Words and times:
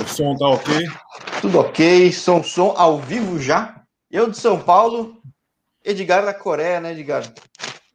O 0.00 0.08
som 0.08 0.36
tá 0.36 0.48
ok? 0.48 0.88
Tudo 1.40 1.60
ok, 1.60 2.12
som, 2.12 2.42
som 2.42 2.74
ao 2.76 2.98
vivo 2.98 3.38
já. 3.38 3.82
Eu 4.10 4.30
de 4.30 4.38
São 4.38 4.60
Paulo, 4.60 5.20
Edgar 5.84 6.24
da 6.24 6.32
Coreia, 6.32 6.80
né, 6.80 6.92
Edgar? 6.92 7.22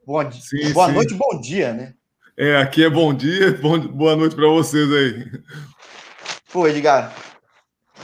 Boa, 0.06 0.32
sim, 0.32 0.72
boa 0.74 0.88
sim. 0.88 0.94
noite, 0.94 1.14
bom 1.14 1.40
dia, 1.42 1.74
né? 1.74 1.94
É, 2.38 2.58
aqui 2.58 2.86
é 2.86 2.90
bom 2.90 3.14
dia, 3.14 3.58
bom, 3.62 3.80
boa 3.80 4.16
noite 4.16 4.36
para 4.36 4.48
vocês 4.48 4.92
aí. 4.92 5.26
Pô, 6.52 6.68
Edgar, 6.68 7.14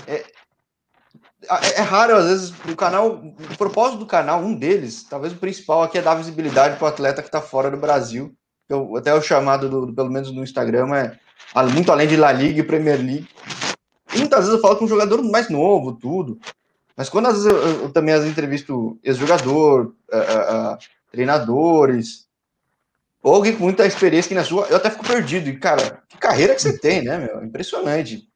é, 0.08 0.24
é, 1.50 1.80
é, 1.80 1.82
raro, 1.82 2.16
às 2.16 2.26
vezes, 2.26 2.54
o 2.68 2.76
canal, 2.76 3.16
o 3.16 3.58
propósito 3.58 4.00
do 4.00 4.06
canal, 4.06 4.42
um 4.42 4.56
deles, 4.56 5.04
talvez 5.04 5.34
o 5.34 5.38
principal 5.38 5.84
aqui 5.84 5.98
é 5.98 6.02
dar 6.02 6.16
visibilidade 6.16 6.78
para 6.78 6.86
o 6.86 6.88
atleta 6.88 7.22
que 7.22 7.28
está 7.28 7.42
fora 7.42 7.70
do 7.70 7.78
Brasil. 7.78 8.34
Eu, 8.70 8.96
até 8.96 9.14
o 9.14 9.22
chamado, 9.22 9.70
do, 9.70 9.94
pelo 9.94 10.10
menos 10.10 10.32
no 10.32 10.44
Instagram, 10.44 10.96
é 10.96 11.18
muito 11.74 11.92
além 11.92 12.08
de 12.08 12.16
La 12.16 12.32
Liga 12.32 12.60
e 12.60 12.64
Premier 12.64 12.98
League. 12.98 13.28
Muitas 14.18 14.40
vezes 14.46 14.54
eu 14.54 14.62
falo 14.62 14.76
com 14.78 14.86
um 14.86 14.90
jogador 14.90 15.22
mais 15.24 15.50
novo, 15.50 15.94
tudo. 15.94 16.40
Mas 16.96 17.10
quando 17.10 17.28
às 17.28 17.34
vezes 17.34 17.50
eu, 17.50 17.58
eu, 17.58 17.82
eu 17.84 17.90
também 17.92 18.14
as 18.14 18.26
entrevisto 18.26 19.00
ex-jogador, 19.04 19.94
uh, 20.12 20.74
uh, 20.74 20.78
treinadores, 21.12 22.28
ou 23.24 23.36
alguém 23.36 23.56
com 23.56 23.64
muita 23.64 23.88
experiência 23.88 24.28
aqui 24.28 24.36
na 24.36 24.44
sua, 24.44 24.68
eu 24.68 24.76
até 24.76 24.90
fico 24.90 25.08
perdido. 25.08 25.50
E, 25.50 25.58
cara, 25.58 26.04
que 26.10 26.18
carreira 26.18 26.54
que 26.54 26.62
você 26.62 26.78
tem, 26.78 27.02
né, 27.02 27.18
meu? 27.18 27.44
Impressionante. 27.44 28.28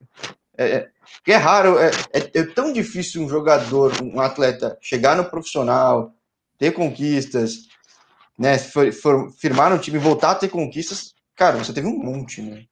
É, 0.58 0.66
é, 0.66 0.90
é 1.28 1.36
raro, 1.36 1.78
é, 1.78 1.92
é, 2.14 2.40
é, 2.40 2.44
tão 2.44 2.72
difícil 2.72 3.22
um 3.22 3.30
jogador, 3.30 3.92
um 4.02 4.20
atleta, 4.20 4.78
chegar 4.82 5.16
no 5.16 5.26
profissional, 5.26 6.14
ter 6.58 6.72
conquistas, 6.72 7.68
né? 8.40 8.58
For, 8.58 8.92
for, 8.94 9.32
firmar 9.34 9.70
no 9.70 9.78
time, 9.78 10.00
voltar 10.00 10.32
a 10.32 10.36
ter 10.36 10.48
conquistas. 10.48 11.14
Cara, 11.36 11.58
você 11.58 11.74
teve 11.74 11.86
um 11.86 11.98
monte, 11.98 12.42
né? 12.42 12.64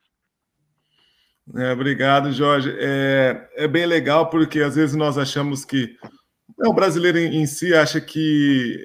É, 1.54 1.72
obrigado, 1.72 2.32
Jorge. 2.32 2.74
É, 2.80 3.50
é 3.56 3.68
bem 3.68 3.86
legal 3.86 4.30
porque 4.30 4.62
às 4.62 4.76
vezes 4.76 4.96
nós 4.96 5.18
achamos 5.18 5.64
que 5.64 5.96
o 6.58 6.74
brasileiro 6.74 7.20
em, 7.20 7.42
em 7.42 7.46
si 7.46 7.74
acha 7.74 8.02
que 8.02 8.84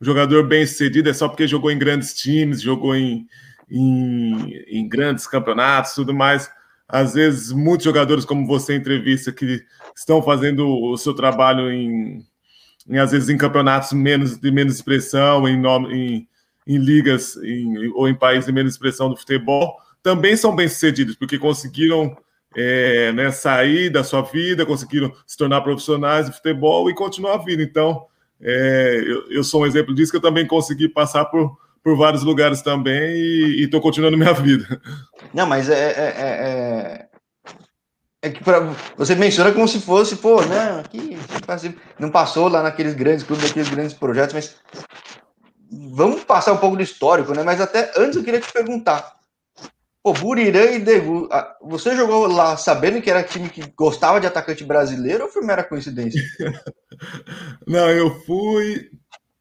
o 0.00 0.04
jogador 0.04 0.46
bem 0.46 0.66
sucedido 0.66 1.08
é 1.08 1.12
só 1.12 1.28
porque 1.28 1.48
jogou 1.48 1.70
em 1.70 1.78
grandes 1.78 2.14
times, 2.14 2.62
jogou 2.62 2.94
em, 2.94 3.26
em, 3.70 4.54
em 4.68 4.88
grandes 4.88 5.26
campeonatos, 5.26 5.94
tudo 5.94 6.14
mais 6.14 6.48
às 6.88 7.12
vezes 7.12 7.52
muitos 7.52 7.84
jogadores 7.84 8.24
como 8.24 8.46
você 8.46 8.74
entrevista 8.74 9.30
que 9.30 9.62
estão 9.94 10.22
fazendo 10.22 10.66
o 10.66 10.96
seu 10.96 11.12
trabalho 11.12 11.70
em, 11.70 12.24
em 12.88 12.98
às 12.98 13.12
vezes 13.12 13.28
em 13.28 13.36
campeonatos 13.36 13.92
menos 13.92 14.38
de 14.38 14.50
menos 14.50 14.76
expressão, 14.76 15.46
em, 15.46 15.62
em, 15.92 16.28
em 16.66 16.78
ligas 16.78 17.36
ou 17.94 18.08
em 18.08 18.14
países 18.14 18.46
de 18.46 18.52
menos 18.52 18.72
expressão 18.72 19.10
do 19.10 19.16
futebol, 19.16 19.76
também 20.02 20.36
são 20.36 20.54
bem 20.54 20.68
sucedidos 20.68 21.16
porque 21.16 21.38
conseguiram 21.38 22.16
é, 22.56 23.12
né, 23.12 23.30
sair 23.30 23.90
da 23.90 24.02
sua 24.02 24.22
vida, 24.22 24.66
conseguiram 24.66 25.12
se 25.26 25.36
tornar 25.36 25.60
profissionais 25.60 26.26
de 26.26 26.32
futebol 26.32 26.90
e 26.90 26.94
continuar 26.94 27.34
a 27.34 27.44
vida. 27.44 27.62
Então, 27.62 28.06
é, 28.40 29.02
eu, 29.04 29.30
eu, 29.30 29.44
sou 29.44 29.62
um 29.62 29.66
exemplo 29.66 29.94
disso 29.94 30.10
que 30.10 30.16
eu 30.16 30.22
também 30.22 30.46
consegui 30.46 30.88
passar 30.88 31.24
por 31.26 31.56
por 31.82 31.96
vários 31.96 32.22
lugares 32.22 32.60
também 32.60 33.14
e 33.14 33.64
estou 33.64 33.80
continuando 33.80 34.18
minha 34.18 34.34
vida. 34.34 34.80
Não, 35.32 35.46
mas 35.46 35.68
é, 35.68 35.74
é, 35.74 36.14
é, 36.18 36.28
é, 36.28 37.08
é 38.22 38.30
que 38.30 38.42
pra, 38.42 38.74
você 38.96 39.14
menciona 39.14 39.52
como 39.52 39.68
se 39.68 39.80
fosse, 39.80 40.16
pô, 40.16 40.42
né? 40.42 40.80
Aqui 40.84 41.16
não 41.98 42.10
passou 42.10 42.48
lá 42.48 42.62
naqueles 42.62 42.94
grandes 42.94 43.24
clubes, 43.24 43.46
naqueles 43.46 43.68
grandes 43.68 43.94
projetos, 43.94 44.34
mas 44.34 44.56
vamos 45.70 46.24
passar 46.24 46.52
um 46.52 46.58
pouco 46.58 46.76
do 46.76 46.82
histórico, 46.82 47.32
né? 47.32 47.42
Mas 47.42 47.60
até 47.60 47.92
antes 47.96 48.16
eu 48.16 48.24
queria 48.24 48.40
te 48.40 48.52
perguntar. 48.52 49.17
Pô, 50.08 50.14
Burirã 50.14 50.70
e 50.70 50.78
Degu, 50.78 51.28
você 51.60 51.94
jogou 51.94 52.26
lá 52.26 52.56
sabendo 52.56 53.02
que 53.02 53.10
era 53.10 53.22
time 53.22 53.50
que 53.50 53.62
gostava 53.76 54.18
de 54.18 54.26
atacante 54.26 54.64
brasileiro 54.64 55.24
ou 55.24 55.30
foi 55.30 55.44
mera 55.44 55.62
coincidência? 55.62 56.22
Não, 57.68 57.90
eu 57.90 58.18
fui 58.22 58.88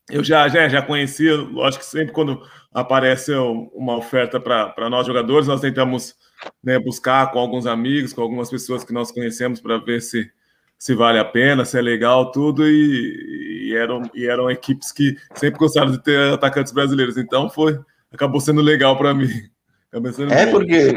eu 0.10 0.22
já, 0.22 0.50
já, 0.50 0.68
já 0.68 0.82
conhecia, 0.82 1.38
lógico 1.38 1.86
que 1.86 1.90
sempre 1.90 2.14
quando 2.14 2.42
aparece 2.74 3.32
uma 3.34 3.96
oferta 3.96 4.42
para 4.42 4.90
nós 4.90 5.08
jogadores, 5.08 5.48
nós 5.48 5.62
tentamos 5.62 6.16
né, 6.62 6.78
buscar 6.78 7.32
com 7.32 7.40
alguns 7.40 7.66
amigos, 7.66 8.12
com 8.12 8.22
algumas 8.22 8.50
pessoas 8.50 8.84
que 8.84 8.92
nós 8.92 9.10
conhecemos 9.10 9.62
para 9.62 9.78
ver 9.78 10.02
se, 10.02 10.30
se 10.78 10.94
vale 10.94 11.18
a 11.18 11.26
pena, 11.26 11.64
se 11.64 11.78
é 11.80 11.82
legal, 11.82 12.30
tudo, 12.30 12.68
e, 12.68 13.70
e, 13.70 13.74
eram, 13.74 14.02
e 14.14 14.26
eram 14.26 14.52
equipes 14.52 14.92
que 14.92 15.16
sempre 15.34 15.60
gostaram 15.60 15.92
de 15.92 16.04
ter 16.04 16.34
atacantes 16.34 16.74
brasileiros, 16.74 17.16
então 17.16 17.50
foi, 17.50 17.80
acabou 18.12 18.42
sendo 18.42 18.62
legal 18.62 18.98
para 18.98 19.14
mim. 19.14 19.30
É 19.94 20.46
bom. 20.46 20.52
porque 20.52 20.96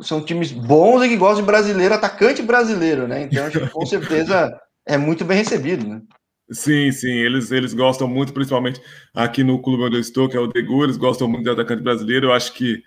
são 0.00 0.24
times 0.24 0.50
bons 0.50 1.02
e 1.02 1.08
que 1.08 1.16
gostam 1.16 1.42
de 1.42 1.46
brasileiro, 1.46 1.94
atacante 1.94 2.42
brasileiro, 2.42 3.06
né? 3.06 3.22
Então, 3.22 3.44
acho 3.44 3.60
que 3.60 3.68
com 3.68 3.84
certeza 3.86 4.58
é 4.86 4.96
muito 4.96 5.24
bem 5.24 5.38
recebido, 5.38 5.86
né? 5.86 6.00
Sim, 6.50 6.90
sim, 6.90 7.12
eles, 7.12 7.52
eles 7.52 7.74
gostam 7.74 8.08
muito, 8.08 8.32
principalmente 8.32 8.80
aqui 9.14 9.44
no 9.44 9.62
clube 9.62 9.84
onde 9.84 9.96
eu 9.96 10.00
estou, 10.00 10.28
que 10.28 10.36
é 10.36 10.40
o 10.40 10.48
Degu, 10.48 10.82
eles 10.82 10.96
gostam 10.96 11.28
muito 11.28 11.44
de 11.44 11.50
atacante 11.50 11.82
brasileiro. 11.82 12.26
Eu 12.28 12.32
acho 12.32 12.52
que 12.54 12.82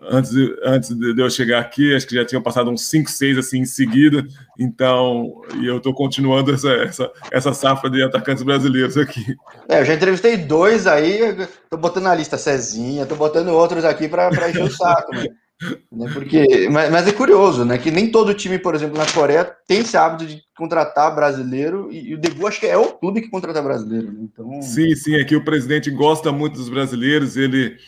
antes, 0.00 0.32
antes 0.64 0.90
de 0.90 1.20
eu 1.20 1.30
chegar 1.30 1.60
aqui, 1.60 1.94
acho 1.94 2.06
que 2.06 2.14
já 2.14 2.24
tinham 2.24 2.42
passado 2.42 2.70
uns 2.70 2.88
5, 2.88 3.10
6 3.10 3.38
assim 3.38 3.60
em 3.60 3.64
seguida. 3.64 4.26
Então, 4.58 5.42
e 5.60 5.66
eu 5.66 5.78
estou 5.78 5.94
continuando 5.94 6.52
essa, 6.52 6.70
essa, 6.70 7.12
essa 7.30 7.54
safra 7.54 7.90
de 7.90 8.02
atacantes 8.02 8.42
brasileiros 8.42 8.96
aqui. 8.96 9.36
É, 9.68 9.80
eu 9.80 9.84
já 9.84 9.94
entrevistei 9.94 10.36
dois 10.36 10.86
aí, 10.86 11.20
estou 11.20 11.78
botando 11.78 12.04
na 12.04 12.14
lista 12.14 12.38
Cezinha, 12.38 13.02
estou 13.02 13.16
botando 13.16 13.48
outros 13.48 13.84
aqui 13.84 14.08
para 14.08 14.50
encher 14.50 14.62
o 14.62 14.70
saco, 14.70 15.14
né? 15.14 15.26
Né? 15.90 16.10
Porque, 16.12 16.68
mas, 16.70 16.90
mas, 16.90 17.08
é 17.08 17.12
curioso, 17.12 17.64
né? 17.64 17.78
Que 17.78 17.90
nem 17.90 18.10
todo 18.10 18.34
time, 18.34 18.58
por 18.58 18.74
exemplo, 18.74 18.98
na 18.98 19.10
Coreia 19.10 19.50
tem 19.66 19.78
esse 19.78 19.96
hábito 19.96 20.26
de 20.26 20.42
contratar 20.54 21.14
brasileiro 21.14 21.88
e, 21.90 22.10
e 22.10 22.14
o 22.14 22.18
Debu 22.18 22.46
acho 22.46 22.60
que 22.60 22.66
é 22.66 22.76
o 22.76 22.92
clube 22.92 23.22
que 23.22 23.30
contrata 23.30 23.62
brasileiro. 23.62 24.12
Né? 24.12 24.20
Então... 24.20 24.60
Sim, 24.60 24.94
sim, 24.94 25.14
é 25.14 25.34
o 25.34 25.44
presidente 25.44 25.90
gosta 25.90 26.30
muito 26.30 26.56
dos 26.56 26.68
brasileiros, 26.68 27.38
ele 27.38 27.78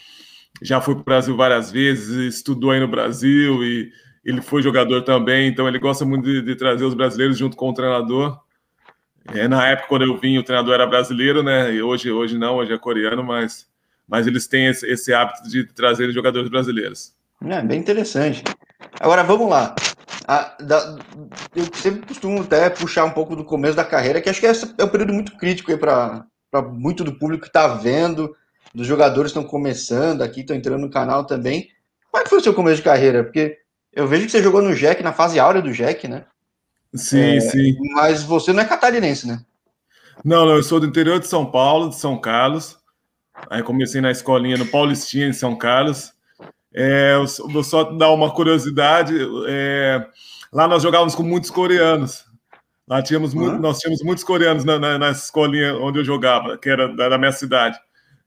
já 0.63 0.81
foi 0.81 0.95
para 0.95 1.03
o 1.03 1.05
Brasil 1.05 1.37
várias 1.37 1.71
vezes, 1.71 2.35
estudou 2.35 2.71
aí 2.71 2.81
no 2.81 2.89
Brasil 2.89 3.63
e 3.63 3.93
ele 4.25 4.43
foi 4.43 4.63
jogador 4.63 5.03
também, 5.03 5.49
então 5.49 5.67
ele 5.67 5.79
gosta 5.79 6.05
muito 6.05 6.25
de, 6.25 6.43
de 6.43 6.55
trazer 6.55 6.85
os 6.85 6.95
brasileiros 6.95 7.39
junto 7.39 7.57
com 7.57 7.71
o 7.71 7.75
treinador. 7.75 8.39
É, 9.33 9.47
na 9.47 9.67
época, 9.69 9.89
quando 9.89 10.03
eu 10.03 10.17
vim, 10.17 10.39
o 10.39 10.43
treinador 10.43 10.75
era 10.75 10.87
brasileiro, 10.87 11.43
né? 11.43 11.73
E 11.73 11.83
hoje, 11.83 12.11
hoje 12.11 12.39
não, 12.39 12.57
hoje 12.57 12.73
é 12.73 12.79
coreano, 12.79 13.23
mas, 13.23 13.67
mas 14.07 14.27
eles 14.27 14.47
têm 14.47 14.67
esse, 14.67 14.87
esse 14.87 15.13
hábito 15.13 15.49
de 15.49 15.65
trazer 15.65 16.11
jogadores 16.13 16.49
brasileiros. 16.49 17.15
É, 17.45 17.61
bem 17.63 17.79
interessante. 17.79 18.43
Agora, 19.01 19.23
vamos 19.23 19.49
lá. 19.49 19.75
A, 20.27 20.57
da, 20.61 20.99
eu 21.55 21.65
sempre 21.75 22.07
costumo 22.07 22.43
até 22.43 22.69
puxar 22.69 23.05
um 23.05 23.11
pouco 23.11 23.37
do 23.37 23.45
começo 23.45 23.77
da 23.77 23.85
carreira, 23.85 24.21
que 24.21 24.29
acho 24.29 24.41
que 24.41 24.47
esse 24.47 24.75
é 24.77 24.85
um 24.85 24.89
período 24.89 25.13
muito 25.13 25.37
crítico 25.37 25.77
para 25.79 26.27
muito 26.75 27.05
do 27.05 27.19
público 27.19 27.43
que 27.43 27.49
está 27.49 27.69
vendo, 27.69 28.35
dos 28.75 28.87
jogadores 28.87 29.31
estão 29.31 29.45
começando 29.45 30.23
aqui, 30.23 30.41
estão 30.41 30.57
entrando 30.57 30.81
no 30.81 30.91
canal 30.91 31.25
também. 31.25 31.69
Como 32.11 32.21
é 32.21 32.25
que 32.25 32.31
foi 32.31 32.39
o 32.39 32.43
seu 32.43 32.55
começo 32.55 32.77
de 32.77 32.83
carreira? 32.83 33.25
Porque 33.25 33.59
eu 33.93 34.07
vejo 34.07 34.27
que 34.27 34.33
você 34.33 34.43
jogou 34.43 34.63
no 34.63 34.75
Jack, 34.75 35.03
na 35.03 35.13
fase 35.13 35.39
áurea 35.39 35.63
do 35.63 35.73
Jack, 35.73 36.07
né? 36.09 36.25
Sim, 36.95 37.37
é, 37.37 37.41
sim. 37.41 37.77
Mas 37.95 38.23
você 38.23 38.53
não 38.53 38.63
é 38.63 38.65
catarinense, 38.65 39.27
né? 39.27 39.41
Não, 40.25 40.47
não, 40.47 40.57
eu 40.57 40.63
sou 40.63 40.81
do 40.81 40.87
interior 40.87 41.21
de 41.21 41.27
São 41.27 41.47
Paulo, 41.47 41.91
de 41.91 41.97
São 41.97 42.19
Carlos. 42.19 42.79
Aí 43.51 43.63
comecei 43.63 44.01
na 44.01 44.11
escolinha 44.11 44.57
no 44.57 44.67
Paulistinha, 44.67 45.29
em 45.29 45.33
São 45.33 45.57
Carlos. 45.57 46.13
É, 46.75 47.15
eu 47.15 47.27
vou 47.51 47.63
só 47.63 47.85
dar 47.85 48.11
uma 48.11 48.31
curiosidade. 48.33 49.15
É, 49.49 50.07
lá 50.53 50.67
nós 50.67 50.83
jogávamos 50.83 51.15
com 51.15 51.23
muitos 51.23 51.51
coreanos. 51.51 52.25
Lá 52.87 53.03
tínhamos 53.03 53.35
uhum. 53.35 53.59
nós 53.59 53.79
tínhamos 53.79 54.03
muitos 54.03 54.25
coreanos 54.25 54.65
na, 54.65 54.79
na, 54.79 54.99
na, 54.99 55.11
escolinha 55.11 55.77
onde 55.77 55.99
eu 55.99 56.05
jogava, 56.05 56.57
que 56.57 56.71
era 56.71 56.89
da, 56.89 57.11
da, 57.11 57.19
minha 57.19 57.33
cidade. 57.33 57.79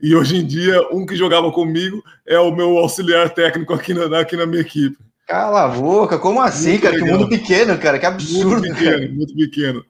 E 0.02 0.16
hoje 0.16 0.38
em 0.38 0.46
dia, 0.46 0.82
um 0.92 1.06
que 1.06 1.16
jogava 1.16 1.52
comigo 1.52 2.04
é 2.26 2.40
o 2.40 2.52
meu 2.52 2.78
auxiliar 2.78 3.30
técnico 3.30 3.74
aqui 3.74 3.94
na, 3.94 4.20
aqui 4.20 4.36
na 4.36 4.46
minha 4.46 4.62
equipe. 4.62 4.98
Cala 5.28 5.64
a 5.64 5.68
boca, 5.68 6.18
como 6.18 6.42
assim, 6.42 6.72
muito 6.72 6.84
cara? 6.84 6.96
Legal. 6.96 7.08
Que 7.08 7.14
mundo 7.14 7.30
pequeno, 7.30 7.78
cara, 7.78 8.00
que 8.00 8.06
absurdo. 8.06 8.50
Muito 8.50 8.74
pequeno, 8.74 9.00
cara. 9.00 9.12
muito 9.12 9.36
pequeno. 9.36 9.86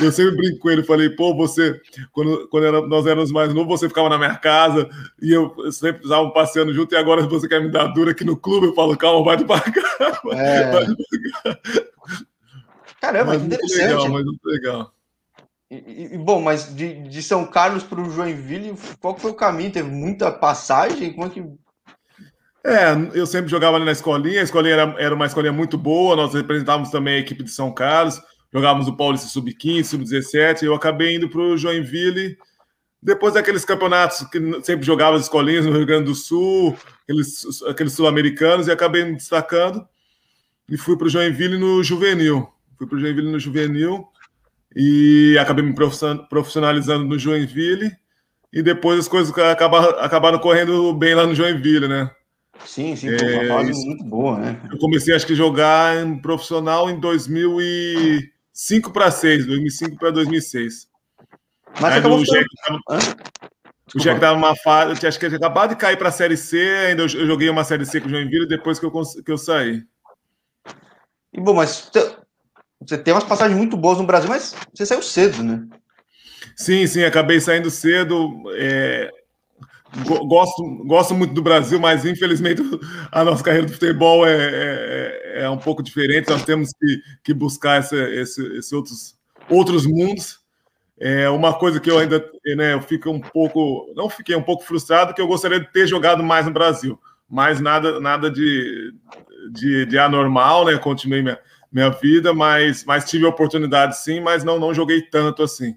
Eu 0.00 0.10
sempre 0.10 0.36
brinco 0.36 0.58
com 0.60 0.70
ele, 0.70 0.82
falei, 0.82 1.10
pô, 1.10 1.34
você, 1.34 1.78
quando, 2.12 2.48
quando 2.48 2.66
era, 2.66 2.86
nós 2.86 3.06
éramos 3.06 3.30
mais 3.30 3.52
novos, 3.52 3.80
você 3.80 3.88
ficava 3.88 4.08
na 4.08 4.16
minha 4.16 4.34
casa 4.36 4.88
e 5.20 5.30
eu, 5.32 5.54
sempre 5.70 6.02
estava 6.02 6.30
passeando 6.30 6.72
junto, 6.72 6.94
e 6.94 6.96
agora 6.96 7.22
você 7.26 7.46
quer 7.46 7.60
me 7.60 7.70
dar 7.70 7.88
dura 7.88 8.12
aqui 8.12 8.24
no 8.24 8.36
clube, 8.36 8.68
eu 8.68 8.74
falo, 8.74 8.96
calma, 8.96 9.24
vai 9.24 9.36
devagar. 9.36 9.74
É. 10.32 10.72
Vai 10.72 10.84
devagar. 10.86 11.60
Caramba, 13.00 13.32
mas 13.32 13.40
que 13.40 13.46
interessante. 13.46 13.82
Legal, 13.82 14.08
mas 14.08 14.24
muito 14.24 14.44
legal. 14.44 14.93
E, 15.86 16.14
e, 16.14 16.18
bom, 16.18 16.40
mas 16.40 16.74
de, 16.74 17.08
de 17.08 17.22
São 17.22 17.46
Carlos 17.46 17.82
para 17.82 18.00
o 18.00 18.10
Joinville, 18.10 18.74
qual 19.00 19.16
foi 19.18 19.30
o 19.30 19.34
caminho? 19.34 19.72
Teve 19.72 19.90
muita 19.90 20.30
passagem? 20.30 21.12
Como 21.12 21.26
é 21.26 21.30
que. 21.30 21.44
É, 22.66 22.92
eu 23.12 23.26
sempre 23.26 23.50
jogava 23.50 23.76
ali 23.76 23.84
na 23.84 23.92
escolinha, 23.92 24.40
a 24.40 24.44
escolinha 24.44 24.74
era, 24.74 24.96
era 24.98 25.14
uma 25.14 25.26
escolinha 25.26 25.52
muito 25.52 25.76
boa, 25.76 26.16
nós 26.16 26.32
representávamos 26.32 26.90
também 26.90 27.16
a 27.16 27.18
equipe 27.18 27.42
de 27.42 27.50
São 27.50 27.72
Carlos 27.72 28.22
jogávamos 28.54 28.86
o 28.86 28.96
Paulista 28.96 29.26
Sub-15, 29.26 29.84
Sub-17, 29.84 30.62
eu 30.62 30.74
acabei 30.74 31.16
indo 31.16 31.28
para 31.28 31.40
o 31.40 31.58
Joinville, 31.58 32.38
depois 33.02 33.34
daqueles 33.34 33.64
campeonatos 33.64 34.24
que 34.28 34.38
sempre 34.62 34.86
jogava 34.86 35.16
as 35.16 35.22
escolinhas 35.22 35.66
no 35.66 35.72
Rio 35.72 35.84
Grande 35.84 36.04
do 36.04 36.14
Sul, 36.14 36.76
aqueles, 37.02 37.62
aqueles 37.68 37.92
sul-americanos, 37.92 38.68
e 38.68 38.70
acabei 38.70 39.04
me 39.04 39.16
destacando. 39.16 39.84
e 40.68 40.78
fui 40.78 40.96
para 40.96 41.08
o 41.08 41.10
Joinville 41.10 41.58
no 41.58 41.82
juvenil. 41.82 42.48
Fui 42.78 42.86
para 42.86 42.96
o 42.96 43.00
Joinville 43.00 43.30
no 43.30 43.38
juvenil 43.38 44.06
e 44.74 45.36
acabei 45.38 45.64
me 45.64 45.74
profissionalizando 45.74 47.04
no 47.04 47.18
Joinville 47.18 47.92
e 48.52 48.62
depois 48.62 49.00
as 49.00 49.08
coisas 49.08 49.36
acabaram, 49.36 49.98
acabaram 49.98 50.38
correndo 50.38 50.92
bem 50.94 51.14
lá 51.14 51.26
no 51.26 51.34
Joinville, 51.34 51.88
né? 51.88 52.10
Sim, 52.64 52.94
sim, 52.96 53.18
foi 53.18 53.34
uma 53.34 53.56
fase 53.56 53.70
isso. 53.72 53.84
muito 53.84 54.04
boa, 54.04 54.38
né? 54.38 54.60
Eu 54.70 54.78
comecei, 54.78 55.14
acho 55.14 55.26
que, 55.26 55.34
jogar 55.34 55.96
em 56.04 56.18
profissional 56.18 56.88
em 56.88 56.98
2005 56.98 58.92
para 58.92 59.10
6, 59.10 59.46
2005 59.46 59.98
para 59.98 60.10
2006. 60.10 60.88
Mas 61.80 61.92
Aí 61.92 61.98
acabou 61.98 62.18
o 62.18 62.24
Jack 62.24 62.46
tava, 62.64 62.80
o 63.94 63.98
Jack 63.98 64.20
tava 64.20 64.34
numa 64.34 64.56
fase, 64.56 65.06
acho 65.06 65.18
que 65.18 65.26
ele 65.26 65.36
acabado 65.36 65.70
de 65.70 65.76
cair 65.76 65.96
para 65.96 66.08
a 66.08 66.12
Série 66.12 66.36
C, 66.36 66.58
ainda 66.88 67.02
eu 67.02 67.08
joguei 67.08 67.50
uma 67.50 67.64
Série 67.64 67.84
C 67.84 68.00
com 68.00 68.06
o 68.06 68.10
Joinville 68.10 68.46
depois 68.46 68.78
que 68.78 68.86
eu, 68.86 68.92
que 68.92 69.32
eu 69.32 69.38
saí. 69.38 69.82
E 71.32 71.40
bom, 71.40 71.54
mas 71.54 71.90
você 72.86 72.98
tem 72.98 73.14
umas 73.14 73.24
passagens 73.24 73.56
muito 73.56 73.76
boas 73.76 73.98
no 73.98 74.04
Brasil, 74.04 74.28
mas 74.28 74.54
você 74.72 74.84
saiu 74.84 75.02
cedo, 75.02 75.42
né? 75.42 75.66
Sim, 76.56 76.86
sim, 76.86 77.02
acabei 77.02 77.40
saindo 77.40 77.70
cedo. 77.70 78.42
É... 78.54 79.10
Gosto, 80.26 80.84
gosto 80.86 81.14
muito 81.14 81.34
do 81.34 81.42
Brasil, 81.42 81.78
mas 81.78 82.04
infelizmente 82.04 82.60
a 83.12 83.24
nossa 83.24 83.44
carreira 83.44 83.66
do 83.66 83.72
futebol 83.72 84.26
é, 84.26 84.32
é, 84.32 85.42
é 85.42 85.50
um 85.50 85.58
pouco 85.58 85.82
diferente. 85.82 86.30
Nós 86.30 86.44
temos 86.44 86.70
que, 86.72 87.00
que 87.22 87.34
buscar 87.34 87.80
esse, 87.80 87.96
esse 88.58 88.74
outros, 88.74 89.16
outros 89.48 89.86
mundos. 89.86 90.40
É 90.98 91.28
uma 91.28 91.52
coisa 91.52 91.80
que 91.80 91.90
eu 91.90 91.98
ainda 91.98 92.24
né, 92.56 92.74
eu 92.74 92.80
fico 92.80 93.10
um 93.10 93.20
pouco, 93.20 93.92
não 93.96 94.08
fiquei 94.08 94.34
um 94.36 94.42
pouco 94.42 94.64
frustrado, 94.64 95.12
que 95.12 95.20
eu 95.20 95.26
gostaria 95.26 95.58
de 95.58 95.70
ter 95.72 95.86
jogado 95.86 96.22
mais 96.22 96.46
no 96.46 96.52
Brasil, 96.52 96.98
mas 97.28 97.60
nada, 97.60 97.98
nada 98.00 98.30
de, 98.30 98.92
de, 99.52 99.86
de 99.86 99.98
anormal, 99.98 100.64
né? 100.64 100.78
Continuei 100.78 101.20
minha, 101.20 101.38
minha 101.74 101.90
vida, 101.90 102.32
mas, 102.32 102.84
mas 102.84 103.04
tive 103.04 103.26
oportunidade 103.26 103.98
sim, 103.98 104.20
mas 104.20 104.44
não, 104.44 104.60
não 104.60 104.72
joguei 104.72 105.02
tanto 105.02 105.42
assim. 105.42 105.74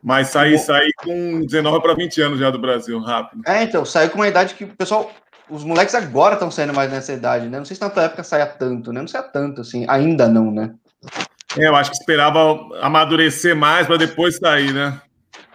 Mas 0.00 0.28
saí, 0.28 0.56
saí 0.56 0.92
com 0.96 1.40
19 1.40 1.82
para 1.82 1.94
20 1.94 2.22
anos 2.22 2.38
já 2.38 2.50
do 2.50 2.58
Brasil, 2.58 3.00
rápido. 3.00 3.42
É, 3.44 3.64
então, 3.64 3.84
saiu 3.84 4.10
com 4.10 4.18
uma 4.18 4.28
idade 4.28 4.54
que 4.54 4.62
o 4.62 4.68
pessoal. 4.68 5.10
Os 5.50 5.64
moleques 5.64 5.94
agora 5.94 6.34
estão 6.34 6.50
saindo 6.50 6.74
mais 6.74 6.92
nessa 6.92 7.12
idade, 7.12 7.48
né? 7.48 7.58
Não 7.58 7.64
sei 7.64 7.74
se 7.74 7.80
na 7.80 7.90
tua 7.90 8.04
época 8.04 8.22
saia 8.22 8.46
tanto, 8.46 8.92
né? 8.92 9.00
Não 9.00 9.08
saia 9.08 9.24
tanto, 9.24 9.62
assim, 9.62 9.86
ainda 9.88 10.28
não, 10.28 10.52
né? 10.52 10.74
É, 11.56 11.66
eu 11.66 11.74
acho 11.74 11.90
que 11.90 11.96
esperava 11.96 12.60
amadurecer 12.82 13.56
mais 13.56 13.86
para 13.86 13.96
depois 13.96 14.36
sair, 14.36 14.72
né? 14.72 15.00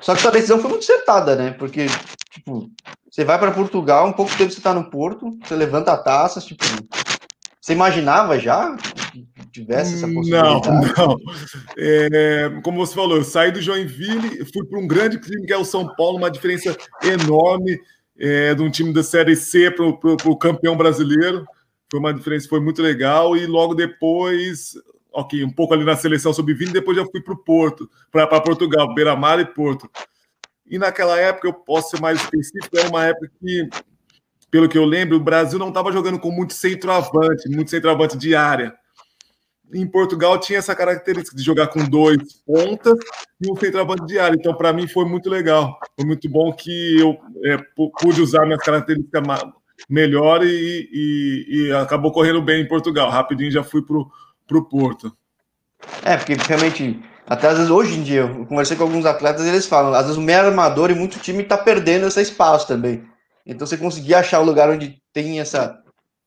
Só 0.01 0.13
que 0.15 0.21
sua 0.21 0.31
decisão 0.31 0.59
foi 0.59 0.71
muito 0.71 0.83
acertada, 0.83 1.35
né? 1.35 1.51
Porque, 1.51 1.85
tipo, 2.31 2.69
você 3.09 3.23
vai 3.23 3.37
para 3.37 3.51
Portugal, 3.51 4.07
um 4.07 4.13
pouco 4.13 4.35
tempo 4.35 4.51
você 4.51 4.59
tá 4.59 4.73
no 4.73 4.89
Porto, 4.89 5.29
você 5.41 5.55
levanta 5.55 5.93
a 5.93 5.97
taça, 5.97 6.41
tipo, 6.41 6.65
você 7.63 7.71
imaginava 7.71 8.37
já 8.37 8.75
que 8.75 9.25
tivesse 9.49 9.93
essa 9.93 10.05
possibilidade? 10.05 10.67
Não, 10.67 10.81
não. 10.81 11.17
É, 11.77 12.59
como 12.61 12.85
você 12.85 12.93
falou, 12.93 13.15
eu 13.15 13.23
saí 13.23 13.53
do 13.53 13.61
Joinville, 13.61 14.43
fui 14.51 14.65
para 14.67 14.77
um 14.77 14.85
grande 14.85 15.17
time 15.17 15.45
que 15.45 15.53
é 15.53 15.57
o 15.57 15.63
São 15.63 15.95
Paulo, 15.95 16.17
uma 16.17 16.29
diferença 16.29 16.75
enorme 17.01 17.79
é, 18.19 18.53
de 18.53 18.61
um 18.61 18.69
time 18.69 18.91
da 18.91 19.01
Série 19.01 19.37
C 19.37 19.71
para 19.71 19.85
o 19.85 20.37
campeão 20.37 20.75
brasileiro. 20.75 21.45
Foi 21.89 22.01
uma 22.01 22.13
diferença, 22.13 22.49
foi 22.49 22.59
muito 22.59 22.81
legal. 22.81 23.37
E 23.37 23.45
logo 23.45 23.73
depois, 23.73 24.73
ok, 25.13 25.41
um 25.45 25.49
pouco 25.49 25.73
ali 25.73 25.85
na 25.85 25.95
seleção 25.95 26.33
sub-20, 26.33 26.73
depois 26.73 26.97
já 26.97 27.05
fui 27.05 27.21
para 27.21 27.33
o 27.33 27.43
Porto, 27.45 27.89
para 28.11 28.41
Portugal, 28.41 28.93
Beira-Mar 28.93 29.39
e 29.39 29.45
Porto. 29.45 29.89
E 30.67 30.77
naquela 30.77 31.17
época, 31.17 31.47
eu 31.47 31.53
posso 31.53 31.91
ser 31.91 32.01
mais 32.01 32.19
específico, 32.19 32.77
era 32.77 32.89
uma 32.89 33.05
época 33.05 33.31
que 33.39 33.69
pelo 34.53 34.69
que 34.69 34.77
eu 34.77 34.85
lembro, 34.85 35.17
o 35.17 35.19
Brasil 35.19 35.57
não 35.57 35.69
estava 35.69 35.91
jogando 35.91 36.19
com 36.19 36.29
muito 36.29 36.53
centroavante, 36.53 37.49
muito 37.49 37.71
centroavante 37.71 38.15
de 38.15 38.35
área. 38.35 38.71
Em 39.73 39.87
Portugal 39.87 40.39
tinha 40.39 40.59
essa 40.59 40.75
característica 40.75 41.35
de 41.35 41.41
jogar 41.41 41.69
com 41.69 41.83
dois 41.83 42.33
pontas 42.45 42.93
e 43.41 43.51
um 43.51 43.55
centroavante 43.55 44.05
de 44.05 44.19
área. 44.19 44.35
Então, 44.39 44.53
para 44.53 44.71
mim, 44.71 44.87
foi 44.87 45.05
muito 45.05 45.27
legal. 45.27 45.79
Foi 45.95 46.05
muito 46.05 46.29
bom 46.29 46.53
que 46.53 46.99
eu 46.99 47.17
é, 47.43 47.57
pude 47.99 48.21
usar 48.21 48.45
minhas 48.45 48.61
características 48.61 49.23
melhor 49.89 50.43
e, 50.43 50.87
e, 50.93 51.45
e, 51.49 51.71
acabou 51.71 52.11
correndo 52.11 52.39
bem 52.39 52.61
em 52.61 52.67
Portugal. 52.67 53.09
Rapidinho 53.09 53.49
já 53.49 53.63
fui 53.63 53.81
para 53.81 53.97
o 53.97 54.65
Porto. 54.65 55.11
É, 56.03 56.15
porque 56.15 56.35
realmente, 56.35 57.03
até 57.25 57.47
às 57.47 57.57
vezes 57.57 57.71
hoje 57.71 57.97
em 57.97 58.03
dia, 58.03 58.19
eu 58.19 58.45
conversei 58.45 58.77
com 58.77 58.83
alguns 58.83 59.07
atletas 59.07 59.47
eles 59.47 59.65
falam, 59.65 59.95
às 59.95 60.03
vezes 60.03 60.17
o 60.17 60.21
meio 60.21 60.41
armador 60.41 60.91
e 60.91 60.95
muito 60.95 61.17
time 61.17 61.41
está 61.41 61.57
perdendo 61.57 62.05
esse 62.05 62.21
espaço 62.21 62.67
também. 62.67 63.11
Então 63.45 63.67
você 63.67 63.77
conseguir 63.77 64.15
achar 64.15 64.39
o 64.39 64.45
lugar 64.45 64.69
onde 64.69 65.01
tem 65.11 65.39
essa. 65.39 65.79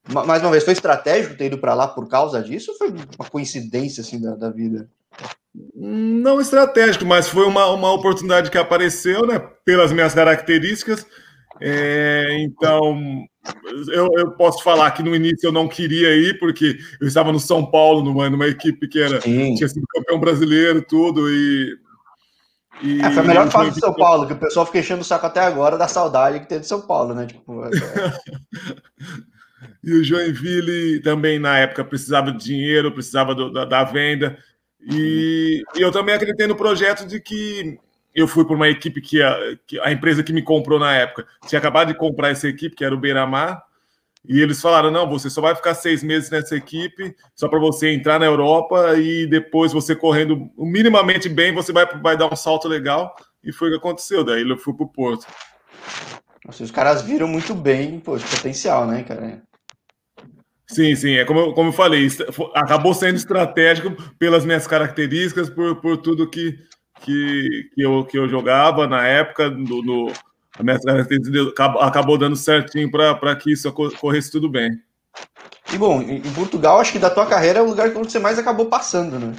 Mais 0.09 0.43
uma 0.43 0.51
vez, 0.53 0.63
foi 0.63 0.73
estratégico 0.73 1.37
ter 1.37 1.47
ido 1.47 1.59
para 1.59 1.75
lá 1.75 1.89
por 1.89 2.09
causa 2.09 2.41
disso 2.43 2.71
ou 2.71 2.77
foi 2.77 2.91
uma 2.91 3.29
coincidência 3.29 4.03
assim 4.03 4.21
da, 4.21 4.37
da 4.37 4.51
vida? 4.51 4.89
Não 5.75 6.41
estratégico, 6.41 7.05
mas 7.05 7.29
foi 7.29 7.47
uma, 7.47 7.67
uma 7.71 7.93
oportunidade 7.93 8.51
que 8.51 8.59
apareceu, 8.59 9.27
né? 9.27 9.39
Pelas 9.65 9.91
minhas 9.93 10.15
características. 10.15 11.07
É, 11.61 12.37
então, 12.41 13.25
eu, 13.91 14.09
eu, 14.17 14.31
posso 14.33 14.63
falar 14.63 14.91
que 14.91 15.03
no 15.03 15.15
início 15.15 15.47
eu 15.47 15.53
não 15.53 15.67
queria 15.67 16.15
ir, 16.15 16.39
porque 16.39 16.77
eu 17.01 17.09
estava 17.09 17.33
no 17.33 17.41
São 17.41 17.65
Paulo, 17.71 18.03
numa, 18.03 18.29
numa 18.29 18.47
equipe 18.47 18.87
que 18.87 19.01
era, 19.01 19.19
tinha 19.21 19.69
sido 19.69 19.87
campeão 19.89 20.21
brasileiro, 20.21 20.85
tudo, 20.87 21.31
e 21.31 21.77
e... 22.83 23.01
É, 23.01 23.11
foi 23.11 23.23
a 23.23 23.27
melhor 23.27 23.51
fase 23.51 23.71
do 23.71 23.81
São 23.81 23.95
Paulo, 23.95 24.27
que 24.27 24.33
o 24.33 24.39
pessoal 24.39 24.67
fica 24.67 24.79
enchendo 24.79 25.01
o 25.01 25.05
saco 25.05 25.27
até 25.27 25.41
agora 25.41 25.79
da 25.79 25.89
saudade 25.89 26.41
que 26.41 26.49
tem 26.49 26.61
de 26.61 26.67
São 26.67 26.81
Paulo, 26.81 27.15
né? 27.15 27.27
Tipo, 27.27 27.65
é... 27.65 27.71
e 29.83 29.93
o 29.93 30.05
Joinville 30.05 31.01
também, 31.01 31.39
na 31.39 31.59
época, 31.59 31.85
precisava 31.85 32.33
de 32.33 32.45
dinheiro, 32.45 32.93
precisava 32.93 33.35
do, 33.35 33.53
da, 33.53 33.65
da, 33.65 33.85
venda. 33.85 34.39
E, 34.81 35.63
e, 35.75 35.81
eu 35.81 35.91
também 35.91 36.15
acreditei 36.15 36.47
no 36.47 36.57
projeto 36.57 37.07
de 37.07 37.21
que 37.21 37.79
eu 38.15 38.29
fui 38.29 38.45
por 38.45 38.57
uma 38.57 38.69
equipe 38.69 39.01
que 39.01 39.23
a, 39.23 39.57
que 39.67 39.81
a 39.81 39.93
empresa 39.93 40.23
que 40.23 40.33
me 40.33 40.43
comprou 40.43 40.79
na 40.79 40.95
época 40.95 41.27
tinha 41.47 41.59
acabado 41.59 41.89
de 41.89 41.99
comprar 41.99 42.31
essa 42.31 42.49
equipe, 42.49 42.77
que 42.77 42.85
era 42.85 42.95
o 42.95 42.99
Beira-Mar, 42.99 43.63
e 44.29 44.41
eles 44.41 44.61
falaram: 44.61 44.91
não, 44.91 45.09
você 45.09 45.31
só 45.31 45.41
vai 45.41 45.55
ficar 45.55 45.75
seis 45.75 46.03
meses 46.03 46.31
nessa 46.31 46.57
equipe, 46.57 47.15
só 47.35 47.49
para 47.49 47.59
você 47.59 47.93
entrar 47.93 48.19
na 48.19 48.27
Europa 48.27 48.97
e 48.97 49.27
depois 49.27 49.73
você 49.73 49.95
correndo 49.95 50.51
minimamente 50.57 51.29
bem, 51.29 51.55
você 51.55 51.73
vai, 51.73 51.87
vai 52.01 52.17
dar 52.17 52.33
um 52.33 52.37
salto 52.37 52.69
legal. 52.69 53.15
E 53.43 53.53
foi 53.53 53.69
o 53.69 53.73
que 53.73 53.79
aconteceu. 53.79 54.25
Daí 54.25 54.49
eu 54.49 54.59
fui 54.59 54.75
para 54.75 54.85
o 54.85 54.89
Porto. 54.89 55.27
Nossa, 56.45 56.65
os 56.65 56.71
caras 56.71 57.03
viram 57.03 57.29
muito 57.29 57.55
bem 57.55 58.01
pô, 58.01 58.17
potencial, 58.19 58.87
né, 58.87 59.03
cara? 59.03 59.43
Sim, 60.69 60.95
sim. 60.97 61.15
É 61.15 61.25
como, 61.25 61.41
eu, 61.41 61.53
como 61.53 61.69
eu 61.69 61.73
falei, 61.73 62.09
acabou 62.55 62.93
sendo 62.93 63.17
estratégico 63.17 63.91
pelas 64.19 64.45
minhas 64.45 64.67
características, 64.67 65.49
por, 65.49 65.77
por 65.77 65.97
tudo 65.97 66.29
que, 66.29 66.59
que, 67.01 67.71
que, 67.75 67.83
eu, 67.83 68.05
que 68.05 68.19
eu 68.19 68.29
jogava 68.29 68.87
na 68.87 69.07
época, 69.07 69.49
no, 69.49 69.83
no 69.83 70.13
a 70.59 70.63
minha 70.63 70.79
acabou 71.81 72.19
dando 72.19 72.37
certinho 72.37 72.91
para 72.91 73.37
que 73.37 73.53
isso 73.53 73.71
corresse 73.73 74.31
tudo 74.31 74.49
bem. 74.49 74.81
E 75.73 75.79
bom, 75.79 76.01
em 76.01 76.33
Portugal, 76.33 76.81
acho 76.81 76.93
que 76.93 76.99
da 76.99 77.11
tua 77.11 77.27
carreira 77.27 77.59
é 77.59 77.63
o 77.63 77.67
lugar 77.67 77.91
que 77.91 77.99
você 77.99 78.19
mais 78.19 78.39
acabou 78.39 78.67
passando, 78.67 79.19
né? 79.19 79.35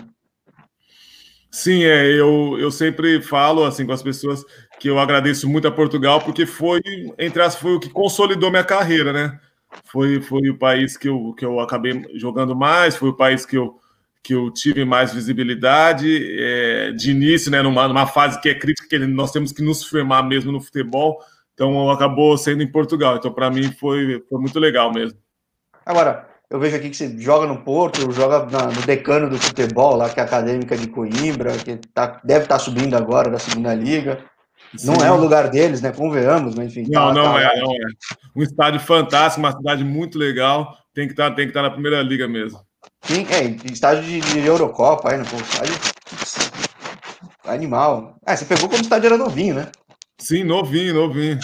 Sim, 1.50 1.84
é, 1.84 2.06
eu, 2.12 2.58
eu 2.60 2.70
sempre 2.70 3.22
falo 3.22 3.66
assim 3.66 3.86
com 3.86 3.94
as 3.94 4.04
pessoas 4.04 4.44
que 4.80 4.90
eu 4.90 5.00
agradeço 5.00 5.50
muito 5.50 5.68
a 5.68 5.72
Portugal, 5.72 6.22
porque 6.22 6.46
foi, 6.46 6.82
entre 7.18 7.42
as 7.42 7.56
foi 7.56 7.74
o 7.74 7.80
que 7.80 7.90
consolidou 7.90 8.52
minha 8.52 8.64
carreira, 8.64 9.14
né? 9.14 9.40
Foi, 9.86 10.22
foi 10.22 10.50
o 10.50 10.58
país 10.58 10.98
que 10.98 11.10
eu, 11.10 11.34
que 11.34 11.46
eu 11.46 11.60
acabei 11.60 12.06
jogando 12.16 12.56
mais, 12.56 12.96
foi 12.96 13.10
o 13.10 13.16
país 13.16 13.46
que 13.46 13.58
eu, 13.58 13.80
que 14.28 14.34
eu 14.34 14.52
tive 14.52 14.84
mais 14.84 15.14
visibilidade 15.14 16.06
é, 16.38 16.92
de 16.92 17.12
início, 17.12 17.50
né, 17.50 17.62
numa, 17.62 17.88
numa, 17.88 18.06
fase 18.06 18.42
que 18.42 18.50
é 18.50 18.54
crítica, 18.54 18.86
que 18.86 19.00
nós 19.00 19.32
temos 19.32 19.54
que 19.54 19.62
nos 19.62 19.86
firmar 19.86 20.22
mesmo 20.22 20.52
no 20.52 20.60
futebol. 20.60 21.18
Então, 21.54 21.90
acabou 21.90 22.38
sendo 22.38 22.62
em 22.62 22.70
Portugal. 22.70 23.16
Então, 23.16 23.32
para 23.32 23.50
mim, 23.50 23.72
foi, 23.72 24.22
foi 24.30 24.42
muito 24.42 24.60
legal 24.60 24.92
mesmo. 24.92 25.18
Agora, 25.86 26.28
eu 26.50 26.60
vejo 26.60 26.76
aqui 26.76 26.90
que 26.90 26.98
você 26.98 27.18
joga 27.18 27.48
no 27.48 27.64
Porto, 27.64 28.12
joga 28.12 28.46
na, 28.52 28.66
no 28.66 28.82
decano 28.82 29.30
do 29.30 29.38
futebol, 29.38 29.96
lá 29.96 30.10
que 30.10 30.20
é 30.20 30.24
a 30.24 30.26
Acadêmica 30.26 30.76
de 30.76 30.88
Coimbra, 30.88 31.54
que 31.54 31.78
tá, 31.94 32.20
deve 32.22 32.44
estar 32.44 32.58
tá 32.58 32.60
subindo 32.60 32.98
agora 32.98 33.32
da 33.32 33.40
segunda 33.40 33.74
liga. 33.74 34.26
Sim. 34.76 34.88
Não 34.88 34.96
é 35.06 35.10
o 35.10 35.16
lugar 35.16 35.50
deles, 35.50 35.82
né? 35.82 35.94
Convenhamos, 35.94 36.54
mas 36.54 36.76
enfim. 36.76 36.92
Não, 36.92 37.08
tá, 37.08 37.14
não 37.14 37.34
tá, 37.34 37.42
é, 37.44 37.62
não 37.62 37.72
é. 37.72 37.86
Um 38.36 38.44
estádio 38.44 38.82
fantástico, 38.82 39.40
uma 39.40 39.54
cidade 39.54 39.86
muito 39.86 40.20
legal. 40.20 40.78
Tem 40.94 41.08
que 41.08 41.14
estar, 41.14 41.30
tá, 41.30 41.36
tem 41.38 41.46
que 41.46 41.52
estar 41.52 41.62
tá 41.62 41.70
na 41.70 41.74
primeira 41.74 42.02
liga 42.02 42.28
mesmo. 42.28 42.67
Sim, 43.08 43.26
é, 43.32 43.72
estádio 43.72 44.04
de, 44.04 44.20
de 44.20 44.46
Eurocopa 44.46 45.12
aí, 45.12 45.18
no 45.18 45.26
pô, 45.26 45.38
estádio 45.38 45.74
animal. 47.46 48.18
Ah, 48.26 48.36
você 48.36 48.46
pegou 48.46 48.68
como 48.70 48.82
estádio 48.82 49.08
era 49.08 49.18
novinho, 49.18 49.56
né? 49.56 49.68
Sim, 50.20 50.44
novinho, 50.44 50.94
novinho. 50.94 51.40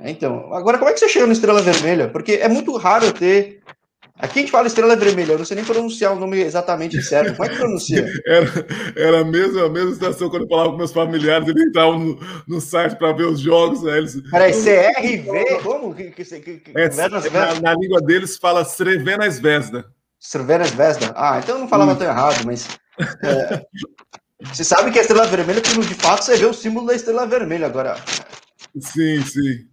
É, 0.00 0.10
então, 0.10 0.52
agora 0.54 0.78
como 0.78 0.90
é 0.90 0.94
que 0.94 1.00
você 1.00 1.08
chega 1.08 1.26
no 1.26 1.32
Estrela 1.32 1.62
Vermelha? 1.62 2.08
Porque 2.08 2.32
é 2.32 2.48
muito 2.48 2.74
raro 2.76 3.12
ter. 3.12 3.60
Aqui 4.18 4.38
a 4.38 4.42
gente 4.42 4.50
fala 4.50 4.66
Estrela 4.66 4.96
Vermelha, 4.96 5.32
eu 5.32 5.38
não 5.38 5.44
sei 5.44 5.56
nem 5.56 5.64
pronunciar 5.64 6.14
o 6.14 6.18
nome 6.18 6.40
exatamente 6.40 7.02
certo. 7.02 7.36
Como 7.36 7.44
é 7.44 7.52
que 7.52 7.58
pronuncia? 7.58 8.06
Era, 8.26 8.66
era 8.96 9.20
a, 9.20 9.24
mesma, 9.24 9.66
a 9.66 9.68
mesma 9.68 9.92
situação 9.92 10.30
quando 10.30 10.44
eu 10.44 10.48
falava 10.48 10.70
com 10.70 10.78
meus 10.78 10.92
familiares, 10.92 11.46
eles 11.46 11.62
entravam 11.62 11.98
no, 11.98 12.18
no 12.48 12.58
site 12.58 12.96
para 12.96 13.12
ver 13.12 13.26
os 13.26 13.38
jogos. 13.38 13.86
Aí 13.86 13.98
eles... 13.98 14.18
Peraí, 14.30 14.52
CRV? 14.52 15.62
Como? 15.62 15.94
Que, 15.94 16.10
que, 16.12 16.24
que, 16.24 16.72
é, 16.74 16.88
na, 16.94 17.60
na, 17.60 17.74
língua 17.74 18.00
deles 18.00 18.38
fala 18.38 18.64
Srevena 18.64 19.28
Vesda. 19.28 19.84
Cervera 20.18 20.64
Vesda. 20.64 21.12
Ah, 21.16 21.38
então 21.38 21.56
eu 21.56 21.60
não 21.60 21.68
falava 21.68 21.94
tão 21.94 22.06
errado, 22.06 22.44
mas. 22.44 22.68
É, 23.22 23.66
você 24.42 24.64
sabe 24.64 24.90
que 24.90 24.98
a 24.98 25.02
estrela 25.02 25.26
vermelha, 25.26 25.60
porque 25.60 25.80
de 25.80 25.94
fato 25.94 26.24
você 26.24 26.36
vê 26.36 26.46
o 26.46 26.54
símbolo 26.54 26.86
da 26.86 26.94
estrela 26.94 27.26
vermelha 27.26 27.66
agora. 27.66 27.96
Sim, 28.80 29.22
sim. 29.22 29.68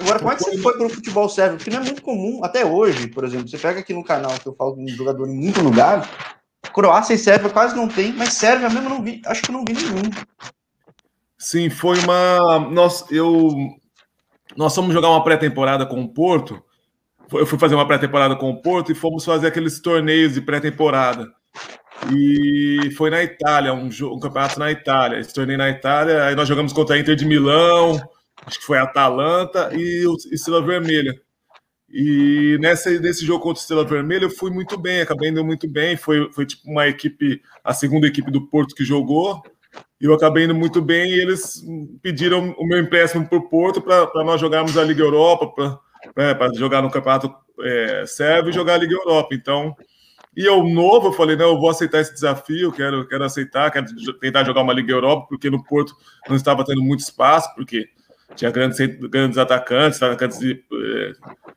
Agora, 0.00 0.18
como 0.18 0.32
é 0.32 0.36
que 0.36 0.44
você 0.44 0.58
foi 0.58 0.72
para 0.76 0.86
o 0.86 0.90
futebol 0.90 1.28
sérvio? 1.28 1.58
Porque 1.58 1.70
não 1.70 1.80
é 1.80 1.84
muito 1.84 2.02
comum, 2.02 2.40
até 2.42 2.64
hoje, 2.64 3.08
por 3.08 3.24
exemplo. 3.24 3.48
Você 3.48 3.58
pega 3.58 3.80
aqui 3.80 3.92
no 3.92 4.04
canal 4.04 4.32
que 4.38 4.46
eu 4.46 4.54
falo 4.54 4.74
com 4.74 4.84
um 4.84 4.88
jogador 4.88 5.28
em 5.28 5.34
muito 5.34 5.60
lugar, 5.60 6.08
Croácia 6.72 7.14
e 7.14 7.18
Sérvia 7.18 7.50
quase 7.50 7.74
não 7.76 7.88
tem, 7.88 8.12
mas 8.12 8.34
Sérvia 8.34 8.68
mesmo 8.68 8.88
não 8.88 9.02
vi, 9.02 9.20
acho 9.26 9.42
que 9.42 9.52
não 9.52 9.64
vi 9.66 9.74
nenhum. 9.74 10.10
Sim, 11.38 11.70
foi 11.70 11.98
uma. 12.00 12.58
Nós, 12.70 13.04
eu, 13.10 13.50
nós 14.56 14.74
fomos 14.74 14.92
jogar 14.92 15.10
uma 15.10 15.22
pré-temporada 15.22 15.86
com 15.86 16.02
o 16.02 16.08
Porto. 16.08 16.62
Eu 17.32 17.46
fui 17.46 17.58
fazer 17.58 17.74
uma 17.74 17.86
pré-temporada 17.86 18.36
com 18.36 18.50
o 18.50 18.62
Porto 18.62 18.92
e 18.92 18.94
fomos 18.94 19.24
fazer 19.24 19.48
aqueles 19.48 19.80
torneios 19.80 20.34
de 20.34 20.40
pré-temporada. 20.40 21.32
E 22.12 22.90
foi 22.96 23.10
na 23.10 23.22
Itália, 23.22 23.72
um, 23.72 23.88
um, 23.88 24.20
campeonato 24.20 24.58
na 24.58 24.70
Itália. 24.70 25.18
Esse 25.18 25.34
torneio 25.34 25.58
na 25.58 25.70
Itália, 25.70 26.24
aí 26.24 26.34
nós 26.36 26.46
jogamos 26.46 26.72
contra 26.72 26.94
a 26.94 26.98
Inter 26.98 27.16
de 27.16 27.24
Milão, 27.24 28.00
acho 28.44 28.60
que 28.60 28.66
foi 28.66 28.78
a 28.78 28.84
Atalanta 28.84 29.70
e 29.74 30.06
o 30.06 30.14
Estrela 30.30 30.64
Vermelha. 30.64 31.14
E 31.88 32.58
nessa, 32.60 32.90
nesse 32.98 33.24
jogo 33.24 33.42
contra 33.42 33.58
o 33.58 33.62
Estrela 33.62 33.84
Vermelha 33.84 34.24
eu 34.24 34.30
fui 34.30 34.50
muito 34.50 34.78
bem, 34.78 35.00
acabei 35.00 35.30
indo 35.30 35.44
muito 35.44 35.68
bem. 35.68 35.96
Foi, 35.96 36.30
foi 36.32 36.46
tipo 36.46 36.70
uma 36.70 36.86
equipe, 36.86 37.40
a 37.64 37.74
segunda 37.74 38.06
equipe 38.06 38.30
do 38.30 38.46
Porto 38.46 38.74
que 38.74 38.84
jogou. 38.84 39.42
E 40.00 40.04
eu 40.04 40.14
acabei 40.14 40.44
indo 40.44 40.54
muito 40.54 40.80
bem 40.82 41.10
e 41.10 41.20
eles 41.20 41.64
pediram 42.02 42.54
o 42.58 42.66
meu 42.66 42.78
empréstimo 42.78 43.26
para 43.26 43.38
o 43.38 43.48
Porto 43.48 43.80
para 43.80 44.24
nós 44.24 44.40
jogarmos 44.40 44.76
a 44.76 44.84
Liga 44.84 45.02
Europa, 45.02 45.48
para 45.48 45.78
jogar 46.54 46.82
no 46.82 46.90
Campeonato 46.90 47.34
é, 47.60 48.04
Sérvio 48.06 48.50
e 48.50 48.54
jogar 48.54 48.74
a 48.74 48.78
Liga 48.78 48.94
Europa. 48.94 49.34
Então, 49.34 49.74
e 50.36 50.44
eu 50.44 50.62
novo, 50.64 51.08
eu 51.08 51.12
falei, 51.12 51.34
não, 51.34 51.46
eu 51.46 51.58
vou 51.58 51.70
aceitar 51.70 52.00
esse 52.00 52.12
desafio, 52.12 52.70
quero, 52.70 53.08
quero 53.08 53.24
aceitar, 53.24 53.70
quero 53.70 53.86
tentar 54.20 54.44
jogar 54.44 54.60
uma 54.60 54.72
Liga 54.72 54.92
Europa, 54.92 55.26
porque 55.28 55.48
no 55.48 55.64
Porto 55.64 55.94
não 56.28 56.36
estava 56.36 56.64
tendo 56.64 56.82
muito 56.82 57.00
espaço, 57.00 57.54
porque 57.54 57.88
tinha 58.34 58.50
grandes, 58.50 58.78
grandes 59.08 59.38
atacantes, 59.38 60.02
atacantes 60.02 60.38
de 60.38 60.52
eh, 60.52 61.12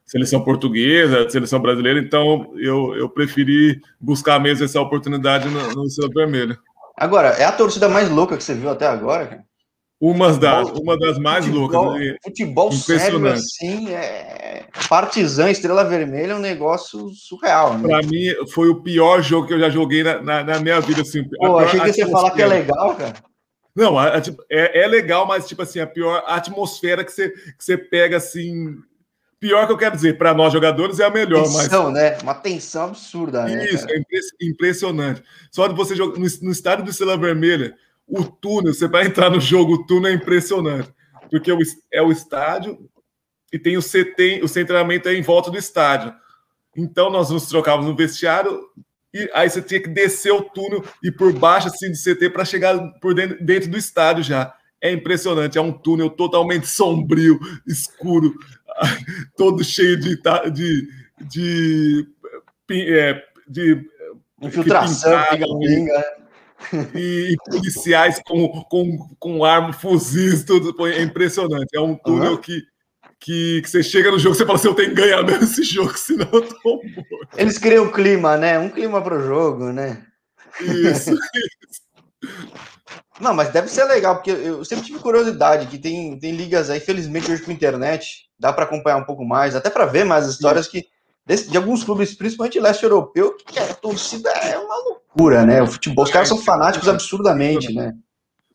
seleção 0.05 0.41
portuguesa, 0.41 1.25
de 1.25 1.31
seleção 1.31 1.59
brasileira, 1.59 1.99
então 1.99 2.53
eu, 2.55 2.95
eu 2.95 3.09
preferi 3.09 3.81
buscar 3.99 4.39
mesmo 4.39 4.63
essa 4.63 4.79
oportunidade 4.79 5.49
no, 5.49 5.73
no 5.73 6.09
Vermelha. 6.13 6.57
Agora, 6.95 7.29
é 7.29 7.43
a 7.43 7.51
torcida 7.51 7.89
mais 7.89 8.09
louca 8.09 8.37
que 8.37 8.43
você 8.43 8.53
viu 8.53 8.69
até 8.69 8.87
agora, 8.87 9.27
cara? 9.27 9.48
Uma 10.01 10.31
das, 10.31 10.69
uma 10.69 10.97
das 10.97 11.19
mais 11.19 11.45
futebol, 11.45 11.83
loucas. 11.83 11.99
Né? 11.99 12.15
Futebol 12.23 12.71
sério, 12.71 13.27
assim, 13.27 13.89
é... 13.89 14.65
Partizan, 14.87 15.51
Estrela 15.51 15.83
Vermelha 15.83 16.31
é 16.31 16.35
um 16.35 16.39
negócio 16.39 17.09
surreal. 17.09 17.77
Né? 17.77 17.85
Para 17.85 18.07
mim, 18.07 18.23
foi 18.53 18.69
o 18.69 18.81
pior 18.81 19.21
jogo 19.21 19.47
que 19.47 19.53
eu 19.53 19.59
já 19.59 19.69
joguei 19.69 20.01
na, 20.01 20.21
na, 20.21 20.43
na 20.43 20.59
minha 20.59 20.79
vida. 20.79 21.01
Assim, 21.01 21.27
Pô, 21.27 21.57
achei 21.57 21.81
que 21.81 21.91
você 21.91 21.99
ia 22.01 22.07
falar 22.07 22.31
que 22.31 22.41
é 22.41 22.47
legal, 22.47 22.95
cara. 22.95 23.13
Não, 23.75 24.01
é, 24.01 24.83
é 24.83 24.87
legal, 24.87 25.27
mas, 25.27 25.47
tipo 25.47 25.61
assim, 25.63 25.81
a 25.81 25.87
pior 25.87 26.23
atmosfera 26.25 27.03
que 27.03 27.11
você, 27.11 27.29
que 27.29 27.63
você 27.63 27.77
pega, 27.77 28.15
assim... 28.15 28.77
Pior 29.37 29.65
que 29.65 29.71
eu 29.71 29.77
quero 29.77 29.95
dizer, 29.95 30.17
para 30.17 30.33
nós 30.33 30.51
jogadores 30.51 30.99
é 30.99 31.05
a 31.05 31.09
melhor. 31.09 31.43
Tensão, 31.43 31.85
mas... 31.85 31.93
né? 31.93 32.17
Uma 32.21 32.35
tensão 32.35 32.87
absurda, 32.87 33.45
né? 33.45 33.69
Isso, 33.69 33.85
é 33.89 34.45
impressionante. 34.45 35.23
Só 35.49 35.65
de 35.65 35.73
você 35.73 35.95
jogar 35.95 36.19
no, 36.19 36.27
no 36.41 36.51
estádio 36.51 36.83
do 36.83 36.91
Estrela 36.91 37.17
Vermelha, 37.17 37.73
o 38.09 38.23
túnel, 38.23 38.73
você 38.73 38.87
vai 38.87 39.05
entrar 39.05 39.29
no 39.29 39.39
jogo, 39.39 39.73
o 39.73 39.85
túnel 39.85 40.11
é 40.11 40.15
impressionante. 40.15 40.91
Porque 41.29 41.51
é 41.91 42.01
o 42.01 42.11
estádio 42.11 42.89
e 43.53 43.59
tem 43.59 43.77
o 43.77 43.81
CT, 43.81 44.41
o 44.43 44.47
centramento 44.47 45.07
é 45.07 45.13
em 45.13 45.21
volta 45.21 45.51
do 45.51 45.57
estádio. 45.57 46.13
Então 46.75 47.11
nós 47.11 47.29
nos 47.29 47.47
trocávamos 47.47 47.87
no 47.87 47.95
vestiário 47.95 48.61
e 49.13 49.29
aí 49.33 49.49
você 49.49 49.61
tinha 49.61 49.81
que 49.81 49.89
descer 49.89 50.31
o 50.31 50.41
túnel 50.41 50.83
e 51.03 51.11
por 51.11 51.31
baixo 51.33 51.67
assim 51.67 51.91
do 51.91 51.97
CT 51.97 52.31
para 52.31 52.45
chegar 52.45 52.77
por 52.99 53.13
dentro, 53.13 53.43
dentro 53.43 53.69
do 53.69 53.77
estádio 53.77 54.23
já. 54.23 54.55
É 54.81 54.91
impressionante, 54.91 55.57
é 55.57 55.61
um 55.61 55.73
túnel 55.73 56.09
totalmente 56.09 56.65
sombrio, 56.65 57.37
escuro, 57.67 58.33
todo 59.35 59.63
cheio 59.63 59.99
de 59.99 60.15
de, 60.15 60.87
de, 61.21 62.07
de, 62.67 62.97
é, 62.97 63.23
de 63.47 63.85
infiltração, 64.41 65.21
pinga-pinga 65.29 66.18
e, 66.95 67.35
policiais 67.45 68.19
com, 68.25 68.47
com, 68.63 68.97
com 69.19 69.45
arma, 69.45 69.73
fuzis, 69.73 70.43
tudo. 70.43 70.75
É 70.87 71.01
impressionante. 71.01 71.69
É 71.73 71.79
um 71.79 71.95
túnel 71.95 72.33
uhum. 72.33 72.37
que, 72.37 72.61
que, 73.19 73.61
que, 73.61 73.69
você 73.69 73.83
chega 73.83 74.11
no 74.11 74.19
jogo 74.19 74.35
você 74.35 74.45
fala 74.45 74.57
assim: 74.57 74.67
eu 74.67 74.75
tenho 74.75 74.89
que 74.89 74.95
ganhar 74.95 75.23
mesmo 75.23 75.43
esse 75.43 75.63
jogo, 75.63 75.97
senão 75.97 76.27
eu 76.31 76.41
tô 76.41 76.59
morto. 76.63 77.37
Eles 77.37 77.57
criam 77.57 77.85
um 77.85 77.91
clima, 77.91 78.37
né? 78.37 78.59
Um 78.59 78.69
clima 78.69 79.01
para 79.01 79.17
o 79.17 79.25
jogo, 79.25 79.71
né? 79.71 80.05
Isso, 80.61 81.11
isso. 81.13 81.89
Não, 83.19 83.33
mas 83.33 83.51
deve 83.51 83.67
ser 83.67 83.83
legal, 83.83 84.15
porque 84.15 84.31
eu 84.31 84.63
sempre 84.63 84.85
tive 84.85 84.99
curiosidade 84.99 85.67
que 85.67 85.77
tem, 85.77 86.17
tem 86.17 86.31
ligas 86.31 86.69
aí, 86.69 86.79
felizmente 86.79 87.29
hoje 87.29 87.41
com 87.41 87.51
internet, 87.51 88.29
dá 88.39 88.53
para 88.53 88.63
acompanhar 88.63 88.97
um 88.97 89.03
pouco 89.03 89.25
mais, 89.25 89.55
até 89.55 89.69
para 89.69 89.85
ver 89.85 90.05
mais 90.05 90.25
histórias 90.25 90.67
que 90.67 90.87
de 91.47 91.57
alguns 91.57 91.83
clubes, 91.83 92.15
principalmente 92.15 92.59
leste 92.59 92.83
europeu, 92.83 93.37
que 93.37 93.59
a 93.59 93.73
torcida 93.75 94.29
é 94.31 94.57
uma 94.57 94.98
loucura, 95.09 95.45
né? 95.45 95.61
O 95.61 95.67
futebol, 95.67 96.03
os 96.03 96.11
caras 96.11 96.27
são 96.27 96.37
fanáticos 96.37 96.87
absurdamente, 96.87 97.73
né? 97.73 97.93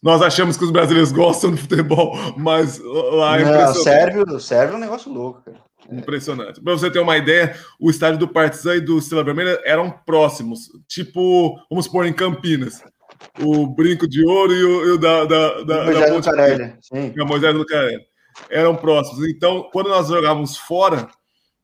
Nós 0.02 0.20
achamos 0.20 0.56
que 0.56 0.64
os 0.64 0.70
brasileiros 0.70 1.12
gostam 1.12 1.50
do 1.50 1.56
futebol, 1.56 2.14
mas 2.36 2.78
lá 2.78 3.38
é 3.38 3.44
Não, 3.44 3.74
Sérvio, 3.74 4.40
Sérvio 4.40 4.74
é 4.74 4.76
um 4.76 4.80
negócio 4.80 5.10
louco, 5.10 5.42
cara. 5.42 5.56
Impressionante. 5.90 6.62
Para 6.62 6.72
você 6.72 6.90
ter 6.90 6.98
uma 6.98 7.16
ideia, 7.16 7.54
o 7.78 7.90
estádio 7.90 8.18
do 8.18 8.28
Partizan 8.28 8.76
e 8.76 8.80
do 8.80 8.98
Estrela 8.98 9.24
Vermelha 9.24 9.60
eram 9.64 9.90
próximos, 9.90 10.70
tipo, 10.88 11.58
vamos 11.70 11.88
pôr 11.88 12.06
em 12.06 12.12
Campinas. 12.12 12.82
O 13.40 13.66
Brinco 13.66 14.06
de 14.06 14.24
Ouro 14.24 14.52
e 14.52 14.64
o, 14.64 14.84
e 14.86 14.90
o 14.92 14.98
da, 14.98 15.24
da, 15.24 15.62
da, 15.62 15.92
da 15.92 16.08
Ponte 16.08 16.30
Carelli. 16.30 16.74
Sim. 16.80 17.14
A 17.18 17.24
Moisés 17.24 17.54
do 17.54 17.66
Carelli. 17.66 18.02
Eram 18.50 18.76
próximos. 18.76 19.26
Então, 19.28 19.68
quando 19.72 19.88
nós 19.88 20.08
jogávamos 20.08 20.56
fora, 20.56 21.08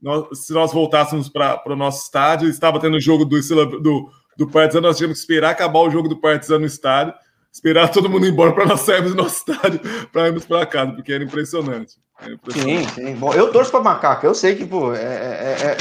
nós, 0.01 0.27
se 0.47 0.53
nós 0.53 0.73
voltássemos 0.73 1.29
para 1.29 1.63
o 1.67 1.77
nosso 1.77 2.05
estádio, 2.05 2.49
estava 2.49 2.81
tendo 2.81 2.97
o 2.97 3.01
jogo 3.01 3.25
do, 3.25 3.39
do, 3.81 4.11
do 4.41 4.49
Partizan, 4.49 4.81
nós 4.81 4.97
tínhamos 4.97 5.19
que 5.19 5.21
esperar 5.21 5.51
acabar 5.51 5.81
o 5.81 5.91
jogo 5.91 6.09
do 6.09 6.17
Partizan 6.17 6.61
no 6.61 6.65
estádio, 6.65 7.13
esperar 7.53 7.91
todo 7.91 8.09
mundo 8.09 8.27
embora 8.27 8.53
para 8.53 8.65
nós 8.65 8.81
sairmos 8.81 9.11
do 9.11 9.23
nosso 9.23 9.45
estádio 9.53 9.81
para 10.11 10.29
irmos 10.29 10.47
para 10.47 10.65
casa, 10.65 10.93
porque 10.93 11.13
era 11.13 11.23
impressionante. 11.23 11.97
era 12.19 12.33
impressionante. 12.33 12.91
Sim, 12.95 13.07
sim. 13.07 13.15
Bom, 13.17 13.35
eu 13.35 13.53
torço 13.53 13.71
para 13.71 13.83
macaco, 13.83 14.25
eu 14.25 14.35
sei 14.35 14.57
que, 14.57 14.65
pô, 14.65 14.95
é, 14.95 14.99
é, 14.99 15.57
é, 15.63 15.67
é 15.73 15.77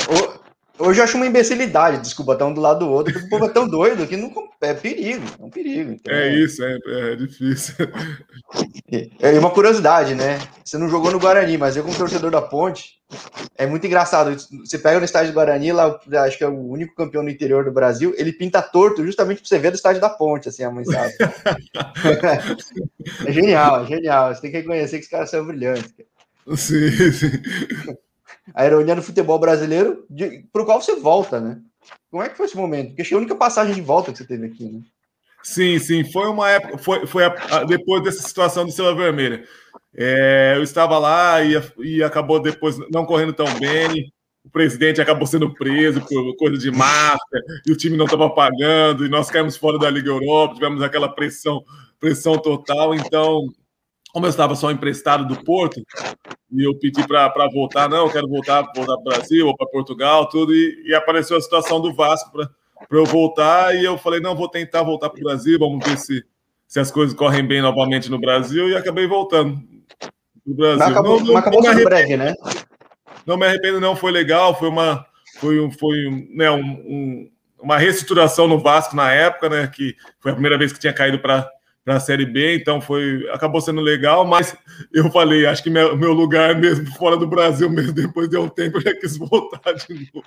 Hoje 0.80 1.02
eu 1.02 1.04
acho 1.04 1.18
uma 1.18 1.28
imbecilidade, 1.28 2.02
desculpa, 2.02 2.34
estar 2.34 2.46
um 2.46 2.54
do 2.54 2.62
lado 2.62 2.80
do 2.80 2.90
outro, 2.90 3.12
porque 3.12 3.28
o 3.28 3.30
povo 3.30 3.46
é 3.46 3.50
tão 3.50 3.68
doido 3.68 4.08
que 4.08 4.16
não, 4.16 4.32
é 4.62 4.74
perigo, 4.74 5.26
é 5.38 5.44
um 5.44 5.50
perigo. 5.50 5.92
Então, 5.92 6.14
é, 6.14 6.34
isso, 6.34 6.64
é, 6.64 6.78
é 6.88 7.16
difícil. 7.16 7.76
É 9.20 9.38
uma 9.38 9.52
curiosidade, 9.52 10.16
né? 10.16 10.40
Você 10.66 10.76
não 10.76 10.90
jogou 10.90 11.12
no 11.12 11.20
Guarani, 11.20 11.60
mas 11.60 11.78
eu, 11.78 11.84
como 11.84 11.96
torcedor 11.96 12.32
da 12.32 12.42
Ponte, 12.42 12.96
é 13.56 13.68
muito 13.68 13.86
engraçado. 13.86 14.36
Você 14.66 14.80
pega 14.80 14.98
no 14.98 15.06
estádio 15.06 15.32
do 15.32 15.36
Guarani, 15.36 15.72
lá, 15.72 16.00
acho 16.26 16.40
que 16.40 16.44
é 16.44 16.48
o 16.48 16.68
único 16.68 16.96
campeão 16.96 17.22
no 17.22 17.30
interior 17.30 17.64
do 17.64 17.72
Brasil, 17.72 18.16
ele 18.18 18.34
pinta 18.34 18.64
torto 18.64 19.06
justamente 19.06 19.42
para 19.42 19.48
você 19.48 19.60
ver 19.60 19.70
do 19.70 19.76
estádio 19.76 20.02
da 20.02 20.10
Ponte, 20.10 20.50
assim, 20.50 20.64
a 20.64 20.72
mãe 20.72 20.84
sabe. 20.86 21.14
é 23.28 23.32
genial, 23.32 23.84
é 23.84 23.88
genial. 23.88 24.34
Você 24.34 24.42
tem 24.42 24.52
que 24.52 24.58
reconhecer 24.58 24.98
que 24.98 25.04
os 25.04 25.12
caras 25.12 25.30
são 25.30 25.46
brilhantes. 25.46 25.94
Sim, 26.56 27.12
sim 27.12 27.96
a 28.54 28.66
ironia 28.66 28.96
no 28.96 29.04
futebol 29.04 29.40
brasileiro, 29.40 30.06
para 30.52 30.62
o 30.62 30.66
qual 30.66 30.82
você 30.82 30.96
volta, 30.96 31.40
né? 31.40 31.60
Como 32.10 32.24
é 32.24 32.30
que 32.30 32.38
foi 32.38 32.46
esse 32.46 32.58
momento? 32.58 32.90
Porque 32.90 33.02
achei 33.02 33.16
a 33.16 33.20
única 33.20 33.36
passagem 33.36 33.74
de 33.74 33.82
volta 33.82 34.12
que 34.12 34.18
você 34.18 34.26
teve 34.26 34.48
aqui, 34.48 34.66
né? 34.66 34.82
Sim, 35.44 35.80
sim, 35.80 36.04
foi 36.12 36.28
uma 36.28 36.50
época, 36.50 36.78
foi, 36.78 37.08
foi 37.08 37.24
a, 37.24 37.64
depois 37.64 38.04
dessa 38.04 38.22
situação 38.22 38.66
do 38.66 38.70
Estrela 38.70 38.96
Vermelha. 38.96 39.44
É, 39.96 40.54
eu 40.56 40.64
estava 40.64 40.98
lá 40.98 41.42
e, 41.44 41.54
e 41.80 42.04
acabou 42.04 42.42
depois 42.42 42.78
não 42.92 43.06
correndo 43.06 43.34
tão 43.34 43.48
bem. 43.60 44.12
O 44.44 44.50
presidente 44.50 45.02
acabou 45.02 45.28
sendo 45.28 45.54
preso 45.54 46.02
por 46.02 46.36
coisa 46.38 46.58
de 46.58 46.72
máfia 46.72 47.42
e 47.66 47.72
o 47.72 47.76
time 47.76 47.98
não 47.98 48.06
estava 48.06 48.30
pagando 48.30 49.06
e 49.06 49.10
nós 49.10 49.30
caímos 49.30 49.58
fora 49.58 49.78
da 49.78 49.90
Liga 49.90 50.10
Europa, 50.10 50.56
tivemos 50.56 50.82
aquela 50.82 51.10
pressão, 51.10 51.64
pressão 52.00 52.38
total. 52.38 52.96
Então, 52.96 53.48
como 54.20 54.28
eu 54.28 54.32
estava 54.32 54.54
só 54.54 54.70
emprestado 54.70 55.26
do 55.26 55.42
Porto, 55.46 55.82
e 56.52 56.68
eu 56.68 56.78
pedi 56.78 57.08
para 57.08 57.32
voltar, 57.54 57.88
não, 57.88 58.06
eu 58.06 58.12
quero 58.12 58.28
voltar, 58.28 58.64
voltar 58.76 58.98
para 58.98 59.00
o 59.00 59.04
Brasil 59.04 59.48
ou 59.48 59.56
para 59.56 59.66
Portugal, 59.68 60.28
tudo, 60.28 60.54
e, 60.54 60.84
e, 60.86 60.94
apareceu 60.94 61.38
a 61.38 61.42
situação 61.42 61.80
do 61.80 61.94
Vasco 61.94 62.30
para 62.30 62.50
eu 62.92 63.06
voltar, 63.06 63.74
e 63.74 63.86
eu 63.86 63.98
falei, 63.98 64.20
não, 64.20 64.36
vou 64.36 64.50
tentar 64.50 64.84
voltar 64.84 65.10
para 65.10 65.22
o 65.22 65.24
Brasil, 65.24 65.58
vamos 65.58 65.88
ver 65.88 65.98
se, 65.98 66.22
se 66.68 66.82
as 66.82 66.92
coisas 66.92 67.16
correm 67.16 67.48
bem 67.48 67.62
novamente 67.62 68.12
no 68.12 68.20
Brasil, 68.20 68.68
e 68.68 68.76
acabei 68.76 69.08
voltando 69.08 69.58
para 69.98 70.52
o 70.52 70.54
Brasil. 70.54 70.80
Mas 70.80 70.92
acabou, 70.92 71.20
não, 71.22 71.26
não, 71.28 71.38
acabou 71.38 71.64
não 71.64 71.84
breve, 71.86 72.18
né? 72.18 72.34
Não 73.26 73.38
me 73.38 73.46
arrependo, 73.46 73.80
não, 73.80 73.96
foi 73.96 74.12
legal, 74.12 74.54
foi 74.54 74.68
uma, 74.68 75.06
foi 75.40 75.62
um, 75.62 75.72
foi, 75.72 76.28
né, 76.36 76.52
um, 76.52 76.60
um, 76.62 77.32
uma 77.58 77.78
reestruturação 77.78 78.50
no 78.50 78.60
Vasco 78.60 78.98
na 78.98 79.14
época, 79.14 79.48
né, 79.48 79.68
que 79.74 79.96
foi 80.20 80.32
a 80.32 80.36
primeira 80.36 80.58
vez 80.58 80.74
que 80.74 80.80
tinha 80.80 80.92
caído 80.92 81.20
para 81.20 81.50
para 81.90 81.96
a 81.96 82.00
Série 82.00 82.28
B, 82.28 82.56
então 82.56 82.80
foi 82.80 83.28
acabou 83.34 83.60
sendo 83.60 83.82
legal, 83.82 84.24
mas 84.24 84.56
eu 84.94 85.10
falei, 85.10 85.48
acho 85.48 85.64
que 85.64 85.72
meu, 85.72 85.98
meu 85.98 86.14
lugar 86.14 86.56
mesmo 86.56 86.86
fora 86.96 87.18
do 87.18 87.26
Brasil, 87.26 87.68
mesmo 87.68 87.92
depois 87.92 88.30
de 88.30 88.38
um 88.38 88.48
tempo, 88.48 88.78
eu 88.78 88.82
já 88.82 88.94
quis 88.94 89.18
voltar 89.18 89.74
de 89.74 90.12
novo. 90.14 90.24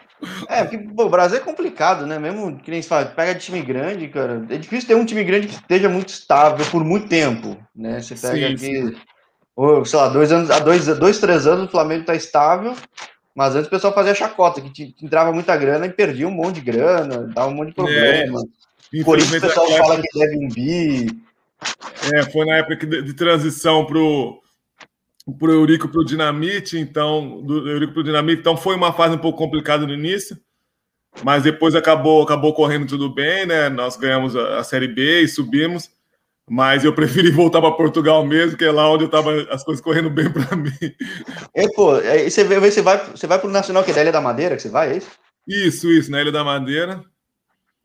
É, 0.49 0.65
porque 0.65 0.79
pô, 0.79 1.05
o 1.05 1.09
Brasil 1.09 1.37
é 1.37 1.41
complicado, 1.41 2.05
né? 2.05 2.19
Mesmo 2.19 2.59
que 2.59 2.69
nem 2.69 2.83
se 2.83 2.89
fala, 2.89 3.05
pega 3.05 3.39
time 3.39 3.63
grande, 3.63 4.09
cara, 4.09 4.45
é 4.51 4.57
difícil 4.57 4.89
ter 4.89 4.97
um 4.97 5.05
time 5.05 5.23
grande 5.23 5.47
que 5.47 5.55
esteja 5.55 5.89
muito 5.89 6.09
estável 6.09 6.67
por 6.67 6.83
muito 6.83 7.07
tempo, 7.07 7.57
né? 7.77 8.03
Você 8.03 8.17
pega 8.17 8.49
sim, 8.49 8.55
aqui, 8.55 8.59
sim. 8.59 8.97
Ou, 9.55 9.85
sei 9.85 10.01
lá, 10.01 10.09
dois 10.09 10.33
anos, 10.33 10.51
há 10.51 10.59
dois, 10.59 10.87
dois, 10.87 11.21
três 11.21 11.47
anos 11.47 11.67
o 11.67 11.71
Flamengo 11.71 12.01
está 12.01 12.17
estável, 12.17 12.75
mas 13.37 13.55
antes 13.55 13.69
o 13.69 13.71
pessoal 13.71 13.95
fazia 13.95 14.17
chacota, 14.17 14.61
que 14.61 14.97
entrava 15.01 15.33
muita 15.33 15.57
grana 15.57 15.87
e 15.87 15.93
perdia 15.93 16.27
um 16.27 16.33
monte 16.33 16.57
de 16.57 16.63
grana, 16.63 17.29
dava 17.33 17.47
um 17.47 17.55
monte 17.55 17.69
de 17.69 17.75
problema. 17.77 18.41
É, 18.93 19.05
por 19.05 19.17
isso 19.17 19.37
o 19.37 19.41
pessoal 19.41 19.69
fala 19.69 20.03
que 20.03 20.19
deve 20.19 20.49
vir 20.49 21.32
é, 22.13 22.23
foi 22.31 22.47
na 22.47 22.57
época 22.57 22.87
de, 22.87 23.03
de 23.03 23.15
transição 23.15 23.87
para 23.87 23.99
o 23.99 24.41
Eurico 25.43 25.89
para 25.89 26.01
o 26.01 26.05
Dinamite, 26.05 26.79
então, 26.79 27.43
do 27.43 27.69
Eurico 27.69 27.93
para 27.93 28.01
o 28.01 28.05
Dinamite, 28.05 28.41
então 28.41 28.57
foi 28.57 28.75
uma 28.75 28.93
fase 28.93 29.15
um 29.15 29.19
pouco 29.19 29.39
complicada 29.39 29.87
no 29.87 29.95
início, 29.95 30.37
mas 31.23 31.43
depois 31.43 31.75
acabou, 31.75 32.23
acabou 32.23 32.55
correndo 32.55 32.87
tudo 32.87 33.13
bem, 33.13 33.47
né? 33.47 33.69
Nós 33.69 33.97
ganhamos 33.97 34.35
a, 34.35 34.59
a 34.59 34.65
Série 34.65 34.89
B 34.89 35.21
e 35.21 35.29
subimos, 35.29 35.91
mas 36.49 36.85
eu 36.85 36.93
preferi 36.95 37.31
voltar 37.31 37.61
para 37.61 37.71
Portugal 37.73 38.25
mesmo, 38.25 38.57
que 38.57 38.65
é 38.65 38.73
lá 38.73 38.91
onde 38.91 39.05
eu 39.05 39.11
tava 39.11 39.43
as 39.51 39.63
coisas 39.63 39.83
correndo 39.83 40.11
bem 40.11 40.31
para 40.33 40.57
mim. 40.57 40.73
É, 41.55 41.69
pô, 41.75 41.93
aí 41.93 42.31
você, 42.31 42.45
você 42.45 42.83
vai, 42.83 42.99
você 43.11 43.27
vai 43.27 43.39
para 43.39 43.49
o 43.49 43.53
Nacional, 43.53 43.85
que 43.85 43.91
é 43.91 43.95
da 43.95 44.03
Ilha 44.03 44.13
da 44.13 44.21
Madeira, 44.21 44.57
que 44.57 44.63
você 44.63 44.69
vai, 44.69 44.93
é 44.93 44.97
isso? 44.97 45.11
Isso, 45.47 45.91
isso, 45.91 46.11
na 46.11 46.21
Ilha 46.21 46.33
da 46.33 46.43
Madeira. 46.45 47.05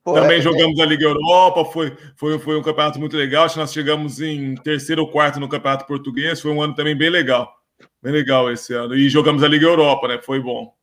Pô, 0.08 0.14
Também 0.14 0.38
é, 0.38 0.42
jogamos 0.42 0.80
é... 0.80 0.84
a 0.84 0.86
Liga 0.86 1.04
Europa, 1.04 1.66
foi, 1.66 1.94
foi, 2.16 2.40
foi 2.40 2.58
um 2.58 2.62
campeonato 2.62 2.98
muito 2.98 3.18
legal. 3.18 3.44
Acho 3.44 3.56
que 3.56 3.60
nós 3.60 3.74
chegamos 3.74 4.22
em 4.22 4.56
terceiro 4.56 5.02
ou 5.02 5.12
quarto 5.12 5.38
no 5.38 5.50
Campeonato 5.50 5.86
Português. 5.86 6.40
Foi 6.40 6.50
um 6.50 6.62
ano 6.62 6.74
também 6.74 6.96
bem 6.96 7.10
legal. 7.10 7.54
Bem 8.02 8.14
legal 8.14 8.50
esse 8.50 8.74
ano. 8.74 8.96
E 8.96 9.10
jogamos 9.10 9.44
a 9.44 9.50
Liga 9.50 9.66
Europa, 9.66 10.08
né? 10.08 10.18
Foi 10.24 10.40
bom. 10.40 10.74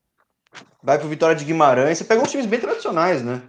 Vai 0.83 0.99
para 0.99 1.09
Vitória 1.09 1.35
de 1.35 1.43
Guimarães. 1.43 1.97
Você 1.97 2.05
pegou 2.05 2.23
uns 2.23 2.31
times 2.31 2.45
bem 2.45 2.61
tradicionais, 2.61 3.23
né? 3.25 3.41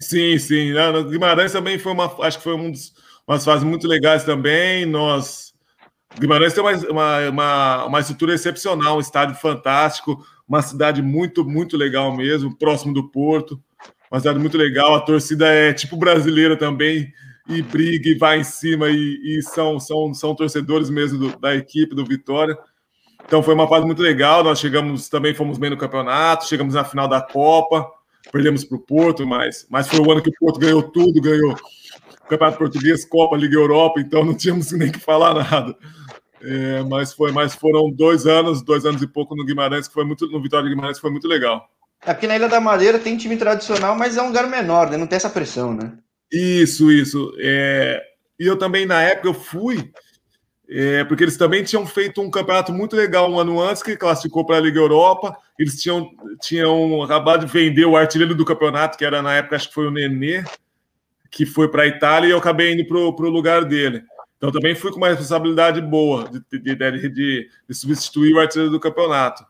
Sim, 0.00 0.38
sim. 0.38 0.72
Guimarães 1.10 1.50
também 1.50 1.80
foi 1.80 1.90
uma. 1.90 2.04
Acho 2.24 2.38
que 2.38 2.44
foi 2.44 2.54
um 2.54 2.70
dos, 2.70 2.92
umas 3.26 3.44
fases 3.44 3.64
muito 3.64 3.88
legais 3.88 4.22
também. 4.22 4.86
Nós. 4.86 5.52
Guimarães 6.16 6.54
tem 6.54 6.62
uma, 6.62 6.76
uma, 6.76 7.28
uma, 7.28 7.84
uma 7.86 8.00
estrutura 8.00 8.34
excepcional, 8.36 8.98
um 8.98 9.00
estádio 9.00 9.34
fantástico, 9.34 10.24
uma 10.48 10.62
cidade 10.62 11.02
muito, 11.02 11.44
muito 11.44 11.76
legal 11.76 12.16
mesmo, 12.16 12.56
próximo 12.56 12.94
do 12.94 13.10
Porto 13.10 13.60
uma 14.10 14.20
cidade 14.20 14.38
muito 14.38 14.56
legal. 14.56 14.94
A 14.94 15.00
torcida 15.00 15.46
é 15.46 15.72
tipo 15.72 15.96
brasileira 15.96 16.56
também, 16.56 17.12
e 17.48 17.62
briga 17.62 18.08
e 18.10 18.14
vai 18.14 18.40
em 18.40 18.44
cima, 18.44 18.90
e, 18.90 19.38
e 19.38 19.42
são, 19.42 19.80
são, 19.80 20.12
são 20.12 20.34
torcedores 20.34 20.90
mesmo 20.90 21.18
do, 21.18 21.38
da 21.38 21.54
equipe 21.54 21.94
do 21.94 22.04
Vitória. 22.04 22.56
Então 23.24 23.42
foi 23.42 23.54
uma 23.54 23.68
fase 23.68 23.86
muito 23.86 24.02
legal. 24.02 24.44
Nós 24.44 24.58
chegamos 24.60 25.08
também, 25.08 25.34
fomos 25.34 25.58
bem 25.58 25.70
no 25.70 25.76
campeonato, 25.76 26.46
chegamos 26.46 26.74
na 26.74 26.84
final 26.84 27.08
da 27.08 27.20
Copa, 27.20 27.86
perdemos 28.30 28.64
para 28.64 28.76
o 28.76 28.80
Porto, 28.80 29.26
mas, 29.26 29.66
mas 29.70 29.88
foi 29.88 30.00
o 30.00 30.10
ano 30.12 30.22
que 30.22 30.30
o 30.30 30.34
Porto 30.38 30.60
ganhou 30.60 30.82
tudo, 30.82 31.20
ganhou 31.20 31.52
o 31.52 32.28
Campeonato 32.28 32.58
Português, 32.58 33.04
Copa, 33.06 33.36
Liga 33.36 33.56
Europa, 33.56 34.00
então 34.00 34.24
não 34.24 34.34
tínhamos 34.34 34.70
nem 34.72 34.90
que 34.90 34.98
falar 34.98 35.34
nada. 35.34 35.76
É, 36.40 36.82
mas 36.84 37.12
foi, 37.12 37.32
mas 37.32 37.54
foram 37.54 37.90
dois 37.90 38.26
anos, 38.26 38.62
dois 38.62 38.86
anos 38.86 39.02
e 39.02 39.06
pouco 39.06 39.34
no 39.34 39.44
Guimarães, 39.44 39.88
que 39.88 39.94
foi 39.94 40.04
muito 40.04 40.26
no 40.28 40.40
Vitória 40.40 40.64
de 40.64 40.74
Guimarães, 40.74 40.98
que 40.98 41.02
foi 41.02 41.10
muito 41.10 41.26
legal. 41.26 41.68
É 42.04 42.14
porque 42.14 42.26
na 42.26 42.36
Ilha 42.36 42.48
da 42.48 42.60
Madeira 42.60 42.98
tem 42.98 43.16
time 43.16 43.36
tradicional, 43.36 43.96
mas 43.96 44.16
é 44.16 44.22
um 44.22 44.28
lugar 44.28 44.46
menor, 44.46 44.90
né? 44.90 44.96
Não 44.96 45.06
tem 45.06 45.16
essa 45.16 45.30
pressão, 45.30 45.74
né? 45.74 45.92
Isso, 46.32 46.90
isso. 46.90 47.32
É... 47.38 48.02
E 48.38 48.46
eu 48.46 48.56
também, 48.56 48.86
na 48.86 49.02
época, 49.02 49.28
eu 49.28 49.34
fui, 49.34 49.90
é... 50.68 51.04
porque 51.04 51.24
eles 51.24 51.36
também 51.36 51.64
tinham 51.64 51.84
feito 51.86 52.20
um 52.20 52.30
campeonato 52.30 52.72
muito 52.72 52.94
legal 52.94 53.30
um 53.30 53.38
ano 53.38 53.60
antes, 53.60 53.82
que 53.82 53.96
classificou 53.96 54.46
para 54.46 54.56
a 54.56 54.60
Liga 54.60 54.78
Europa. 54.78 55.36
Eles 55.58 55.80
tinham, 55.80 56.08
tinham 56.40 57.02
acabado 57.02 57.44
de 57.44 57.52
vender 57.52 57.84
o 57.84 57.96
artilheiro 57.96 58.34
do 58.34 58.44
campeonato, 58.44 58.96
que 58.96 59.04
era 59.04 59.20
na 59.20 59.34
época, 59.34 59.56
acho 59.56 59.68
que 59.68 59.74
foi 59.74 59.88
o 59.88 59.90
Nenê, 59.90 60.44
que 61.30 61.44
foi 61.44 61.68
para 61.68 61.82
a 61.82 61.86
Itália, 61.86 62.28
e 62.28 62.30
eu 62.30 62.38
acabei 62.38 62.72
indo 62.72 62.86
para 62.86 62.96
o 62.96 63.30
lugar 63.30 63.64
dele. 63.64 64.02
Então 64.36 64.52
também 64.52 64.74
fui 64.76 64.92
com 64.92 64.98
uma 64.98 65.08
responsabilidade 65.08 65.80
boa 65.80 66.30
de, 66.30 66.60
de, 66.60 66.74
de, 66.76 67.50
de 67.68 67.74
substituir 67.74 68.32
o 68.34 68.38
artilheiro 68.38 68.70
do 68.70 68.78
campeonato 68.78 69.44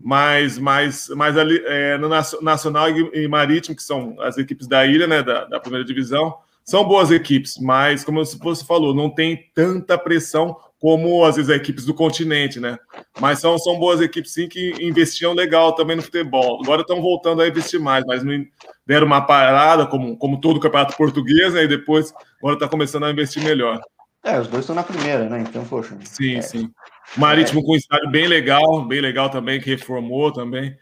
mas, 0.00 0.58
mas, 0.58 1.08
mas 1.14 1.36
ali 1.36 1.62
é, 1.66 1.98
no 1.98 2.08
Nacional 2.08 2.88
e 2.90 3.28
Marítimo, 3.28 3.76
que 3.76 3.82
são 3.82 4.16
as 4.20 4.38
equipes 4.38 4.66
da 4.66 4.86
ilha, 4.86 5.06
né, 5.06 5.22
da, 5.22 5.44
da, 5.44 5.60
primeira 5.60 5.84
divisão, 5.84 6.34
são 6.64 6.84
boas 6.84 7.10
equipes, 7.10 7.58
mas, 7.60 8.02
como 8.02 8.24
você 8.24 8.64
falou, 8.64 8.94
não 8.94 9.10
tem 9.10 9.50
tanta 9.54 9.98
pressão 9.98 10.56
como 10.80 11.22
às 11.26 11.36
vezes 11.36 11.50
as 11.50 11.56
equipes 11.56 11.84
do 11.84 11.92
continente, 11.92 12.58
né? 12.58 12.78
Mas 13.20 13.38
são, 13.38 13.58
são 13.58 13.78
boas 13.78 14.00
equipes 14.00 14.32
sim 14.32 14.48
que 14.48 14.72
investiam 14.80 15.34
legal 15.34 15.74
também 15.74 15.94
no 15.94 16.02
futebol. 16.02 16.58
Agora 16.62 16.80
estão 16.80 17.02
voltando 17.02 17.42
a 17.42 17.48
investir 17.48 17.78
mais, 17.78 18.02
mas 18.06 18.24
não 18.24 18.42
deram 18.86 19.06
uma 19.06 19.20
parada, 19.20 19.86
como, 19.86 20.16
como 20.16 20.40
todo 20.40 20.56
o 20.56 20.60
campeonato 20.60 20.96
português, 20.96 21.52
né? 21.52 21.64
E 21.64 21.68
depois 21.68 22.14
agora 22.38 22.54
está 22.54 22.66
começando 22.66 23.04
a 23.04 23.10
investir 23.10 23.44
melhor. 23.44 23.78
É, 24.24 24.38
os 24.38 24.48
dois 24.48 24.62
estão 24.62 24.76
na 24.76 24.82
primeira, 24.82 25.28
né? 25.28 25.40
Então, 25.40 25.64
poxa. 25.64 25.96
Sim, 26.04 26.36
é. 26.36 26.42
sim. 26.42 26.70
Marítimo 27.16 27.60
é. 27.60 27.62
com 27.64 27.72
um 27.72 27.76
estádio 27.76 28.10
bem 28.10 28.26
legal, 28.26 28.84
bem 28.84 29.00
legal 29.00 29.30
também, 29.30 29.60
que 29.60 29.70
reformou 29.70 30.32
também. 30.32 30.76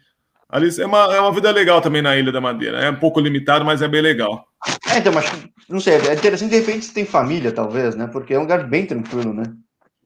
Ali 0.49 0.69
é 0.79 0.85
uma, 0.85 1.15
é 1.15 1.19
uma 1.19 1.31
vida 1.31 1.51
legal 1.51 1.79
também 1.79 2.01
na 2.01 2.17
Ilha 2.17 2.31
da 2.31 2.41
Madeira. 2.41 2.79
É 2.79 2.89
um 2.89 2.95
pouco 2.95 3.19
limitado, 3.19 3.63
mas 3.63 3.81
é 3.81 3.87
bem 3.87 4.01
legal. 4.01 4.45
É, 4.91 4.97
então, 4.97 5.13
mas 5.13 5.31
não 5.69 5.79
sei, 5.79 5.93
é 5.95 6.13
interessante, 6.13 6.49
de 6.49 6.59
repente 6.59 6.85
você 6.85 6.93
tem 6.93 7.05
família, 7.05 7.51
talvez, 7.51 7.95
né? 7.95 8.07
Porque 8.07 8.33
é 8.33 8.37
um 8.37 8.41
lugar 8.41 8.67
bem 8.67 8.85
tranquilo, 8.85 9.31
né? 9.31 9.43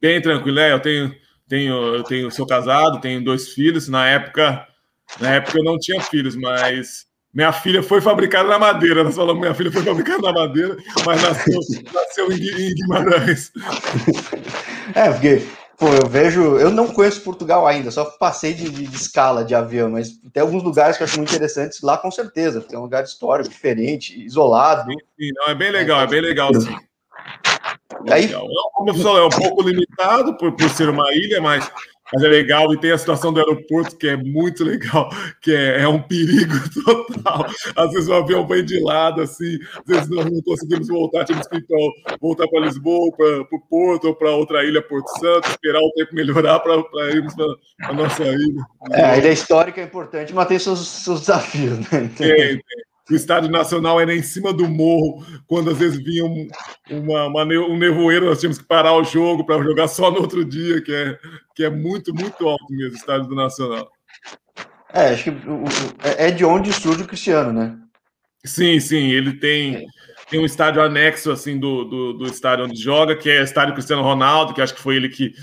Bem 0.01 0.21
tranquilo, 0.21 0.59
é. 0.59 0.73
Eu 0.73 0.81
tenho, 0.81 1.15
tenho, 1.47 1.95
eu 1.95 2.03
tenho, 2.03 2.29
sou 2.29 2.45
casado, 2.45 2.99
tenho 2.99 3.23
dois 3.23 3.53
filhos. 3.53 3.87
Na 3.87 4.05
época, 4.05 4.67
na 5.19 5.35
época 5.35 5.57
eu 5.57 5.63
não 5.63 5.79
tinha 5.79 6.01
filhos, 6.01 6.35
mas 6.35 7.05
minha 7.33 7.51
filha 7.51 7.81
foi 7.81 7.99
fabricada 7.99 8.47
na 8.47 8.59
madeira. 8.59 9.03
Nós 9.03 9.15
falamos, 9.15 9.41
minha 9.41 9.53
filha 9.53 9.71
foi 9.71 9.81
fabricada 9.81 10.21
na 10.21 10.33
madeira, 10.33 10.77
mas 11.05 11.21
nasceu, 11.21 11.59
nasceu 11.93 12.31
em 12.31 12.73
Guimarães. 12.75 13.51
É, 14.93 15.09
porque 15.09 15.41
Pô, 15.77 15.87
eu 15.87 16.07
vejo. 16.07 16.57
Eu 16.57 16.71
não 16.71 16.87
conheço 16.87 17.21
Portugal 17.21 17.65
ainda, 17.67 17.91
só 17.91 18.05
passei 18.05 18.53
de, 18.53 18.69
de, 18.69 18.87
de, 18.87 18.95
escala 18.95 19.43
de 19.43 19.55
avião, 19.55 19.89
mas 19.89 20.11
tem 20.31 20.41
alguns 20.41 20.63
lugares 20.63 20.95
que 20.95 21.03
eu 21.03 21.05
acho 21.05 21.17
muito 21.17 21.33
interessantes 21.33 21.81
lá, 21.81 21.97
com 21.97 22.11
certeza, 22.11 22.61
porque 22.61 22.75
é 22.75 22.79
um 22.79 22.83
lugar 22.83 23.03
histórico, 23.03 23.49
diferente, 23.49 24.23
isolado. 24.23 24.89
Sim, 24.91 25.31
não, 25.35 25.47
é 25.47 25.55
bem 25.55 25.71
legal, 25.71 26.01
é 26.01 26.07
bem 26.07 26.21
legal, 26.21 26.53
sim. 26.53 26.73
Aí, 28.09 28.27
legal. 28.27 28.47
Como 28.73 28.89
eu 28.91 28.95
falei, 28.95 29.23
é 29.23 29.25
um 29.25 29.29
pouco 29.29 29.61
limitado 29.63 30.37
por, 30.37 30.51
por 30.53 30.69
ser 30.69 30.89
uma 30.89 31.11
ilha, 31.13 31.41
mas 31.41 31.69
mas 32.13 32.23
é 32.23 32.28
legal 32.28 32.71
e 32.73 32.80
tem 32.80 32.91
a 32.91 32.97
situação 32.97 33.34
do 33.34 33.39
aeroporto 33.39 33.97
que 33.97 34.08
é 34.08 34.15
muito 34.15 34.63
legal, 34.63 35.10
que 35.41 35.54
é, 35.54 35.82
é 35.82 35.88
um 35.88 36.02
perigo 36.02 36.54
total. 36.86 37.47
Às 37.76 37.91
vezes 37.91 38.08
o 38.08 38.13
avião 38.13 38.45
vem 38.45 38.63
de 38.63 38.80
lado, 38.80 39.21
assim, 39.21 39.58
às 39.80 39.86
vezes 39.86 40.10
nós 40.10 40.26
não 40.26 40.41
conseguimos 40.41 40.88
voltar, 40.88 41.26
temos 41.26 41.47
que 41.47 41.58
então, 41.58 41.80
voltar 42.21 42.47
para 42.47 42.65
Lisboa, 42.65 43.12
para 43.15 43.41
o 43.41 43.62
Porto 43.69 44.08
ou 44.10 44.15
para 44.15 44.32
outra 44.32 44.63
ilha, 44.63 44.82
Porto 44.82 45.08
Santo, 45.19 45.49
esperar 45.49 45.82
o 45.82 45.91
tempo 45.93 46.13
melhorar 46.13 46.60
para 46.60 47.10
irmos 47.10 47.34
para 47.34 47.89
a 47.89 47.93
nossa 47.93 48.23
ilha. 48.23 48.63
É, 48.91 49.04
a 49.04 49.17
ilha 49.17 49.32
histórica 49.32 49.82
é 49.82 49.86
importante, 49.86 50.34
mas 50.34 50.47
tem 50.47 50.60
seus, 50.60 50.88
seus 50.88 51.21
desafios, 51.21 51.80
né? 51.80 51.88
Então... 52.04 52.28
Tem, 52.28 52.38
tem 52.38 52.92
o 53.09 53.15
Estádio 53.15 53.49
Nacional 53.49 53.99
era 53.99 54.15
em 54.15 54.21
cima 54.21 54.53
do 54.53 54.67
morro, 54.67 55.25
quando 55.45 55.69
às 55.69 55.77
vezes 55.77 56.01
vinha 56.01 56.23
um, 56.23 56.47
uma, 56.89 57.27
uma, 57.27 57.43
um 57.43 57.77
nevoeiro, 57.77 58.27
nós 58.27 58.39
tínhamos 58.39 58.57
que 58.57 58.63
parar 58.63 58.93
o 58.93 59.03
jogo 59.03 59.45
para 59.45 59.61
jogar 59.61 59.87
só 59.87 60.09
no 60.09 60.21
outro 60.21 60.45
dia, 60.45 60.81
que 60.81 60.93
é, 60.93 61.17
que 61.53 61.63
é 61.63 61.69
muito, 61.69 62.13
muito 62.13 62.47
alto 62.47 62.65
mesmo, 62.69 62.93
o 62.93 62.97
Estádio 62.97 63.27
do 63.27 63.35
Nacional. 63.35 63.89
É, 64.93 65.09
acho 65.09 65.23
que 65.23 65.29
é, 66.03 66.27
é 66.27 66.31
de 66.31 66.45
onde 66.45 66.71
surge 66.71 67.03
o 67.03 67.07
Cristiano, 67.07 67.51
né? 67.51 67.77
Sim, 68.45 68.79
sim, 68.79 69.09
ele 69.09 69.33
tem, 69.33 69.85
tem 70.29 70.39
um 70.39 70.45
estádio 70.45 70.81
anexo 70.81 71.31
assim 71.31 71.57
do, 71.57 71.85
do, 71.85 72.13
do 72.13 72.25
estádio 72.25 72.65
onde 72.65 72.79
joga, 72.79 73.15
que 73.15 73.29
é 73.29 73.41
o 73.41 73.43
estádio 73.43 73.73
Cristiano 73.73 74.03
Ronaldo, 74.03 74.53
que 74.53 74.61
acho 74.61 74.75
que 74.75 74.81
foi 74.81 74.97
ele 74.97 75.09
que, 75.09 75.33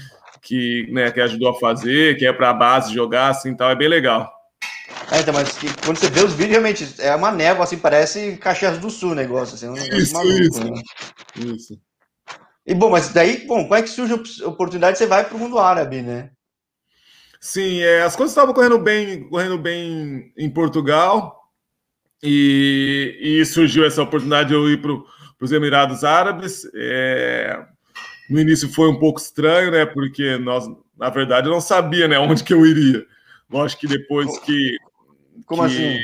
que, 0.43 0.87
né, 0.91 1.11
que 1.11 1.21
ajudou 1.21 1.51
a 1.51 1.59
fazer, 1.59 2.17
que 2.17 2.27
é 2.27 2.33
para 2.33 2.51
a 2.51 2.55
base 2.55 2.95
jogar, 2.95 3.29
assim, 3.29 3.57
tal, 3.57 3.71
é 3.71 3.75
bem 3.75 3.89
legal. 3.89 4.31
É, 5.13 5.21
então, 5.21 5.35
mas 5.35 5.59
quando 5.85 5.99
você 5.99 6.09
vê 6.09 6.21
os 6.21 6.33
vídeos, 6.33 6.53
realmente, 6.53 6.95
é 6.99 7.15
uma 7.17 7.33
névoa, 7.33 7.65
assim, 7.65 7.77
parece 7.77 8.37
Caxias 8.37 8.79
do 8.79 8.91
Sul 8.91 9.11
o 9.11 9.15
negócio, 9.15 9.55
assim, 9.57 9.69
um 9.69 9.77
isso, 9.77 10.15
maluco, 10.15 10.41
isso. 10.41 10.65
Né? 10.65 10.83
isso. 11.37 11.81
E, 12.65 12.75
bom, 12.75 12.91
mas 12.91 13.13
daí, 13.13 13.45
bom, 13.47 13.63
como 13.65 13.75
é 13.75 13.83
que 13.83 13.89
surge 13.89 14.15
a 14.45 14.49
oportunidade, 14.49 14.99
você 14.99 15.07
vai 15.07 15.25
para 15.25 15.37
o 15.37 15.39
mundo 15.39 15.59
árabe, 15.59 16.01
né? 16.03 16.31
Sim, 17.41 17.81
é, 17.81 18.03
as 18.03 18.15
coisas 18.15 18.33
estavam 18.33 18.55
correndo 18.55 18.79
bem, 18.79 19.29
correndo 19.29 19.59
bem 19.59 20.33
em 20.37 20.49
Portugal, 20.49 21.41
e, 22.23 23.19
e 23.21 23.45
surgiu 23.47 23.85
essa 23.85 24.03
oportunidade 24.03 24.51
de 24.51 24.55
eu 24.55 24.71
ir 24.71 24.81
para 24.81 24.93
os 25.41 25.53
Emirados 25.53 26.05
Árabes. 26.05 26.63
É, 26.75 27.59
no 28.29 28.39
início 28.39 28.69
foi 28.69 28.89
um 28.89 28.99
pouco 28.99 29.21
estranho, 29.21 29.71
né? 29.71 29.87
Porque 29.87 30.37
nós, 30.39 30.67
na 30.97 31.09
verdade, 31.11 31.49
eu 31.49 31.53
não 31.53 31.61
sabia 31.61 32.07
né, 32.07 32.19
onde 32.19 32.45
que 32.45 32.53
eu 32.53 32.65
iria. 32.65 33.05
Lógico 33.51 33.81
que 33.81 33.89
depois 33.89 34.39
que 34.41 34.77
como 35.51 35.69
que... 35.69 35.75
assim? 35.75 36.03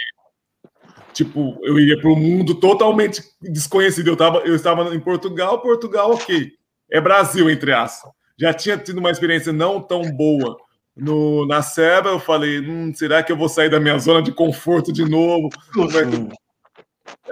tipo, 1.13 1.59
eu 1.63 1.79
ia 1.79 1.99
para 1.99 2.11
um 2.11 2.17
mundo 2.17 2.55
totalmente 2.57 3.23
desconhecido. 3.41 4.09
Eu, 4.09 4.17
tava, 4.17 4.39
eu 4.41 4.55
estava 4.55 4.95
em 4.95 5.01
Portugal, 5.01 5.63
Portugal, 5.63 6.11
ok. 6.11 6.51
É 6.91 7.01
Brasil, 7.01 7.49
entre 7.49 7.73
aspas. 7.73 8.13
Já 8.39 8.53
tinha 8.53 8.77
tido 8.77 8.99
uma 8.99 9.11
experiência 9.11 9.51
não 9.53 9.81
tão 9.81 10.03
boa 10.13 10.59
no, 10.95 11.47
na 11.47 11.63
Seba. 11.63 12.11
Eu 12.11 12.21
falei, 12.21 12.61
hum, 12.61 12.93
será 12.93 13.23
que 13.23 13.33
eu 13.33 13.37
vou 13.37 13.49
sair 13.49 13.71
da 13.71 13.81
minha 13.81 13.99
zona 13.99 14.21
de 14.21 14.31
conforto 14.31 14.93
de 14.93 15.09
novo? 15.09 15.49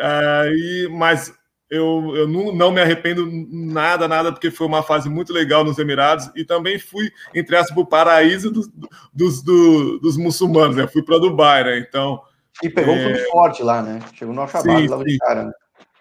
Aí, 0.00 0.88
mas 0.90 1.35
eu, 1.70 2.12
eu 2.14 2.29
não, 2.29 2.55
não, 2.55 2.70
me 2.70 2.81
arrependo 2.81 3.29
nada, 3.50 4.07
nada, 4.07 4.31
porque 4.31 4.50
foi 4.50 4.66
uma 4.66 4.83
fase 4.83 5.09
muito 5.09 5.33
legal 5.33 5.64
nos 5.64 5.79
Emirados 5.79 6.31
e 6.37 6.44
também 6.44 6.79
fui, 6.79 7.11
entre 7.35 7.57
aspas, 7.57 7.74
para 7.74 7.83
o 7.83 7.87
paraíso 7.87 8.50
dos, 8.50 8.68
dos, 9.12 9.42
dos, 9.42 10.00
dos 10.00 10.16
muçulmanos, 10.16 10.77
né? 10.77 10.87
Fui 10.87 11.03
para 11.03 11.18
Dubai, 11.18 11.64
né? 11.64 11.79
Então. 11.79 12.20
E 12.62 12.68
pegou 12.68 12.94
é... 12.94 12.98
um 12.98 13.05
clube 13.05 13.31
forte 13.31 13.62
lá, 13.62 13.83
né? 13.83 14.00
Chegou 14.14 14.35
no 14.35 14.42
Al-Shabaab 14.42 14.87
logo 14.88 15.05
de 15.05 15.18
cara, 15.18 15.44
né? 15.44 15.53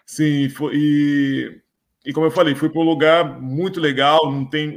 Sim, 0.06 0.48
foi, 0.50 0.72
e, 0.74 1.60
e 2.04 2.12
como 2.12 2.26
eu 2.26 2.30
falei, 2.30 2.54
fui 2.54 2.68
para 2.68 2.80
um 2.80 2.84
lugar 2.84 3.40
muito 3.40 3.80
legal. 3.80 4.30
Não 4.30 4.44
tem, 4.44 4.76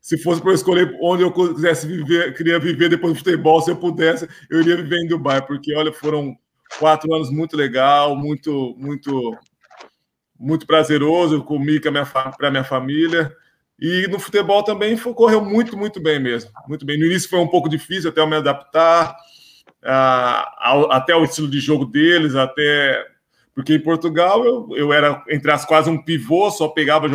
se 0.00 0.18
fosse 0.18 0.40
para 0.40 0.50
eu 0.50 0.54
escolher 0.54 0.96
onde 1.00 1.22
eu 1.22 1.32
quisesse 1.32 1.86
viver, 1.86 2.34
queria 2.34 2.58
viver 2.58 2.90
depois 2.90 3.14
do 3.14 3.18
futebol, 3.18 3.60
se 3.62 3.70
eu 3.70 3.76
pudesse, 3.76 4.28
eu 4.50 4.60
iria 4.60 4.76
viver 4.76 4.98
em 4.98 5.08
Dubai, 5.08 5.44
porque 5.44 5.74
olha, 5.74 5.92
foram 5.92 6.36
quatro 6.78 7.12
anos 7.14 7.30
muito 7.30 7.56
legal, 7.56 8.14
muito, 8.14 8.76
muito 8.78 9.36
muito 10.38 10.66
prazeroso 10.66 11.42
comigo 11.42 11.84
para 12.36 12.50
minha 12.50 12.64
família. 12.64 13.32
E 13.78 14.06
no 14.08 14.18
futebol 14.18 14.62
também 14.62 14.96
foi, 14.96 15.12
correu 15.12 15.44
muito, 15.44 15.76
muito 15.76 16.00
bem 16.00 16.18
mesmo. 16.18 16.50
Muito 16.66 16.86
bem. 16.86 16.98
No 16.98 17.06
início 17.06 17.28
foi 17.28 17.38
um 17.38 17.48
pouco 17.48 17.68
difícil 17.68 18.10
até 18.10 18.20
eu 18.20 18.26
me 18.26 18.36
adaptar 18.36 19.16
ao, 20.58 20.90
até 20.90 21.14
o 21.14 21.24
estilo 21.24 21.48
de 21.48 21.60
jogo 21.60 21.84
deles, 21.84 22.34
até. 22.34 23.04
Porque 23.54 23.74
em 23.74 23.80
Portugal 23.80 24.44
eu, 24.44 24.68
eu 24.76 24.92
era, 24.92 25.22
entre 25.28 25.50
as 25.50 25.64
quase 25.64 25.88
um 25.88 26.02
pivô, 26.02 26.50
só 26.50 26.68
pegava, 26.68 27.08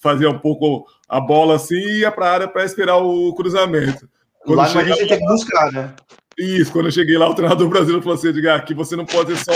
fazia 0.00 0.28
um 0.28 0.38
pouco 0.38 0.86
a 1.08 1.20
bola 1.20 1.56
assim 1.56 1.76
e 1.76 2.00
ia 2.00 2.10
para 2.10 2.26
a 2.26 2.32
área 2.32 2.48
para 2.48 2.64
esperar 2.64 2.96
o 2.96 3.32
cruzamento. 3.34 4.08
Quando 4.44 4.58
Lá 4.58 4.66
chegava... 4.66 4.92
a 4.92 4.96
gente 4.96 5.08
tem 5.08 5.18
que 5.18 5.26
buscar, 5.26 5.72
né? 5.72 5.94
Isso, 6.38 6.72
quando 6.72 6.86
eu 6.86 6.92
cheguei 6.92 7.16
lá, 7.16 7.28
o 7.28 7.34
treinador 7.34 7.68
brasileiro 7.68 8.02
falou 8.02 8.16
assim: 8.16 8.28
Edgar, 8.28 8.58
aqui 8.58 8.74
você 8.74 8.96
não 8.96 9.06
pode 9.06 9.36
ser 9.36 9.44
só 9.44 9.52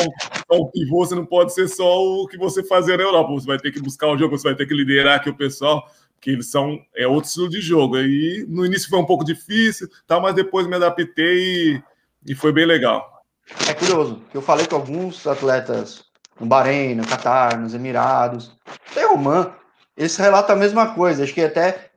um, 0.53 0.63
um 0.63 0.71
pivô, 0.71 1.05
você 1.05 1.15
não 1.15 1.27
pode 1.27 1.53
ser 1.53 1.69
só 1.69 2.03
o 2.03 2.27
que 2.27 2.37
você 2.37 2.63
fazia 2.63 2.97
na 2.97 3.03
Europa. 3.03 3.33
Você 3.33 3.47
vai 3.47 3.59
ter 3.59 3.73
que 3.73 3.81
buscar 3.81 4.09
o 4.09 4.17
jogo, 4.17 4.39
você 4.39 4.49
vai 4.49 4.57
ter 4.57 4.67
que 4.67 4.75
liderar 4.75 5.17
aqui 5.17 5.29
o 5.29 5.37
pessoal, 5.37 5.91
que 6.21 6.31
eles 6.31 6.51
são 6.51 6.79
é 6.97 7.07
outro 7.07 7.29
estilo 7.29 7.49
de 7.49 7.61
jogo. 7.61 7.99
E 7.99 8.47
no 8.49 8.65
início 8.65 8.89
foi 8.89 8.99
um 8.99 9.07
pouco 9.07 9.25
difícil, 9.25 9.89
tá, 10.07 10.21
mas 10.21 10.35
depois 10.35 10.67
me 10.67 10.77
adaptei 10.77 11.75
e, 11.75 11.83
e 12.27 12.35
foi 12.35 12.53
bem 12.53 12.67
legal. 12.67 13.23
É 13.69 13.75
curioso, 13.75 14.21
que 14.31 14.37
eu 14.37 14.43
falei 14.43 14.67
com 14.67 14.77
alguns 14.77 15.27
atletas 15.27 16.05
no 16.39 16.47
Bahrein, 16.47 16.95
no 16.95 17.07
Catar, 17.07 17.59
nos 17.59 17.75
Emirados, 17.75 18.53
até 18.91 19.07
Oman, 19.07 19.53
eles 19.97 20.17
relatam 20.17 20.55
a 20.55 20.59
mesma 20.59 20.95
coisa. 20.95 21.25
Acho 21.25 21.35
que 21.35 21.41
até 21.41 21.91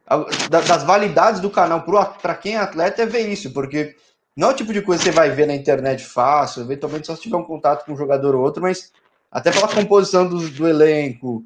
das 0.49 0.83
validades 0.83 1.39
do 1.39 1.49
canal 1.49 1.85
para 2.21 2.35
quem 2.35 2.55
é 2.55 2.57
atleta 2.57 3.03
é 3.03 3.05
ver 3.05 3.29
isso, 3.29 3.53
porque 3.53 3.95
não 4.35 4.49
é 4.49 4.51
o 4.51 4.55
tipo 4.55 4.71
de 4.71 4.81
coisa 4.81 5.03
que 5.03 5.09
você 5.09 5.15
vai 5.15 5.29
ver 5.29 5.47
na 5.47 5.55
internet 5.55 6.03
fácil, 6.03 6.61
eventualmente 6.61 7.07
só 7.07 7.15
se 7.15 7.21
tiver 7.21 7.37
um 7.37 7.43
contato 7.43 7.85
com 7.85 7.93
um 7.93 7.97
jogador 7.97 8.35
ou 8.35 8.41
outro, 8.41 8.61
mas 8.61 8.91
até 9.31 9.51
pela 9.51 9.67
composição 9.67 10.27
do, 10.27 10.49
do 10.49 10.67
elenco, 10.67 11.43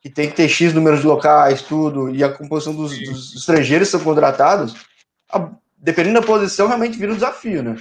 que 0.00 0.08
tem 0.08 0.28
que 0.28 0.36
ter 0.36 0.48
X 0.48 0.72
números 0.72 1.00
de 1.00 1.06
locais, 1.06 1.62
tudo, 1.62 2.14
e 2.14 2.22
a 2.22 2.32
composição 2.32 2.74
dos, 2.74 2.96
dos 2.98 3.34
estrangeiros 3.34 3.88
que 3.88 3.92
são 3.92 4.04
contratados, 4.04 4.74
a, 5.32 5.50
dependendo 5.76 6.20
da 6.20 6.26
posição, 6.26 6.68
realmente 6.68 6.98
vira 6.98 7.12
um 7.12 7.16
desafio, 7.16 7.62
né? 7.62 7.76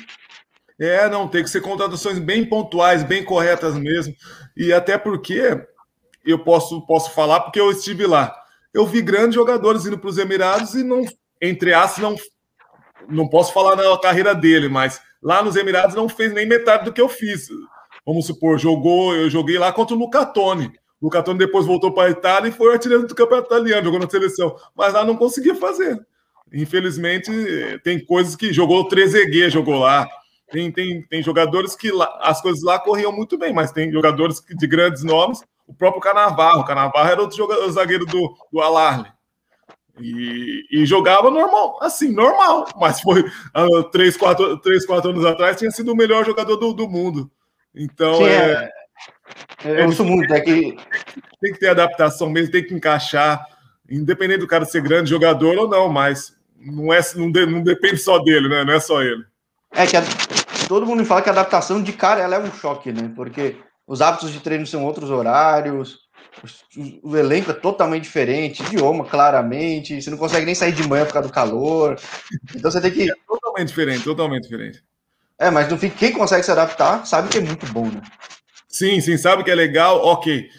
É, 0.80 1.10
não, 1.10 1.28
tem 1.28 1.44
que 1.44 1.50
ser 1.50 1.62
contratações 1.62 2.20
bem 2.20 2.46
pontuais, 2.46 3.04
bem 3.04 3.24
corretas 3.24 3.76
mesmo. 3.76 4.16
E 4.56 4.72
até 4.72 4.98
porque 4.98 5.60
eu 6.24 6.44
posso, 6.44 6.86
posso 6.86 7.12
falar, 7.12 7.42
porque 7.42 7.60
eu 7.60 7.72
estive 7.72 8.06
lá. 8.06 8.36
Eu 8.72 8.86
vi 8.86 9.02
grandes 9.02 9.34
jogadores 9.34 9.86
indo 9.86 9.98
para 9.98 10.10
os 10.10 10.20
Emirados 10.20 10.76
e 10.76 10.84
não, 10.84 11.04
entre 11.42 11.74
aspas, 11.74 12.04
não 12.04 12.16
não 13.08 13.28
posso 13.28 13.54
falar 13.54 13.76
na 13.76 13.98
carreira 14.00 14.34
dele, 14.34 14.68
mas 14.68 15.02
lá 15.22 15.44
nos 15.44 15.56
Emirados 15.56 15.96
não 15.96 16.08
fez 16.08 16.34
nem 16.34 16.46
metade 16.46 16.86
do 16.86 16.94
que 16.94 17.02
eu 17.02 17.10
fiz. 17.10 17.48
Vamos 18.06 18.26
supor, 18.26 18.58
jogou, 18.58 19.16
eu 19.16 19.30
joguei 19.30 19.58
lá 19.58 19.72
contra 19.72 19.96
o 19.96 20.00
Lucatone. 20.00 20.72
O 21.02 21.06
Lucatone 21.06 21.38
depois 21.38 21.66
voltou 21.66 21.92
para 21.92 22.08
a 22.08 22.12
Itália 22.12 22.50
e 22.50 22.54
foi 22.54 22.74
artilheiro 22.74 23.06
do 23.06 23.14
campeonato 23.14 23.48
italiano, 23.48 23.84
jogou 23.84 24.00
na 24.00 24.10
seleção, 24.10 24.56
mas 24.76 24.94
lá 24.94 25.04
não 25.04 25.16
conseguia 25.16 25.56
fazer. 25.56 26.00
Infelizmente, 26.54 27.30
tem 27.84 28.04
coisas 28.04 28.36
que 28.36 28.54
jogou 28.54 28.88
13G, 28.88 29.50
jogou 29.50 29.80
lá. 29.80 30.08
Tem, 30.50 30.72
tem, 30.72 31.02
tem 31.04 31.22
jogadores 31.22 31.76
que 31.76 31.92
lá, 31.92 32.18
as 32.22 32.42
coisas 32.42 32.64
lá 32.64 32.80
corriam 32.80 33.12
muito 33.12 33.38
bem, 33.38 33.54
mas 33.54 33.72
tem 33.72 33.92
jogadores 33.92 34.42
de 34.48 34.68
grandes 34.68 35.04
nomes. 35.04 35.44
O 35.68 35.74
próprio 35.74 36.02
Canavarro. 36.02 36.62
O 36.62 36.66
Canavarro 36.66 37.10
era 37.10 37.22
outro 37.22 37.36
jogador, 37.36 37.70
zagueiro 37.70 38.06
do, 38.06 38.34
do 38.52 38.62
Alarle. 38.62 39.12
E, 40.00 40.66
e, 40.72 40.86
jogava 40.86 41.32
normal, 41.32 41.80
assim, 41.82 42.12
normal. 42.12 42.68
Mas 42.80 43.02
foi 43.02 43.22
uh, 43.22 43.84
três, 43.92 44.16
quatro, 44.16 44.58
três, 44.60 44.86
quatro 44.86 45.10
anos 45.10 45.26
atrás, 45.26 45.58
tinha 45.58 45.72
sido 45.72 45.92
o 45.92 45.96
melhor 45.96 46.26
jogador 46.26 46.56
do, 46.56 46.74
do 46.74 46.88
mundo. 46.88 47.32
Então 47.76 48.26
é. 48.26 48.70
é 49.66 49.84
eu 49.84 49.92
sou 49.92 50.06
muito, 50.06 50.34
é 50.34 50.40
que. 50.40 50.78
Tem 51.42 51.54
que 51.54 51.60
ter 51.60 51.70
adaptação 51.70 52.30
mesmo, 52.30 52.52
tem 52.52 52.64
que 52.64 52.74
encaixar, 52.74 53.46
independente 53.90 54.40
do 54.40 54.48
cara 54.48 54.66
ser 54.66 54.82
grande 54.82 55.10
jogador 55.10 55.58
ou 55.58 55.68
não, 55.68 55.90
mas 55.90 56.36
não, 56.60 56.92
é, 56.92 57.00
não, 57.16 57.32
de, 57.32 57.46
não 57.46 57.62
depende 57.62 57.98
só 57.98 58.20
dele, 58.20 58.50
né? 58.50 58.64
Não 58.64 58.74
é 58.74 58.80
só 58.80 59.02
ele. 59.02 59.24
É 59.72 59.86
que 59.86 59.98
a, 59.98 60.04
todo 60.68 60.86
mundo 60.86 61.06
fala 61.06 61.22
que 61.22 61.30
a 61.30 61.32
adaptação 61.32 61.82
de 61.82 61.94
cara 61.94 62.22
ela 62.22 62.36
é 62.36 62.40
um 62.40 62.52
choque, 62.52 62.92
né? 62.92 63.12
Porque 63.16 63.58
os 63.86 64.02
hábitos 64.02 64.32
de 64.32 64.40
treino 64.40 64.66
são 64.66 64.84
outros 64.84 65.10
horários 65.10 66.07
o 67.04 67.16
elenco 67.18 67.52
é 67.52 67.54
totalmente 67.54 68.04
diferente, 68.04 68.64
idioma, 68.64 69.06
claramente. 69.06 70.02
Você 70.02 70.10
não 70.10 70.18
consegue 70.18 70.46
nem 70.46 70.56
sair 70.56 70.72
de 70.72 70.88
manhã 70.88 71.06
por 71.06 71.14
causa 71.14 71.28
do 71.28 71.34
calor. 71.34 72.00
Então 72.56 72.70
você 72.72 72.82
tem 72.82 72.92
que. 72.92 73.10
É 73.10 73.16
totalmente 73.28 73.68
diferente, 73.70 74.04
totalmente 74.04 74.44
diferente. 74.44 74.84
É, 75.40 75.50
mas 75.52 75.70
no 75.70 75.78
fim, 75.78 75.90
quem 75.90 76.12
consegue 76.12 76.44
se 76.44 76.52
adaptar 76.52 77.06
sabe 77.06 77.30
que 77.30 77.38
é 77.38 77.42
muito 77.42 77.66
bom, 77.68 77.86
né? 77.86 78.02
Sim, 78.68 79.00
sim, 79.02 79.18
sabe 79.18 79.44
que 79.44 79.52
é 79.52 79.56
legal. 79.56 80.04
Ok, 80.04 80.50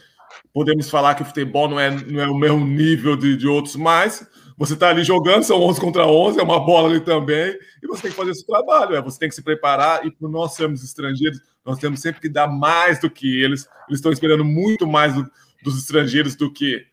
podemos 0.52 0.88
falar 0.88 1.14
que 1.14 1.22
o 1.22 1.26
futebol 1.26 1.68
não 1.68 1.78
é, 1.78 1.90
não 1.90 2.20
é 2.20 2.28
o 2.28 2.34
mesmo 2.34 2.64
nível 2.64 3.16
de, 3.16 3.36
de 3.36 3.46
outros, 3.46 3.76
mas 3.76 4.26
você 4.56 4.74
está 4.74 4.88
ali 4.88 5.04
jogando, 5.04 5.44
são 5.44 5.60
11 5.62 5.80
contra 5.80 6.04
11, 6.04 6.40
é 6.40 6.42
uma 6.42 6.58
bola 6.58 6.88
ali 6.88 7.00
também, 7.00 7.56
e 7.82 7.86
você 7.86 8.02
tem 8.02 8.10
que 8.10 8.16
fazer 8.16 8.32
esse 8.32 8.44
trabalho. 8.44 8.96
É, 8.96 9.02
você 9.02 9.18
tem 9.18 9.28
que 9.28 9.34
se 9.34 9.42
preparar, 9.42 10.04
e 10.04 10.10
por 10.10 10.28
nós 10.28 10.54
sermos 10.54 10.82
estrangeiros, 10.82 11.40
nós 11.64 11.78
temos 11.78 12.00
sempre 12.00 12.20
que 12.20 12.28
dar 12.28 12.48
mais 12.48 12.98
do 12.98 13.08
que 13.08 13.40
eles. 13.40 13.68
Eles 13.88 13.98
estão 13.98 14.10
esperando 14.10 14.44
muito 14.44 14.86
mais 14.86 15.14
do, 15.14 15.30
dos 15.62 15.78
estrangeiros 15.78 16.36
do 16.36 16.52
que 16.52 16.86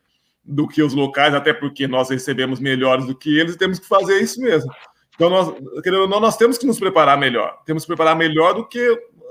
do 0.47 0.67
que 0.67 0.83
os 0.83 0.93
locais, 0.93 1.33
até 1.33 1.51
porque 1.51 1.87
nós 1.87 2.09
recebemos 2.09 2.59
melhores 2.59 3.07
do 3.07 3.15
que 3.15 3.39
eles 3.39 3.55
e 3.55 3.57
temos 3.57 3.79
que 3.79 3.87
fazer 3.87 4.21
isso 4.21 4.39
mesmo. 4.39 4.71
Então, 5.15 5.27
nós, 5.27 5.51
querendo 5.81 6.03
ou 6.03 6.07
não, 6.07 6.19
nós 6.19 6.37
temos 6.37 6.57
que 6.57 6.67
nos 6.67 6.77
preparar 6.77 7.17
melhor. 7.17 7.63
Temos 7.65 7.83
que 7.83 7.87
preparar 7.87 8.15
melhor 8.15 8.53
do 8.53 8.67
que, 8.67 8.79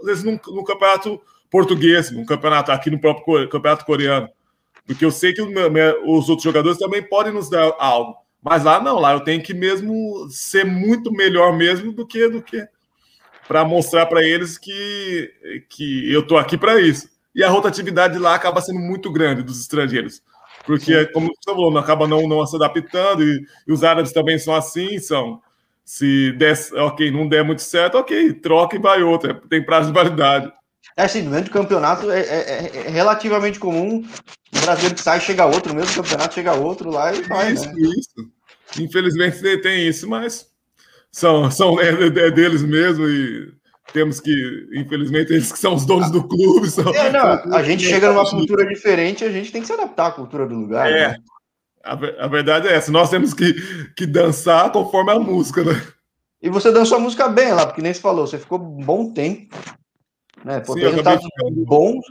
às 0.01 0.07
vezes, 0.07 0.25
no, 0.25 0.33
no 0.33 0.64
campeonato 0.64 1.20
português, 1.49 2.11
no 2.11 2.27
campeonato 2.27 2.73
aqui 2.73 2.90
no 2.90 2.99
próprio 2.99 3.49
campeonato 3.49 3.85
coreano. 3.85 4.29
Porque 4.85 5.05
eu 5.05 5.11
sei 5.12 5.33
que 5.33 5.40
os 5.40 6.29
outros 6.29 6.42
jogadores 6.42 6.79
também 6.79 7.03
podem 7.03 7.33
nos 7.33 7.49
dar 7.49 7.73
algo. 7.79 8.16
Mas 8.42 8.64
lá 8.64 8.83
não, 8.83 8.99
lá 8.99 9.12
eu 9.12 9.20
tenho 9.20 9.42
que 9.42 9.55
mesmo 9.55 10.27
ser 10.31 10.66
muito 10.66 11.12
melhor 11.12 11.57
mesmo 11.57 11.92
do 11.92 12.07
que 12.07 12.29
do 12.29 12.42
que 12.42 12.66
para 13.47 13.64
mostrar 13.64 14.07
para 14.07 14.23
eles 14.23 14.59
que, 14.59 15.33
que 15.70 16.12
eu 16.12 16.20
estou 16.20 16.37
aqui 16.37 16.59
para 16.59 16.81
isso 16.81 17.13
e 17.35 17.42
a 17.42 17.49
rotatividade 17.49 18.18
lá 18.18 18.35
acaba 18.35 18.61
sendo 18.61 18.79
muito 18.79 19.11
grande 19.11 19.42
dos 19.42 19.61
estrangeiros. 19.61 20.23
Porque, 20.64 21.07
como 21.07 21.27
você 21.27 21.51
falou, 21.51 21.77
acaba 21.77 22.07
não, 22.07 22.27
não 22.29 22.47
se 22.47 22.57
adaptando, 22.57 23.23
e, 23.23 23.44
e, 23.66 23.73
os 23.73 23.85
árabes 23.85 24.12
também 24.12 24.38
são 24.38 24.55
assim, 24.55 24.99
são. 24.99 25.40
Se 25.85 26.33
der, 26.33 26.57
ok, 26.77 27.11
não 27.11 27.29
der 27.29 27.44
muito 27.44 27.61
certo, 27.61 27.99
ok, 27.99 28.33
troca 28.35 28.77
e 28.77 28.79
vai 28.79 29.03
outra, 29.03 29.35
tem 29.51 29.62
prazo 29.62 29.88
de 29.88 29.92
validade. 29.92 30.51
É 30.97 31.05
assim, 31.05 31.25
durante 31.25 31.51
o 31.51 31.53
campeonato 31.53 32.11
é, 32.11 32.20
é, 32.20 32.87
é, 32.87 32.88
relativamente 32.88 33.59
comum 33.59 34.03
o 34.55 34.61
brasileiro 34.61 34.94
que 34.94 35.03
sai 35.03 35.20
chega 35.20 35.44
outro, 35.44 35.75
mesmo 35.75 36.03
campeonato 36.03 36.35
chega 36.35 36.55
outro 36.55 36.90
lá 36.90 37.12
e 37.12 37.23
vai. 37.23 37.53
Isso, 37.53 37.66
né? 37.66 37.75
isso. 37.81 38.81
Infelizmente 38.81 39.59
tem 39.59 39.87
isso, 39.87 40.09
mas 40.09 40.47
são, 41.11 41.51
são 41.51 41.81
é, 41.81 41.88
é 41.88 42.31
deles 42.31 42.62
mesmo 42.62 43.07
e 43.09 43.53
temos 43.92 44.20
que, 44.20 44.68
infelizmente, 44.75 45.33
eles 45.33 45.53
que 45.53 45.59
são 45.59 45.75
os 45.75 45.85
donos 45.85 46.11
do 46.11 46.27
clube. 46.27 46.70
São, 46.70 46.92
é, 46.94 47.11
não, 47.11 47.55
a 47.55 47.62
gente 47.62 47.85
chega 47.87 48.12
numa 48.12 48.29
cultura 48.29 48.66
diferente, 48.66 49.25
a 49.25 49.31
gente 49.31 49.53
tem 49.53 49.61
que 49.61 49.66
se 49.66 49.73
adaptar 49.73 50.07
à 50.07 50.12
cultura 50.12 50.47
do 50.47 50.55
lugar. 50.55 50.90
É, 50.90 51.09
né? 51.09 51.16
a, 51.85 51.92
a, 51.92 52.29
verdade 52.29 52.68
é 52.68 52.75
essa. 52.75 52.90
Nós 52.90 53.11
temos 53.11 53.35
que, 53.35 53.55
que 53.94 54.07
dançar 54.07 54.73
conforme 54.73 55.12
a 55.12 55.18
música, 55.18 55.62
né? 55.62 55.81
E 56.42 56.49
você 56.49 56.73
dançou 56.73 56.99
a 56.99 57.01
música 57.01 57.29
bem 57.29 57.53
lá, 57.53 57.66
porque 57.66 57.83
nem 57.83 57.92
se 57.92 58.01
falou, 58.01 58.27
você 58.27 58.38
ficou 58.38 58.59
um 58.59 58.85
bom 58.85 59.12
tempo. 59.12 59.57
Né? 60.44 60.61
Pô, 60.61 60.75
Sim, 60.75 60.81
resultados 60.81 61.27
bons. 61.57 62.05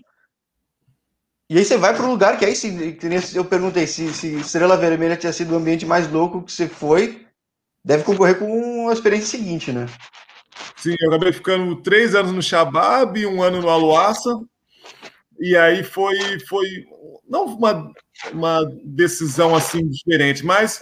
E 1.49 1.57
aí 1.57 1.65
você 1.65 1.77
vai 1.77 1.93
para 1.95 2.05
um 2.05 2.11
lugar 2.11 2.37
que 2.37 2.45
aí, 2.45 2.55
se, 2.55 2.97
eu 3.35 3.45
perguntei 3.45 3.85
se, 3.85 4.11
se 4.13 4.35
Estrela 4.35 4.77
Vermelha 4.77 5.17
tinha 5.17 5.33
sido 5.33 5.53
o 5.53 5.57
ambiente 5.57 5.85
mais 5.85 6.11
louco 6.11 6.41
que 6.41 6.51
você 6.51 6.67
foi, 6.67 7.27
deve 7.83 8.03
concorrer 8.03 8.39
com 8.39 8.89
a 8.89 8.93
experiência 8.93 9.27
seguinte, 9.27 9.71
né? 9.71 9.85
Sim, 10.75 10.95
eu 10.99 11.09
acabei 11.09 11.31
ficando 11.31 11.75
três 11.77 12.15
anos 12.15 12.31
no 12.31 12.41
Shabab, 12.41 13.25
um 13.25 13.41
ano 13.41 13.61
no 13.61 13.69
Aluaça. 13.69 14.29
e 15.39 15.55
aí 15.55 15.83
foi, 15.83 16.17
foi 16.47 16.67
não 17.27 17.45
uma, 17.45 17.91
uma 18.31 18.71
decisão 18.83 19.55
assim 19.55 19.87
diferente, 19.87 20.45
mas 20.45 20.81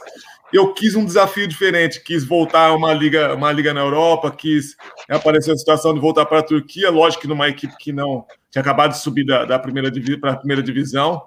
eu 0.52 0.74
quis 0.74 0.96
um 0.96 1.06
desafio 1.06 1.48
diferente, 1.48 2.04
quis 2.04 2.26
voltar 2.26 2.68
a 2.68 2.76
uma 2.76 2.94
liga, 2.94 3.34
uma 3.34 3.52
liga 3.52 3.74
na 3.74 3.82
Europa, 3.82 4.32
quis 4.32 4.76
aparecer 5.10 5.52
a 5.52 5.58
situação 5.58 5.94
de 5.94 6.00
voltar 6.00 6.26
para 6.26 6.40
a 6.40 6.44
Turquia, 6.44 6.90
lógico 6.90 7.22
que 7.22 7.28
numa 7.28 7.48
equipe 7.48 7.74
que 7.78 7.94
não 7.94 8.26
tinha 8.50 8.62
acabado 8.62 8.92
de 8.92 9.00
subir 9.00 9.26
da, 9.26 9.46
da 9.46 9.60
para 9.60 10.32
a 10.34 10.38
primeira 10.38 10.62
divisão. 10.62 11.22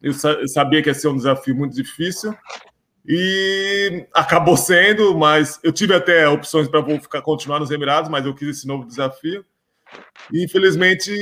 Eu, 0.00 0.12
sa 0.12 0.32
eu 0.32 0.48
sabia 0.48 0.82
que 0.82 0.88
ia 0.88 0.94
ser 0.94 1.08
um 1.08 1.16
desafio 1.16 1.56
muito 1.56 1.74
difícil 1.74 2.34
e 3.06 4.06
acabou 4.14 4.56
sendo, 4.56 5.16
mas 5.16 5.58
eu 5.62 5.72
tive 5.72 5.94
até 5.94 6.28
opções 6.28 6.68
para 6.68 6.84
ficar 7.00 7.22
continuar 7.22 7.58
nos 7.58 7.70
Emirados, 7.70 8.10
mas 8.10 8.24
eu 8.24 8.34
quis 8.34 8.48
esse 8.48 8.66
novo 8.66 8.86
desafio. 8.86 9.44
E 10.32 10.44
infelizmente 10.44 11.12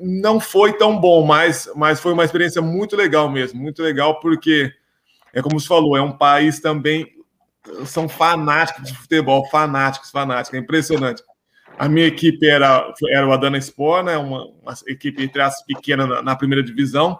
não 0.00 0.40
foi 0.40 0.72
tão 0.72 0.98
bom, 0.98 1.26
mas, 1.26 1.68
mas 1.74 2.00
foi 2.00 2.12
uma 2.12 2.24
experiência 2.24 2.62
muito 2.62 2.96
legal 2.96 3.28
mesmo, 3.28 3.60
muito 3.60 3.82
legal 3.82 4.18
porque 4.20 4.72
é 5.32 5.42
como 5.42 5.60
você 5.60 5.66
falou, 5.66 5.96
é 5.96 6.00
um 6.00 6.16
país 6.16 6.60
também 6.60 7.06
são 7.86 8.08
fanáticos 8.08 8.84
de 8.84 8.96
futebol, 8.96 9.48
fanáticos, 9.48 10.10
fanáticos, 10.10 10.54
é 10.54 10.62
impressionante. 10.62 11.22
A 11.78 11.88
minha 11.88 12.06
equipe 12.06 12.46
era, 12.46 12.92
era 13.10 13.26
o 13.26 13.32
Adana 13.32 13.58
Sport, 13.58 14.06
né, 14.06 14.16
uma, 14.16 14.44
uma 14.44 14.74
equipe 14.86 15.22
entre 15.22 15.42
as 15.42 15.64
pequena 15.64 16.06
na, 16.06 16.22
na, 16.22 16.36
primeira 16.36 16.62
divisão, 16.62 17.18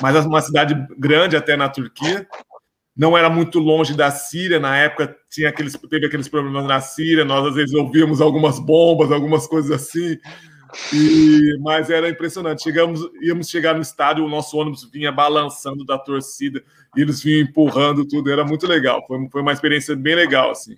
mas 0.00 0.16
uma 0.26 0.40
cidade 0.40 0.74
grande 0.98 1.36
até 1.36 1.56
na 1.56 1.68
Turquia. 1.68 2.26
Não 2.96 3.16
era 3.16 3.30
muito 3.30 3.58
longe 3.58 3.94
da 3.96 4.10
Síria, 4.10 4.60
na 4.60 4.76
época 4.76 5.16
tinha 5.30 5.48
aqueles, 5.48 5.72
teve 5.88 6.06
aqueles 6.06 6.28
problemas 6.28 6.66
na 6.66 6.80
Síria, 6.80 7.24
nós 7.24 7.46
às 7.46 7.54
vezes 7.54 7.74
ouvíamos 7.74 8.20
algumas 8.20 8.58
bombas, 8.58 9.10
algumas 9.10 9.46
coisas 9.46 9.70
assim. 9.70 10.18
E, 10.92 11.58
mas 11.60 11.90
era 11.90 12.08
impressionante. 12.08 12.62
Chegamos, 12.62 13.00
íamos 13.22 13.48
chegar 13.48 13.74
no 13.74 13.82
estádio, 13.82 14.24
o 14.24 14.28
nosso 14.28 14.56
ônibus 14.56 14.88
vinha 14.90 15.12
balançando 15.12 15.84
da 15.84 15.98
torcida, 15.98 16.62
e 16.96 17.00
eles 17.00 17.22
vinham 17.22 17.40
empurrando 17.40 18.06
tudo, 18.06 18.30
era 18.30 18.44
muito 18.44 18.66
legal. 18.66 19.04
Foi, 19.06 19.18
foi 19.30 19.42
uma 19.42 19.52
experiência 19.52 19.96
bem 19.96 20.14
legal, 20.14 20.50
assim. 20.50 20.76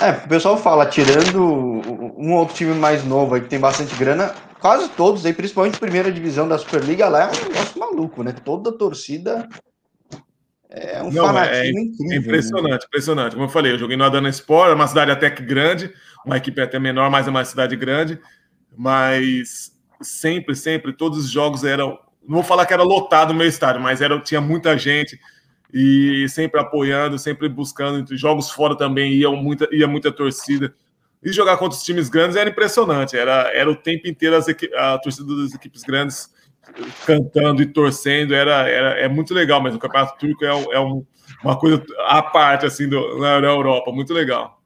É, 0.00 0.10
o 0.24 0.28
pessoal 0.28 0.56
fala, 0.58 0.84
tirando 0.86 1.42
um 1.42 2.34
outro 2.34 2.54
time 2.54 2.74
mais 2.74 3.04
novo 3.04 3.34
aí 3.34 3.40
que 3.40 3.48
tem 3.48 3.60
bastante 3.60 3.94
grana, 3.94 4.34
quase 4.60 4.88
todos 4.90 5.24
aí, 5.24 5.32
principalmente 5.32 5.78
primeira 5.78 6.10
divisão 6.10 6.48
da 6.48 6.58
Superliga, 6.58 7.08
lá 7.08 7.24
é 7.24 7.26
um 7.26 7.48
negócio 7.48 7.78
maluco, 7.78 8.22
né? 8.22 8.32
Toda 8.32 8.70
a 8.70 8.72
torcida 8.72 9.48
é 10.76 11.02
um 11.02 11.10
Não, 11.10 11.38
é, 11.38 11.68
incrível. 11.70 12.12
É 12.12 12.16
impressionante, 12.16 12.82
né? 12.82 12.86
impressionante. 12.86 13.32
Como 13.32 13.44
eu 13.44 13.50
falei, 13.50 13.72
eu 13.72 13.78
joguei 13.78 13.96
no 13.96 14.04
Adana 14.04 14.28
Sport, 14.28 14.70
é 14.70 14.74
uma 14.74 14.86
cidade 14.86 15.10
até 15.10 15.30
que 15.30 15.42
grande, 15.42 15.92
uma 16.24 16.36
equipe 16.36 16.60
até 16.60 16.78
menor, 16.78 17.10
mas 17.10 17.26
é 17.26 17.30
uma 17.30 17.44
cidade 17.44 17.74
grande 17.76 18.20
mas 18.76 19.72
sempre, 20.02 20.54
sempre, 20.54 20.92
todos 20.92 21.24
os 21.24 21.30
jogos 21.30 21.64
eram. 21.64 21.98
Não 22.22 22.36
vou 22.36 22.44
falar 22.44 22.66
que 22.66 22.74
era 22.74 22.82
lotado 22.82 23.30
o 23.30 23.34
meu 23.34 23.46
estádio, 23.46 23.80
mas 23.80 24.00
era, 24.00 24.20
tinha 24.20 24.40
muita 24.40 24.76
gente 24.76 25.18
e 25.72 26.28
sempre 26.28 26.60
apoiando, 26.60 27.18
sempre 27.18 27.48
buscando. 27.48 28.16
Jogos 28.16 28.50
fora 28.50 28.76
também 28.76 29.14
ia 29.14 29.30
muita, 29.30 29.68
ia 29.72 29.86
muita 29.86 30.12
torcida. 30.12 30.74
E 31.22 31.32
jogar 31.32 31.56
contra 31.56 31.76
os 31.78 31.84
times 31.84 32.08
grandes 32.08 32.36
era 32.36 32.50
impressionante. 32.50 33.16
Era, 33.16 33.50
era 33.54 33.70
o 33.70 33.76
tempo 33.76 34.06
inteiro 34.06 34.36
as, 34.36 34.46
a 34.48 34.98
torcida 34.98 35.34
das 35.36 35.54
equipes 35.54 35.82
grandes 35.82 36.28
cantando 37.04 37.62
e 37.62 37.66
torcendo. 37.66 38.34
Era, 38.34 38.68
era, 38.68 39.00
é 39.00 39.08
muito 39.08 39.32
legal, 39.34 39.60
mas 39.60 39.74
o 39.74 39.78
Campeonato 39.78 40.18
Turco 40.18 40.44
é, 40.44 40.48
é 40.48 40.80
um, 40.80 41.04
uma 41.42 41.58
coisa 41.58 41.82
à 42.06 42.22
parte 42.22 42.66
assim, 42.66 42.88
do, 42.88 43.18
na 43.18 43.36
Europa. 43.38 43.92
Muito 43.92 44.12
legal. 44.12 44.56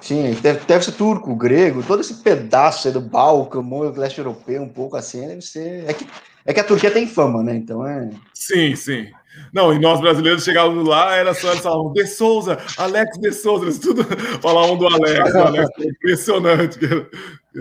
Sim, 0.00 0.34
deve, 0.42 0.60
deve 0.66 0.84
ser 0.84 0.92
turco, 0.92 1.34
grego, 1.34 1.82
todo 1.82 2.00
esse 2.00 2.22
pedaço 2.22 2.86
aí 2.86 2.92
do 2.92 3.00
Balcão, 3.00 3.66
leste 3.96 4.18
europeu, 4.18 4.62
um 4.62 4.68
pouco 4.68 4.96
assim, 4.96 5.26
deve 5.26 5.42
ser. 5.42 5.88
É 5.88 5.92
que, 5.92 6.06
é 6.44 6.52
que 6.52 6.60
a 6.60 6.64
Turquia 6.64 6.90
tem 6.90 7.06
fama, 7.06 7.42
né? 7.42 7.56
Então 7.56 7.86
é. 7.86 8.10
Sim, 8.34 8.76
sim. 8.76 9.08
Não, 9.52 9.72
e 9.72 9.78
nós 9.78 10.00
brasileiros 10.00 10.44
chegávamos 10.44 10.86
lá, 10.86 11.14
era 11.14 11.34
só 11.34 11.50
eles 11.50 11.60
falavam 11.60 11.92
De 11.92 12.06
Souza, 12.06 12.58
Alex 12.78 13.18
De 13.18 13.32
Souza, 13.32 13.64
eles 13.64 13.78
tudo 13.78 14.04
falavam 14.40 14.76
do 14.76 14.86
Alex, 14.86 15.32
do 15.32 15.38
Alex 15.38 15.68
impressionante. 15.78 16.78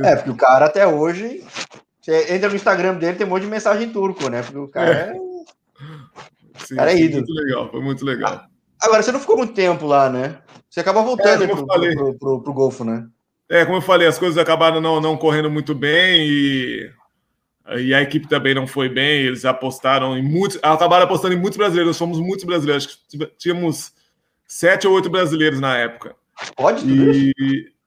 É, 0.04 0.16
porque 0.16 0.30
o 0.30 0.36
cara 0.36 0.66
até 0.66 0.88
hoje, 0.88 1.44
você 2.06 2.36
entra 2.36 2.50
no 2.50 2.56
Instagram 2.56 2.94
dele, 2.96 3.18
tem 3.18 3.26
um 3.26 3.32
monte 3.32 3.42
de 3.42 3.48
mensagem 3.48 3.88
em 3.88 3.92
turco, 3.92 4.30
né? 4.30 4.44
Porque 4.44 4.60
o 4.60 4.68
cara 4.68 4.92
é. 4.92 5.10
é... 5.10 6.64
Sim, 6.64 6.76
cara 6.76 6.92
é 6.92 7.00
ídolo. 7.00 7.26
Foi 7.26 7.34
muito 7.34 7.44
legal, 7.44 7.72
foi 7.72 7.82
muito 7.82 8.06
legal. 8.06 8.46
Agora, 8.80 9.02
você 9.02 9.12
não 9.12 9.20
ficou 9.20 9.38
muito 9.38 9.54
tempo 9.54 9.88
lá, 9.88 10.08
né? 10.08 10.38
Você 10.70 10.82
acaba 10.82 11.02
voltando 11.02 11.44
é, 11.44 11.48
pro, 11.48 11.66
pro, 11.66 11.80
pro, 11.80 12.14
pro, 12.20 12.44
pro, 12.44 12.54
Golfo, 12.54 12.84
né? 12.84 13.08
É, 13.50 13.66
como 13.66 13.78
eu 13.78 13.82
falei, 13.82 14.08
as 14.08 14.20
coisas 14.20 14.38
acabaram 14.38 14.80
não, 14.80 15.02
não 15.02 15.18
correndo 15.18 15.50
muito 15.50 15.74
bem 15.74 16.28
e, 16.28 16.92
e 17.78 17.92
a 17.92 18.04
equipe 18.04 18.28
também 18.28 18.54
não 18.54 18.68
foi 18.68 18.88
bem. 18.88 19.24
Eles 19.24 19.44
apostaram 19.44 20.16
em 20.16 20.22
muitos, 20.22 20.60
acabaram 20.62 21.06
apostando 21.06 21.34
em 21.34 21.40
muitos 21.40 21.58
brasileiros. 21.58 21.88
Nós 21.88 21.98
fomos 21.98 22.20
muitos 22.20 22.46
brasileiros. 22.46 23.04
Tínhamos 23.40 23.94
sete 24.48 24.88
ou 24.88 24.94
oito 24.94 25.10
brasileiros 25.10 25.60
na 25.60 25.76
época. 25.76 26.16
Pode 26.56 26.86
e, 26.88 27.34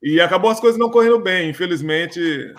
e 0.02 0.20
acabou 0.20 0.50
as 0.50 0.58
coisas 0.58 0.78
não 0.78 0.90
correndo 0.90 1.20
bem. 1.20 1.50
Infelizmente, 1.50 2.52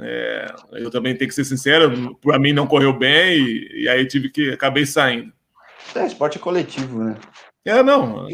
é, 0.00 0.54
eu 0.72 0.90
também 0.90 1.16
tenho 1.16 1.28
que 1.28 1.34
ser 1.34 1.44
sincero, 1.44 2.16
para 2.16 2.38
mim 2.38 2.52
não 2.52 2.66
correu 2.66 2.92
bem 2.92 3.38
e, 3.38 3.84
e 3.84 3.88
aí 3.88 4.06
tive 4.06 4.30
que 4.30 4.50
acabei 4.50 4.84
saindo. 4.84 5.32
É, 5.94 6.06
esporte 6.06 6.38
coletivo, 6.38 7.02
né? 7.02 7.16
É, 7.64 7.82
não. 7.82 8.28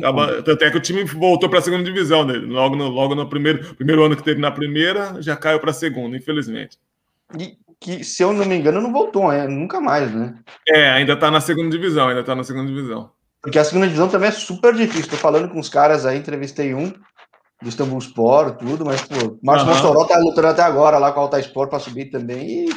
Até 0.52 0.70
que 0.70 0.76
o 0.76 0.80
time 0.80 1.04
voltou 1.04 1.48
para 1.48 1.58
a 1.58 1.62
segunda 1.62 1.82
divisão 1.82 2.26
dele. 2.26 2.46
Né? 2.46 2.52
Logo 2.52 2.76
no, 2.76 2.88
logo 2.88 3.14
no 3.14 3.28
primeiro, 3.28 3.74
primeiro 3.74 4.04
ano 4.04 4.14
que 4.14 4.22
teve 4.22 4.40
na 4.40 4.50
primeira, 4.50 5.22
já 5.22 5.34
caiu 5.34 5.58
para 5.58 5.70
a 5.70 5.74
segunda, 5.74 6.16
infelizmente. 6.16 6.78
E 7.38 7.56
que, 7.80 8.04
se 8.04 8.22
eu 8.22 8.32
não 8.32 8.44
me 8.44 8.56
engano, 8.56 8.80
não 8.80 8.92
voltou, 8.92 9.32
é, 9.32 9.48
nunca 9.48 9.80
mais, 9.80 10.14
né? 10.14 10.34
É, 10.68 10.90
ainda 10.90 11.14
está 11.14 11.30
na 11.30 11.40
segunda 11.40 11.70
divisão, 11.70 12.08
ainda 12.08 12.20
está 12.20 12.34
na 12.34 12.44
segunda 12.44 12.68
divisão. 12.70 13.10
Porque 13.40 13.58
a 13.58 13.64
segunda 13.64 13.86
divisão 13.86 14.08
também 14.08 14.28
é 14.28 14.32
super 14.32 14.74
difícil. 14.74 15.00
Estou 15.00 15.18
falando 15.18 15.48
com 15.48 15.58
os 15.58 15.68
caras 15.68 16.04
aí, 16.04 16.18
entrevistei 16.18 16.74
um 16.74 16.92
do 17.62 17.68
Istambul 17.68 17.98
Sport, 17.98 18.58
tudo, 18.58 18.84
mas, 18.84 19.02
pô, 19.02 19.38
Márcio 19.42 19.68
uhum. 19.68 19.74
Mossoró 19.74 20.04
tá 20.04 20.18
lutando 20.18 20.48
até 20.48 20.62
agora 20.62 20.98
lá 20.98 21.12
com 21.12 21.20
o 21.20 21.22
Alta 21.22 21.38
Sport 21.40 21.70
para 21.70 21.78
subir 21.78 22.10
também 22.10 22.66
e 22.66 22.70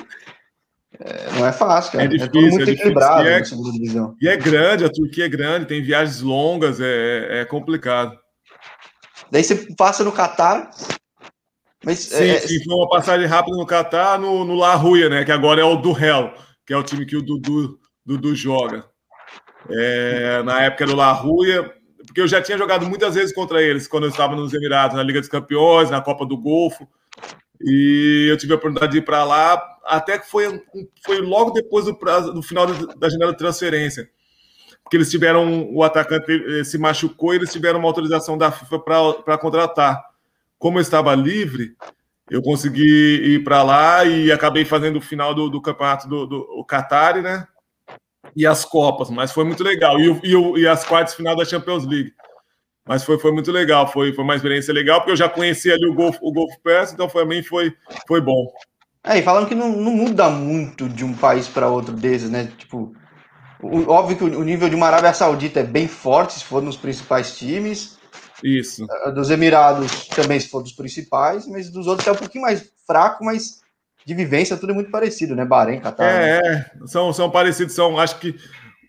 é, 0.99 1.31
não 1.31 1.45
é 1.45 1.51
fácil, 1.51 1.93
cara. 1.93 2.05
É, 2.05 2.07
difícil, 2.07 2.47
é 2.47 2.49
muito 2.51 2.69
é 2.69 2.73
equilibrado 2.73 3.27
é, 3.27 3.43
segunda 3.43 3.71
divisão. 3.71 4.15
E 4.21 4.27
é 4.27 4.37
grande, 4.37 4.85
a 4.85 4.89
Turquia 4.89 5.25
é 5.25 5.29
grande, 5.29 5.65
tem 5.65 5.81
viagens 5.81 6.21
longas, 6.21 6.79
é, 6.79 7.41
é 7.41 7.45
complicado. 7.45 8.17
Daí 9.31 9.43
você 9.43 9.55
passa 9.75 10.03
no 10.03 10.11
Catar. 10.11 10.69
Mas, 11.83 11.99
sim, 11.99 12.23
é, 12.23 12.39
sim, 12.39 12.63
foi 12.63 12.73
uma 12.73 12.89
passagem 12.89 13.27
rápida 13.27 13.57
no 13.57 13.65
Catar, 13.65 14.19
no, 14.19 14.43
no 14.43 14.55
La 14.55 14.75
Ruia, 14.75 15.09
né? 15.09 15.23
Que 15.23 15.31
agora 15.31 15.61
é 15.61 15.63
o 15.63 15.75
do 15.75 15.91
Hell, 15.91 16.33
que 16.65 16.73
é 16.73 16.77
o 16.77 16.83
time 16.83 17.05
que 17.05 17.15
o 17.15 17.21
Dudu, 17.21 17.77
Dudu 18.05 18.33
joga. 18.33 18.85
É, 19.69 20.41
na 20.43 20.61
época 20.61 20.85
do 20.85 20.95
La 20.95 21.11
Ruia, 21.11 21.71
porque 22.15 22.21
eu 22.21 22.27
já 22.29 22.41
tinha 22.41 22.57
jogado 22.57 22.85
muitas 22.85 23.13
vezes 23.13 23.35
contra 23.35 23.61
eles 23.61 23.89
quando 23.89 24.05
eu 24.05 24.09
estava 24.09 24.37
nos 24.37 24.53
Emirados, 24.53 24.95
na 24.95 25.03
Liga 25.03 25.19
dos 25.19 25.27
Campeões, 25.27 25.89
na 25.89 25.99
Copa 25.99 26.25
do 26.25 26.37
Golfo. 26.37 26.87
E 27.61 28.27
eu 28.29 28.37
tive 28.37 28.53
a 28.53 28.55
oportunidade 28.55 28.93
de 28.93 28.99
ir 28.99 29.01
para 29.01 29.25
lá, 29.25 29.61
até 29.83 30.17
que 30.17 30.25
foi, 30.25 30.63
foi 31.05 31.19
logo 31.19 31.51
depois 31.51 31.83
do, 31.83 31.93
prazo, 31.93 32.31
do 32.31 32.41
final 32.41 32.67
da 32.67 33.09
janela 33.09 33.33
de 33.33 33.37
transferência. 33.37 34.09
Porque 34.81 34.95
eles 34.95 35.11
tiveram, 35.11 35.69
o 35.73 35.83
atacante 35.83 36.31
eh, 36.31 36.63
se 36.63 36.77
machucou 36.77 37.33
e 37.33 37.37
eles 37.37 37.51
tiveram 37.51 37.79
uma 37.79 37.89
autorização 37.89 38.37
da 38.37 38.49
FIFA 38.49 38.79
para 38.79 39.37
contratar. 39.37 40.01
Como 40.57 40.77
eu 40.77 40.81
estava 40.81 41.13
livre, 41.15 41.75
eu 42.29 42.41
consegui 42.41 43.33
ir 43.35 43.43
para 43.43 43.61
lá 43.61 44.05
e 44.05 44.31
acabei 44.31 44.63
fazendo 44.63 44.99
o 44.99 45.01
final 45.01 45.35
do, 45.35 45.49
do 45.49 45.61
campeonato 45.61 46.07
do, 46.07 46.25
do 46.25 46.65
Qatar, 46.65 47.21
né? 47.21 47.45
E 48.35 48.45
as 48.45 48.65
Copas, 48.65 49.09
mas 49.09 49.31
foi 49.31 49.45
muito 49.45 49.63
legal. 49.63 49.99
E, 49.99 50.19
e, 50.23 50.59
e 50.61 50.67
as 50.67 50.83
quartas 50.83 51.15
final 51.15 51.35
da 51.35 51.45
Champions 51.45 51.85
League. 51.85 52.13
Mas 52.87 53.03
foi, 53.03 53.17
foi 53.17 53.31
muito 53.31 53.51
legal, 53.51 53.87
foi, 53.87 54.13
foi 54.13 54.23
uma 54.23 54.35
experiência 54.35 54.73
legal, 54.73 54.99
porque 54.99 55.11
eu 55.11 55.17
já 55.17 55.27
conhecia 55.27 55.73
ali 55.73 55.87
o 55.87 55.93
Golf, 55.93 56.17
o 56.21 56.31
Golf 56.31 56.53
Pass, 56.63 56.93
então 56.93 57.09
para 57.09 57.25
mim 57.25 57.41
foi, 57.41 57.73
foi 58.07 58.21
bom. 58.21 58.45
É, 59.03 59.17
e 59.17 59.23
falando 59.23 59.47
que 59.47 59.55
não, 59.55 59.71
não 59.71 59.91
muda 59.91 60.29
muito 60.29 60.87
de 60.87 61.03
um 61.03 61.13
país 61.13 61.47
para 61.47 61.67
outro 61.67 61.93
desses, 61.93 62.29
né? 62.29 62.51
Tipo, 62.57 62.93
o, 63.61 63.89
óbvio 63.89 64.17
que 64.17 64.23
o, 64.23 64.39
o 64.39 64.43
nível 64.43 64.69
de 64.69 64.75
uma 64.75 64.87
Arábia 64.87 65.13
Saudita 65.13 65.61
é 65.61 65.63
bem 65.63 65.87
forte, 65.87 66.33
se 66.33 66.43
for 66.43 66.61
nos 66.61 66.77
principais 66.77 67.35
times. 67.35 67.97
Isso. 68.43 68.85
Dos 69.15 69.31
Emirados 69.31 70.07
também, 70.09 70.39
se 70.39 70.49
for 70.49 70.61
dos 70.61 70.73
principais, 70.73 71.47
mas 71.47 71.71
dos 71.71 71.87
outros 71.87 72.07
é 72.07 72.11
um 72.11 72.15
pouquinho 72.15 72.43
mais 72.43 72.71
fraco, 72.85 73.23
mas 73.23 73.61
de 74.05 74.13
vivência 74.13 74.55
tudo 74.55 74.71
é 74.71 74.75
muito 74.75 74.91
parecido, 74.91 75.35
né? 75.35 75.43
Bahrein, 75.43 75.79
Catar. 75.79 76.05
É, 76.05 76.41
né? 76.41 76.65
é. 76.81 76.87
São, 76.87 77.11
são 77.11 77.29
parecidos, 77.29 77.73
são, 77.73 77.97
acho 77.97 78.19
que 78.19 78.35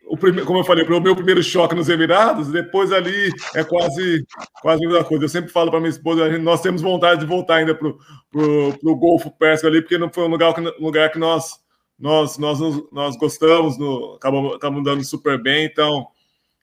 o 0.06 0.16
primeiro, 0.16 0.46
como 0.46 0.60
eu 0.60 0.64
falei, 0.64 0.84
o 0.84 1.00
meu 1.00 1.16
primeiro 1.16 1.42
choque 1.42 1.74
nos 1.74 1.88
Emirados, 1.88 2.48
depois 2.48 2.92
ali 2.92 3.30
é 3.54 3.64
quase, 3.64 4.24
quase 4.62 4.84
a 4.84 4.88
mesma 4.88 5.04
coisa. 5.04 5.24
Eu 5.24 5.28
sempre 5.28 5.50
falo 5.50 5.70
para 5.70 5.80
minha 5.80 5.90
esposa, 5.90 6.38
nós 6.38 6.60
temos 6.60 6.80
vontade 6.80 7.20
de 7.20 7.26
voltar 7.26 7.56
ainda 7.56 7.74
para 7.74 7.88
o 7.88 8.96
Golfo 8.96 9.30
Pérsico 9.30 9.66
ali, 9.66 9.80
porque 9.80 9.98
não 9.98 10.12
foi 10.12 10.24
um 10.24 10.28
lugar 10.28 10.54
que, 10.54 10.60
lugar 10.60 11.10
que 11.10 11.18
nós, 11.18 11.58
nós, 11.98 12.38
nós, 12.38 12.60
nós 12.92 13.16
gostamos, 13.16 13.78
no, 13.78 14.14
acabamos, 14.14 14.54
acabamos 14.54 14.84
dando 14.84 15.02
super 15.02 15.42
bem, 15.42 15.64
então 15.64 16.06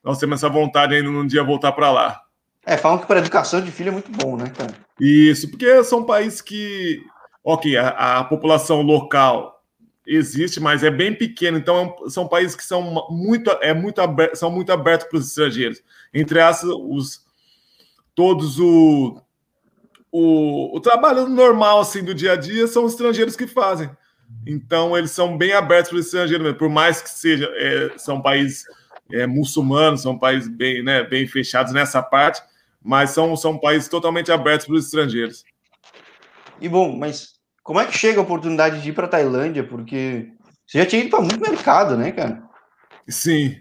nós 0.03 0.17
temos 0.19 0.39
essa 0.39 0.47
vontade 0.47 0.95
ainda 0.95 1.09
num 1.09 1.27
dia 1.27 1.43
voltar 1.43 1.73
para 1.73 1.91
lá. 1.91 2.21
É, 2.65 2.77
falam 2.77 2.99
que 2.99 3.07
para 3.07 3.19
educação 3.19 3.59
de 3.61 3.71
filho 3.71 3.89
é 3.89 3.91
muito 3.91 4.11
bom, 4.11 4.37
né, 4.37 4.49
cara? 4.55 4.73
Isso, 4.99 5.49
porque 5.49 5.83
são 5.83 6.05
países 6.05 6.39
que, 6.39 7.03
ok, 7.43 7.75
a, 7.77 8.19
a 8.19 8.23
população 8.23 8.81
local 8.81 9.61
existe, 10.05 10.59
mas 10.59 10.83
é 10.83 10.91
bem 10.91 11.13
pequeno. 11.13 11.57
Então 11.57 11.95
é 12.05 12.09
são 12.09 12.27
países 12.27 12.55
que 12.55 12.63
são 12.63 13.07
muito, 13.09 13.49
é 13.61 13.73
muito 13.73 14.01
aberto, 14.01 14.35
são 14.35 14.51
muito 14.51 14.71
abertos 14.71 15.07
para 15.07 15.17
os 15.17 15.27
estrangeiros. 15.27 15.81
Entre 16.13 16.39
essas, 16.39 16.69
os 16.69 17.25
todos 18.15 18.59
o, 18.59 19.17
o, 20.11 20.75
o 20.77 20.79
trabalho 20.79 21.27
normal 21.27 21.79
assim 21.79 22.03
do 22.03 22.13
dia 22.13 22.33
a 22.33 22.35
dia 22.35 22.67
são 22.67 22.85
os 22.85 22.93
estrangeiros 22.93 23.35
que 23.35 23.47
fazem. 23.47 23.89
Então 24.45 24.97
eles 24.97 25.11
são 25.11 25.37
bem 25.37 25.53
abertos 25.53 25.89
para 25.89 25.99
os 25.99 26.05
estrangeiros, 26.05 26.57
por 26.57 26.69
mais 26.69 27.01
que 27.01 27.09
seja 27.09 27.51
é, 27.55 27.97
são 27.97 28.21
países 28.21 28.65
é, 29.11 29.25
muçulmanos, 29.25 30.01
são 30.01 30.17
países 30.17 30.49
bem, 30.49 30.83
né, 30.83 31.03
bem 31.03 31.27
fechados 31.27 31.73
nessa 31.73 32.01
parte, 32.01 32.41
mas 32.81 33.11
são, 33.11 33.35
são 33.35 33.57
países 33.57 33.87
totalmente 33.87 34.31
abertos 34.31 34.65
para 34.65 34.75
os 34.75 34.85
estrangeiros. 34.85 35.45
E 36.59 36.67
bom, 36.67 36.95
mas 36.95 37.32
como 37.63 37.79
é 37.79 37.85
que 37.85 37.97
chega 37.97 38.19
a 38.19 38.23
oportunidade 38.23 38.81
de 38.81 38.89
ir 38.89 38.93
para 38.93 39.07
Tailândia? 39.07 39.63
Porque 39.63 40.27
você 40.67 40.79
já 40.79 40.85
tinha 40.85 41.01
ido 41.01 41.09
para 41.09 41.21
muito 41.21 41.39
mercado, 41.39 41.97
né, 41.97 42.11
cara? 42.11 42.43
Sim, 43.07 43.55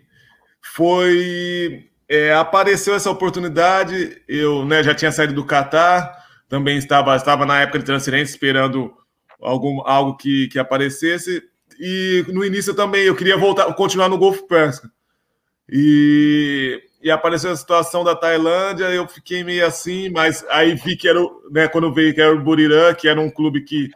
foi. 0.61 1.89
É, 2.09 2.35
apareceu 2.35 2.95
essa 2.95 3.11
oportunidade. 3.11 4.21
Eu 4.29 4.65
né, 4.65 4.83
já 4.83 4.95
tinha 4.95 5.13
saído 5.13 5.33
do 5.33 5.47
Catar, 5.47 6.13
também 6.49 6.77
estava, 6.77 7.15
estava 7.17 7.47
na 7.47 7.61
época 7.61 7.79
de 7.79 7.85
transferência 7.85 8.33
esperando 8.33 8.93
algum, 9.41 9.81
algo 9.87 10.17
que, 10.17 10.49
que 10.49 10.59
aparecesse. 10.59 11.43
E 11.79 12.25
no 12.29 12.45
início 12.45 12.75
também 12.75 13.05
eu 13.05 13.17
queria 13.17 13.37
voltar, 13.37 13.73
continuar 13.75 14.09
no 14.09 14.19
Golfo 14.19 14.47
Pérsico. 14.47 14.89
E, 15.71 16.83
e 17.03 17.11
apareceu 17.11 17.51
a 17.51 17.57
situação 17.57 18.05
da 18.05 18.15
Tailândia, 18.15 18.85
eu 18.85 19.09
fiquei 19.09 19.43
meio 19.43 19.67
assim, 19.67 20.09
mas 20.09 20.47
aí 20.49 20.75
vi 20.75 20.97
que 20.97 21.09
era, 21.09 21.19
né, 21.51 21.67
quando 21.67 21.93
veio 21.93 22.15
que 22.15 22.21
era 22.21 22.33
o 22.33 22.41
Buriram, 22.41 22.95
que 22.95 23.09
era 23.09 23.21
um 23.21 23.29
clube 23.29 23.63
que, 23.63 23.91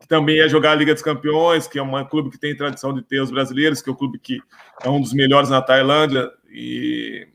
que, 0.00 0.08
também 0.08 0.36
ia 0.36 0.48
jogar 0.48 0.72
a 0.72 0.74
Liga 0.74 0.94
dos 0.94 1.02
Campeões, 1.02 1.68
que 1.68 1.78
é 1.78 1.82
um 1.82 2.04
clube 2.06 2.30
que 2.30 2.38
tem 2.38 2.56
tradição 2.56 2.94
de 2.94 3.02
ter 3.02 3.20
os 3.20 3.30
brasileiros, 3.30 3.82
que 3.82 3.90
é 3.90 3.92
um 3.92 3.96
clube 3.96 4.18
que 4.18 4.40
é 4.82 4.88
um 4.88 4.98
dos 4.98 5.12
melhores 5.12 5.50
na 5.50 5.60
Tailândia, 5.60 6.30
e, 6.50 7.28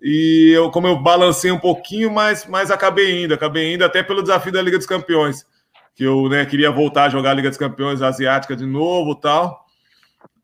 e 0.00 0.52
eu, 0.54 0.70
como 0.70 0.86
eu 0.86 0.96
balancei 0.96 1.52
um 1.52 1.60
pouquinho, 1.60 2.10
mas, 2.10 2.46
mas 2.46 2.70
acabei 2.70 3.22
indo, 3.24 3.34
acabei 3.34 3.74
indo 3.74 3.84
até 3.84 4.02
pelo 4.02 4.22
desafio 4.22 4.52
da 4.52 4.62
Liga 4.62 4.78
dos 4.78 4.86
Campeões, 4.86 5.44
que 5.94 6.04
eu 6.04 6.30
né, 6.30 6.46
queria 6.46 6.70
voltar 6.70 7.04
a 7.04 7.08
jogar 7.10 7.32
a 7.32 7.34
Liga 7.34 7.50
dos 7.50 7.58
Campeões 7.58 8.00
asiática 8.00 8.56
de 8.56 8.64
novo 8.64 9.14
tal. 9.14 9.66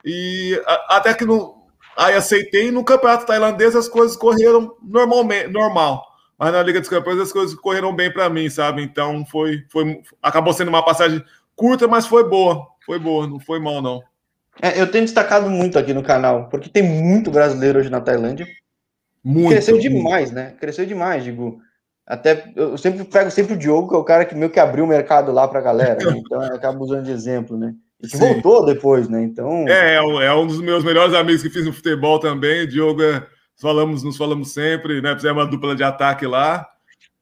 E 0.04 0.60
a, 0.66 0.96
até 0.98 1.14
que 1.14 1.24
no, 1.24 1.57
Aí 1.98 2.14
aceitei, 2.14 2.70
no 2.70 2.84
campeonato 2.84 3.26
tailandês 3.26 3.74
as 3.74 3.88
coisas 3.88 4.16
correram 4.16 4.76
normalmente, 4.80 5.48
normal. 5.48 6.06
Mas 6.38 6.52
na 6.52 6.62
Liga 6.62 6.78
dos 6.78 6.88
Campeões 6.88 7.18
as 7.18 7.32
coisas 7.32 7.56
correram 7.56 7.92
bem 7.92 8.12
para 8.12 8.30
mim, 8.30 8.48
sabe? 8.48 8.84
Então 8.84 9.26
foi, 9.26 9.64
foi, 9.68 10.00
acabou 10.22 10.52
sendo 10.52 10.68
uma 10.68 10.84
passagem 10.84 11.20
curta, 11.56 11.88
mas 11.88 12.06
foi 12.06 12.22
boa. 12.22 12.68
Foi 12.86 13.00
boa, 13.00 13.26
não 13.26 13.40
foi 13.40 13.58
mal, 13.58 13.82
não. 13.82 14.00
É, 14.62 14.80
eu 14.80 14.88
tenho 14.88 15.04
destacado 15.04 15.50
muito 15.50 15.76
aqui 15.76 15.92
no 15.92 16.04
canal, 16.04 16.48
porque 16.48 16.68
tem 16.68 16.84
muito 16.84 17.32
brasileiro 17.32 17.80
hoje 17.80 17.90
na 17.90 18.00
Tailândia. 18.00 18.46
Muito. 19.24 19.50
Cresceu 19.50 19.76
demais, 19.76 20.30
né? 20.30 20.54
Cresceu 20.60 20.86
demais, 20.86 21.24
digo. 21.24 21.60
Até 22.06 22.52
eu 22.54 22.78
sempre 22.78 23.02
pego 23.04 23.30
sempre 23.32 23.54
o 23.54 23.58
Diogo, 23.58 23.88
que 23.88 23.96
é 23.96 23.98
o 23.98 24.04
cara 24.04 24.24
que 24.24 24.36
meio 24.36 24.52
que 24.52 24.60
abriu 24.60 24.84
o 24.84 24.88
mercado 24.88 25.32
lá 25.32 25.48
para 25.48 25.58
a 25.58 25.62
galera, 25.62 25.98
né? 25.98 26.16
então 26.16 26.42
eu 26.44 26.54
acabo 26.54 26.84
usando 26.84 27.04
de 27.04 27.10
exemplo, 27.10 27.58
né? 27.58 27.74
E 28.02 28.08
que 28.08 28.16
voltou 28.16 28.64
depois, 28.64 29.08
né? 29.08 29.22
Então. 29.22 29.66
É, 29.68 29.94
é, 29.94 29.96
é 29.96 30.34
um 30.34 30.46
dos 30.46 30.60
meus 30.60 30.84
melhores 30.84 31.14
amigos 31.14 31.42
que 31.42 31.50
fiz 31.50 31.66
no 31.66 31.72
futebol 31.72 32.18
também. 32.18 32.66
Diogo, 32.66 33.02
é, 33.02 33.26
falamos, 33.56 34.02
nos 34.02 34.16
falamos 34.16 34.52
sempre, 34.52 35.00
né? 35.00 35.14
Fizemos 35.14 35.42
uma 35.42 35.50
dupla 35.50 35.74
de 35.74 35.82
ataque 35.82 36.26
lá. 36.26 36.66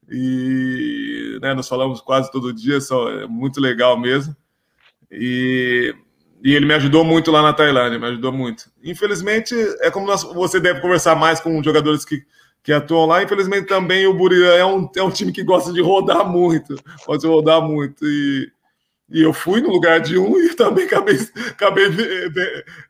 E 0.09 1.37
né, 1.41 1.53
nos 1.53 1.67
falamos 1.67 1.99
quase 1.99 2.31
todo 2.31 2.53
dia, 2.53 2.79
só, 2.79 3.09
é 3.09 3.27
muito 3.27 3.59
legal 3.59 3.99
mesmo. 3.99 4.35
E, 5.11 5.93
e 6.43 6.55
ele 6.55 6.65
me 6.65 6.73
ajudou 6.75 7.03
muito 7.03 7.31
lá 7.31 7.41
na 7.41 7.53
Tailândia, 7.53 7.99
me 7.99 8.07
ajudou 8.07 8.31
muito. 8.31 8.71
Infelizmente, 8.83 9.53
é 9.81 9.91
como 9.91 10.07
nós, 10.07 10.23
você 10.23 10.59
deve 10.59 10.79
conversar 10.79 11.15
mais 11.15 11.39
com 11.39 11.61
jogadores 11.61 12.05
que, 12.05 12.23
que 12.63 12.71
atuam 12.71 13.05
lá. 13.05 13.21
Infelizmente, 13.21 13.67
também 13.67 14.07
o 14.07 14.13
Buriram 14.13 14.51
é 14.51 14.65
um, 14.65 14.89
é 14.95 15.03
um 15.03 15.11
time 15.11 15.31
que 15.33 15.43
gosta 15.43 15.73
de 15.73 15.81
rodar 15.81 16.25
muito, 16.25 16.75
pode 17.05 17.27
rodar 17.27 17.61
muito. 17.61 18.05
E, 18.05 18.49
e 19.09 19.21
eu 19.21 19.31
fui 19.31 19.61
no 19.61 19.69
lugar 19.69 19.99
de 19.99 20.17
um 20.17 20.37
e 20.37 20.53
também 20.55 20.85
acabei, 20.85 21.17
acabei 21.49 21.85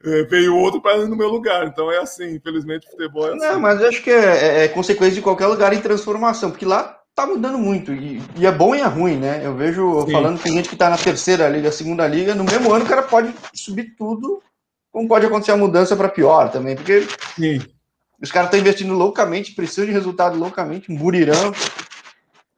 é, 0.03 0.23
veio 0.23 0.56
outro 0.56 0.82
para 0.82 0.97
ir 0.97 1.08
no 1.08 1.15
meu 1.15 1.30
lugar. 1.30 1.67
Então 1.67 1.91
é 1.91 1.99
assim, 1.99 2.36
infelizmente 2.36 2.88
o 2.88 2.91
futebol 2.91 3.27
é 3.27 3.36
assim. 3.36 3.45
Não, 3.45 3.60
mas 3.60 3.80
eu 3.80 3.88
acho 3.88 4.03
que 4.03 4.10
é, 4.10 4.15
é, 4.15 4.65
é, 4.65 4.67
consequência 4.67 5.15
de 5.15 5.21
qualquer 5.21 5.47
lugar 5.47 5.73
em 5.73 5.82
transformação, 5.82 6.49
porque 6.49 6.65
lá 6.65 6.99
tá 7.13 7.25
mudando 7.25 7.58
muito. 7.58 7.93
E, 7.93 8.21
e 8.36 8.45
é 8.45 8.51
bom 8.51 8.75
e 8.75 8.82
é 8.82 8.86
ruim, 8.86 9.17
né? 9.17 9.41
Eu 9.43 9.56
vejo 9.56 10.06
Sim. 10.06 10.12
falando 10.12 10.41
com 10.41 10.49
gente 10.49 10.69
que 10.69 10.75
tá 10.75 10.89
na 10.89 10.97
terceira 10.97 11.47
liga, 11.49 11.71
segunda 11.71 12.08
liga, 12.08 12.34
no 12.34 12.43
mesmo 12.43 12.71
ano 12.71 12.86
o 12.86 12.88
cara 12.88 13.03
pode 13.03 13.34
subir 13.53 13.95
tudo, 13.95 14.41
como 14.91 15.08
pode 15.08 15.25
acontecer 15.25 15.51
a 15.51 15.58
mudança 15.58 15.95
para 15.95 16.10
pior 16.10 16.51
também, 16.51 16.75
porque 16.75 17.08
Sim. 17.36 17.62
os 18.21 18.32
caras 18.32 18.47
estão 18.47 18.60
investindo 18.60 18.93
loucamente, 18.93 19.53
precisam 19.53 19.86
de 19.86 19.91
resultado 19.91 20.38
loucamente, 20.38 20.91
burirão 20.93 21.53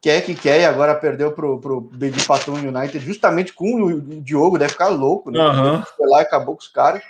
quer 0.00 0.22
que 0.22 0.34
quer 0.34 0.60
e 0.60 0.64
agora 0.64 0.94
perdeu 0.94 1.32
pro, 1.32 1.60
pro 1.60 1.80
Bedi 1.80 2.24
Paton 2.24 2.54
United 2.54 3.04
justamente 3.04 3.52
com 3.52 3.82
o 3.82 4.00
Diogo, 4.00 4.58
deve 4.58 4.72
ficar 4.72 4.88
louco, 4.88 5.30
né? 5.30 5.40
Uhum. 5.40 5.82
Foi 5.96 6.08
lá 6.08 6.20
e 6.20 6.22
acabou 6.22 6.56
com 6.56 6.62
os 6.62 6.68
caras. 6.68 7.02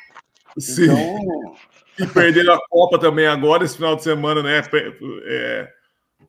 Sim. 0.58 0.84
Então... 0.84 1.54
E 1.98 2.06
perderam 2.06 2.54
a 2.54 2.68
Copa 2.68 2.98
também 2.98 3.26
agora, 3.26 3.64
esse 3.64 3.76
final 3.76 3.94
de 3.94 4.02
semana, 4.02 4.42
né? 4.42 4.62
É, 5.26 5.68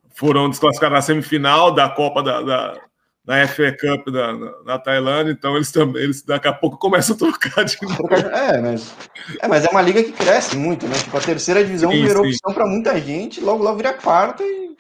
foram 0.10 0.50
desclassificados 0.50 0.96
na 0.96 1.02
semifinal 1.02 1.74
da 1.74 1.90
Copa 1.90 2.22
da, 2.22 2.42
da, 2.42 2.78
da 3.24 3.48
FA 3.48 3.72
Cup 3.72 4.12
da, 4.12 4.34
na, 4.34 4.64
na, 4.66 4.80
Tailândia, 4.80 5.32
então 5.32 5.56
eles 5.56 5.72
também, 5.72 6.04
eles 6.04 6.24
daqui 6.24 6.50
a 6.50 6.54
pouco 6.54 6.78
começam 6.78 7.16
a 7.16 7.20
trocar 7.20 7.64
de 7.64 7.78
novo. 7.82 8.14
É, 8.14 8.60
mas 8.60 8.94
é, 9.42 9.48
mas 9.48 9.66
é 9.66 9.70
uma 9.70 9.82
liga 9.82 10.04
que 10.04 10.12
cresce 10.12 10.58
muito, 10.58 10.86
né? 10.88 10.96
Tipo, 10.98 11.18
a 11.18 11.22
terceira 11.22 11.64
divisão 11.64 11.92
sim, 11.92 12.06
virou 12.06 12.24
sim. 12.26 12.32
opção 12.32 12.54
para 12.54 12.66
muita 12.66 13.00
gente, 13.00 13.40
logo 13.40 13.64
logo 13.64 13.78
vira 13.78 13.94
quarta 13.94 14.44
e 14.44 14.76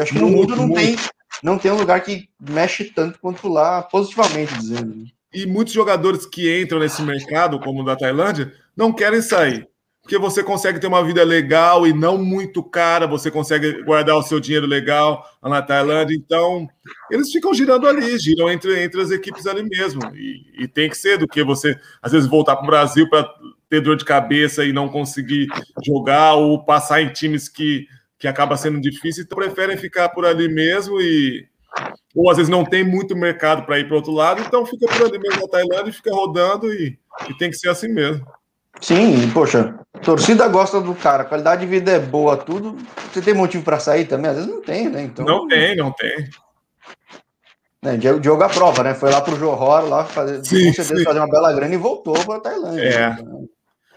acho 0.00 0.12
que 0.12 0.20
no 0.20 0.28
mundo 0.28 0.54
não 0.54 0.68
muito. 0.68 0.80
tem 0.80 0.96
não 1.42 1.58
tem 1.58 1.70
um 1.70 1.78
lugar 1.78 2.00
que 2.02 2.28
mexe 2.40 2.84
tanto 2.84 3.18
quanto 3.20 3.48
lá, 3.48 3.82
positivamente 3.82 4.54
dizendo. 4.54 4.94
Né? 4.94 5.06
E 5.32 5.46
muitos 5.46 5.74
jogadores 5.74 6.26
que 6.26 6.60
entram 6.60 6.80
nesse 6.80 7.02
mercado, 7.02 7.60
como 7.60 7.82
o 7.82 7.84
da 7.84 7.96
Tailândia, 7.96 8.52
não 8.76 8.92
querem 8.92 9.20
sair. 9.20 9.68
Porque 10.02 10.16
você 10.16 10.42
consegue 10.42 10.80
ter 10.80 10.86
uma 10.86 11.04
vida 11.04 11.22
legal 11.22 11.86
e 11.86 11.92
não 11.92 12.16
muito 12.16 12.62
cara, 12.62 13.06
você 13.06 13.30
consegue 13.30 13.82
guardar 13.82 14.16
o 14.16 14.22
seu 14.22 14.40
dinheiro 14.40 14.66
legal 14.66 15.22
na 15.42 15.60
Tailândia. 15.60 16.16
Então, 16.16 16.66
eles 17.10 17.30
ficam 17.30 17.52
girando 17.52 17.86
ali, 17.86 18.18
giram 18.18 18.50
entre, 18.50 18.82
entre 18.82 19.02
as 19.02 19.10
equipes 19.10 19.46
ali 19.46 19.62
mesmo. 19.62 20.00
E, 20.14 20.64
e 20.64 20.66
tem 20.66 20.88
que 20.88 20.96
ser 20.96 21.18
do 21.18 21.28
que 21.28 21.44
você, 21.44 21.78
às 22.00 22.12
vezes, 22.12 22.26
voltar 22.26 22.56
para 22.56 22.64
o 22.64 22.68
Brasil 22.68 23.06
para 23.10 23.28
ter 23.68 23.82
dor 23.82 23.96
de 23.96 24.04
cabeça 24.06 24.64
e 24.64 24.72
não 24.72 24.88
conseguir 24.88 25.46
jogar 25.84 26.36
ou 26.36 26.64
passar 26.64 27.02
em 27.02 27.12
times 27.12 27.46
que 27.46 27.86
que 28.18 28.26
acaba 28.26 28.56
sendo 28.56 28.80
difícil, 28.80 29.24
então 29.24 29.38
preferem 29.38 29.76
ficar 29.76 30.08
por 30.08 30.26
ali 30.26 30.48
mesmo 30.48 31.00
e 31.00 31.46
ou 32.14 32.30
às 32.30 32.36
vezes 32.36 32.50
não 32.50 32.64
tem 32.64 32.82
muito 32.82 33.14
mercado 33.14 33.64
para 33.64 33.78
ir 33.78 33.86
para 33.86 33.96
outro 33.96 34.12
lado, 34.12 34.42
então 34.42 34.66
fica 34.66 34.86
por 34.86 35.06
ali 35.06 35.18
mesmo 35.18 35.42
na 35.42 35.48
Tailândia 35.48 35.90
e 35.90 35.92
fica 35.92 36.12
rodando 36.12 36.72
e, 36.72 36.98
e 37.28 37.34
tem 37.34 37.50
que 37.50 37.56
ser 37.56 37.68
assim 37.68 37.88
mesmo. 37.88 38.26
Sim, 38.80 39.30
poxa, 39.32 39.78
torcida 40.02 40.46
gosta 40.48 40.80
do 40.80 40.94
cara, 40.94 41.24
qualidade 41.24 41.60
de 41.62 41.66
vida 41.66 41.92
é 41.92 41.98
boa, 41.98 42.36
tudo. 42.36 42.76
Você 43.12 43.20
tem 43.20 43.34
motivo 43.34 43.64
para 43.64 43.78
sair 43.78 44.06
também? 44.06 44.30
Às 44.30 44.36
vezes 44.36 44.50
não 44.50 44.62
tem, 44.62 44.88
né? 44.88 45.02
Então, 45.02 45.24
não 45.24 45.46
tem, 45.46 45.76
não 45.76 45.92
tem. 45.92 46.28
Né, 47.82 47.96
Diogo 47.96 48.42
a 48.42 48.48
prova, 48.48 48.82
né? 48.82 48.94
Foi 48.94 49.10
lá 49.10 49.20
pro 49.20 49.36
Johor, 49.36 49.88
lá 49.88 50.04
fazer, 50.04 50.44
sim, 50.44 50.72
sim. 50.72 51.04
fazer 51.04 51.18
uma 51.18 51.30
bela 51.30 51.52
grana 51.52 51.74
e 51.74 51.78
voltou 51.78 52.14
para 52.24 52.40
Tailândia. 52.40 52.82
É. 52.82 53.08
Né? 53.10 53.46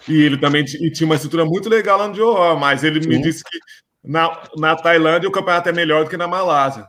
E 0.07 0.21
ele 0.23 0.37
também 0.37 0.63
tinha 0.63 1.05
uma 1.05 1.15
estrutura 1.15 1.45
muito 1.45 1.69
legal 1.69 1.97
lá 1.97 2.07
no 2.07 2.13
Johor, 2.13 2.59
mas 2.59 2.83
ele 2.83 3.01
sim. 3.01 3.09
me 3.09 3.21
disse 3.21 3.43
que 3.43 3.57
na, 4.03 4.41
na 4.57 4.75
Tailândia 4.75 5.29
o 5.29 5.31
campeonato 5.31 5.69
é 5.69 5.71
melhor 5.71 6.03
do 6.03 6.09
que 6.09 6.17
na 6.17 6.27
Malásia. 6.27 6.87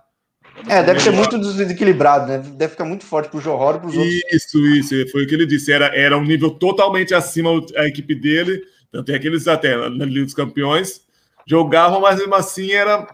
É, 0.68 0.82
deve 0.82 1.00
ser 1.00 1.10
muito 1.10 1.38
desequilibrado, 1.38 2.26
né? 2.26 2.38
Deve 2.38 2.72
ficar 2.72 2.84
muito 2.84 3.04
forte 3.04 3.30
para 3.30 3.38
o 3.38 3.40
Johor 3.40 3.76
e 3.76 3.78
para 3.78 3.88
os 3.88 3.96
outros. 3.96 4.14
Isso, 4.32 4.58
isso, 4.66 5.10
foi 5.10 5.24
o 5.24 5.26
que 5.26 5.34
ele 5.34 5.46
disse. 5.46 5.72
Era, 5.72 5.86
era 5.96 6.16
um 6.16 6.24
nível 6.24 6.50
totalmente 6.50 7.14
acima 7.14 7.50
a 7.76 7.86
equipe 7.86 8.14
dele. 8.14 8.62
Tanto 8.90 9.10
é 9.10 9.18
que 9.18 9.26
eles 9.26 9.48
até 9.48 9.76
na 9.88 10.04
Liga 10.04 10.24
dos 10.24 10.34
Campeões 10.34 11.00
jogavam, 11.46 12.00
mas 12.00 12.18
mesmo 12.18 12.34
assim 12.34 12.70
era, 12.70 13.06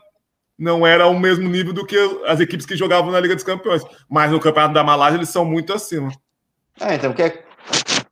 não 0.58 0.86
era 0.86 1.06
o 1.06 1.18
mesmo 1.18 1.48
nível 1.48 1.72
do 1.72 1.86
que 1.86 1.96
as 2.26 2.40
equipes 2.40 2.66
que 2.66 2.76
jogavam 2.76 3.10
na 3.10 3.20
Liga 3.20 3.34
dos 3.34 3.44
Campeões. 3.44 3.82
Mas 4.08 4.30
no 4.30 4.40
Campeonato 4.40 4.74
da 4.74 4.84
Malásia 4.84 5.16
eles 5.16 5.28
são 5.28 5.44
muito 5.44 5.72
acima. 5.72 6.10
É, 6.80 6.94
então, 6.94 7.10
porque 7.10 7.22
é 7.22 7.44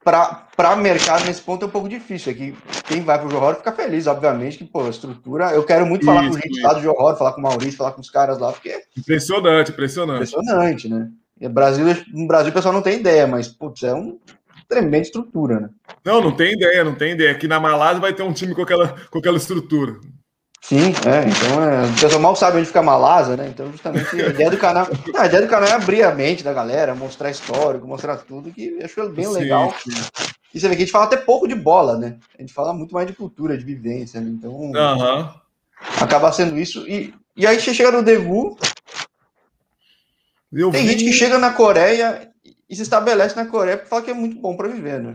para 0.06 0.76
mercado 0.76 1.24
nesse 1.24 1.42
ponto 1.42 1.64
é 1.64 1.68
um 1.68 1.70
pouco 1.70 1.88
difícil. 1.88 2.30
Aqui 2.30 2.54
quem 2.86 3.00
vai 3.00 3.18
para 3.18 3.26
o 3.26 3.30
Johor 3.30 3.56
fica 3.56 3.72
feliz, 3.72 4.06
obviamente, 4.06 4.58
que 4.58 4.64
pô, 4.64 4.84
a 4.84 4.90
estrutura. 4.90 5.50
Eu 5.50 5.64
quero 5.64 5.84
muito 5.84 6.06
falar 6.06 6.24
isso, 6.24 6.38
com 6.38 6.40
gente 6.40 6.60
lá 6.60 6.72
do 6.74 6.80
Johor, 6.80 7.16
falar 7.16 7.32
com 7.32 7.40
o 7.40 7.42
Maurício, 7.42 7.76
falar 7.76 7.92
com 7.92 8.00
os 8.00 8.10
caras 8.10 8.38
lá, 8.38 8.52
porque. 8.52 8.82
Impressionante, 8.96 9.72
impressionante. 9.72 10.32
Impressionante, 10.32 10.88
né? 10.88 11.10
E 11.40 11.48
Brasil, 11.48 11.84
no 12.12 12.26
Brasil 12.26 12.50
o 12.50 12.54
pessoal 12.54 12.72
não 12.72 12.82
tem 12.82 13.00
ideia, 13.00 13.26
mas, 13.26 13.48
putz, 13.48 13.82
é 13.82 13.92
um 13.92 14.18
tremenda 14.68 15.02
estrutura, 15.02 15.60
né? 15.60 15.70
Não, 16.04 16.20
não 16.20 16.32
tem 16.32 16.52
ideia, 16.52 16.84
não 16.84 16.94
tem 16.94 17.12
ideia. 17.12 17.32
Aqui 17.32 17.48
na 17.48 17.58
Malásia 17.58 18.00
vai 18.00 18.12
ter 18.12 18.22
um 18.22 18.32
time 18.32 18.54
com 18.54 18.62
aquela, 18.62 18.94
com 19.10 19.18
aquela 19.18 19.36
estrutura. 19.36 19.96
Sim, 20.68 20.86
é, 21.06 21.28
então 21.28 21.62
é, 21.62 21.86
o 21.86 22.00
pessoal 22.00 22.20
mal 22.20 22.34
sabe 22.34 22.58
onde 22.58 22.66
fica 22.66 22.82
Malasa, 22.82 23.36
né? 23.36 23.46
Então, 23.46 23.70
justamente, 23.70 24.20
a 24.20 24.30
ideia 24.30 24.50
do 24.50 24.58
canal. 24.58 24.88
Não, 25.14 25.20
a 25.20 25.26
ideia 25.26 25.42
do 25.42 25.48
canal 25.48 25.68
é 25.68 25.72
abrir 25.72 26.02
a 26.02 26.12
mente 26.12 26.42
da 26.42 26.52
galera, 26.52 26.92
mostrar 26.92 27.30
histórico, 27.30 27.86
mostrar 27.86 28.16
tudo, 28.16 28.50
que 28.50 28.76
eu 28.76 28.84
acho 28.84 29.08
bem 29.10 29.28
legal. 29.28 29.72
Sim, 29.80 29.92
sim. 29.92 30.26
E 30.52 30.58
você 30.58 30.68
vê 30.68 30.74
que 30.74 30.82
a 30.82 30.84
gente 30.84 30.92
fala 30.92 31.04
até 31.04 31.18
pouco 31.18 31.46
de 31.46 31.54
bola, 31.54 31.96
né? 31.96 32.18
A 32.36 32.42
gente 32.42 32.52
fala 32.52 32.74
muito 32.74 32.92
mais 32.92 33.06
de 33.06 33.12
cultura, 33.12 33.56
de 33.56 33.64
vivência, 33.64 34.20
né? 34.20 34.28
Então. 34.28 34.50
Uhum. 34.50 35.30
Acaba 36.00 36.32
sendo 36.32 36.58
isso. 36.58 36.84
E, 36.88 37.14
e 37.36 37.46
aí 37.46 37.60
você 37.60 37.72
chega 37.72 37.92
no 37.92 38.02
Daegu. 38.02 38.58
Tem 40.52 40.70
vi... 40.72 40.88
gente 40.88 41.04
que 41.04 41.12
chega 41.12 41.38
na 41.38 41.52
Coreia 41.52 42.28
e 42.68 42.74
se 42.74 42.82
estabelece 42.82 43.36
na 43.36 43.46
Coreia 43.46 43.76
porque 43.76 43.88
fala 43.88 44.02
que 44.02 44.10
é 44.10 44.14
muito 44.14 44.40
bom 44.40 44.56
para 44.56 44.66
viver, 44.66 45.00
né? 45.00 45.14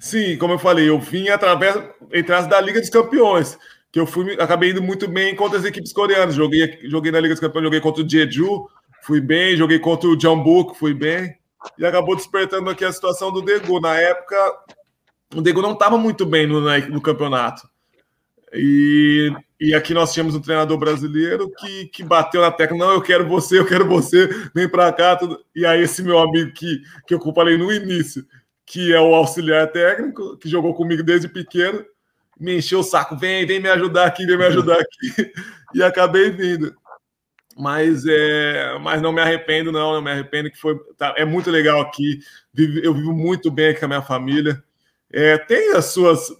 Sim, 0.00 0.38
como 0.38 0.54
eu 0.54 0.58
falei, 0.58 0.88
eu 0.88 0.98
vim 0.98 1.28
através, 1.28 1.76
entre 2.10 2.34
as 2.34 2.46
da 2.46 2.58
Liga 2.58 2.80
dos 2.80 2.88
Campeões 2.88 3.58
que 3.92 4.00
eu 4.00 4.06
fui, 4.06 4.32
acabei 4.40 4.70
indo 4.70 4.82
muito 4.82 5.06
bem 5.06 5.36
contra 5.36 5.58
as 5.58 5.66
equipes 5.66 5.92
coreanas. 5.92 6.34
Joguei, 6.34 6.78
joguei 6.84 7.12
na 7.12 7.20
Liga 7.20 7.34
dos 7.34 7.40
Campeões, 7.40 7.64
joguei 7.64 7.80
contra 7.80 8.02
o 8.02 8.08
Jeju, 8.08 8.66
fui 9.02 9.20
bem, 9.20 9.54
joguei 9.54 9.78
contra 9.78 10.08
o 10.08 10.18
Jeonbuk, 10.18 10.78
fui 10.78 10.94
bem. 10.94 11.36
E 11.78 11.84
acabou 11.84 12.16
despertando 12.16 12.70
aqui 12.70 12.84
a 12.84 12.92
situação 12.92 13.30
do 13.30 13.42
Degu. 13.42 13.78
Na 13.80 13.94
época, 13.94 14.36
o 15.34 15.42
Degu 15.42 15.60
não 15.60 15.74
estava 15.74 15.98
muito 15.98 16.24
bem 16.24 16.46
no, 16.46 16.60
no 16.60 17.00
campeonato. 17.02 17.68
E, 18.54 19.30
e 19.60 19.74
aqui 19.74 19.94
nós 19.94 20.12
tínhamos 20.12 20.34
um 20.34 20.40
treinador 20.40 20.76
brasileiro 20.78 21.50
que, 21.58 21.86
que 21.86 22.02
bateu 22.02 22.40
na 22.40 22.50
tecla: 22.50 22.76
não, 22.76 22.92
eu 22.92 23.02
quero 23.02 23.28
você, 23.28 23.58
eu 23.58 23.66
quero 23.66 23.86
você, 23.86 24.26
vem 24.54 24.68
para 24.68 24.90
cá. 24.92 25.16
Tudo. 25.16 25.38
E 25.54 25.66
aí, 25.66 25.82
esse 25.82 26.02
meu 26.02 26.18
amigo 26.18 26.50
que, 26.52 26.80
que 27.06 27.14
eu 27.14 27.20
falei 27.34 27.58
no 27.58 27.70
início, 27.70 28.26
que 28.64 28.92
é 28.92 29.00
o 29.00 29.14
auxiliar 29.14 29.70
técnico, 29.70 30.38
que 30.38 30.48
jogou 30.48 30.74
comigo 30.74 31.02
desde 31.02 31.28
pequeno, 31.28 31.84
me 32.42 32.58
encheu 32.58 32.80
o 32.80 32.82
saco, 32.82 33.16
vem, 33.16 33.46
vem 33.46 33.60
me 33.60 33.68
ajudar 33.68 34.06
aqui, 34.06 34.26
vem 34.26 34.36
me 34.36 34.44
ajudar 34.44 34.80
aqui. 34.80 35.32
E 35.74 35.82
acabei 35.82 36.30
vindo. 36.30 36.74
Mas, 37.56 38.04
é, 38.06 38.78
mas 38.80 39.00
não 39.00 39.12
me 39.12 39.20
arrependo, 39.20 39.70
não, 39.70 39.92
não 39.92 40.02
me 40.02 40.10
arrependo, 40.10 40.50
que 40.50 40.58
foi. 40.58 40.78
Tá, 40.98 41.14
é 41.16 41.24
muito 41.24 41.50
legal 41.50 41.80
aqui. 41.80 42.18
eu 42.82 42.92
vivo 42.92 43.12
muito 43.12 43.50
bem 43.50 43.68
aqui 43.68 43.78
com 43.78 43.84
a 43.86 43.88
minha 43.88 44.02
família. 44.02 44.62
É, 45.10 45.38
tem 45.38 45.72
as 45.74 45.86
suas 45.86 46.30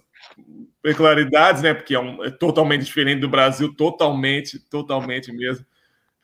peculiaridades, 0.81 1.61
né? 1.61 1.73
Porque 1.73 1.95
é, 1.95 1.99
um, 1.99 2.23
é, 2.23 2.29
totalmente 2.29 2.83
diferente 2.83 3.21
do 3.21 3.29
Brasil, 3.29 3.73
totalmente, 3.73 4.59
totalmente 4.59 5.31
mesmo. 5.31 5.65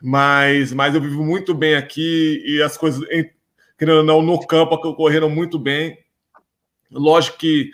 Mas, 0.02 0.74
mas 0.74 0.94
eu 0.94 1.02
vivo 1.02 1.24
muito 1.24 1.54
bem 1.54 1.76
aqui 1.76 2.44
e 2.46 2.62
as 2.62 2.78
coisas, 2.78 3.02
querendo 3.78 3.98
ou 3.98 4.04
não, 4.04 4.22
no 4.22 4.46
campo 4.46 4.76
ocorreram 4.76 5.30
muito 5.30 5.58
bem. 5.58 5.98
Lógico 6.92 7.38
que 7.38 7.72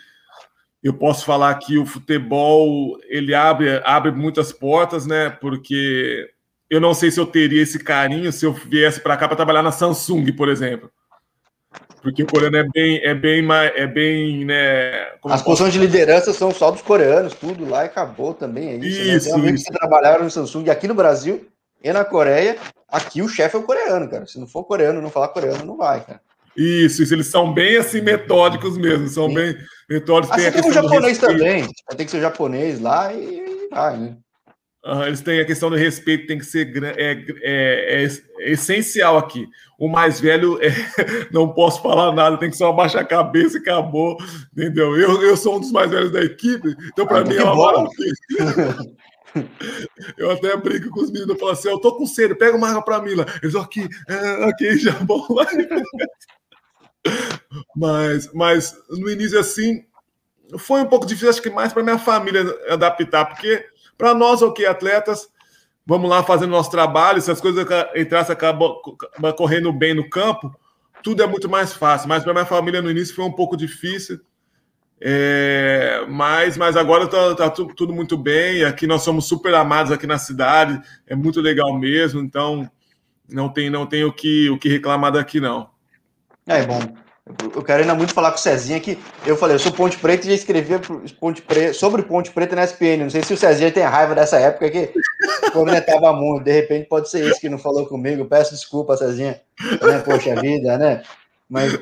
eu 0.86 0.94
posso 0.94 1.24
falar 1.24 1.52
que 1.56 1.76
o 1.78 1.84
futebol 1.84 2.96
ele 3.08 3.34
abre, 3.34 3.80
abre 3.84 4.12
muitas 4.12 4.52
portas, 4.52 5.04
né? 5.04 5.30
Porque 5.30 6.30
eu 6.70 6.80
não 6.80 6.94
sei 6.94 7.10
se 7.10 7.18
eu 7.18 7.26
teria 7.26 7.62
esse 7.62 7.78
carinho 7.78 8.32
se 8.32 8.46
eu 8.46 8.52
viesse 8.52 9.00
para 9.00 9.16
cá 9.16 9.26
para 9.26 9.36
trabalhar 9.36 9.62
na 9.62 9.72
Samsung, 9.72 10.32
por 10.32 10.48
exemplo. 10.48 10.90
Porque 12.00 12.22
o 12.22 12.26
coreano 12.26 12.56
é 12.56 12.68
bem, 12.72 13.00
é 13.02 13.14
bem, 13.14 13.44
é 13.50 13.86
bem, 13.86 14.44
né? 14.44 15.08
As 15.24 15.42
posições 15.42 15.72
de 15.72 15.80
liderança 15.80 16.32
são 16.32 16.52
só 16.52 16.70
dos 16.70 16.82
coreanos, 16.82 17.34
tudo 17.34 17.68
lá 17.68 17.82
e 17.82 17.86
acabou 17.86 18.32
também. 18.32 18.68
É 18.68 18.76
isso. 18.76 19.36
Né? 19.38 19.50
Isso. 19.50 19.64
que 19.64 19.76
trabalharam 19.76 20.22
no 20.22 20.30
Samsung 20.30 20.70
aqui 20.70 20.86
no 20.86 20.94
Brasil 20.94 21.48
e 21.82 21.92
na 21.92 22.04
Coreia. 22.04 22.58
Aqui 22.88 23.22
o 23.22 23.28
chefe 23.28 23.56
é 23.56 23.58
o 23.58 23.64
coreano, 23.64 24.08
cara. 24.08 24.24
Se 24.24 24.38
não 24.38 24.46
for 24.46 24.62
coreano, 24.62 25.02
não 25.02 25.10
falar 25.10 25.28
coreano, 25.28 25.64
não 25.64 25.76
vai, 25.76 26.04
cara. 26.04 26.20
Isso, 26.56 27.02
isso, 27.02 27.12
eles 27.12 27.26
são 27.26 27.52
bem 27.52 27.76
assim 27.76 28.00
metódicos 28.00 28.78
mesmo, 28.78 29.08
são 29.08 29.28
Sim. 29.28 29.34
bem 29.34 29.56
Assim 29.88 30.50
tem, 30.50 30.62
tem 30.62 30.70
o 30.70 30.74
japonês 30.74 31.18
também, 31.18 31.68
tem 31.96 32.06
que 32.06 32.10
ser 32.10 32.20
japonês 32.20 32.80
lá 32.80 33.12
e 33.12 33.68
vai, 33.70 33.96
né? 33.96 34.16
Uhum, 34.86 35.04
eles 35.04 35.20
têm 35.20 35.40
a 35.40 35.44
questão 35.44 35.68
do 35.68 35.74
respeito, 35.74 36.28
tem 36.28 36.38
que 36.38 36.46
ser 36.46 36.72
é, 36.84 36.90
é, 36.96 37.24
é, 37.42 38.04
é 38.04 38.52
essencial 38.52 39.18
aqui. 39.18 39.48
O 39.76 39.88
mais 39.88 40.20
velho, 40.20 40.60
é, 40.62 40.68
não 41.32 41.52
posso 41.52 41.82
falar 41.82 42.12
nada, 42.12 42.36
tem 42.36 42.50
que 42.50 42.56
só 42.56 42.70
abaixar 42.70 43.02
a 43.02 43.06
cabeça 43.06 43.58
e 43.58 43.60
acabou, 43.60 44.16
entendeu? 44.52 44.96
Eu, 44.96 45.20
eu 45.22 45.36
sou 45.36 45.56
um 45.56 45.60
dos 45.60 45.72
mais 45.72 45.90
velhos 45.90 46.12
da 46.12 46.20
equipe, 46.20 46.76
então 46.92 47.04
para 47.04 47.18
ah, 47.18 47.24
mim 47.24 47.34
é 47.34 47.42
uma 47.42 47.56
maravilha. 47.56 48.76
Eu 50.16 50.30
até 50.30 50.56
brinco 50.56 50.88
com 50.88 51.00
os 51.00 51.10
meninos, 51.10 51.34
eu 51.34 51.38
falo 51.38 51.52
assim: 51.52 51.68
eu 51.68 51.78
tô 51.78 51.94
com 51.94 52.06
sede, 52.06 52.34
pega 52.34 52.56
uma 52.56 52.70
água 52.70 52.82
para 52.82 53.02
mim 53.02 53.14
lá. 53.14 53.26
Eles 53.42 53.54
aqui, 53.54 53.86
é, 54.08 54.44
aqui, 54.48 54.78
já 54.78 54.92
vão 54.92 55.26
lá. 55.28 55.44
Mas, 57.74 58.32
mas 58.32 58.74
no 58.90 59.10
início, 59.10 59.38
assim, 59.38 59.84
foi 60.58 60.80
um 60.80 60.86
pouco 60.86 61.06
difícil, 61.06 61.30
acho 61.30 61.42
que 61.42 61.50
mais 61.50 61.72
para 61.72 61.82
minha 61.82 61.98
família 61.98 62.44
adaptar, 62.68 63.24
porque 63.26 63.64
para 63.96 64.14
nós, 64.14 64.42
ok, 64.42 64.66
atletas, 64.66 65.28
vamos 65.84 66.08
lá 66.08 66.22
fazendo 66.22 66.50
nosso 66.50 66.70
trabalho, 66.70 67.20
se 67.20 67.30
as 67.30 67.40
coisas 67.40 67.66
entrassem, 67.94 68.32
acabam 68.32 68.76
correndo 69.36 69.72
bem 69.72 69.94
no 69.94 70.08
campo, 70.08 70.54
tudo 71.02 71.22
é 71.22 71.26
muito 71.26 71.48
mais 71.48 71.72
fácil. 71.72 72.08
Mas 72.08 72.24
para 72.24 72.32
minha 72.32 72.44
família 72.44 72.82
no 72.82 72.90
início 72.90 73.14
foi 73.14 73.24
um 73.24 73.32
pouco 73.32 73.56
difícil. 73.56 74.20
É, 75.00 76.04
mas, 76.08 76.56
mas 76.56 76.76
agora 76.76 77.04
está 77.04 77.34
tá 77.34 77.50
tudo, 77.50 77.74
tudo, 77.74 77.92
muito 77.92 78.16
bem. 78.16 78.64
Aqui 78.64 78.86
nós 78.86 79.02
somos 79.02 79.26
super 79.26 79.54
amados 79.54 79.92
aqui 79.92 80.06
na 80.06 80.18
cidade, 80.18 80.80
é 81.06 81.14
muito 81.14 81.40
legal 81.40 81.72
mesmo. 81.78 82.20
Então 82.20 82.68
não 83.28 83.48
tem 83.48 83.70
não 83.70 83.86
tem 83.86 84.04
o 84.04 84.12
que 84.12 84.48
o 84.50 84.58
que 84.58 84.68
reclamar 84.68 85.12
daqui 85.12 85.38
não. 85.38 85.70
É 86.46 86.62
bom. 86.64 86.80
Eu 87.54 87.62
quero 87.64 87.82
ainda 87.82 87.94
muito 87.94 88.14
falar 88.14 88.30
com 88.30 88.36
o 88.36 88.40
Cezinha 88.40 88.78
que 88.78 88.96
eu 89.26 89.36
falei, 89.36 89.56
eu 89.56 89.58
sou 89.58 89.72
Ponte 89.72 89.98
Preta 89.98 90.24
e 90.24 90.30
já 90.30 90.36
escrevia 90.36 90.80
Ponte 91.18 91.42
Preta, 91.42 91.74
sobre 91.74 92.02
Ponte 92.02 92.30
Preta 92.30 92.54
na 92.54 92.62
SPN. 92.62 93.02
Não 93.02 93.10
sei 93.10 93.22
se 93.24 93.34
o 93.34 93.36
Cezinha 93.36 93.72
tem 93.72 93.82
raiva 93.82 94.14
dessa 94.14 94.38
época 94.38 94.70
que 94.70 94.92
cornetava 95.52 96.12
muito. 96.12 96.44
De 96.44 96.52
repente 96.52 96.88
pode 96.88 97.10
ser 97.10 97.28
isso 97.28 97.40
que 97.40 97.48
não 97.48 97.58
falou 97.58 97.84
comigo. 97.86 98.26
Peço 98.26 98.54
desculpa, 98.54 98.96
Cezinha. 98.96 99.40
Né? 99.82 99.98
Poxa 100.04 100.40
vida, 100.40 100.78
né? 100.78 101.02
Mas 101.50 101.76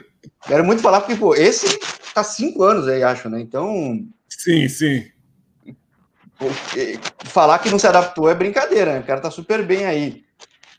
quero 0.47 0.65
muito 0.65 0.81
falar 0.81 1.03
porque, 1.03 1.17
pô, 1.17 1.35
esse 1.35 1.79
tá 2.15 2.25
cinco 2.25 2.63
anos 2.63 2.89
aí, 2.89 3.03
acho, 3.03 3.29
né? 3.29 3.39
Então. 3.39 4.03
Sim, 4.31 4.67
sim. 4.67 5.05
Falar 7.25 7.59
que 7.59 7.71
não 7.71 7.79
se 7.79 7.87
adaptou 7.87 8.31
é 8.31 8.35
brincadeira, 8.35 8.95
né? 8.95 9.01
O 9.01 9.05
cara 9.05 9.21
tá 9.21 9.31
super 9.31 9.63
bem 9.63 9.85
aí. 9.85 10.25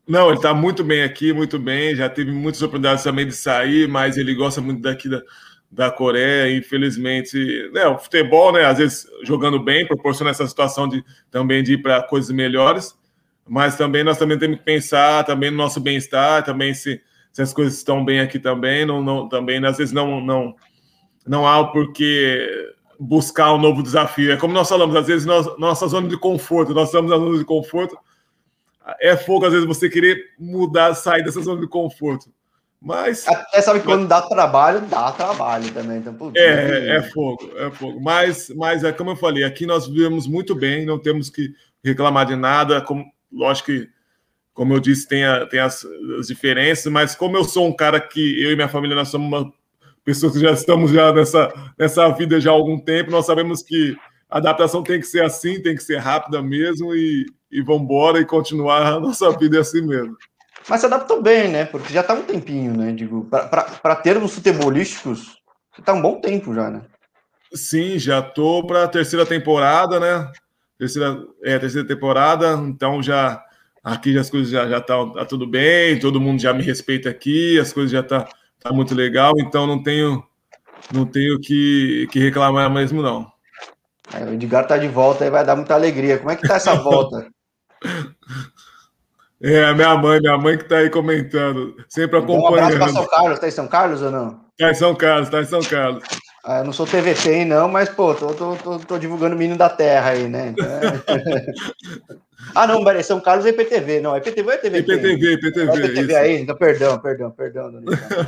Não, 0.08 0.28
ele 0.28 0.38
está 0.38 0.54
muito 0.54 0.84
bem 0.84 1.02
aqui, 1.02 1.34
muito 1.34 1.58
bem. 1.58 1.96
Já 1.96 2.08
teve 2.08 2.32
muitas 2.32 2.62
oportunidades 2.62 3.04
também 3.04 3.26
de 3.26 3.34
sair, 3.34 3.88
mas 3.88 4.18
ele 4.18 4.36
gosta 4.36 4.62
muito 4.62 4.82
daqui 4.82 5.10
da, 5.10 5.22
da 5.72 5.90
Coreia. 5.92 6.56
Infelizmente, 6.56 7.70
né, 7.74 7.88
o 7.88 7.98
futebol, 7.98 8.52
né, 8.52 8.66
às 8.66 8.78
vezes 8.78 9.08
jogando 9.24 9.60
bem, 9.60 9.86
proporciona 9.88 10.30
essa 10.32 10.46
situação 10.48 10.88
de 10.88 11.04
também 11.32 11.64
de 11.64 11.74
ir 11.74 11.82
para 11.82 12.04
coisas 12.04 12.30
melhores. 12.30 12.96
Mas 13.48 13.76
também 13.76 14.04
nós 14.04 14.18
também 14.18 14.38
temos 14.38 14.58
que 14.58 14.64
pensar 14.64 15.24
também 15.24 15.52
no 15.52 15.58
nosso 15.58 15.80
bem-estar, 15.80 16.44
também 16.44 16.74
se, 16.74 17.02
se 17.32 17.42
as 17.42 17.54
coisas 17.54 17.76
estão 17.76 18.04
bem 18.04 18.20
aqui 18.20 18.40
também, 18.40 18.86
não, 18.86 19.04
não 19.04 19.30
também 19.30 19.64
às 19.66 19.78
vezes 19.78 19.94
não 19.94 20.20
não 20.20 20.56
não 21.28 21.48
há 21.48 21.64
porque 21.64 22.74
buscar 23.00 23.54
um 23.54 23.58
novo 23.60 23.84
desafio. 23.84 24.32
É 24.32 24.38
como 24.38 24.54
nós 24.54 24.70
falamos, 24.70 24.96
às 24.96 25.08
vezes 25.08 25.26
nós, 25.26 25.58
nossa 25.58 25.88
zona 25.88 26.08
de 26.08 26.18
conforto, 26.18 26.74
nós 26.74 26.90
estamos 26.90 27.10
na 27.12 27.18
zona 27.18 27.38
de 27.38 27.46
conforto 27.46 27.98
é 29.00 29.18
fogo, 29.18 29.46
às 29.46 29.52
vezes, 29.52 29.68
você 29.68 29.90
querer 29.90 30.34
mudar, 30.38 30.94
sair 30.94 31.24
dessa 31.24 31.42
zona 31.42 31.62
de 31.62 31.68
conforto. 31.68 32.30
Mas. 32.82 33.28
Até 33.28 33.62
sabe 33.62 33.80
que 33.80 33.86
quando 33.86 34.08
dá 34.08 34.22
trabalho, 34.22 34.82
dá 34.82 35.12
trabalho 35.12 35.72
também. 35.72 35.98
Então, 35.98 36.14
putz, 36.14 36.40
é, 36.40 36.98
é 36.98 37.02
fogo, 37.02 37.52
é 37.58 37.72
fogo. 37.72 38.00
Mas, 38.00 38.50
mas 38.56 38.84
é 38.84 38.92
como 38.92 39.10
eu 39.12 39.16
falei, 39.16 39.44
aqui 39.44 39.66
nós 39.66 39.88
vivemos 39.88 40.28
muito 40.28 40.54
bem, 40.54 40.86
não 40.86 41.00
temos 41.00 41.30
que 41.30 41.50
reclamar 41.84 42.28
de 42.28 42.36
nada. 42.36 42.80
Como, 42.82 43.04
lógico 43.32 43.72
que, 43.72 43.90
como 44.54 44.74
eu 44.74 44.80
disse, 44.80 45.08
tem, 45.08 45.26
a, 45.26 45.48
tem 45.48 45.60
as, 45.60 45.84
as, 46.20 46.28
diferenças, 46.28 46.92
mas 46.92 47.16
como 47.16 47.36
eu 47.36 47.44
sou 47.44 47.68
um 47.68 47.76
cara 47.76 48.00
que 48.00 48.44
eu 48.44 48.52
e 48.52 48.56
minha 48.56 48.70
família 48.70 48.96
nós 48.96 49.10
somos 49.10 49.28
uma, 49.28 49.52
pessoas 50.04 50.34
que 50.34 50.40
já 50.40 50.52
estamos 50.52 50.92
já 50.92 51.12
nessa, 51.12 51.52
nessa 51.78 52.08
vida 52.10 52.40
já 52.40 52.52
há 52.52 52.54
algum 52.54 52.78
tempo, 52.78 53.10
nós 53.10 53.26
sabemos 53.26 53.64
que 53.64 53.98
a 54.30 54.38
adaptação 54.38 54.84
tem 54.84 55.00
que 55.00 55.08
ser 55.08 55.24
assim, 55.24 55.62
tem 55.62 55.76
que 55.76 55.84
ser 55.84 55.98
rápida 55.98 56.42
mesmo, 56.42 56.96
e, 56.96 57.26
e 57.52 57.62
vamos 57.62 57.84
embora 57.84 58.20
e 58.20 58.26
continuar 58.26 58.86
a 58.86 59.00
nossa 59.00 59.32
vida 59.38 59.60
assim 59.60 59.82
mesmo. 59.82 60.16
Mas 60.68 60.80
se 60.80 60.88
adaptou 60.88 61.22
bem, 61.22 61.50
né? 61.50 61.66
Porque 61.66 61.94
já 61.94 62.02
está 62.02 62.14
um 62.14 62.24
tempinho, 62.24 62.76
né? 62.76 62.92
Digo, 62.92 63.26
para 63.26 63.96
termos 63.98 64.34
futebolísticos, 64.34 65.38
você 65.72 65.82
está 65.82 65.94
um 65.94 66.02
bom 66.02 66.20
tempo 66.20 66.54
já, 66.54 66.70
né? 66.70 66.82
Sim, 67.54 68.00
já 68.00 68.22
tô 68.22 68.66
para 68.66 68.86
a 68.86 68.88
terceira 68.88 69.26
temporada, 69.26 70.00
né? 70.00 70.32
Terceira, 70.78 71.24
é, 71.44 71.60
terceira 71.60 71.88
temporada, 71.88 72.54
então 72.68 73.02
já 73.02 73.42
aqui 73.84 74.18
as 74.18 74.30
coisas 74.30 74.50
já 74.50 74.68
já 74.68 74.82
tá, 74.82 75.06
tá, 75.12 75.26
tudo 75.26 75.46
bem, 75.46 76.00
todo 76.00 76.20
mundo 76.20 76.42
já 76.42 76.54
me 76.54 76.64
respeita 76.64 77.10
aqui, 77.10 77.60
as 77.60 77.72
coisas 77.72 77.92
já 77.92 78.02
tá, 78.02 78.28
tá 78.60 78.74
muito 78.74 78.96
legal, 78.96 79.34
então 79.38 79.68
não 79.68 79.82
tenho 79.82 80.24
não 80.94 81.06
tenho 81.06 81.40
que, 81.40 82.08
que 82.12 82.20
reclamar 82.20 82.70
mesmo 82.70 83.02
não. 83.02 83.35
O 84.14 84.34
Edgar 84.34 84.68
tá 84.68 84.78
de 84.78 84.88
volta 84.88 85.26
e 85.26 85.30
vai 85.30 85.46
dar 85.46 85.56
muita 85.56 85.74
alegria. 85.74 86.18
Como 86.18 86.32
é 86.32 86.36
que 86.36 86.48
tá 86.48 86.56
essa 86.56 86.76
volta? 86.76 87.28
É, 89.42 89.74
minha 89.74 89.96
mãe, 89.96 90.20
minha 90.20 90.38
mãe 90.38 90.58
que 90.58 90.64
está 90.64 90.78
aí 90.78 90.90
comentando, 90.90 91.76
sempre 91.90 92.18
acompanhando. 92.18 92.72
Um 92.72 92.76
abraço 92.76 92.78
para 92.78 92.88
São 92.94 93.08
Carlos, 93.08 93.34
está 93.34 93.48
em 93.48 93.52
São 93.52 93.68
Carlos 93.68 94.02
ou 94.02 94.10
não? 94.10 94.40
Está 94.58 94.72
em 94.72 94.74
São 94.74 94.96
Carlos, 94.96 95.28
está 95.28 95.42
em 95.42 95.46
São 95.46 95.62
Carlos. 95.62 96.04
Ah, 96.44 96.60
eu 96.60 96.64
não 96.64 96.72
sou 96.72 96.86
TVT, 96.86 97.44
não, 97.44 97.68
mas, 97.68 97.90
pô, 97.90 98.14
tô, 98.14 98.34
tô, 98.34 98.56
tô, 98.56 98.80
tô 98.80 98.98
divulgando 98.98 99.36
o 99.36 99.38
Menino 99.38 99.58
da 99.58 99.68
Terra 99.68 100.12
aí, 100.12 100.30
né? 100.30 100.50
Então, 100.50 100.66
é... 100.66 101.46
ah, 102.56 102.68
não, 102.68 102.84
peraí, 102.84 103.04
São 103.04 103.20
Carlos 103.20 103.46
é 103.46 103.50
IPTV, 103.50 104.00
não, 104.00 104.16
é 104.16 104.20
IPTV 104.20 104.48
ou 104.48 104.54
é 104.54 104.58
TVT? 104.58 104.94
IPTV, 104.94 105.34
IPTV. 105.34 105.72
É 105.72 105.76
IPTV 105.76 106.16
aí, 106.16 106.42
então, 106.42 106.56
perdão, 106.56 107.00
perdão, 107.00 107.32
perdão. 107.32 107.72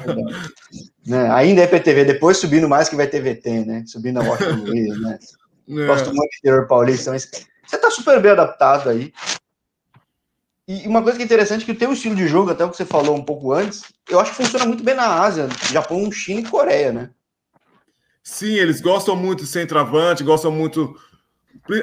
perdão. 0.04 0.26
né? 1.06 1.32
Ainda 1.32 1.62
é 1.62 1.66
IPTV, 1.66 2.06
depois 2.06 2.38
subindo 2.38 2.68
mais 2.68 2.90
que 2.90 2.96
vai 2.96 3.08
TVT, 3.08 3.66
né? 3.66 3.84
Subindo 3.86 4.20
a 4.20 4.24
Washington 4.24 4.66
Luiz, 4.66 5.00
né? 5.00 5.20
É. 5.70 5.86
Gosto 5.86 6.14
muito 6.14 6.30
do 6.30 6.38
interior 6.38 6.68
paulista, 6.68 7.12
mas 7.12 7.30
você 7.66 7.78
tá 7.78 7.92
super 7.92 8.22
bem 8.22 8.32
adaptado 8.32 8.90
aí. 8.90 9.14
E 10.68 10.86
uma 10.88 11.02
coisa 11.02 11.18
que 11.18 11.24
é 11.24 11.26
interessante 11.26 11.62
é 11.62 11.66
que 11.66 11.72
o 11.72 11.78
teu 11.78 11.94
estilo 11.94 12.16
de 12.16 12.28
jogo, 12.28 12.52
até 12.52 12.66
o 12.66 12.70
que 12.70 12.76
você 12.76 12.86
falou 12.86 13.16
um 13.16 13.24
pouco 13.24 13.54
antes, 13.54 13.84
eu 14.10 14.20
acho 14.20 14.32
que 14.32 14.44
funciona 14.44 14.66
muito 14.66 14.84
bem 14.84 14.96
na 14.96 15.22
Ásia, 15.22 15.48
Japão, 15.72 16.12
China 16.12 16.42
e 16.42 16.50
Coreia, 16.50 16.92
né? 16.92 17.10
Sim, 18.22 18.56
eles 18.56 18.82
gostam 18.82 19.16
muito 19.16 19.44
de 19.44 19.50
centroavante, 19.50 20.24
gostam 20.24 20.52
muito. 20.52 20.94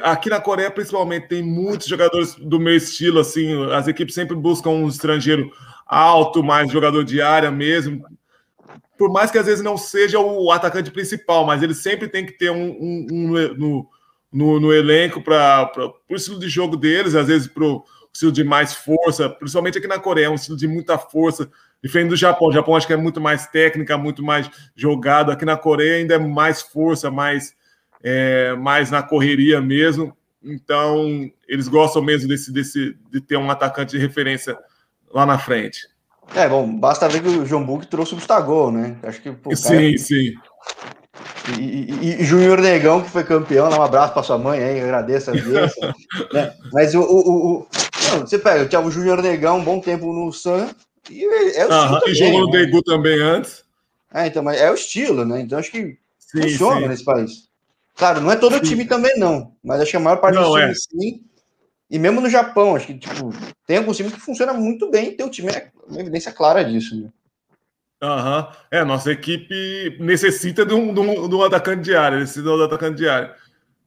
Aqui 0.03 0.29
na 0.29 0.39
Coreia, 0.39 0.71
principalmente, 0.71 1.29
tem 1.29 1.43
muitos 1.43 1.87
jogadores 1.87 2.35
do 2.35 2.61
meu 2.61 2.77
estilo, 2.77 3.21
assim, 3.21 3.71
as 3.73 3.89
equipes 3.89 4.15
sempre 4.15 4.37
buscam 4.37 4.71
um 4.71 4.89
estrangeiro 4.89 5.51
alto, 5.87 6.43
mais 6.43 6.71
jogador 6.71 7.03
de 7.05 7.23
área 7.23 7.51
mesmo. 7.51 8.05
Por 8.97 9.11
mais 9.11 9.31
que 9.31 9.39
às 9.39 9.47
vezes 9.47 9.65
não 9.65 9.77
seja 9.77 10.19
o 10.19 10.51
atacante 10.51 10.91
principal, 10.91 11.45
mas 11.45 11.63
ele 11.63 11.75
sempre 11.75 12.09
tem 12.09 12.25
que 12.25 12.33
ter 12.33 12.51
um, 12.51 12.71
um, 12.71 13.07
um 13.11 13.29
no, 13.57 13.89
no, 14.33 14.61
no, 14.61 14.73
elenco 14.73 15.21
para 15.21 15.71
o 16.09 16.15
estilo 16.15 16.39
de 16.39 16.49
jogo 16.49 16.77
deles, 16.77 17.15
às 17.15 17.27
vezes 17.27 17.49
para 17.49 17.65
o 17.65 17.85
estilo 18.13 18.31
de 18.31 18.45
mais 18.45 18.75
força, 18.75 19.29
principalmente 19.29 19.79
aqui 19.79 19.89
na 19.89 19.99
Coreia, 19.99 20.31
um 20.31 20.37
estilo 20.37 20.57
de 20.57 20.69
muita 20.69 20.97
força, 20.97 21.51
Diferente 21.85 22.09
do 22.09 22.17
Japão. 22.17 22.49
O 22.49 22.53
Japão 22.53 22.75
acho 22.75 22.87
que 22.87 22.95
é 22.95 22.97
muito 22.97 23.21
mais 23.21 23.47
técnica, 23.47 23.99
muito 23.99 24.25
mais 24.25 24.51
jogado. 24.75 25.31
Aqui 25.31 25.45
na 25.45 25.55
Coreia 25.55 25.97
ainda 25.97 26.15
é 26.15 26.19
mais 26.19 26.63
força, 26.63 27.11
mais, 27.11 27.55
é, 28.03 28.55
mais 28.55 28.91
na 28.91 29.03
correria 29.03 29.61
mesmo. 29.61 30.17
Então, 30.43 31.31
eles 31.47 31.69
gostam 31.69 32.01
mesmo 32.01 32.27
desse, 32.27 32.51
desse, 32.51 32.97
de 33.11 33.21
ter 33.21 33.37
um 33.37 33.51
atacante 33.51 33.91
de 33.91 33.99
referência 33.99 34.57
lá 35.13 35.27
na 35.27 35.39
frente. 35.39 35.87
É, 36.35 36.49
bom, 36.49 36.67
basta 36.77 37.09
ver 37.09 37.23
que 37.23 37.29
o 37.29 37.47
João 37.47 37.65
Buck 37.65 37.87
trouxe 37.87 38.13
o 38.13 38.17
Gustavo, 38.17 38.71
né? 38.71 38.97
Acho 39.03 39.21
que, 39.21 39.31
pô, 39.31 39.55
sim, 39.55 39.69
cara... 39.69 39.99
sim. 39.99 40.35
E, 41.59 41.63
e, 41.63 42.17
e 42.21 42.25
Júnior 42.25 42.61
Negão, 42.61 43.03
que 43.03 43.11
foi 43.11 43.23
campeão, 43.23 43.69
dá 43.69 43.79
um 43.79 43.83
abraço 43.83 44.15
para 44.15 44.23
sua 44.23 44.39
mãe 44.39 44.63
aí, 44.63 44.81
agradeço 44.81 45.31
a 45.31 45.35
Deus. 45.35 45.73
né? 46.33 46.55
Mas 46.73 46.95
o, 46.95 47.03
o, 47.03 47.29
o, 47.29 47.67
não, 48.11 48.21
você 48.21 48.39
pega, 48.39 48.67
tinha 48.67 48.81
o 48.81 48.91
Júnior 48.91 49.23
Negão 49.23 49.59
um 49.59 49.65
bom 49.65 49.79
tempo 49.79 50.13
no 50.13 50.33
Sun, 50.33 50.69
e, 51.11 51.25
é 51.57 51.67
o 51.67 51.73
Aham, 51.73 52.01
e 52.07 52.15
jogou 52.15 52.41
no 52.41 52.51
né? 52.51 52.59
Degu 52.59 52.83
também 52.83 53.21
antes. 53.21 53.63
É, 54.13 54.27
então, 54.27 54.43
mas 54.43 54.61
é 54.61 54.71
o 54.71 54.75
estilo, 54.75 55.25
né? 55.25 55.41
Então 55.41 55.59
acho 55.59 55.71
que 55.71 55.99
sim, 56.19 56.43
funciona 56.43 56.81
sim. 56.81 56.89
nesse 56.89 57.05
país. 57.05 57.49
Claro, 57.97 58.21
não 58.21 58.31
é 58.31 58.37
todo 58.37 58.57
sim. 58.57 58.63
time 58.63 58.85
também, 58.87 59.19
não. 59.19 59.53
Mas 59.63 59.81
acho 59.81 59.91
que 59.91 59.97
a 59.97 60.01
maior 60.01 60.17
parte 60.17 60.37
não, 60.37 60.45
dos 60.45 60.57
é. 60.57 60.63
times 60.63 60.85
sim. 60.91 61.21
E 61.91 61.99
mesmo 61.99 62.21
no 62.21 62.31
Japão, 62.31 62.75
acho 62.75 62.87
que 62.87 62.99
tipo, 62.99 63.31
tem 63.67 63.77
alguns 63.77 63.97
times 63.97 64.13
que 64.13 64.21
funcionam 64.21 64.57
muito 64.57 64.91
bem 64.91 65.17
teu 65.17 65.31
time 65.31 65.51
é 65.51 65.71
uma 65.89 66.01
evidência 66.01 66.33
clara 66.33 66.65
disso. 66.65 67.01
Né? 67.01 67.11
Aham. 68.03 68.49
É, 68.71 68.85
nossa 68.85 69.13
equipe 69.13 69.97
necessita 70.01 70.65
de 70.65 70.75
um, 70.75 70.93
de 70.93 71.01
um, 71.01 71.29
de 71.29 71.35
um 71.35 71.43
atacante 71.43 71.83
de 71.83 71.95
área, 71.95 72.19
necessita 72.19 72.51
um 72.51 72.63
atacante 72.63 72.97
de 72.97 73.09
área. 73.09 73.35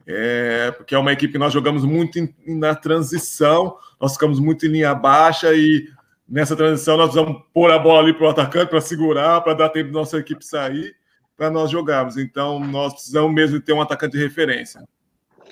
É, 0.05 0.71
porque 0.71 0.95
é 0.95 0.97
uma 0.97 1.11
equipe 1.11 1.33
que 1.33 1.39
nós 1.39 1.51
jogamos 1.51 1.83
muito 1.83 2.17
em, 2.17 2.33
na 2.47 2.73
transição, 2.73 3.77
nós 3.99 4.13
ficamos 4.13 4.39
muito 4.39 4.65
em 4.65 4.69
linha 4.69 4.95
baixa 4.95 5.53
e 5.53 5.85
nessa 6.27 6.55
transição 6.55 6.95
nós 6.95 7.13
vamos 7.13 7.41
pôr 7.53 7.69
a 7.71 7.77
bola 7.77 7.99
ali 7.99 8.13
para 8.13 8.25
o 8.25 8.29
atacante 8.29 8.69
para 8.69 8.79
segurar, 8.79 9.41
para 9.41 9.53
dar 9.53 9.69
tempo 9.69 9.91
da 9.91 9.99
nossa 9.99 10.17
equipe 10.17 10.45
sair, 10.45 10.95
para 11.35 11.51
nós 11.51 11.69
jogarmos. 11.69 12.15
Então 12.15 12.59
nós 12.59 12.93
precisamos 12.93 13.33
mesmo 13.33 13.59
ter 13.59 13.73
um 13.73 13.81
atacante 13.81 14.17
de 14.17 14.23
referência. 14.23 14.81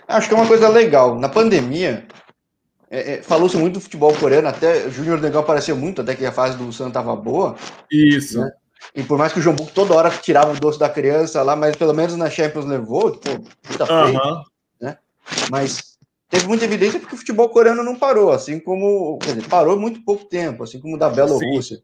Acho 0.08 0.30
que 0.30 0.34
é 0.34 0.38
uma 0.38 0.48
coisa 0.48 0.70
legal. 0.70 1.20
Na 1.20 1.28
pandemia, 1.28 2.08
é, 2.90 3.14
é, 3.14 3.22
falou-se 3.22 3.58
muito 3.58 3.76
do 3.76 3.82
futebol 3.82 4.14
coreano, 4.16 4.48
até 4.48 4.86
o 4.86 4.92
Júnior 4.92 5.20
Negão 5.20 5.42
apareceu 5.42 5.76
muito, 5.76 6.02
até 6.02 6.16
que 6.16 6.26
a 6.26 6.32
fase 6.32 6.58
do 6.58 6.72
Santos 6.72 6.88
estava 6.88 7.16
boa. 7.16 7.56
Isso. 7.92 8.40
Né? 8.40 8.52
E 8.94 9.04
por 9.04 9.18
mais 9.18 9.34
que 9.34 9.40
o 9.40 9.42
João 9.42 9.56
Buco 9.56 9.72
toda 9.72 9.96
hora 9.96 10.10
tirava 10.10 10.52
o 10.52 10.60
doce 10.60 10.78
da 10.78 10.90
criança 10.90 11.42
lá, 11.42 11.56
mas 11.56 11.76
pelo 11.76 11.94
menos 11.94 12.16
na 12.16 12.30
Champions 12.30 12.66
levou, 12.66 13.12
pô, 13.18 13.32
puta 13.64 13.86
feio, 13.86 14.20
né? 14.80 14.98
Mas 15.50 15.98
teve 16.30 16.48
muita 16.48 16.66
evidência 16.66 17.00
porque 17.00 17.16
o 17.16 17.18
futebol 17.18 17.50
coreano 17.50 17.84
não 17.84 17.98
parou, 17.98 18.32
assim 18.32 18.60
como. 18.60 19.18
Quer 19.20 19.36
dizer, 19.36 19.48
parou 19.48 19.80
muito 19.80 20.04
pouco 20.04 20.26
tempo, 20.26 20.64
assim 20.64 20.80
como 20.80 20.96
o 20.96 21.00
da 21.00 21.10
Bielorrússia. 21.10 21.82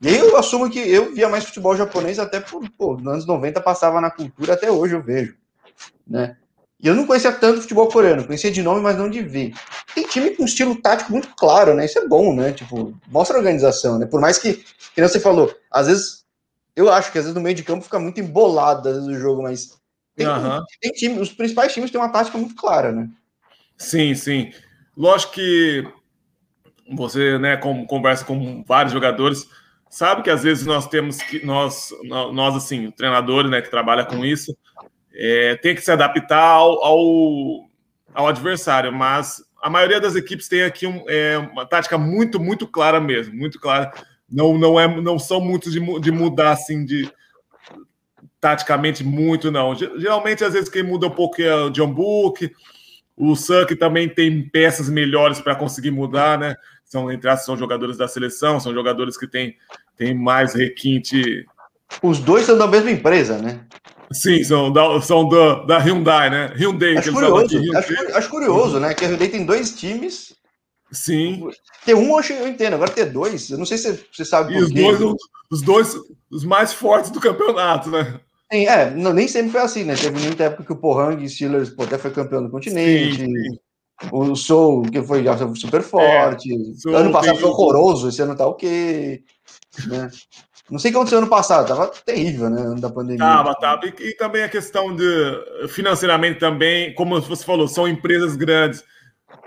E 0.00 0.08
aí 0.08 0.18
eu 0.18 0.36
assumo 0.36 0.68
que 0.68 0.78
eu 0.78 1.14
via 1.14 1.28
mais 1.28 1.44
futebol 1.44 1.74
japonês 1.74 2.18
até 2.18 2.38
por, 2.38 2.68
pô, 2.76 2.96
nos 2.96 3.12
anos 3.12 3.26
90 3.26 3.60
passava 3.62 4.00
na 4.00 4.10
cultura, 4.10 4.52
até 4.52 4.70
hoje 4.70 4.94
eu 4.94 5.02
vejo, 5.02 5.36
né? 6.06 6.36
E 6.78 6.88
eu 6.88 6.94
não 6.94 7.06
conhecia 7.06 7.32
tanto 7.32 7.62
futebol 7.62 7.88
coreano, 7.88 8.26
conhecia 8.26 8.50
de 8.50 8.62
nome, 8.62 8.82
mas 8.82 8.98
não 8.98 9.08
de 9.08 9.22
ver. 9.22 9.54
Tem 9.94 10.06
time 10.06 10.30
com 10.30 10.44
estilo 10.44 10.80
tático 10.80 11.10
muito 11.10 11.28
claro, 11.34 11.74
né? 11.74 11.86
Isso 11.86 11.98
é 11.98 12.06
bom, 12.06 12.34
né? 12.34 12.52
Tipo, 12.52 12.94
mostra 13.08 13.38
organização, 13.38 13.98
né? 13.98 14.04
Por 14.04 14.20
mais 14.20 14.38
que, 14.38 14.62
que 14.94 15.00
você 15.00 15.18
falou, 15.18 15.54
às 15.70 15.86
vezes, 15.86 16.24
eu 16.74 16.92
acho 16.92 17.10
que 17.10 17.18
às 17.18 17.24
vezes 17.24 17.34
no 17.34 17.40
meio 17.40 17.56
de 17.56 17.62
campo 17.62 17.84
fica 17.84 17.98
muito 17.98 18.20
embolado 18.20 18.88
às 18.88 18.96
vezes, 18.96 19.08
o 19.08 19.18
jogo, 19.18 19.42
mas 19.42 19.78
tem, 20.14 20.26
uhum. 20.26 20.62
tem 20.80 20.92
time, 20.92 21.18
os 21.18 21.32
principais 21.32 21.72
times 21.72 21.90
têm 21.90 22.00
uma 22.00 22.12
tática 22.12 22.36
muito 22.36 22.54
clara, 22.54 22.92
né? 22.92 23.08
Sim, 23.78 24.14
sim. 24.14 24.52
Lógico 24.96 25.32
que 25.34 25.86
você, 26.94 27.38
né, 27.38 27.56
como 27.56 27.86
conversa 27.86 28.24
com 28.24 28.62
vários 28.64 28.92
jogadores, 28.92 29.48
sabe 29.90 30.22
que 30.22 30.30
às 30.30 30.42
vezes 30.42 30.66
nós 30.66 30.86
temos 30.86 31.18
que 31.18 31.44
nós, 31.44 31.90
nós 32.04 32.54
assim, 32.54 32.86
o 32.86 32.92
treinador, 32.92 33.48
né, 33.48 33.60
que 33.60 33.70
trabalha 33.70 34.04
com 34.04 34.24
isso, 34.24 34.56
é, 35.16 35.56
tem 35.56 35.74
que 35.74 35.80
se 35.80 35.90
adaptar 35.90 36.38
ao, 36.38 36.84
ao, 36.84 37.68
ao, 38.14 38.28
adversário, 38.28 38.92
mas 38.92 39.42
a 39.62 39.70
maioria 39.70 40.00
das 40.00 40.14
equipes 40.14 40.46
tem 40.46 40.62
aqui 40.62 40.86
um, 40.86 41.04
é, 41.08 41.38
uma 41.38 41.64
tática 41.64 41.96
muito, 41.96 42.38
muito 42.38 42.66
clara 42.66 43.00
mesmo, 43.00 43.34
muito 43.34 43.58
clara. 43.58 43.92
Não, 44.30 44.58
não, 44.58 44.78
é, 44.78 45.00
não 45.00 45.18
são 45.18 45.40
muitos 45.40 45.72
de, 45.72 46.00
de 46.00 46.10
mudar 46.10 46.52
assim 46.52 46.84
de 46.84 47.10
taticamente 48.40 49.02
muito, 49.02 49.50
não. 49.50 49.74
Geralmente, 49.74 50.44
às 50.44 50.52
vezes, 50.52 50.68
quem 50.68 50.82
muda 50.82 51.06
um 51.06 51.10
pouco 51.10 51.40
é 51.40 51.54
o 51.54 51.70
John 51.70 51.92
Book, 51.92 52.52
o 53.16 53.34
Suck 53.34 53.74
também 53.76 54.08
tem 54.08 54.46
peças 54.48 54.90
melhores 54.90 55.40
para 55.40 55.56
conseguir 55.56 55.90
mudar, 55.90 56.38
né? 56.38 56.54
São, 56.84 57.10
entre 57.10 57.28
as 57.28 57.44
são 57.44 57.56
jogadores 57.56 57.96
da 57.96 58.06
seleção, 58.06 58.60
são 58.60 58.72
jogadores 58.72 59.16
que 59.16 59.26
têm, 59.26 59.56
têm 59.96 60.14
mais 60.14 60.54
requinte. 60.54 61.44
Os 62.02 62.20
dois 62.20 62.44
são 62.44 62.58
da 62.58 62.66
mesma 62.66 62.90
empresa, 62.90 63.38
né? 63.38 63.66
Sim, 64.12 64.42
são 64.44 64.72
da, 64.72 65.00
são 65.00 65.28
da, 65.28 65.64
da 65.64 65.78
Hyundai, 65.78 66.30
né? 66.30 66.54
Hyundai, 66.56 66.96
acho 66.96 67.12
curioso, 67.12 67.58
Hyundai. 67.58 67.80
Acho, 67.80 68.16
acho, 68.16 68.30
curioso, 68.30 68.80
né? 68.80 68.94
Que 68.94 69.04
a 69.04 69.08
Hyundai 69.08 69.28
tem 69.28 69.44
dois 69.44 69.74
times. 69.74 70.34
Sim. 70.92 71.48
Ter 71.84 71.94
um 71.94 72.20
eu 72.20 72.48
entendo, 72.48 72.74
agora 72.74 72.90
ter 72.90 73.06
dois, 73.06 73.50
eu 73.50 73.58
não 73.58 73.66
sei 73.66 73.78
se 73.78 74.00
você 74.12 74.24
sabe 74.24 74.52
e 74.52 74.56
por 74.56 74.64
os 74.64 74.72
quê. 74.72 74.80
Dois, 74.80 75.16
os 75.50 75.62
dois, 75.62 75.96
os 76.30 76.44
mais 76.44 76.72
fortes 76.72 77.10
do 77.10 77.20
campeonato, 77.20 77.90
né? 77.90 78.20
Sim, 78.52 78.66
é, 78.66 78.90
não, 78.90 79.12
nem 79.12 79.26
sempre 79.26 79.50
foi 79.50 79.60
assim, 79.60 79.84
né? 79.84 79.96
Teve 79.96 80.20
muita 80.20 80.44
época 80.44 80.64
que 80.64 80.72
o 80.72 80.76
Pohang 80.76 81.28
Steelers 81.28 81.70
pô, 81.70 81.82
até 81.82 81.98
foi 81.98 82.12
campeão 82.12 82.42
do 82.42 82.50
continente. 82.50 83.16
Sim, 83.16 83.26
sim. 83.26 83.58
O 84.12 84.36
Soul, 84.36 84.82
que 84.82 85.02
foi 85.02 85.24
super 85.56 85.82
forte. 85.82 86.52
É, 86.52 86.94
ano 86.94 87.10
passado 87.10 87.38
foi 87.38 87.48
horroroso, 87.48 88.08
esse 88.08 88.20
ano 88.22 88.36
tá 88.36 88.46
ok. 88.46 89.24
Né? 89.86 90.10
Não 90.70 90.78
sei 90.78 90.90
o 90.90 90.92
que 90.92 90.96
aconteceu 90.96 91.18
ano 91.18 91.28
passado, 91.28 91.68
tava 91.68 91.86
terrível, 92.04 92.50
né? 92.50 92.60
Ano 92.60 92.80
da 92.80 92.90
pandemia. 92.90 93.18
Tava, 93.18 93.54
tava. 93.54 93.86
E, 93.86 93.94
e, 94.00 94.16
também 94.16 94.42
a 94.42 94.48
questão 94.48 94.94
de 94.94 95.68
financeiramente 95.68 96.40
também, 96.40 96.92
como 96.94 97.20
você 97.20 97.44
falou, 97.44 97.68
são 97.68 97.86
empresas 97.86 98.34
grandes. 98.34 98.84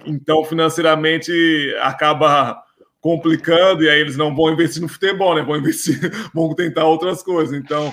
Então, 0.06 0.46
financeiramente, 0.46 1.32
acaba 1.82 2.64
complicando, 3.02 3.84
e 3.84 3.90
aí 3.90 4.00
eles 4.00 4.18
não 4.18 4.36
vão 4.36 4.52
investir 4.52 4.82
no 4.82 4.88
futebol, 4.88 5.36
né? 5.36 5.42
Vão 5.42 5.58
investir, 5.58 6.00
vão 6.34 6.54
tentar 6.56 6.86
outras 6.86 7.22
coisas. 7.22 7.58
Então, 7.58 7.92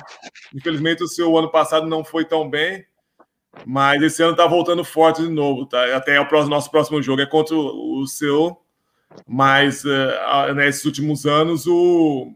infelizmente, 0.55 1.03
o 1.03 1.09
seu 1.09 1.37
ano 1.37 1.51
passado 1.51 1.87
não 1.87 2.05
foi 2.05 2.25
tão 2.25 2.49
bem, 2.49 2.85
mas 3.65 4.03
esse 4.03 4.23
ano 4.23 4.37
tá 4.37 4.47
voltando 4.47 4.85
forte 4.85 5.23
de 5.23 5.29
novo, 5.29 5.67
tá? 5.67 5.97
Até 5.97 6.21
o 6.21 6.27
próximo, 6.27 6.55
nosso 6.55 6.71
próximo 6.71 7.03
jogo 7.03 7.23
é 7.23 7.27
contra 7.27 7.57
o, 7.57 8.03
o 8.03 8.07
seu, 8.07 8.57
mas 9.27 9.85
uh, 9.85 10.55
nesses 10.55 10.85
últimos 10.85 11.25
anos 11.25 11.67
o, 11.67 12.33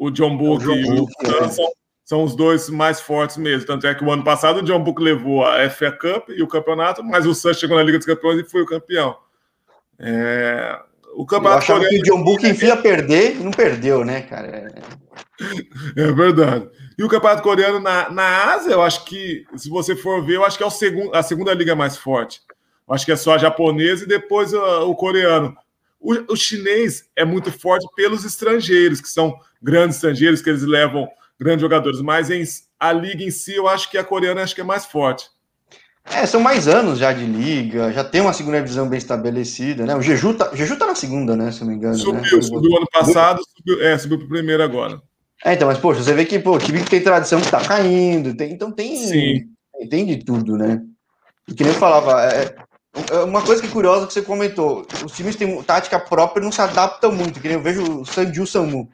o 0.00 0.10
John 0.10 0.34
Book 0.34 0.64
é 0.64 0.68
o 0.68 0.82
John 0.82 0.94
e 0.94 1.00
o 1.00 1.06
é. 1.44 1.48
são, 1.50 1.72
são 2.02 2.24
os 2.24 2.34
dois 2.34 2.70
mais 2.70 3.02
fortes 3.02 3.36
mesmo. 3.36 3.66
Tanto 3.66 3.86
é 3.86 3.94
que 3.94 4.02
o 4.02 4.10
ano 4.10 4.24
passado 4.24 4.60
o 4.60 4.62
John 4.62 4.82
Book 4.82 5.00
levou 5.02 5.44
a 5.44 5.68
FA 5.68 5.92
Cup 5.92 6.30
e 6.30 6.42
o 6.42 6.48
campeonato, 6.48 7.04
mas 7.04 7.26
o 7.26 7.34
Suns 7.34 7.58
chegou 7.58 7.76
na 7.76 7.82
Liga 7.82 7.98
dos 7.98 8.06
Campeões 8.06 8.40
e 8.40 8.50
foi 8.50 8.62
o 8.62 8.66
campeão. 8.66 9.14
É, 9.98 10.80
o 11.14 11.26
campeonato 11.26 11.66
coreano. 11.66 11.88
que 11.90 11.98
o 11.98 12.02
John 12.02 12.24
Book 12.24 12.48
enfia 12.48 12.78
perder 12.78 13.36
e 13.36 13.44
não 13.44 13.50
perdeu, 13.50 14.02
né, 14.02 14.22
cara? 14.22 14.72
É 15.94 16.12
verdade. 16.12 16.68
E 16.98 17.04
o 17.04 17.08
campeonato 17.08 17.42
coreano 17.42 17.78
na, 17.78 18.08
na 18.10 18.54
Ásia, 18.54 18.72
eu 18.72 18.82
acho 18.82 19.04
que, 19.04 19.44
se 19.54 19.68
você 19.68 19.94
for 19.94 20.24
ver, 20.24 20.36
eu 20.36 20.44
acho 20.44 20.56
que 20.56 20.64
é 20.64 20.66
o 20.66 20.70
segundo, 20.70 21.14
a 21.14 21.22
segunda 21.22 21.52
liga 21.52 21.74
mais 21.74 21.98
forte. 21.98 22.40
Eu 22.88 22.94
acho 22.94 23.04
que 23.04 23.12
é 23.12 23.16
só 23.16 23.34
a 23.34 23.38
japonesa 23.38 24.04
e 24.04 24.08
depois 24.08 24.54
o, 24.54 24.90
o 24.90 24.94
coreano. 24.94 25.54
O, 26.00 26.32
o, 26.32 26.36
chinês 26.36 27.04
é 27.14 27.24
muito 27.24 27.52
forte 27.52 27.86
pelos 27.94 28.24
estrangeiros, 28.24 29.00
que 29.00 29.08
são 29.08 29.38
grandes 29.62 29.96
estrangeiros, 29.96 30.40
que 30.40 30.48
eles 30.48 30.62
levam 30.62 31.06
grandes 31.38 31.60
jogadores. 31.60 32.00
Mas 32.00 32.30
em, 32.30 32.42
a 32.78 32.92
liga 32.92 33.22
em 33.22 33.30
si, 33.30 33.54
eu 33.54 33.68
acho 33.68 33.90
que 33.90 33.98
a 33.98 34.04
coreana 34.04 34.42
acho 34.42 34.54
que 34.54 34.62
é 34.62 34.64
mais 34.64 34.86
forte. 34.86 35.28
É, 36.04 36.24
são 36.26 36.40
mais 36.40 36.66
anos 36.66 36.98
já 36.98 37.12
de 37.12 37.24
liga, 37.24 37.92
já 37.92 38.02
tem 38.02 38.20
uma 38.20 38.32
segunda 38.32 38.60
divisão 38.60 38.88
bem 38.88 38.98
estabelecida, 38.98 39.84
né? 39.84 39.94
O 39.94 40.02
Jeju 40.02 40.34
tá, 40.34 40.50
o 40.50 40.56
Jeju 40.56 40.76
tá 40.76 40.86
na 40.86 40.94
segunda, 40.94 41.36
né? 41.36 41.52
Se 41.52 41.60
não 41.60 41.68
me 41.68 41.74
engano. 41.74 41.94
Subiu, 41.94 42.36
né? 42.36 42.42
subiu 42.42 42.76
ano 42.76 42.88
passado, 42.90 43.42
subiu, 43.56 43.84
é, 43.84 43.98
subiu 43.98 44.18
pro 44.18 44.28
primeiro 44.28 44.62
agora. 44.62 45.00
É, 45.44 45.54
então, 45.54 45.68
mas, 45.68 45.78
poxa, 45.78 46.02
você 46.02 46.12
vê 46.12 46.24
que, 46.24 46.38
pô, 46.38 46.56
o 46.56 46.58
time 46.58 46.82
que 46.82 46.90
tem 46.90 47.02
tradição 47.02 47.40
que 47.40 47.50
tá 47.50 47.60
caindo, 47.60 48.34
tem, 48.34 48.52
então 48.52 48.72
tem, 48.72 48.96
Sim. 48.96 49.44
tem 49.88 50.04
de 50.04 50.16
tudo, 50.24 50.56
né? 50.56 50.82
E 51.48 51.54
que 51.54 51.62
nem 51.62 51.72
eu 51.72 51.78
falava, 51.78 52.22
é, 52.24 52.44
é, 52.44 52.56
uma 53.24 53.42
coisa 53.42 53.62
que 53.62 53.68
é 53.68 53.70
curiosa 53.70 54.06
que 54.06 54.12
você 54.12 54.22
comentou, 54.22 54.86
os 55.04 55.12
times 55.12 55.36
têm 55.36 55.62
tática 55.62 55.98
própria 55.98 56.40
e 56.40 56.44
não 56.44 56.52
se 56.52 56.60
adaptam 56.60 57.12
muito, 57.12 57.40
que 57.40 57.48
nem 57.48 57.56
eu 57.56 57.62
vejo 57.62 58.00
o 58.00 58.04
Sanju 58.04 58.46
Samu. 58.46 58.90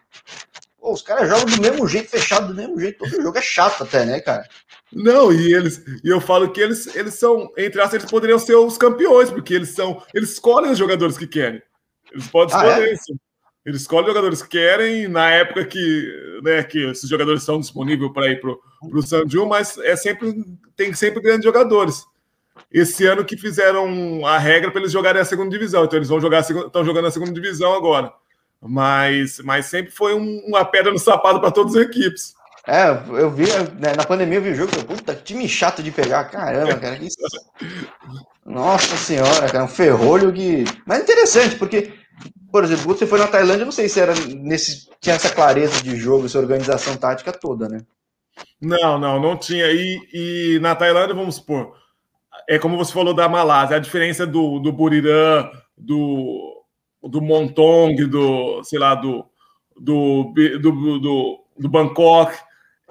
Pô, 0.78 0.92
os 0.92 1.03
caras 1.03 1.28
jogam 1.28 1.47
do 1.47 1.62
mesmo 1.62 1.88
jeito, 1.88 2.11
fechado 2.11 2.49
do 2.49 2.55
mesmo 2.55 2.78
jeito, 2.78 2.99
todo 2.99 3.22
jogo 3.22 3.38
é 3.38 3.42
chato 3.42 3.82
até, 3.82 4.05
né, 4.05 4.20
cara? 4.20 4.47
Não, 4.92 5.32
e 5.32 5.53
eles, 5.53 5.82
e 6.05 6.09
eu 6.09 6.20
falo 6.20 6.53
que 6.53 6.61
eles, 6.61 6.94
eles 6.94 7.14
são, 7.14 7.51
entre 7.57 7.80
aspas, 7.80 8.01
eles 8.01 8.11
poderiam 8.11 8.38
ser 8.38 8.55
os 8.55 8.78
campeões, 8.78 9.30
porque 9.30 9.55
eles 9.55 9.70
são, 9.70 10.03
eles 10.14 10.32
escolhem 10.32 10.70
os 10.70 10.78
jogadores 10.78 11.16
que 11.16 11.26
querem. 11.26 11.62
Eles 12.12 12.28
podem 12.28 12.55
escolher 12.55 12.82
ah, 12.82 12.88
é? 12.88 12.92
isso. 12.92 13.16
Eles 13.64 13.80
escolhem 13.80 14.07
jogadores 14.07 14.42
que 14.42 14.49
querem, 14.49 15.09
na 15.09 15.28
época 15.30 15.64
que, 15.64 16.40
né, 16.44 16.62
que 16.62 16.90
esses 16.90 17.09
jogadores 17.09 17.42
são 17.42 17.59
disponíveis 17.59 18.12
para 18.12 18.28
ir 18.28 18.40
para 18.40 18.55
o 18.82 19.03
Sanju, 19.03 19.44
mas 19.47 19.76
é 19.78 19.97
sempre, 19.97 20.32
tem 20.76 20.94
sempre 20.94 21.20
grandes 21.20 21.44
jogadores. 21.44 22.05
Esse 22.70 23.07
ano 23.07 23.24
que 23.24 23.36
fizeram 23.36 24.26
a 24.26 24.38
regra 24.38 24.70
para 24.70 24.80
eles 24.80 24.92
jogarem 24.92 25.20
a 25.20 25.24
segunda 25.24 25.50
divisão, 25.50 25.84
então 25.84 25.98
eles 25.98 26.09
vão 26.09 26.20
jogar 26.20 26.40
estão 26.40 26.84
jogando 26.84 27.07
a 27.07 27.11
segunda 27.11 27.32
divisão 27.32 27.74
agora. 27.74 28.12
Mas, 28.61 29.38
mas 29.40 29.66
sempre 29.66 29.92
foi 29.92 30.14
um, 30.14 30.42
uma 30.46 30.64
pedra 30.64 30.92
no 30.92 30.98
sapato 30.98 31.40
para 31.40 31.50
todas 31.50 31.76
as 31.76 31.82
equipes. 31.82 32.34
É, 32.66 32.88
eu 33.20 33.30
vi, 33.30 33.44
né, 33.78 33.94
na 33.96 34.04
pandemia 34.04 34.38
eu 34.38 34.42
vi 34.42 34.50
o 34.50 34.54
jogo, 34.54 34.72
puta, 34.84 35.14
time 35.14 35.48
chato 35.48 35.82
de 35.82 35.92
pegar, 35.92 36.24
caramba, 36.24 36.74
cara, 36.74 36.96
que... 36.96 37.07
Nossa 38.44 38.96
senhora, 38.96 39.48
cara, 39.48 39.64
um 39.64 39.68
ferrolho 39.68 40.32
que... 40.32 40.64
Mas 40.84 41.02
interessante, 41.02 41.57
porque 41.57 41.92
por 42.50 42.64
exemplo, 42.64 42.84
você 42.84 43.07
foi 43.07 43.18
na 43.18 43.26
Tailândia, 43.26 43.64
não 43.64 43.72
sei 43.72 43.88
se 43.88 44.00
era 44.00 44.14
nesse 44.14 44.88
tinha 45.00 45.14
essa 45.14 45.28
clareza 45.28 45.82
de 45.82 45.94
jogo, 45.94 46.26
essa 46.26 46.38
organização 46.38 46.96
tática 46.96 47.30
toda, 47.30 47.68
né? 47.68 47.82
Não, 48.61 48.98
não, 48.98 49.20
não 49.20 49.36
tinha. 49.36 49.66
E, 49.66 49.98
e 50.12 50.59
na 50.61 50.74
Tailândia, 50.74 51.14
vamos 51.14 51.34
supor, 51.34 51.74
é 52.49 52.59
como 52.59 52.76
você 52.76 52.92
falou 52.92 53.12
da 53.12 53.28
Malásia, 53.28 53.76
a 53.76 53.80
diferença 53.80 54.26
do, 54.26 54.59
do 54.59 54.72
Burirã, 54.72 55.51
do, 55.76 56.64
do 57.03 57.20
Montong, 57.20 58.05
do, 58.07 58.62
sei 58.64 58.78
lá, 58.78 58.94
do, 58.94 59.24
do, 59.76 60.32
do, 60.61 60.99
do, 61.01 61.44
do 61.59 61.68
Bangkok, 61.68 62.36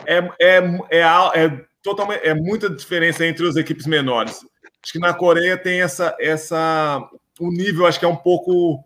é, 0.06 0.18
é, 0.40 0.58
é, 0.92 1.00
é, 1.00 1.66
totalmente, 1.82 2.22
é 2.26 2.34
muita 2.34 2.70
diferença 2.70 3.26
entre 3.26 3.48
as 3.48 3.56
equipes 3.56 3.88
menores. 3.88 4.46
Acho 4.84 4.94
que 4.94 5.00
na 5.00 5.14
Coreia 5.14 5.58
tem 5.58 5.82
essa, 5.82 6.16
essa 6.20 7.02
o 7.40 7.50
nível 7.50 7.86
acho 7.86 8.00
que 8.00 8.06
é 8.06 8.10
um 8.10 8.16
pouco 8.16 8.84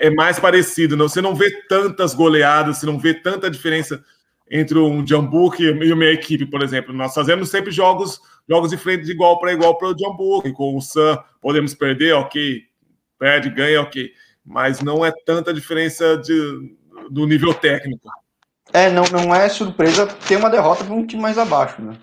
é 0.00 0.10
mais 0.10 0.38
parecido. 0.38 0.96
Não? 0.96 1.08
Você 1.08 1.20
não 1.20 1.34
vê 1.34 1.50
tantas 1.68 2.14
goleadas, 2.14 2.78
você 2.78 2.86
não 2.86 2.98
vê 2.98 3.14
tanta 3.14 3.50
diferença 3.50 4.02
entre 4.50 4.78
um 4.78 5.06
Jambook 5.06 5.62
e 5.62 5.92
uma 5.92 6.04
equipe, 6.06 6.46
por 6.46 6.62
exemplo. 6.62 6.92
Nós 6.92 7.14
fazemos 7.14 7.48
sempre 7.48 7.70
jogos 7.70 8.20
jogos 8.48 8.70
de 8.70 8.76
frente 8.76 9.04
de 9.04 9.12
igual 9.12 9.38
para 9.40 9.52
igual 9.52 9.76
para 9.76 9.88
o 9.88 9.98
Jambook. 9.98 10.50
Com 10.52 10.76
o 10.76 10.80
Sam, 10.80 11.18
podemos 11.40 11.74
perder, 11.74 12.14
ok. 12.14 12.62
Perde, 13.18 13.50
ganha, 13.50 13.82
ok. 13.82 14.10
Mas 14.44 14.80
não 14.80 15.04
é 15.04 15.12
tanta 15.24 15.52
diferença 15.52 16.16
de, 16.16 16.76
do 17.10 17.26
nível 17.26 17.52
técnico. 17.52 18.08
É, 18.72 18.90
não, 18.90 19.04
não 19.04 19.34
é 19.34 19.48
surpresa 19.48 20.06
ter 20.06 20.36
uma 20.36 20.50
derrota 20.50 20.84
para 20.84 20.94
um 20.94 21.06
time 21.06 21.22
mais 21.22 21.38
abaixo, 21.38 21.80
né? 21.82 21.96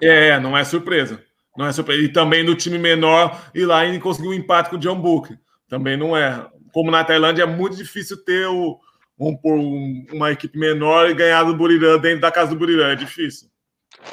É, 0.00 0.38
não 0.40 0.56
é 0.56 0.64
surpresa. 0.64 1.22
Não 1.56 1.66
é 1.66 1.72
surpresa. 1.72 2.02
E 2.02 2.08
também 2.08 2.44
do 2.44 2.54
time 2.54 2.78
menor 2.78 3.50
ir 3.54 3.66
lá 3.66 3.84
e 3.84 3.98
conseguir 3.98 4.28
um 4.28 4.34
empate 4.34 4.70
com 4.70 4.76
o 4.76 4.78
John 4.78 5.00
Book. 5.00 5.36
Também 5.68 5.96
não 5.96 6.16
é 6.16 6.46
como 6.72 6.90
na 6.90 7.04
Tailândia, 7.04 7.42
é 7.42 7.46
muito 7.46 7.76
difícil 7.76 8.22
ter 8.24 8.46
o, 8.46 8.78
um, 9.20 9.38
um, 9.44 10.06
uma 10.12 10.32
equipe 10.32 10.58
menor 10.58 11.10
e 11.10 11.14
ganhar 11.14 11.44
do 11.44 11.54
Burirã 11.54 11.98
dentro 11.98 12.22
da 12.22 12.32
casa 12.32 12.50
do 12.50 12.56
Burirã. 12.56 12.92
É 12.92 12.96
difícil. 12.96 13.48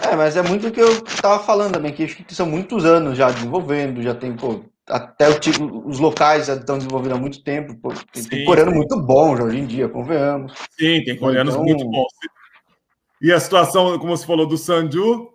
É, 0.03 0.15
mas 0.15 0.35
é 0.35 0.41
muito 0.41 0.67
o 0.67 0.71
que 0.71 0.81
eu 0.81 0.91
estava 1.05 1.41
falando 1.41 1.73
também, 1.73 1.93
que 1.93 2.03
acho 2.03 2.17
que 2.17 2.35
são 2.35 2.45
muitos 2.45 2.83
anos 2.83 3.17
já 3.17 3.31
desenvolvendo, 3.31 4.01
já 4.01 4.13
tem, 4.13 4.33
pô, 4.33 4.65
até 4.85 5.29
o 5.29 5.39
tipo, 5.39 5.83
os 5.87 5.97
locais 5.97 6.47
já 6.47 6.55
estão 6.55 6.77
desenvolvendo 6.77 7.13
há 7.13 7.17
muito 7.17 7.41
tempo. 7.41 7.73
Pô, 7.75 7.93
tem, 8.11 8.23
sim, 8.23 8.45
coreano 8.45 8.71
sim. 8.71 8.77
muito 8.77 9.01
bom 9.01 9.41
hoje 9.41 9.59
em 9.59 9.65
dia, 9.65 9.87
convenhamos. 9.87 10.53
Sim, 10.77 11.03
tem 11.05 11.17
coreanos 11.17 11.53
então... 11.53 11.65
muito 11.65 11.85
bons. 11.89 12.11
E 13.21 13.31
a 13.31 13.39
situação, 13.39 13.97
como 13.97 14.15
você 14.15 14.25
falou, 14.25 14.45
do 14.45 14.57
Sanju, 14.57 15.29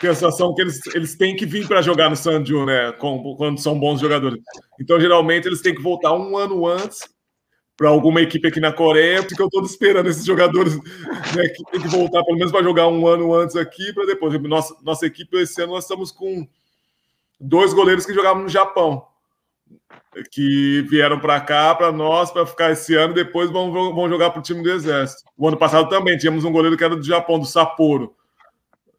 que 0.00 0.06
é 0.06 0.10
a 0.10 0.14
situação 0.14 0.54
que 0.54 0.60
eles, 0.60 0.80
eles 0.94 1.16
têm 1.16 1.36
que 1.36 1.46
vir 1.46 1.66
para 1.66 1.80
jogar 1.80 2.10
no 2.10 2.16
Sanju, 2.16 2.66
né? 2.66 2.92
Com, 2.92 3.36
quando 3.36 3.60
são 3.60 3.78
bons 3.78 4.00
jogadores. 4.00 4.38
Então, 4.80 5.00
geralmente, 5.00 5.46
eles 5.46 5.62
têm 5.62 5.74
que 5.74 5.80
voltar 5.80 6.12
um 6.12 6.36
ano 6.36 6.66
antes 6.66 7.11
para 7.82 7.90
alguma 7.90 8.20
equipe 8.20 8.46
aqui 8.46 8.60
na 8.60 8.72
Coreia, 8.72 9.24
porque 9.24 9.42
eu 9.42 9.46
estou 9.46 9.64
esperando 9.64 10.08
esses 10.08 10.24
jogadores 10.24 10.76
né, 10.76 11.48
que 11.48 11.64
tem 11.64 11.80
que 11.80 11.88
voltar 11.88 12.22
pelo 12.22 12.38
menos 12.38 12.52
para 12.52 12.62
jogar 12.62 12.86
um 12.86 13.08
ano 13.08 13.34
antes 13.34 13.56
aqui, 13.56 13.92
para 13.92 14.06
depois. 14.06 14.40
Nossa, 14.42 14.76
nossa 14.84 15.04
equipe, 15.04 15.36
esse 15.38 15.60
ano, 15.60 15.72
nós 15.72 15.82
estamos 15.82 16.12
com 16.12 16.46
dois 17.40 17.74
goleiros 17.74 18.06
que 18.06 18.14
jogavam 18.14 18.44
no 18.44 18.48
Japão, 18.48 19.04
que 20.30 20.86
vieram 20.88 21.18
para 21.18 21.40
cá, 21.40 21.74
para 21.74 21.90
nós, 21.90 22.30
para 22.30 22.46
ficar 22.46 22.70
esse 22.70 22.94
ano, 22.94 23.14
depois 23.14 23.50
vão, 23.50 23.72
vão 23.72 24.08
jogar 24.08 24.30
para 24.30 24.38
o 24.38 24.42
time 24.44 24.62
do 24.62 24.70
Exército. 24.70 25.24
O 25.36 25.48
ano 25.48 25.56
passado 25.56 25.88
também 25.88 26.16
tínhamos 26.16 26.44
um 26.44 26.52
goleiro 26.52 26.76
que 26.76 26.84
era 26.84 26.94
do 26.94 27.02
Japão, 27.02 27.40
do 27.40 27.46
Sapporo 27.46 28.14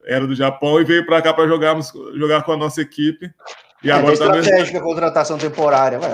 era 0.06 0.28
do 0.28 0.36
Japão 0.36 0.82
e 0.82 0.84
veio 0.84 1.06
para 1.06 1.22
cá 1.22 1.34
para 1.34 1.48
jogarmos 1.48 1.94
jogar 2.14 2.44
com 2.44 2.52
a 2.52 2.58
nossa 2.58 2.82
equipe. 2.82 3.32
E 3.82 3.90
é, 3.90 3.94
agora 3.94 4.18
tá 4.18 4.26
estratégica 4.26 4.74
mesmo... 4.74 4.82
contratação 4.82 5.38
temporária, 5.38 5.98
ué, 5.98 6.10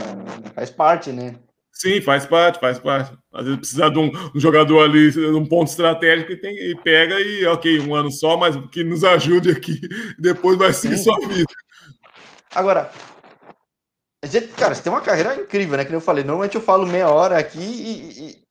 faz 0.53 0.69
parte, 0.69 1.11
né? 1.11 1.33
Sim, 1.71 2.01
faz 2.01 2.25
parte, 2.25 2.59
faz 2.59 2.77
parte. 2.77 3.17
Às 3.33 3.45
vezes 3.45 3.59
precisa 3.59 3.89
de 3.89 3.99
um, 3.99 4.11
um 4.35 4.39
jogador 4.39 4.83
ali, 4.83 5.17
um 5.29 5.45
ponto 5.45 5.69
estratégico 5.69 6.33
e, 6.33 6.37
tem, 6.37 6.53
e 6.53 6.75
pega 6.75 7.19
e, 7.21 7.45
ok, 7.45 7.79
um 7.79 7.95
ano 7.95 8.11
só, 8.11 8.35
mas 8.35 8.55
que 8.71 8.83
nos 8.83 9.03
ajude 9.03 9.51
aqui, 9.51 9.79
depois 10.19 10.57
vai 10.57 10.73
seguir 10.73 10.97
Sim. 10.97 11.03
sua 11.03 11.19
vida. 11.27 11.53
Agora, 12.53 12.91
cara, 14.57 14.75
você 14.75 14.81
tem 14.81 14.91
uma 14.91 15.01
carreira 15.01 15.35
incrível, 15.35 15.77
né? 15.77 15.85
Que 15.85 15.93
eu 15.93 16.01
falei, 16.01 16.23
normalmente 16.23 16.55
eu 16.55 16.61
falo 16.61 16.85
meia 16.85 17.09
hora 17.09 17.37
aqui 17.37 17.59
e, 17.59 18.43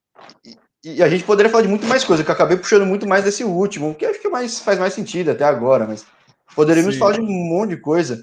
e, 0.44 0.58
e 0.96 1.02
a 1.02 1.08
gente 1.08 1.24
poderia 1.24 1.50
falar 1.50 1.64
de 1.64 1.68
muito 1.68 1.86
mais 1.86 2.04
coisa, 2.04 2.24
que 2.24 2.30
eu 2.30 2.34
acabei 2.34 2.56
puxando 2.56 2.86
muito 2.86 3.06
mais 3.06 3.24
desse 3.24 3.44
último, 3.44 3.94
que 3.94 4.06
acho 4.06 4.20
que 4.20 4.28
mais, 4.28 4.60
faz 4.60 4.78
mais 4.78 4.94
sentido 4.94 5.32
até 5.32 5.44
agora, 5.44 5.86
mas 5.86 6.06
poderíamos 6.54 6.94
Sim. 6.94 7.00
falar 7.00 7.12
de 7.14 7.20
um 7.20 7.26
monte 7.26 7.70
de 7.70 7.76
coisa. 7.78 8.22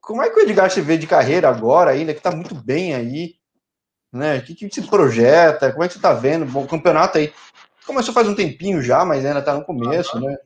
Como 0.00 0.22
é 0.22 0.30
que 0.30 0.38
o 0.38 0.42
Edgar 0.42 0.70
se 0.70 0.80
vê 0.80 0.96
de 0.96 1.06
carreira 1.06 1.48
agora 1.48 1.90
ainda, 1.90 2.14
que 2.14 2.20
tá 2.20 2.30
muito 2.30 2.54
bem 2.54 2.94
aí? 2.94 3.37
Né? 4.12 4.38
O 4.38 4.42
que, 4.42 4.54
que 4.54 4.70
se 4.70 4.82
projeta? 4.82 5.70
Como 5.70 5.84
é 5.84 5.88
que 5.88 5.94
você 5.94 6.00
tá 6.00 6.14
vendo? 6.14 6.46
Bom, 6.46 6.64
o 6.64 6.68
campeonato 6.68 7.18
aí 7.18 7.32
começou 7.86 8.12
faz 8.12 8.28
um 8.28 8.34
tempinho 8.34 8.82
já, 8.82 9.04
mas 9.04 9.24
ainda 9.24 9.42
tá 9.42 9.54
no 9.54 9.64
começo, 9.64 10.18
né? 10.20 10.36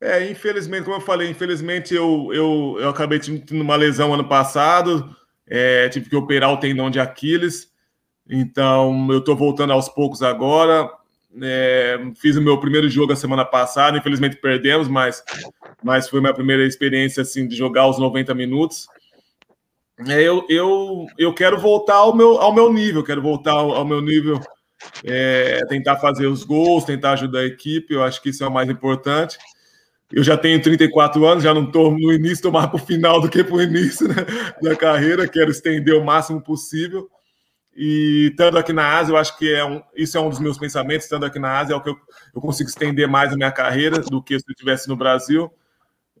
É, 0.00 0.30
infelizmente, 0.30 0.84
como 0.84 0.96
eu 0.96 1.00
falei, 1.00 1.30
infelizmente 1.30 1.94
eu, 1.94 2.28
eu, 2.32 2.76
eu 2.78 2.88
acabei 2.90 3.18
tendo 3.18 3.62
uma 3.62 3.76
lesão 3.76 4.12
ano 4.12 4.28
passado, 4.28 5.16
é, 5.46 5.88
tive 5.88 6.10
que 6.10 6.16
operar 6.16 6.52
o 6.52 6.58
tendão 6.58 6.90
de 6.90 7.00
Aquiles. 7.00 7.72
Então, 8.28 9.06
eu 9.10 9.18
estou 9.18 9.36
voltando 9.36 9.72
aos 9.72 9.88
poucos 9.88 10.22
agora. 10.22 10.90
É, 11.42 11.98
fiz 12.16 12.36
o 12.36 12.42
meu 12.42 12.60
primeiro 12.60 12.88
jogo 12.88 13.12
a 13.12 13.16
semana 13.16 13.44
passada, 13.44 13.98
infelizmente 13.98 14.36
perdemos, 14.36 14.86
mas, 14.86 15.22
mas 15.82 16.08
foi 16.08 16.20
minha 16.20 16.32
primeira 16.32 16.64
experiência 16.64 17.22
assim 17.22 17.48
de 17.48 17.56
jogar 17.56 17.88
os 17.88 17.98
90 17.98 18.34
minutos. 18.34 18.86
É, 19.98 20.22
eu, 20.22 20.44
eu, 20.48 21.06
eu 21.16 21.32
quero 21.32 21.58
voltar 21.58 21.94
ao 21.94 22.14
meu, 22.14 22.38
ao 22.38 22.52
meu 22.52 22.72
nível, 22.72 23.04
quero 23.04 23.22
voltar 23.22 23.52
ao, 23.52 23.72
ao 23.72 23.84
meu 23.84 24.00
nível, 24.00 24.40
é, 25.04 25.64
tentar 25.68 25.96
fazer 25.96 26.26
os 26.26 26.42
gols, 26.42 26.84
tentar 26.84 27.12
ajudar 27.12 27.40
a 27.40 27.46
equipe, 27.46 27.94
eu 27.94 28.02
acho 28.02 28.20
que 28.20 28.30
isso 28.30 28.42
é 28.42 28.48
o 28.48 28.52
mais 28.52 28.68
importante. 28.68 29.38
Eu 30.12 30.22
já 30.22 30.36
tenho 30.36 30.60
34 30.60 31.24
anos, 31.24 31.44
já 31.44 31.54
não 31.54 31.64
estou 31.64 31.90
no 31.92 32.12
início, 32.12 32.34
estou 32.34 32.52
mais 32.52 32.66
para 32.66 32.76
o 32.76 32.86
final 32.86 33.20
do 33.20 33.28
que 33.28 33.42
para 33.42 33.54
o 33.54 33.62
início 33.62 34.08
né, 34.08 34.16
da 34.62 34.76
carreira, 34.76 35.28
quero 35.28 35.50
estender 35.50 35.94
o 35.94 36.04
máximo 36.04 36.40
possível. 36.40 37.08
E 37.76 38.28
estando 38.30 38.56
aqui 38.56 38.72
na 38.72 38.98
Ásia, 38.98 39.12
eu 39.12 39.16
acho 39.16 39.36
que 39.36 39.52
é 39.52 39.64
um, 39.64 39.82
isso 39.96 40.16
é 40.16 40.20
um 40.20 40.28
dos 40.28 40.38
meus 40.38 40.56
pensamentos. 40.56 41.04
Estando 41.04 41.26
aqui 41.26 41.40
na 41.40 41.58
Ásia, 41.58 41.74
é 41.74 41.76
o 41.76 41.80
que 41.80 41.90
eu, 41.90 41.96
eu 42.34 42.40
consigo 42.40 42.68
estender 42.68 43.08
mais 43.08 43.32
a 43.32 43.36
minha 43.36 43.50
carreira 43.50 43.98
do 43.98 44.22
que 44.22 44.38
se 44.38 44.44
eu 44.48 44.52
estivesse 44.52 44.88
no 44.88 44.96
Brasil. 44.96 45.50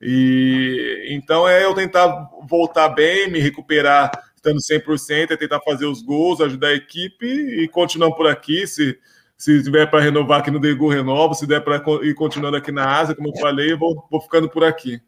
E 0.06 1.06
então 1.08 1.48
é 1.48 1.64
eu 1.64 1.74
tentar 1.74 2.28
voltar 2.46 2.90
bem, 2.90 3.30
me 3.30 3.40
recuperar 3.40 4.10
estando 4.36 4.58
100%, 4.58 5.30
é 5.30 5.36
tentar 5.36 5.60
fazer 5.60 5.86
os 5.86 6.02
gols, 6.02 6.42
ajudar 6.42 6.68
a 6.68 6.74
equipe 6.74 7.26
e 7.26 7.66
continuando 7.68 8.14
por 8.14 8.26
aqui. 8.26 8.66
Se, 8.66 8.98
se 9.38 9.62
tiver 9.62 9.86
para 9.86 10.02
renovar 10.02 10.40
aqui 10.40 10.50
no 10.50 10.60
Degu, 10.60 10.88
renovo. 10.88 11.34
Se 11.34 11.46
der 11.46 11.64
para 11.64 11.82
ir 12.02 12.14
continuando 12.14 12.58
aqui 12.58 12.70
na 12.70 12.98
Ásia, 12.98 13.14
como 13.14 13.30
eu 13.30 13.40
falei, 13.40 13.72
eu 13.72 13.78
vou, 13.78 14.06
vou 14.10 14.20
ficando 14.20 14.46
por 14.50 14.62
aqui. 14.62 15.00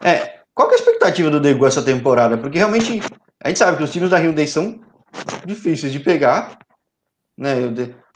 É, 0.00 0.42
qual 0.54 0.70
é 0.70 0.74
a 0.74 0.76
expectativa 0.76 1.28
do 1.28 1.40
Degu 1.40 1.66
essa 1.66 1.82
temporada? 1.82 2.38
Porque 2.38 2.58
realmente 2.58 3.02
a 3.42 3.48
gente 3.48 3.58
sabe 3.58 3.76
que 3.76 3.82
os 3.82 3.90
times 3.90 4.10
da 4.10 4.18
Hyundai 4.18 4.46
são 4.46 4.80
difíceis 5.44 5.92
de 5.92 5.98
pegar. 5.98 6.56
Né? 7.36 7.56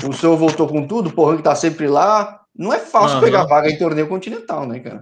O 0.07 0.13
senhor 0.13 0.37
voltou 0.37 0.69
com 0.69 0.87
tudo, 0.87 1.09
o 1.09 1.13
Porrang 1.13 1.43
tá 1.43 1.57
sempre 1.57 1.89
lá. 1.89 2.43
não 2.57 2.73
é 2.73 2.79
fácil 2.79 3.17
uhum. 3.17 3.25
pegar 3.25 3.47
vaga 3.47 3.69
em 3.69 3.79
torneio 3.79 4.07
continental, 4.07 4.65
né, 4.65 4.79
cara? 4.79 5.01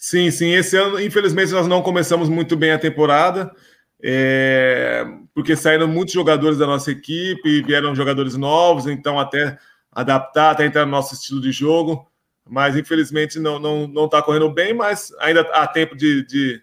Sim, 0.00 0.30
sim. 0.30 0.52
Esse 0.52 0.78
ano, 0.78 0.98
infelizmente, 0.98 1.52
nós 1.52 1.68
não 1.68 1.82
começamos 1.82 2.30
muito 2.30 2.56
bem 2.56 2.72
a 2.72 2.78
temporada, 2.78 3.54
é... 4.02 5.04
porque 5.34 5.54
saíram 5.54 5.86
muitos 5.86 6.14
jogadores 6.14 6.56
da 6.56 6.66
nossa 6.66 6.90
equipe, 6.90 7.62
vieram 7.62 7.94
jogadores 7.94 8.34
novos, 8.34 8.86
então 8.86 9.20
até 9.20 9.58
adaptar, 9.92 10.52
até 10.52 10.64
entrar 10.64 10.86
no 10.86 10.90
nosso 10.90 11.14
estilo 11.14 11.38
de 11.42 11.52
jogo. 11.52 12.10
Mas 12.48 12.76
infelizmente 12.76 13.38
não 13.38 13.58
está 13.58 13.68
não, 13.68 13.86
não 13.86 14.08
tá 14.08 14.22
correndo 14.22 14.50
bem, 14.50 14.72
mas 14.72 15.12
ainda 15.20 15.42
há 15.52 15.66
tempo 15.66 15.94
de, 15.94 16.26
de, 16.26 16.62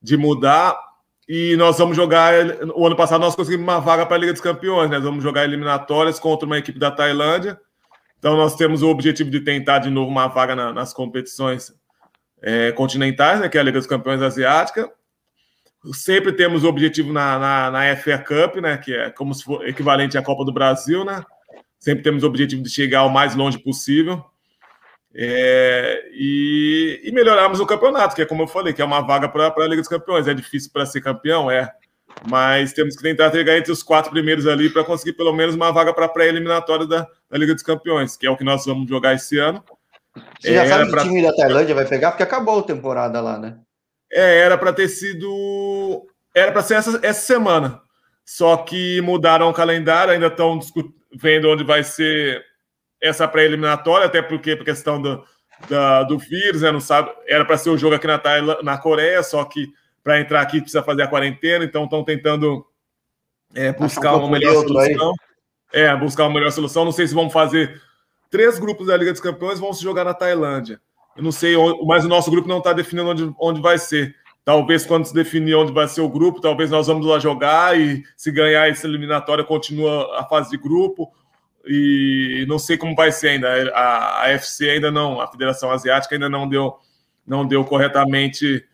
de 0.00 0.16
mudar. 0.16 0.78
E 1.28 1.56
nós 1.56 1.76
vamos 1.76 1.96
jogar. 1.96 2.32
O 2.76 2.86
ano 2.86 2.94
passado 2.96 3.20
nós 3.20 3.34
conseguimos 3.34 3.64
uma 3.64 3.80
vaga 3.80 4.06
para 4.06 4.14
a 4.16 4.18
Liga 4.18 4.32
dos 4.32 4.40
Campeões, 4.40 4.88
né? 4.90 4.96
Nós 4.98 5.04
vamos 5.04 5.24
jogar 5.24 5.44
eliminatórias 5.44 6.20
contra 6.20 6.46
uma 6.46 6.58
equipe 6.58 6.78
da 6.78 6.90
Tailândia. 6.92 7.60
Então 8.18 8.36
nós 8.36 8.54
temos 8.54 8.82
o 8.82 8.88
objetivo 8.88 9.28
de 9.30 9.40
tentar 9.40 9.80
de 9.80 9.90
novo 9.90 10.08
uma 10.08 10.28
vaga 10.28 10.54
na, 10.54 10.72
nas 10.72 10.92
competições 10.94 11.72
é, 12.44 12.70
continentais, 12.72 13.40
né? 13.40 13.48
Que 13.48 13.56
é 13.56 13.60
a 13.60 13.64
Liga 13.64 13.78
dos 13.78 13.86
Campeões 13.86 14.20
Asiática. 14.20 14.90
Sempre 15.92 16.32
temos 16.32 16.62
o 16.62 16.68
objetivo 16.68 17.12
na, 17.12 17.38
na, 17.38 17.70
na 17.70 17.96
FA 17.96 18.18
Cup, 18.18 18.56
né? 18.56 18.76
Que 18.76 18.94
é 18.94 19.10
como 19.10 19.34
se 19.34 19.42
for 19.42 19.66
equivalente 19.66 20.18
à 20.18 20.22
Copa 20.22 20.44
do 20.44 20.52
Brasil, 20.52 21.04
né? 21.04 21.24
Sempre 21.80 22.02
temos 22.02 22.22
o 22.22 22.26
objetivo 22.26 22.62
de 22.62 22.68
chegar 22.68 23.04
o 23.04 23.08
mais 23.08 23.34
longe 23.34 23.58
possível. 23.58 24.22
É, 25.16 26.10
e, 26.12 27.00
e, 27.04 27.12
melhorarmos 27.12 27.60
o 27.60 27.66
campeonato, 27.66 28.16
que 28.16 28.22
é 28.22 28.26
como 28.26 28.42
eu 28.42 28.48
falei, 28.48 28.72
que 28.72 28.82
é 28.82 28.84
uma 28.84 29.00
vaga 29.00 29.28
para 29.28 29.46
a 29.46 29.68
Liga 29.68 29.80
dos 29.80 29.88
Campeões. 29.88 30.28
É 30.28 30.34
difícil 30.34 30.70
para 30.72 30.84
ser 30.84 31.00
campeão, 31.00 31.50
é. 31.50 31.72
Mas 32.28 32.72
temos 32.72 32.96
que 32.96 33.02
tentar 33.02 33.30
chegar 33.30 33.56
entre 33.56 33.72
os 33.72 33.82
quatro 33.82 34.10
primeiros 34.10 34.46
ali 34.46 34.68
para 34.68 34.84
conseguir 34.84 35.14
pelo 35.14 35.32
menos 35.32 35.54
uma 35.54 35.72
vaga 35.72 35.94
para 35.94 36.06
a 36.06 36.08
pré-eliminatória 36.08 36.86
da, 36.86 37.06
da, 37.30 37.38
Liga 37.38 37.54
dos 37.54 37.62
Campeões, 37.62 38.16
que 38.16 38.26
é 38.26 38.30
o 38.30 38.36
que 38.36 38.44
nós 38.44 38.66
vamos 38.66 38.88
jogar 38.88 39.14
esse 39.14 39.38
ano. 39.38 39.64
Você 40.40 40.54
já 40.54 40.64
é, 40.64 40.68
sabe 40.68 40.90
pra... 40.90 41.02
o 41.02 41.04
time 41.04 41.22
da 41.22 41.34
Tailândia 41.34 41.74
vai 41.74 41.86
pegar, 41.86 42.10
porque 42.12 42.22
acabou 42.22 42.60
a 42.60 42.62
temporada 42.62 43.20
lá, 43.20 43.38
né? 43.38 43.58
É, 44.12 44.40
era 44.40 44.56
para 44.56 44.72
ter 44.72 44.88
sido. 44.88 46.06
Era 46.34 46.52
para 46.52 46.62
ser 46.62 46.74
essa, 46.74 47.00
essa 47.02 47.20
semana. 47.20 47.80
Só 48.24 48.56
que 48.58 49.00
mudaram 49.00 49.48
o 49.50 49.54
calendário, 49.54 50.12
ainda 50.12 50.28
estão 50.28 50.58
vendo 51.14 51.48
onde 51.50 51.62
vai 51.62 51.84
ser 51.84 52.42
essa 53.00 53.28
pré-eliminatória, 53.28 54.06
até 54.06 54.22
porque 54.22 54.56
por 54.56 54.64
questão 54.64 55.00
do, 55.00 55.22
da, 55.68 56.02
do 56.04 56.18
vírus, 56.18 56.62
né, 56.62 56.72
não 56.72 56.80
sabe, 56.80 57.10
era 57.26 57.44
para 57.44 57.58
ser 57.58 57.68
o 57.68 57.76
jogo 57.76 57.94
aqui 57.94 58.06
na, 58.06 58.18
na 58.62 58.78
Coreia, 58.78 59.22
só 59.22 59.44
que 59.44 59.68
para 60.02 60.20
entrar 60.20 60.40
aqui 60.40 60.60
precisa 60.60 60.82
fazer 60.82 61.02
a 61.02 61.08
quarentena, 61.08 61.64
então 61.64 61.84
estão 61.84 62.02
tentando 62.02 62.64
é, 63.54 63.72
buscar 63.72 64.16
um 64.16 64.20
uma 64.20 64.30
melhor 64.30 64.54
solução. 64.54 65.14
Aí. 65.72 65.82
É, 65.82 65.96
buscar 65.96 66.24
uma 66.24 66.34
melhor 66.34 66.50
solução. 66.50 66.84
Não 66.84 66.92
sei 66.92 67.06
se 67.06 67.14
vão 67.14 67.28
fazer 67.28 67.80
três 68.30 68.58
grupos 68.58 68.86
da 68.86 68.96
Liga 68.96 69.12
dos 69.12 69.20
Campeões, 69.20 69.58
vão 69.58 69.72
se 69.72 69.82
jogar 69.82 70.04
na 70.04 70.14
Tailândia. 70.14 70.80
Eu 71.16 71.22
não 71.22 71.32
sei, 71.32 71.54
mas 71.86 72.04
o 72.04 72.08
nosso 72.08 72.30
grupo 72.30 72.48
não 72.48 72.58
está 72.58 72.72
definindo 72.72 73.08
onde, 73.08 73.34
onde 73.38 73.60
vai 73.60 73.78
ser. 73.78 74.14
Talvez 74.44 74.84
quando 74.84 75.06
se 75.06 75.14
definir 75.14 75.54
onde 75.54 75.72
vai 75.72 75.88
ser 75.88 76.02
o 76.02 76.08
grupo, 76.08 76.40
talvez 76.40 76.70
nós 76.70 76.86
vamos 76.86 77.06
lá 77.06 77.18
jogar 77.18 77.78
e 77.78 78.02
se 78.16 78.30
ganhar 78.30 78.68
essa 78.68 78.86
eliminatória 78.86 79.44
continua 79.44 80.18
a 80.18 80.24
fase 80.24 80.50
de 80.50 80.58
grupo, 80.58 81.10
e 81.66 82.44
não 82.46 82.58
sei 82.58 82.76
como 82.76 82.94
vai 82.94 83.10
ser 83.10 83.28
ainda. 83.28 83.48
A, 83.74 84.22
a 84.22 84.28
FC 84.30 84.68
ainda 84.68 84.90
não, 84.90 85.20
a 85.20 85.26
Federação 85.26 85.70
Asiática 85.70 86.14
ainda 86.14 86.28
não 86.28 86.48
deu, 86.48 86.76
não 87.26 87.46
deu 87.46 87.64
corretamente 87.64 88.64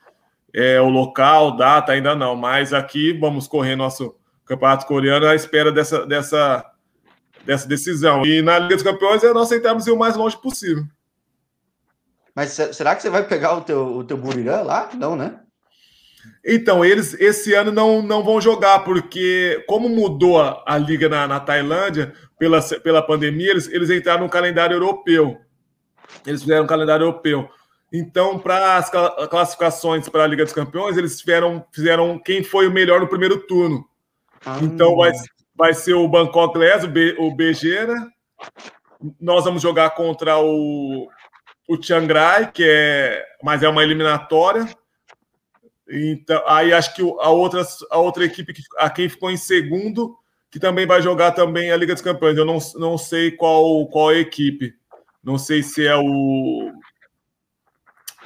é, 0.52 0.80
o 0.80 0.88
local, 0.88 1.56
data, 1.56 1.92
ainda 1.92 2.14
não. 2.14 2.34
Mas 2.34 2.72
aqui 2.72 3.12
vamos 3.12 3.46
correr 3.46 3.76
nosso 3.76 4.16
campeonato 4.44 4.86
coreano 4.86 5.26
à 5.26 5.34
espera 5.34 5.70
dessa, 5.70 6.04
dessa, 6.04 6.64
dessa 7.44 7.66
decisão. 7.66 8.24
E 8.24 8.42
na 8.42 8.58
Liga 8.58 8.74
dos 8.74 8.84
Campeões 8.84 9.22
é 9.22 9.32
nós 9.32 9.48
tentarmos 9.48 9.86
ir 9.86 9.92
o 9.92 9.98
mais 9.98 10.16
longe 10.16 10.36
possível. 10.36 10.84
Mas 12.34 12.50
será 12.50 12.94
que 12.94 13.02
você 13.02 13.10
vai 13.10 13.26
pegar 13.26 13.56
o 13.56 13.60
teu, 13.60 13.84
o 13.96 14.04
teu 14.04 14.16
Burirã 14.16 14.62
lá? 14.62 14.88
Não, 14.94 15.16
né? 15.16 15.40
Então, 16.44 16.84
eles 16.84 17.14
esse 17.14 17.54
ano 17.54 17.72
não, 17.72 18.02
não 18.02 18.22
vão 18.22 18.40
jogar, 18.40 18.80
porque 18.80 19.64
como 19.66 19.88
mudou 19.88 20.40
a, 20.40 20.62
a 20.66 20.78
liga 20.78 21.08
na, 21.08 21.26
na, 21.26 21.40
Tailândia 21.40 22.14
pela, 22.38 22.62
pela 22.62 23.02
pandemia, 23.02 23.50
eles, 23.50 23.68
eles 23.68 23.90
entraram 23.90 24.24
no 24.24 24.30
calendário 24.30 24.74
europeu. 24.74 25.38
Eles 26.26 26.42
fizeram 26.42 26.64
um 26.64 26.68
calendário 26.68 27.04
europeu. 27.04 27.48
Então, 27.92 28.38
para 28.38 28.76
as 28.76 28.90
classificações 29.28 30.08
para 30.08 30.22
a 30.22 30.26
Liga 30.26 30.44
dos 30.44 30.52
Campeões, 30.52 30.96
eles 30.96 31.20
fizeram, 31.20 31.64
fizeram 31.72 32.18
quem 32.18 32.42
foi 32.44 32.68
o 32.68 32.70
melhor 32.70 33.00
no 33.00 33.08
primeiro 33.08 33.38
turno. 33.46 33.84
Ah. 34.46 34.58
Então, 34.62 34.96
vai, 34.96 35.12
vai 35.60 35.74
ser 35.74 35.92
o 35.92 36.08
Bangkok 36.08 36.54
Glass, 36.54 36.84
o, 36.84 36.88
B, 36.88 37.52
né? 37.86 38.08
Nós 39.20 39.44
vamos 39.44 39.60
jogar 39.60 39.90
contra 39.90 40.38
o, 40.38 41.06
o 41.68 41.82
Chiang 41.82 42.10
Rai, 42.10 42.50
que 42.50 42.64
é, 42.66 43.22
mas 43.42 43.62
é 43.62 43.68
uma 43.68 43.82
eliminatória. 43.82 44.66
Então, 45.86 46.42
aí 46.46 46.72
acho 46.72 46.94
que 46.94 47.02
a 47.02 47.28
outra, 47.28 47.62
a 47.90 47.98
outra 47.98 48.24
equipe, 48.24 48.54
que, 48.54 48.62
a 48.78 48.88
quem 48.88 49.06
ficou 49.06 49.30
em 49.30 49.36
segundo, 49.36 50.16
que 50.50 50.58
também 50.58 50.86
vai 50.86 51.02
jogar 51.02 51.32
também 51.32 51.70
a 51.70 51.76
Liga 51.76 51.92
dos 51.92 52.02
Campeões. 52.02 52.38
Eu 52.38 52.46
não, 52.46 52.56
não 52.76 52.96
sei 52.96 53.30
qual, 53.30 53.86
qual 53.88 54.12
é 54.12 54.14
a 54.14 54.20
equipe. 54.20 54.72
Não 55.22 55.36
sei 55.36 55.62
se 55.62 55.86
é 55.86 55.94
o. 55.94 56.72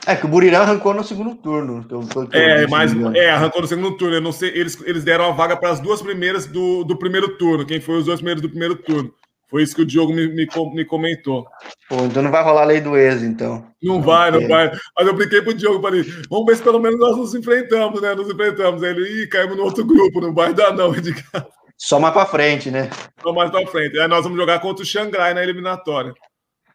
É 0.06 0.14
que 0.14 0.26
o 0.26 0.28
Burirã 0.28 0.60
arrancou 0.60 0.92
no 0.92 1.02
segundo 1.02 1.34
turno. 1.34 1.84
é, 2.32 2.66
mas 2.66 2.92
é, 3.14 3.30
arrancou 3.30 3.62
no 3.62 3.68
segundo 3.68 3.96
turno. 3.96 4.16
Eu 4.16 4.20
não 4.20 4.32
sei, 4.32 4.50
eles, 4.50 4.78
eles 4.84 5.04
deram 5.04 5.26
a 5.26 5.32
vaga 5.32 5.56
para 5.56 5.70
as 5.70 5.80
duas 5.80 6.02
primeiras 6.02 6.46
do, 6.46 6.84
do 6.84 6.96
primeiro 6.96 7.36
turno. 7.36 7.64
Quem 7.64 7.80
foi 7.80 7.98
os 7.98 8.06
dois 8.06 8.18
primeiros 8.18 8.42
do 8.42 8.50
primeiro 8.50 8.76
turno? 8.76 9.12
Foi 9.50 9.62
isso 9.62 9.76
que 9.76 9.82
o 9.82 9.86
Diogo 9.86 10.12
me, 10.12 10.26
me, 10.28 10.48
me 10.74 10.84
comentou. 10.84 11.46
Pô, 11.88 12.04
então 12.04 12.22
não 12.22 12.30
vai 12.30 12.42
rolar 12.42 12.62
a 12.62 12.66
lei 12.66 12.80
do 12.80 12.96
ex, 12.96 13.22
então. 13.22 13.64
Não, 13.82 14.02
vai, 14.02 14.30
não 14.30 14.48
vai. 14.48 14.72
Mas 14.96 15.06
eu 15.06 15.14
brinquei 15.14 15.42
pro 15.42 15.54
Diogo, 15.54 15.80
falei, 15.80 16.02
vamos 16.28 16.46
ver 16.46 16.56
se 16.56 16.62
pelo 16.62 16.80
menos 16.80 16.98
nós 16.98 17.16
nos 17.16 17.34
enfrentamos, 17.34 18.02
né? 18.02 18.14
Nos 18.14 18.28
enfrentamos. 18.28 18.82
Aí 18.82 18.90
ele, 18.90 19.22
ih, 19.22 19.28
caímos 19.28 19.56
no 19.56 19.62
outro 19.62 19.84
grupo, 19.84 20.20
não 20.20 20.34
vai 20.34 20.52
dar 20.52 20.72
não, 20.74 20.94
Edgar. 20.94 21.46
Só 21.76 22.00
mais 22.00 22.12
pra 22.12 22.26
frente, 22.26 22.70
né? 22.70 22.90
Só 23.22 23.32
mais 23.32 23.50
pra 23.50 23.66
frente. 23.66 23.98
Aí 23.98 24.08
nós 24.08 24.24
vamos 24.24 24.38
jogar 24.38 24.58
contra 24.60 24.82
o 24.82 24.86
Xangai 24.86 25.34
na 25.34 25.42
eliminatória. 25.42 26.12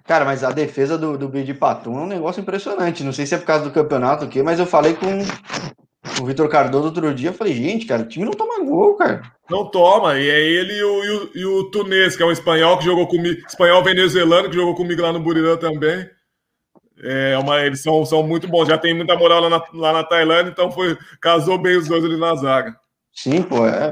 Cara, 0.10 0.26
mas 0.26 0.43
a 0.43 0.49
defesa 0.49 0.97
do, 0.97 1.16
do 1.20 1.30
Bid 1.30 1.53
Patum 1.53 1.99
é 1.99 2.01
um 2.01 2.07
negócio 2.07 2.41
impressionante. 2.41 3.03
Não 3.03 3.14
sei 3.14 3.28
se 3.28 3.36
é 3.36 3.38
por 3.38 3.45
causa 3.45 3.66
do 3.66 3.70
campeonato 3.70 4.26
aqui, 4.26 4.41
mas 4.41 4.57
eu 4.57 4.66
falei 4.66 4.95
com 4.95 5.05
o 6.20 6.26
Vitor 6.26 6.49
Cardoso 6.49 6.88
outro 6.88 7.14
dia, 7.14 7.30
eu 7.30 7.34
falei, 7.34 7.53
gente, 7.53 7.86
cara, 7.86 8.01
o 8.01 8.07
time 8.07 8.26
não 8.26 8.32
toma 8.32 8.66
gol, 8.66 8.95
cara. 8.95 9.22
Não 9.47 9.70
toma, 9.70 10.18
e 10.18 10.28
é 10.28 10.41
ele 10.41 10.74
e 10.74 10.84
o, 10.84 11.03
e 11.03 11.12
o, 11.12 11.32
e 11.36 11.45
o 11.45 11.64
Tunes, 11.66 12.16
que 12.16 12.24
é 12.24 12.26
um 12.26 12.32
espanhol 12.32 12.80
que 12.80 12.86
jogou 12.86 13.05
comigo, 13.05 13.39
espanhol 13.47 13.84
venezuelano, 13.84 14.49
que 14.49 14.55
jogou 14.55 14.74
comigo 14.74 14.99
lá 14.99 15.14
no 15.14 15.20
Burirã 15.20 15.55
também. 15.57 16.10
É 17.03 17.38
uma, 17.38 17.60
eles 17.62 17.84
são, 17.84 18.03
são 18.03 18.24
muito 18.24 18.47
bons, 18.47 18.68
já 18.68 18.80
tem 18.80 18.95
muita 18.95 19.16
moral 19.16 19.41
lá 19.41 19.49
na, 19.51 19.64
lá 19.76 19.93
na 19.93 20.03
Tailândia, 20.03 20.49
então 20.49 20.72
foi, 20.72 20.97
casou 21.22 21.60
bem 21.60 21.78
os 21.78 21.88
dois 21.88 22.03
ali 22.03 22.18
na 22.18 22.34
zaga. 22.34 22.76
Sim, 23.14 23.43
pô, 23.43 23.68
é. 23.68 23.91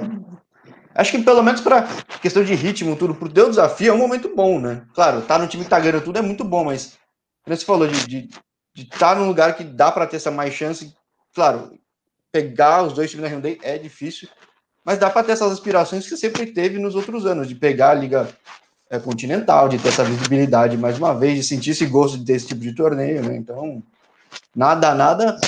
Acho 0.98 1.12
que 1.12 1.20
pelo 1.20 1.44
menos 1.44 1.62
para 1.62 1.84
questão 2.20 2.44
de 2.44 2.56
ritmo, 2.56 2.96
tudo, 2.96 3.14
pro 3.14 3.30
teu 3.30 3.52
desafio 3.52 3.92
é 3.92 3.94
um 3.94 4.00
momento 4.00 4.34
bom, 4.36 4.60
né? 4.60 4.82
Claro, 4.96 5.22
tá 5.22 5.38
no 5.38 5.48
time 5.48 5.64
que 5.64 5.70
tá 5.70 5.80
ganhando 5.80 6.04
tudo 6.04 6.18
é 6.18 6.24
muito 6.24 6.44
bom, 6.44 6.66
mas 6.66 6.98
como 7.44 7.56
você 7.56 7.64
falou, 7.64 7.88
de 7.88 8.28
estar 8.76 9.14
tá 9.14 9.16
num 9.16 9.28
lugar 9.28 9.56
que 9.56 9.64
dá 9.64 9.92
para 9.92 10.08
ter 10.08 10.16
essa 10.16 10.32
mais 10.32 10.56
chance, 10.56 10.92
claro, 11.36 11.78
pegar 12.32 12.82
os 12.82 12.94
dois 12.94 13.12
times 13.12 13.30
da 13.30 13.30
Hyundai 13.30 13.60
é 13.62 13.78
difícil, 13.78 14.28
mas 14.84 14.98
dá 14.98 15.08
para 15.08 15.24
ter 15.24 15.34
essas 15.34 15.52
aspirações 15.52 16.10
que 16.10 16.18
sempre 16.18 16.48
teve 16.48 16.80
nos 16.80 16.96
outros 16.96 17.28
anos, 17.28 17.48
de 17.48 17.54
pegar 17.54 17.92
a 17.92 17.94
Liga 17.94 18.28
é, 18.90 18.98
Continental, 18.98 19.70
de 19.70 19.78
ter 19.78 19.90
essa 19.90 20.04
visibilidade 20.04 20.78
mais 20.78 20.98
uma 20.98 21.14
vez, 21.14 21.36
de 21.36 21.44
sentir 21.44 21.72
esse 21.72 21.86
gosto 21.86 22.18
de 22.18 22.26
ter 22.26 22.34
esse 22.34 22.48
tipo 22.48 22.62
de 22.62 22.74
torneio, 22.74 23.22
né? 23.22 23.38
Então, 23.38 23.84
nada, 24.56 24.96
nada. 24.96 25.40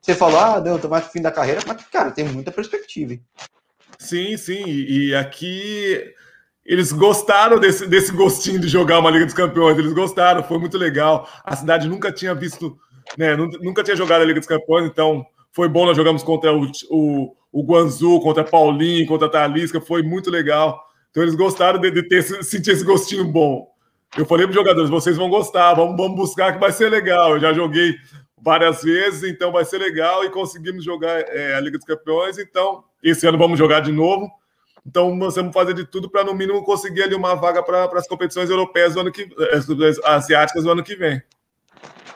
Você 0.00 0.14
falou, 0.14 0.38
ah, 0.38 0.60
não, 0.60 0.78
tô 0.78 0.88
mais 0.88 1.04
no 1.04 1.10
fim 1.10 1.20
da 1.20 1.32
carreira, 1.32 1.60
mas, 1.66 1.84
cara, 1.86 2.12
tem 2.12 2.24
muita 2.24 2.52
perspectiva. 2.52 3.14
Hein? 3.14 3.22
Sim, 4.06 4.36
sim, 4.36 4.64
e 4.64 5.14
aqui 5.16 6.14
eles 6.64 6.92
gostaram 6.92 7.58
desse, 7.58 7.88
desse 7.88 8.12
gostinho 8.12 8.60
de 8.60 8.68
jogar 8.68 9.00
uma 9.00 9.10
Liga 9.10 9.24
dos 9.24 9.34
Campeões, 9.34 9.76
eles 9.76 9.92
gostaram, 9.92 10.44
foi 10.44 10.58
muito 10.58 10.78
legal. 10.78 11.28
A 11.44 11.56
cidade 11.56 11.88
nunca 11.88 12.12
tinha 12.12 12.32
visto, 12.32 12.78
né, 13.18 13.34
nunca 13.34 13.82
tinha 13.82 13.96
jogado 13.96 14.22
a 14.22 14.24
Liga 14.24 14.38
dos 14.38 14.48
Campeões, 14.48 14.86
então 14.86 15.26
foi 15.50 15.68
bom, 15.68 15.86
nós 15.86 15.96
jogamos 15.96 16.22
contra 16.22 16.52
o, 16.52 16.70
o, 16.88 17.36
o 17.50 17.64
Guanzu, 17.64 18.20
contra 18.20 18.44
Paulinho, 18.44 19.08
contra 19.08 19.26
a 19.26 19.30
Talisca, 19.30 19.80
foi 19.80 20.04
muito 20.04 20.30
legal. 20.30 20.80
Então 21.10 21.24
eles 21.24 21.34
gostaram 21.34 21.80
de, 21.80 21.90
de 21.90 22.04
ter 22.04 22.22
sentir 22.22 22.70
esse 22.70 22.84
gostinho 22.84 23.24
bom. 23.24 23.66
Eu 24.16 24.24
falei 24.24 24.46
para 24.46 24.50
os 24.52 24.56
jogadores, 24.56 24.88
vocês 24.88 25.16
vão 25.16 25.28
gostar, 25.28 25.74
vamos, 25.74 25.96
vamos 25.96 26.16
buscar 26.16 26.52
que 26.52 26.60
vai 26.60 26.70
ser 26.70 26.90
legal. 26.90 27.32
Eu 27.32 27.40
já 27.40 27.52
joguei 27.52 27.96
várias 28.40 28.82
vezes, 28.82 29.28
então 29.28 29.50
vai 29.50 29.64
ser 29.64 29.78
legal 29.78 30.24
e 30.24 30.30
conseguimos 30.30 30.84
jogar 30.84 31.18
é, 31.28 31.54
a 31.54 31.60
Liga 31.60 31.78
dos 31.78 31.86
Campeões. 31.86 32.38
Então, 32.38 32.84
esse 33.10 33.26
ano 33.26 33.38
vamos 33.38 33.58
jogar 33.58 33.80
de 33.80 33.92
novo. 33.92 34.30
Então, 34.86 35.14
nós 35.16 35.34
vamos 35.34 35.52
fazer 35.52 35.74
de 35.74 35.84
tudo 35.84 36.08
para, 36.08 36.22
no 36.22 36.32
mínimo, 36.32 36.62
conseguir 36.62 37.02
ali 37.02 37.14
uma 37.14 37.34
vaga 37.34 37.62
para 37.62 37.84
as 37.98 38.06
competições 38.06 38.48
europeias 38.48 38.94
do 38.94 39.00
ano 39.00 39.10
que 39.10 39.22
é, 39.22 40.10
asiáticas 40.10 40.62
do 40.62 40.70
ano 40.70 40.82
que 40.82 40.94
vem. 40.94 41.20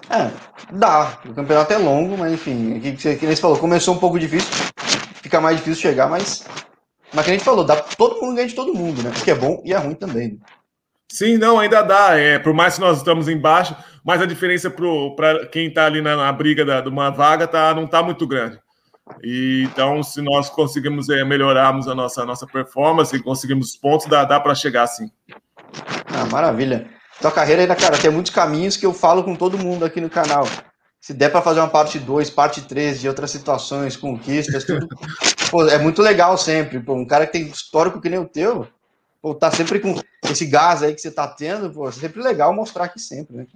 É, 0.08 0.30
dá. 0.72 1.18
O 1.24 1.34
campeonato 1.34 1.72
é 1.72 1.78
longo, 1.78 2.16
mas 2.16 2.32
enfim, 2.32 2.78
o 2.78 2.80
que, 2.80 2.92
que, 2.92 3.26
você 3.26 3.36
falou, 3.36 3.58
começou 3.58 3.94
um 3.94 3.98
pouco 3.98 4.18
difícil, 4.18 4.48
fica 5.22 5.40
mais 5.40 5.56
difícil 5.56 5.82
chegar, 5.82 6.08
mas. 6.08 6.46
Mas 7.12 7.24
que 7.24 7.30
a 7.32 7.34
gente 7.34 7.44
falou, 7.44 7.64
dá 7.64 7.74
todo 7.74 8.20
mundo 8.20 8.36
ganha 8.36 8.46
de 8.46 8.54
todo 8.54 8.72
mundo, 8.72 9.02
né? 9.02 9.10
O 9.10 9.24
que 9.24 9.32
é 9.32 9.34
bom 9.34 9.60
e 9.64 9.72
é 9.72 9.76
ruim 9.76 9.94
também. 9.94 10.28
Né? 10.28 10.38
Sim, 11.10 11.38
não, 11.38 11.58
ainda 11.58 11.82
dá. 11.82 12.16
É, 12.16 12.38
por 12.38 12.54
mais 12.54 12.74
que 12.74 12.80
nós 12.80 12.98
estamos 12.98 13.28
embaixo, 13.28 13.74
mas 14.04 14.22
a 14.22 14.26
diferença 14.26 14.70
para 15.16 15.46
quem 15.46 15.66
está 15.66 15.86
ali 15.86 16.00
na, 16.00 16.14
na 16.14 16.32
briga 16.32 16.64
da, 16.64 16.80
de 16.80 16.88
uma 16.88 17.10
vaga 17.10 17.48
tá, 17.48 17.74
não 17.74 17.84
está 17.84 18.00
muito 18.00 18.28
grande. 18.28 18.60
E, 19.22 19.64
então, 19.70 20.02
se 20.02 20.22
nós 20.22 20.48
conseguimos 20.48 21.08
é, 21.08 21.24
melhorarmos 21.24 21.88
a 21.88 21.94
nossa, 21.94 22.22
a 22.22 22.26
nossa 22.26 22.46
performance 22.46 23.14
e 23.14 23.22
conseguimos 23.22 23.76
pontos, 23.76 24.06
dá, 24.06 24.24
dá 24.24 24.40
para 24.40 24.54
chegar 24.54 24.86
sim. 24.86 25.10
Ah, 26.06 26.26
maravilha. 26.30 26.88
Tua 27.20 27.30
carreira 27.30 27.62
ainda, 27.62 27.76
cara, 27.76 27.98
tem 27.98 28.10
muitos 28.10 28.32
caminhos 28.32 28.76
que 28.76 28.86
eu 28.86 28.94
falo 28.94 29.22
com 29.22 29.36
todo 29.36 29.58
mundo 29.58 29.84
aqui 29.84 30.00
no 30.00 30.08
canal. 30.08 30.46
Se 31.00 31.12
der 31.12 31.30
para 31.30 31.42
fazer 31.42 31.60
uma 31.60 31.68
parte 31.68 31.98
2, 31.98 32.30
parte 32.30 32.62
3 32.62 33.00
de 33.00 33.08
outras 33.08 33.30
situações, 33.30 33.96
conquistas, 33.96 34.64
tudo, 34.64 34.86
pô, 35.50 35.66
é 35.68 35.78
muito 35.78 36.00
legal 36.02 36.36
sempre. 36.38 36.80
Pô, 36.80 36.94
um 36.94 37.06
cara 37.06 37.26
que 37.26 37.32
tem 37.32 37.46
histórico 37.46 38.00
que 38.00 38.08
nem 38.08 38.18
o 38.18 38.28
teu, 38.28 38.66
pô, 39.20 39.34
tá 39.34 39.50
sempre 39.50 39.80
com 39.80 39.98
esse 40.30 40.46
gás 40.46 40.82
aí 40.82 40.94
que 40.94 41.00
você 41.00 41.10
tá 41.10 41.26
tendo, 41.28 41.70
pô, 41.70 41.88
é 41.88 41.92
sempre 41.92 42.22
legal 42.22 42.54
mostrar 42.54 42.84
aqui 42.84 42.98
sempre, 42.98 43.36
né? 43.36 43.46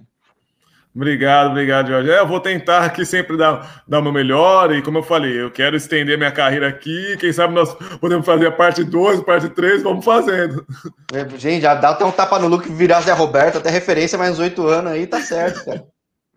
Obrigado, 0.95 1.49
obrigado, 1.49 1.89
Jorge. 1.89 2.09
É, 2.09 2.19
eu 2.19 2.27
vou 2.27 2.39
tentar 2.39 2.85
aqui 2.85 3.05
sempre 3.05 3.35
dar, 3.35 3.83
dar 3.85 3.99
o 3.99 4.01
meu 4.01 4.13
melhor, 4.13 4.73
e 4.73 4.81
como 4.81 4.99
eu 4.99 5.03
falei, 5.03 5.41
eu 5.41 5.51
quero 5.51 5.75
estender 5.75 6.17
minha 6.17 6.31
carreira 6.31 6.69
aqui. 6.69 7.17
Quem 7.19 7.33
sabe 7.33 7.53
nós 7.53 7.73
podemos 7.99 8.25
fazer 8.25 8.47
a 8.47 8.51
parte 8.51 8.81
2, 8.81 9.21
parte 9.21 9.49
3, 9.49 9.83
vamos 9.83 10.05
fazendo. 10.05 10.65
É, 11.13 11.27
gente, 11.37 11.63
já 11.63 11.75
dá 11.75 11.89
até 11.89 12.05
um 12.05 12.11
tapa 12.11 12.39
no 12.39 12.47
look 12.47 12.69
virar 12.69 13.01
Zé 13.01 13.11
Roberto, 13.11 13.57
até 13.57 13.69
referência 13.69 14.17
mais 14.17 14.39
oito 14.39 14.65
anos 14.65 14.93
aí, 14.93 15.05
tá 15.05 15.19
certo, 15.19 15.65
cara. 15.65 15.83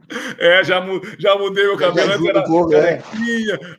É, 0.38 0.64
já, 0.64 0.80
já 1.18 1.36
mudei 1.36 1.64
meu 1.64 1.76
cabelo, 1.76 2.12
antes 2.12 2.26
era 2.26 2.44
pouco, 2.44 2.74
é. 2.74 3.02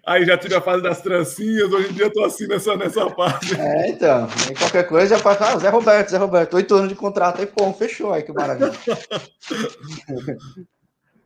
aí 0.06 0.26
já 0.26 0.38
tive 0.38 0.56
a 0.56 0.62
fase 0.62 0.84
das 0.84 1.02
trancinhas, 1.02 1.72
hoje 1.72 1.90
em 1.90 1.94
dia 1.94 2.06
eu 2.06 2.14
tô 2.14 2.24
assim 2.24 2.48
nessa, 2.48 2.76
nessa 2.76 3.10
fase. 3.10 3.60
É, 3.60 3.90
então, 3.90 4.28
aí 4.48 4.56
qualquer 4.56 4.84
coisa 4.88 5.16
já 5.16 5.24
passa, 5.24 5.46
ah, 5.46 5.58
Zé 5.58 5.70
Roberto, 5.70 6.10
Zé 6.10 6.18
Roberto, 6.18 6.56
oito 6.56 6.76
anos 6.76 6.90
de 6.90 6.96
contrato, 6.96 7.40
aí 7.40 7.48
pô, 7.48 7.72
fechou, 7.74 8.14
aí 8.14 8.24
que 8.24 8.32
maravilha. 8.32 8.72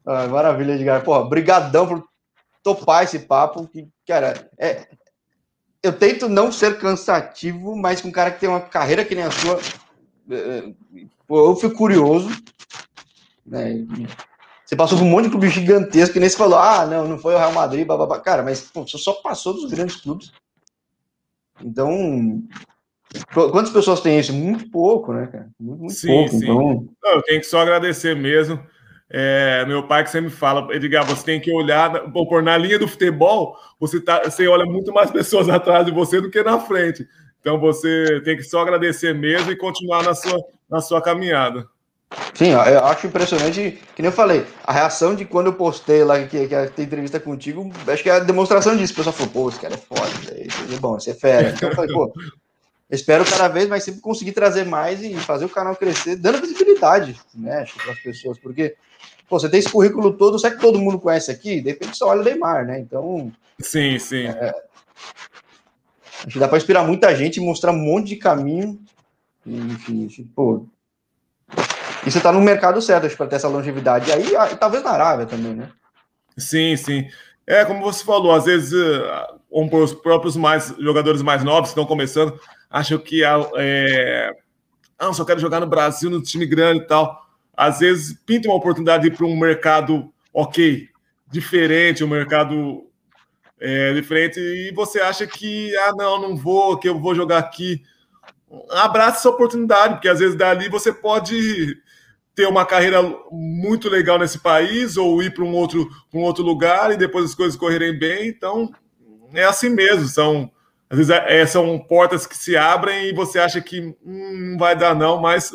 ah, 0.05 0.27
maravilha, 0.27 0.73
Edgar, 0.73 1.03
pô, 1.03 1.23
brigadão 1.25 1.87
por 1.87 2.03
topar 2.61 3.03
esse 3.03 3.19
papo, 3.19 3.67
que, 3.67 3.87
cara, 4.07 4.49
é, 4.57 4.87
eu 5.81 5.91
tento 5.91 6.29
não 6.29 6.51
ser 6.51 6.77
cansativo, 6.77 7.75
mas 7.75 8.01
com 8.01 8.07
um 8.07 8.11
cara 8.11 8.31
que 8.31 8.39
tem 8.39 8.49
uma 8.49 8.61
carreira 8.61 9.03
que 9.03 9.15
nem 9.15 9.25
a 9.25 9.31
sua, 9.31 9.59
é, 10.29 10.35
é, 10.35 10.73
eu 11.29 11.55
fico 11.55 11.75
curioso, 11.75 12.29
né, 13.45 13.85
você 14.65 14.75
passou 14.75 14.97
por 14.97 15.03
um 15.03 15.09
monte 15.09 15.25
de 15.25 15.31
clube 15.31 15.49
gigantesco, 15.49 16.13
que 16.13 16.19
nem 16.19 16.29
você 16.29 16.37
falou, 16.37 16.57
ah, 16.57 16.85
não, 16.85 17.07
não 17.07 17.17
foi 17.17 17.35
o 17.35 17.37
Real 17.37 17.51
Madrid, 17.53 17.85
babá. 17.85 18.19
Cara, 18.19 18.43
mas 18.43 18.61
pô, 18.61 18.87
você 18.87 18.97
só 18.97 19.13
passou 19.13 19.53
dos 19.53 19.69
grandes 19.69 19.97
clubes. 19.97 20.31
Então, 21.61 22.43
quantas 23.33 23.71
pessoas 23.71 24.01
têm 24.01 24.19
isso? 24.19 24.33
Muito 24.33 24.69
pouco, 24.71 25.13
né, 25.13 25.27
cara? 25.27 25.49
Muito, 25.59 25.79
muito 25.79 25.93
sim, 25.93 26.07
pouco. 26.07 26.29
Sim. 26.31 26.43
Então... 26.43 26.87
Não, 27.03 27.11
eu 27.11 27.21
tenho 27.23 27.41
que 27.41 27.47
só 27.47 27.59
agradecer 27.59 28.15
mesmo. 28.15 28.59
É, 29.15 29.63
meu 29.67 29.85
pai 29.85 30.03
que 30.03 30.09
sempre 30.09 30.31
fala, 30.31 30.73
Edgar, 30.73 31.05
você 31.05 31.23
tem 31.23 31.39
que 31.39 31.51
olhar, 31.51 32.11
por 32.11 32.41
na 32.41 32.57
linha 32.57 32.79
do 32.79 32.87
futebol, 32.87 33.55
você, 33.79 34.01
tá, 34.01 34.23
você 34.23 34.47
olha 34.47 34.65
muito 34.65 34.91
mais 34.91 35.11
pessoas 35.11 35.47
atrás 35.49 35.85
de 35.85 35.91
você 35.91 36.19
do 36.19 36.31
que 36.31 36.41
na 36.41 36.59
frente. 36.59 37.07
Então 37.39 37.59
você 37.59 38.21
tem 38.23 38.37
que 38.37 38.43
só 38.43 38.61
agradecer 38.61 39.13
mesmo 39.13 39.51
e 39.51 39.55
continuar 39.55 40.01
na 40.03 40.15
sua, 40.15 40.39
na 40.67 40.81
sua 40.81 41.01
caminhada. 41.01 41.67
Sim, 42.33 42.49
eu 42.49 42.85
acho 42.85 43.07
impressionante, 43.07 43.79
que 43.95 44.01
nem 44.01 44.09
eu 44.09 44.15
falei, 44.15 44.45
a 44.63 44.73
reação 44.73 45.13
de 45.15 45.23
quando 45.23 45.47
eu 45.47 45.53
postei 45.53 46.03
lá 46.03 46.19
que, 46.25 46.47
que 46.47 46.67
tem 46.75 46.85
entrevista 46.85 47.19
contigo, 47.19 47.71
acho 47.87 48.01
que 48.01 48.09
é 48.09 48.13
a 48.13 48.19
demonstração 48.19 48.75
disso. 48.75 48.93
O 48.93 48.95
pessoal 48.95 49.13
falou, 49.13 49.31
pô, 49.31 49.49
esse 49.49 49.59
cara 49.59 49.75
é 49.75 49.77
foda, 49.77 50.11
é 50.31 50.77
bom, 50.79 50.99
você 50.99 51.11
é 51.11 51.13
fera. 51.13 51.49
Então 51.49 51.69
eu 51.69 51.75
falei, 51.75 51.93
pô, 51.93 52.11
espero 52.89 53.23
cada 53.23 53.47
vez 53.47 53.67
mais 53.67 53.83
sempre 53.83 54.01
conseguir 54.01 54.31
trazer 54.31 54.65
mais 54.65 55.01
e 55.03 55.13
fazer 55.15 55.45
o 55.45 55.49
canal 55.49 55.75
crescer, 55.75 56.15
dando 56.15 56.41
visibilidade, 56.41 57.19
né, 57.33 57.65
para 57.83 57.93
as 57.93 57.99
pessoas, 57.99 58.39
porque, 58.39 58.75
pô, 59.29 59.39
você 59.39 59.47
tem 59.47 59.59
esse 59.59 59.69
currículo 59.69 60.13
todo, 60.13 60.39
será 60.39 60.55
que 60.55 60.61
todo 60.61 60.79
mundo 60.79 60.99
conhece 60.99 61.31
aqui? 61.31 61.61
De 61.61 61.69
repente 61.69 61.97
só 61.97 62.09
olha 62.09 62.21
o 62.21 62.23
Neymar, 62.23 62.65
né? 62.65 62.79
Então. 62.79 63.31
Sim, 63.59 63.99
sim. 63.99 64.25
É, 64.25 64.53
acho 66.25 66.33
que 66.33 66.39
dá 66.39 66.47
para 66.47 66.57
inspirar 66.57 66.83
muita 66.83 67.15
gente 67.15 67.37
e 67.37 67.45
mostrar 67.45 67.71
um 67.71 67.77
monte 67.77 68.09
de 68.09 68.15
caminho. 68.15 68.79
Enfim, 69.45 70.07
pô, 70.35 70.65
e 72.05 72.11
você 72.11 72.17
está 72.17 72.31
no 72.31 72.41
mercado 72.41 72.81
certo 72.81 73.15
para 73.15 73.27
ter 73.27 73.35
essa 73.35 73.47
longevidade. 73.47 74.09
E 74.09 74.13
aí, 74.13 74.35
ah, 74.35 74.55
talvez 74.55 74.83
na 74.83 74.91
Arábia 74.91 75.25
também, 75.25 75.53
né? 75.53 75.69
Sim, 76.37 76.75
sim. 76.75 77.07
É, 77.45 77.65
como 77.65 77.81
você 77.81 78.03
falou, 78.03 78.33
às 78.33 78.45
vezes 78.45 78.73
um, 79.51 79.69
os 79.77 79.93
próprios 79.93 80.35
mais, 80.35 80.73
jogadores 80.79 81.21
mais 81.21 81.43
novos 81.43 81.69
que 81.69 81.73
estão 81.73 81.85
começando 81.85 82.39
acham 82.69 82.97
que 82.97 83.23
é, 83.23 84.31
ah, 84.97 85.13
só 85.13 85.23
quero 85.23 85.39
jogar 85.39 85.59
no 85.59 85.67
Brasil, 85.67 86.09
no 86.09 86.21
time 86.21 86.45
grande 86.45 86.83
e 86.83 86.87
tal. 86.87 87.21
Às 87.55 87.79
vezes 87.79 88.17
pinta 88.25 88.47
uma 88.47 88.57
oportunidade 88.57 89.11
para 89.11 89.25
um 89.25 89.37
mercado 89.37 90.11
ok, 90.33 90.89
diferente, 91.27 92.03
um 92.03 92.07
mercado 92.07 92.87
é, 93.59 93.93
diferente, 93.93 94.39
e 94.39 94.73
você 94.73 94.99
acha 94.99 95.27
que, 95.27 95.75
ah, 95.77 95.93
não, 95.95 96.19
não 96.19 96.35
vou, 96.35 96.77
que 96.77 96.89
eu 96.89 96.99
vou 96.99 97.13
jogar 97.13 97.37
aqui. 97.37 97.83
Abraça 98.71 99.19
essa 99.19 99.29
oportunidade, 99.29 99.95
porque 99.95 100.09
às 100.09 100.19
vezes 100.19 100.35
dali 100.35 100.67
você 100.67 100.91
pode 100.91 101.77
ter 102.35 102.47
uma 102.47 102.65
carreira 102.65 103.01
muito 103.31 103.89
legal 103.89 104.17
nesse 104.17 104.39
país 104.39 104.97
ou 104.97 105.21
ir 105.21 105.33
para 105.33 105.43
um 105.43 105.53
outro, 105.53 105.87
um 106.13 106.21
outro 106.21 106.43
lugar 106.43 106.91
e 106.91 106.97
depois 106.97 107.25
as 107.25 107.35
coisas 107.35 107.55
correrem 107.55 107.97
bem. 107.97 108.27
Então, 108.27 108.71
é 109.33 109.43
assim 109.43 109.69
mesmo. 109.69 110.07
São, 110.07 110.51
às 110.89 110.97
vezes, 110.97 111.11
é, 111.11 111.41
é 111.41 111.45
são 111.45 111.77
portas 111.79 112.25
que 112.25 112.37
se 112.37 112.57
abrem 112.57 113.09
e 113.09 113.13
você 113.13 113.39
acha 113.39 113.61
que 113.61 113.95
hum, 114.03 114.51
não 114.51 114.57
vai 114.57 114.75
dar, 114.75 114.95
não, 114.95 115.21
mas 115.21 115.51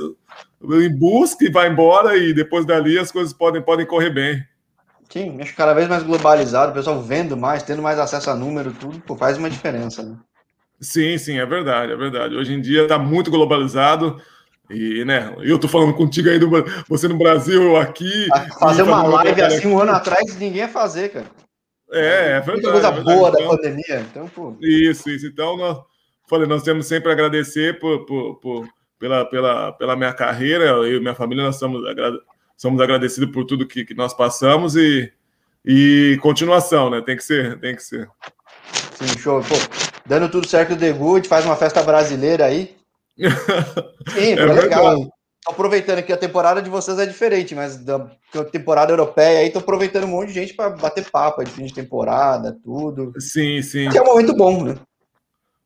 em 0.63 0.97
busca 0.97 1.45
e 1.45 1.51
vai 1.51 1.69
embora 1.69 2.17
e 2.17 2.33
depois 2.33 2.65
dali 2.65 2.99
as 2.99 3.11
coisas 3.11 3.33
podem, 3.33 3.63
podem 3.63 3.87
correr 3.87 4.11
bem. 4.11 4.45
Sim, 5.11 5.39
acho 5.41 5.53
que 5.53 5.57
cada 5.57 5.73
vez 5.73 5.89
mais 5.89 6.03
globalizado, 6.03 6.71
o 6.71 6.75
pessoal 6.75 7.03
vendo 7.03 7.37
mais, 7.37 7.63
tendo 7.63 7.81
mais 7.81 7.99
acesso 7.99 8.31
a 8.31 8.35
número, 8.35 8.73
tudo 8.73 9.01
pô, 9.01 9.17
faz 9.17 9.39
uma 9.39 9.49
diferença. 9.49 10.03
Né? 10.03 10.17
Sim, 10.81 11.17
sim, 11.17 11.39
é 11.39 11.47
verdade, 11.47 11.93
é 11.93 11.97
verdade. 11.97 12.37
Hoje 12.37 12.53
em 12.53 12.61
dia 12.61 12.83
está 12.83 12.99
muito 12.99 13.31
globalizado. 13.31 14.21
E, 14.71 15.05
né, 15.05 15.35
eu 15.41 15.59
tô 15.59 15.67
falando 15.67 15.95
contigo 15.95 16.29
aí, 16.29 16.39
do, 16.39 16.51
você 16.89 17.09
no 17.09 17.17
Brasil, 17.17 17.63
eu 17.63 17.77
aqui. 17.77 18.29
Fazer 18.61 18.83
uma 18.83 19.03
live 19.03 19.41
assim 19.43 19.67
um 19.67 19.81
ano 19.81 19.93
atrás, 19.93 20.37
ninguém 20.37 20.59
ia 20.59 20.69
fazer, 20.69 21.11
cara. 21.11 21.27
É, 21.91 22.33
é 22.33 22.41
verdade. 22.41 22.53
Muita 22.53 22.73
coisa 22.73 22.89
é 22.89 22.93
verdade. 22.93 23.17
boa 23.17 23.29
então, 23.31 23.43
da 23.43 23.57
pandemia. 23.57 24.01
Então, 24.11 24.29
pô. 24.29 24.57
Isso, 24.61 25.09
isso. 25.09 25.27
Então, 25.27 25.57
nós, 25.57 25.79
falei, 26.29 26.47
nós 26.47 26.63
temos 26.63 26.87
sempre 26.87 27.09
a 27.09 27.13
agradecer 27.13 27.79
por, 27.79 28.05
por, 28.05 28.35
por, 28.37 28.69
pela, 28.99 29.25
pela, 29.25 29.73
pela 29.73 29.97
minha 29.97 30.13
carreira. 30.13 30.65
Eu 30.65 30.97
e 30.97 31.01
minha 31.01 31.15
família, 31.15 31.45
nós 31.45 31.57
somos, 31.57 31.83
somos 32.57 32.81
agradecidos 32.81 33.31
por 33.33 33.45
tudo 33.45 33.67
que, 33.67 33.85
que 33.85 33.95
nós 33.95 34.13
passamos 34.13 34.77
e, 34.77 35.11
e 35.65 36.19
continuação, 36.21 36.91
né? 36.91 37.01
Tem 37.01 37.17
que 37.17 37.25
ser, 37.25 37.59
tem 37.59 37.75
que 37.75 37.83
ser. 37.83 38.09
Sim, 38.99 39.19
show. 39.19 39.41
Pô, 39.41 39.55
dando 40.05 40.29
tudo 40.29 40.47
certo 40.47 40.73
o 40.73 40.95
Good, 40.95 41.27
faz 41.27 41.47
uma 41.47 41.57
festa 41.57 41.83
brasileira 41.83 42.45
aí. 42.45 42.78
Sim, 44.15 44.33
é 44.33 44.45
legal. 44.47 44.97
Tô 45.45 45.53
aproveitando 45.53 46.03
que 46.03 46.13
a 46.13 46.17
temporada 46.17 46.61
de 46.61 46.69
vocês 46.69 46.99
é 46.99 47.07
diferente, 47.07 47.55
mas 47.55 47.77
da 47.83 48.11
temporada 48.53 48.93
europeia 48.93 49.41
aí 49.41 49.51
tô 49.51 49.61
aproveitando 49.61 50.05
um 50.05 50.09
monte 50.09 50.29
de 50.29 50.35
gente 50.35 50.55
para 50.55 50.71
bater 50.71 51.09
papo 51.11 51.43
de 51.43 51.51
fim 51.51 51.65
de 51.65 51.75
temporada, 51.75 52.57
tudo. 52.63 53.13
Sim, 53.19 53.63
sim. 53.63 53.89
Que 53.89 53.99
é 53.99 54.03
um 54.03 54.07
momento 54.07 54.35
bom, 54.35 54.65
né? 54.65 54.75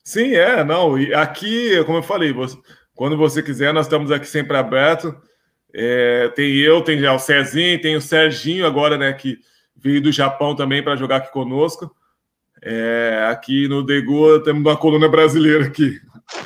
Sim, 0.05 0.35
é, 0.35 0.63
não. 0.63 0.99
E 0.99 1.15
aqui, 1.15 1.83
como 1.85 1.99
eu 1.99 2.03
falei, 2.03 2.33
você, 2.33 2.57
quando 2.95 3.17
você 3.17 3.43
quiser, 3.43 3.73
nós 3.73 3.87
estamos 3.87 4.11
aqui 4.11 4.27
sempre 4.27 4.57
aberto. 4.57 5.17
É, 5.75 6.29
tem 6.37 6.55
eu, 6.59 6.83
tem 6.83 6.99
já 6.99 7.15
o 7.15 7.19
Cezinho, 7.19 7.81
tem 7.81 7.97
o 7.97 8.01
Serginho 8.01 8.67
agora, 8.67 8.99
né, 8.99 9.13
que 9.13 9.39
veio 9.75 10.03
do 10.03 10.13
Japão 10.13 10.55
também 10.55 10.83
para 10.83 10.97
jogar 10.97 11.17
aqui 11.17 11.33
conosco. 11.33 11.91
É, 12.63 13.27
aqui 13.29 13.67
no 13.67 13.83
Degu 13.83 14.41
temos 14.43 14.61
uma 14.61 14.77
coluna 14.77 15.09
brasileira 15.09 15.67
aqui. 15.67 15.99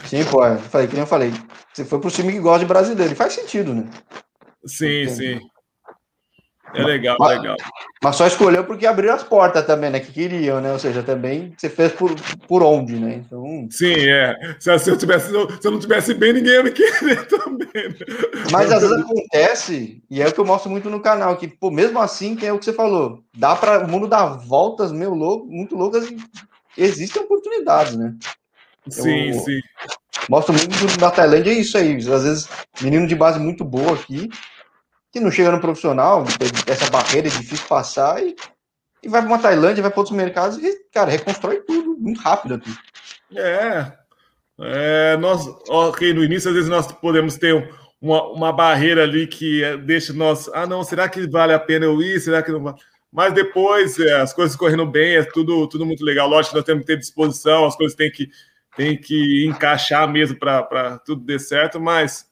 Sim, 0.07 0.25
pô, 0.25 0.45
eu 0.45 0.59
falei, 0.59 0.87
que 0.87 0.95
nem 0.95 1.03
eu 1.03 1.07
falei. 1.07 1.33
Você 1.73 1.85
foi 1.85 2.01
pro 2.01 2.11
time 2.11 2.33
que 2.33 2.39
gosta 2.39 2.61
de 2.61 2.67
brasileiro. 2.67 3.13
E 3.13 3.17
faz 3.17 3.33
sentido, 3.33 3.75
né? 3.75 3.85
Sim, 4.65 5.09
sim. 5.09 5.41
É 6.75 6.83
legal, 6.83 7.17
mas, 7.19 7.39
legal. 7.39 7.57
Mas 8.03 8.17
só 8.17 8.27
escolheu 8.27 8.65
porque 8.65 8.87
abriu 8.87 9.13
as 9.13 9.23
portas 9.23 9.65
também, 9.65 9.89
né? 9.91 10.01
Que 10.01 10.13
queriam, 10.13 10.61
né? 10.61 10.73
Ou 10.73 10.79
seja, 10.79 11.03
também 11.03 11.55
você 11.57 11.71
fez 11.71 11.93
por, 11.93 12.15
por 12.47 12.63
onde, 12.63 12.97
né? 12.97 13.23
Então... 13.25 13.67
Sim, 13.71 13.95
é. 14.09 14.35
Se, 14.59 14.79
se, 14.79 14.91
eu 14.91 14.99
tivesse, 14.99 15.31
se 15.31 15.67
eu 15.67 15.71
não 15.71 15.79
tivesse 15.79 16.13
bem, 16.13 16.33
ninguém 16.33 16.55
ia 16.55 16.63
me 16.63 16.73
querer 16.73 17.27
também. 17.29 17.69
Né? 17.75 17.97
Mas 18.51 18.71
às 18.73 18.83
vezes 18.83 18.99
acontece, 18.99 20.03
e 20.11 20.21
é 20.21 20.29
o 20.29 20.33
que 20.33 20.41
eu 20.41 20.45
mostro 20.45 20.71
muito 20.71 20.91
no 20.91 21.01
canal, 21.01 21.37
que, 21.37 21.49
pô, 21.49 21.71
mesmo 21.71 21.99
assim, 22.01 22.37
que 22.37 22.45
é 22.45 22.53
o 22.53 22.59
que 22.59 22.65
você 22.65 22.73
falou, 22.73 23.23
dá 23.35 23.55
para 23.57 23.85
o 23.85 23.89
mundo 23.89 24.07
dar 24.07 24.27
voltas 24.27 24.93
meio 24.93 25.15
louco, 25.15 25.47
muito 25.47 25.77
loucas 25.77 26.11
e 26.11 26.17
existem 26.77 27.23
oportunidades, 27.23 27.97
né? 27.97 28.15
Sim, 28.89 29.31
eu 29.31 29.41
sim. 29.41 29.61
Mostra 30.29 30.53
muito 30.53 30.99
da 30.99 31.11
Tailândia 31.11 31.51
é 31.51 31.55
isso 31.55 31.77
aí. 31.79 31.97
Às 31.97 32.05
vezes, 32.07 32.49
menino 32.81 33.07
de 33.07 33.15
base 33.15 33.39
muito 33.39 33.65
boa 33.65 33.95
aqui, 33.95 34.29
que 35.13 35.21
não 35.21 35.31
chega 35.31 35.53
no 35.53 35.61
profissional, 35.61 36.25
essa 36.67 36.91
barreira 36.91 37.29
é 37.29 37.31
difícil 37.31 37.67
passar 37.69 38.23
e, 38.23 38.35
e 39.03 39.09
vai 39.09 39.23
para 39.23 39.31
uma 39.31 39.39
Tailândia, 39.39 39.83
vai 39.83 39.91
para 39.91 40.01
outros 40.01 40.17
mercados 40.17 40.59
e, 40.59 40.85
cara, 40.93 41.11
reconstrói 41.11 41.61
tudo 41.61 41.97
muito 41.99 42.21
rápido 42.21 42.55
aqui. 42.55 42.71
É. 43.35 43.93
é 44.61 45.17
nós, 45.17 45.47
ok, 45.69 46.13
no 46.13 46.25
início, 46.25 46.49
às 46.49 46.55
vezes 46.55 46.71
nós 46.71 46.91
podemos 46.91 47.37
ter 47.37 47.55
um, 47.55 47.69
uma, 48.01 48.23
uma 48.29 48.53
barreira 48.53 49.05
ali 49.05 49.27
que 49.27 49.63
é, 49.63 49.77
deixa 49.77 50.13
nós. 50.13 50.49
Ah, 50.53 50.67
não, 50.67 50.83
será 50.85 51.09
que 51.09 51.27
vale 51.29 51.53
a 51.53 51.59
pena 51.59 51.87
eu 51.87 52.01
ir? 52.03 52.21
Será 52.21 52.43
que 52.43 52.53
não 52.53 52.63
vale? 52.63 52.77
Mas 53.13 53.33
depois, 53.33 53.99
é, 53.99 54.21
as 54.21 54.33
coisas 54.33 54.57
correndo 54.57 54.85
bem, 54.85 55.17
é 55.17 55.25
tudo, 55.25 55.67
tudo 55.69 55.87
muito 55.87 56.05
legal. 56.05 56.29
Lógico 56.29 56.51
que 56.51 56.57
nós 56.57 56.67
temos 56.67 56.83
que 56.83 56.87
ter 56.89 56.99
disposição, 56.99 57.65
as 57.65 57.77
coisas 57.77 57.97
têm 57.97 58.11
que, 58.11 58.29
têm 58.77 58.97
que 58.97 59.47
encaixar 59.47 60.09
mesmo 60.09 60.39
para 60.39 60.99
tudo 61.05 61.25
dar 61.25 61.41
certo, 61.41 61.81
mas 61.81 62.29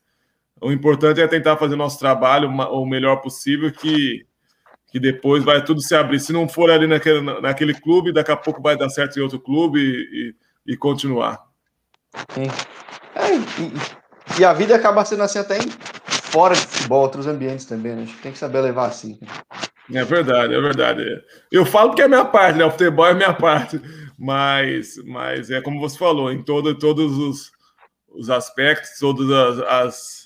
o 0.60 0.70
importante 0.70 1.20
é 1.20 1.26
tentar 1.26 1.56
fazer 1.56 1.76
nosso 1.76 1.98
trabalho 1.98 2.48
o 2.48 2.86
melhor 2.86 3.16
possível, 3.16 3.72
que, 3.72 4.26
que 4.88 5.00
depois 5.00 5.42
vai 5.42 5.64
tudo 5.64 5.80
se 5.80 5.94
abrir. 5.94 6.20
Se 6.20 6.32
não 6.32 6.48
for 6.48 6.70
ali 6.70 6.86
naquele, 6.86 7.20
naquele 7.40 7.74
clube, 7.74 8.12
daqui 8.12 8.30
a 8.30 8.36
pouco 8.36 8.62
vai 8.62 8.76
dar 8.76 8.88
certo 8.88 9.18
em 9.18 9.22
outro 9.22 9.40
clube 9.40 9.80
e, 9.80 10.34
e, 10.68 10.74
e 10.74 10.76
continuar. 10.76 11.42
Sim. 12.30 12.46
É, 13.14 13.34
e, 13.36 14.40
e, 14.40 14.44
a 14.44 14.52
vida 14.52 14.74
acaba 14.74 15.04
sendo 15.04 15.22
assim 15.22 15.38
até 15.38 15.58
em, 15.58 15.68
fora 16.06 16.54
de 16.54 16.60
futebol, 16.60 17.02
outros 17.02 17.26
ambientes 17.26 17.64
também, 17.64 17.94
né? 17.94 18.02
A 18.02 18.04
gente 18.06 18.18
tem 18.18 18.32
que 18.32 18.38
saber 18.38 18.60
levar 18.60 18.86
assim. 18.86 19.18
É 19.92 20.04
verdade, 20.04 20.54
é 20.54 20.60
verdade. 20.60 21.04
Eu 21.52 21.66
falo 21.66 21.94
que 21.94 22.02
é 22.02 22.08
minha 22.08 22.24
parte, 22.24 22.58
né? 22.58 22.64
O 22.64 22.70
futebol 22.70 23.06
é 23.06 23.14
minha 23.14 23.34
parte, 23.36 23.80
mas, 24.18 24.96
mas 25.04 25.50
é 25.50 25.60
como 25.60 25.80
você 25.80 25.98
falou, 25.98 26.30
em 26.30 26.42
todo, 26.42 26.76
todos 26.78 27.16
os, 27.18 27.52
os 28.08 28.30
aspectos, 28.30 28.98
todas 28.98 29.30
as, 29.30 29.58
as 29.60 30.24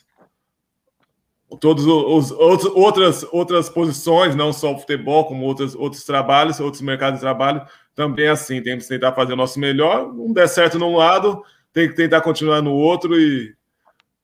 todos 1.61 1.87
os, 1.87 2.31
os 2.31 2.65
outras 2.75 3.27
outras 3.33 3.69
posições, 3.69 4.35
não 4.35 4.53
só 4.53 4.75
o 4.75 4.79
futebol, 4.79 5.25
como 5.25 5.45
outros 5.45 5.75
outros 5.75 6.05
trabalhos, 6.05 6.61
outros 6.61 6.83
mercados 6.83 7.21
de 7.21 7.25
trabalho, 7.25 7.63
também 7.95 8.27
é 8.27 8.31
assim, 8.31 8.63
temos 8.63 8.85
que 8.85 8.91
tentar 8.91 9.13
fazer 9.13 9.33
o 9.33 9.37
nosso 9.37 9.59
melhor, 9.59 10.13
não 10.13 10.33
der 10.33 10.49
certo 10.49 10.79
num 10.79 10.97
lado, 10.97 11.43
tem 11.73 11.89
que 11.89 11.95
tentar 11.95 12.21
continuar 12.21 12.61
no 12.61 12.73
outro 12.73 13.19
e, 13.19 13.55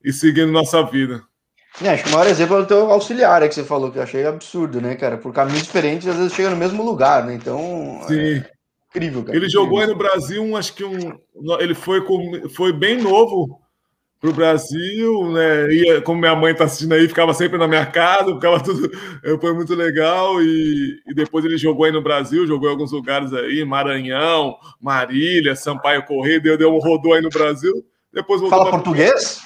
e 0.03 0.13
seguindo 0.13 0.51
nossa 0.51 0.83
vida. 0.83 1.23
É, 1.81 1.89
acho 1.89 2.03
que 2.03 2.09
o 2.09 2.13
maior 2.13 2.29
exemplo 2.29 2.55
é 2.55 2.59
o 2.59 2.65
teu 2.65 2.89
auxiliar 2.89 3.43
é 3.43 3.49
que 3.49 3.55
você 3.55 3.63
falou, 3.63 3.91
que 3.91 3.97
eu 3.97 4.03
achei 4.03 4.25
absurdo, 4.25 4.79
né, 4.79 4.95
cara? 4.95 5.17
Por 5.17 5.33
caminhos 5.33 5.63
diferentes, 5.63 6.07
às 6.07 6.15
vezes 6.15 6.33
chega 6.33 6.49
no 6.49 6.55
mesmo 6.55 6.83
lugar, 6.83 7.25
né? 7.25 7.33
Então. 7.33 8.01
Sim. 8.07 8.37
É 8.37 8.54
incrível, 8.95 9.23
cara. 9.23 9.37
Ele 9.37 9.49
jogou 9.49 9.79
aí 9.79 9.87
no 9.87 9.95
Brasil, 9.95 10.41
um, 10.41 10.55
acho 10.55 10.73
que 10.73 10.83
um. 10.83 11.17
Ele 11.59 11.75
foi, 11.75 12.01
com, 12.01 12.49
foi 12.49 12.71
bem 12.71 13.01
novo 13.01 13.59
para 14.19 14.29
o 14.29 14.33
Brasil, 14.33 15.31
né? 15.31 15.71
Ia, 15.71 16.01
como 16.01 16.19
minha 16.19 16.35
mãe 16.35 16.53
está 16.53 16.63
assistindo 16.63 16.93
aí, 16.93 17.07
ficava 17.07 17.33
sempre 17.33 17.57
na 17.57 17.67
minha 17.67 17.85
casa, 17.85 18.33
ficava 18.33 18.59
tudo. 18.59 18.89
Foi 19.39 19.53
muito 19.53 19.75
legal. 19.75 20.41
E, 20.41 20.99
e, 21.07 21.13
depois 21.13 21.45
ele 21.45 21.57
jogou 21.57 21.85
aí 21.85 21.91
no 21.91 22.01
Brasil, 22.01 22.47
jogou 22.47 22.69
em 22.69 22.71
alguns 22.71 22.91
lugares 22.91 23.33
aí, 23.33 23.63
Maranhão, 23.65 24.55
Marília, 24.81 25.55
Sampaio 25.55 26.05
Correia, 26.05 26.39
deu, 26.39 26.57
deu 26.57 26.73
um 26.73 26.79
rodou 26.79 27.13
aí 27.13 27.21
no 27.21 27.29
Brasil. 27.29 27.73
Depois 28.11 28.41
Fala 28.49 28.71
português? 28.71 29.41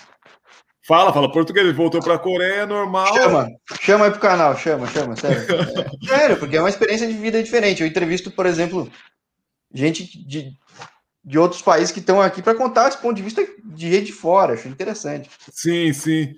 Fala, 0.89 1.13
fala 1.13 1.31
português. 1.31 1.67
Ele 1.67 1.75
voltou 1.75 2.01
para 2.01 2.15
a 2.15 2.19
Coreia, 2.19 2.65
normal. 2.65 3.13
Chama, 3.13 3.47
chama 3.81 4.05
aí 4.05 4.11
pro 4.11 4.19
canal, 4.19 4.57
chama, 4.57 4.87
chama, 4.87 5.15
sério. 5.15 5.37
É, 5.37 6.07
sério, 6.07 6.37
porque 6.37 6.57
é 6.57 6.59
uma 6.59 6.69
experiência 6.69 7.07
de 7.07 7.13
vida 7.13 7.43
diferente. 7.43 7.81
Eu 7.81 7.87
entrevisto, 7.87 8.31
por 8.31 8.45
exemplo, 8.45 8.89
gente 9.73 10.03
de, 10.25 10.53
de 11.23 11.37
outros 11.37 11.61
países 11.61 11.91
que 11.91 11.99
estão 11.99 12.21
aqui 12.21 12.41
para 12.41 12.55
contar 12.55 12.89
esse 12.89 12.97
ponto 12.97 13.15
de 13.15 13.23
vista 13.23 13.45
de 13.63 13.87
rede 13.87 14.07
de 14.07 14.13
fora. 14.13 14.53
Acho 14.53 14.67
interessante. 14.67 15.29
Sim, 15.51 15.93
sim. 15.93 16.35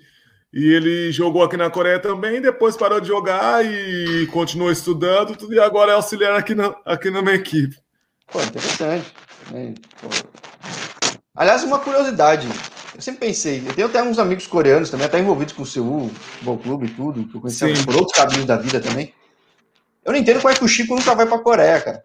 E 0.52 0.74
ele 0.74 1.10
jogou 1.10 1.42
aqui 1.42 1.56
na 1.56 1.70
Coreia 1.70 1.98
também, 1.98 2.40
depois 2.40 2.76
parou 2.76 3.00
de 3.00 3.08
jogar 3.08 3.64
e 3.64 4.26
continuou 4.26 4.70
estudando, 4.70 5.34
tudo, 5.34 5.54
e 5.54 5.58
agora 5.58 5.92
é 5.92 5.94
auxiliar 5.94 6.36
aqui 6.36 6.54
na, 6.54 6.74
aqui 6.84 7.10
na 7.10 7.22
minha 7.22 7.36
equipe. 7.36 7.74
Pô, 8.30 8.38
interessante. 8.42 9.10
Né? 9.50 9.72
Aliás, 11.34 11.64
uma 11.64 11.78
curiosidade. 11.78 12.46
Eu 12.94 13.00
sempre 13.00 13.26
pensei, 13.26 13.62
eu 13.66 13.72
tenho 13.72 13.86
até 13.86 14.02
uns 14.02 14.18
amigos 14.18 14.46
coreanos 14.46 14.90
também, 14.90 15.06
até 15.06 15.18
envolvidos 15.18 15.54
com 15.54 15.62
o 15.62 15.66
Seul, 15.66 16.10
Futebol 16.10 16.58
Clube 16.58 16.86
e 16.86 16.90
tudo, 16.90 17.26
que 17.26 17.34
eu 17.34 17.40
conheci 17.40 17.84
por 17.86 17.96
outros 17.96 18.14
caminhos 18.14 18.44
da 18.44 18.58
vida 18.58 18.78
também. 18.78 19.14
Eu 20.04 20.12
não 20.12 20.18
entendo 20.18 20.42
como 20.42 20.52
é 20.52 20.56
que 20.56 20.64
o 20.64 20.68
Chico 20.68 20.94
nunca 20.94 21.14
vai 21.14 21.24
para 21.24 21.36
a 21.36 21.42
Coreia, 21.42 21.80
cara. 21.80 22.04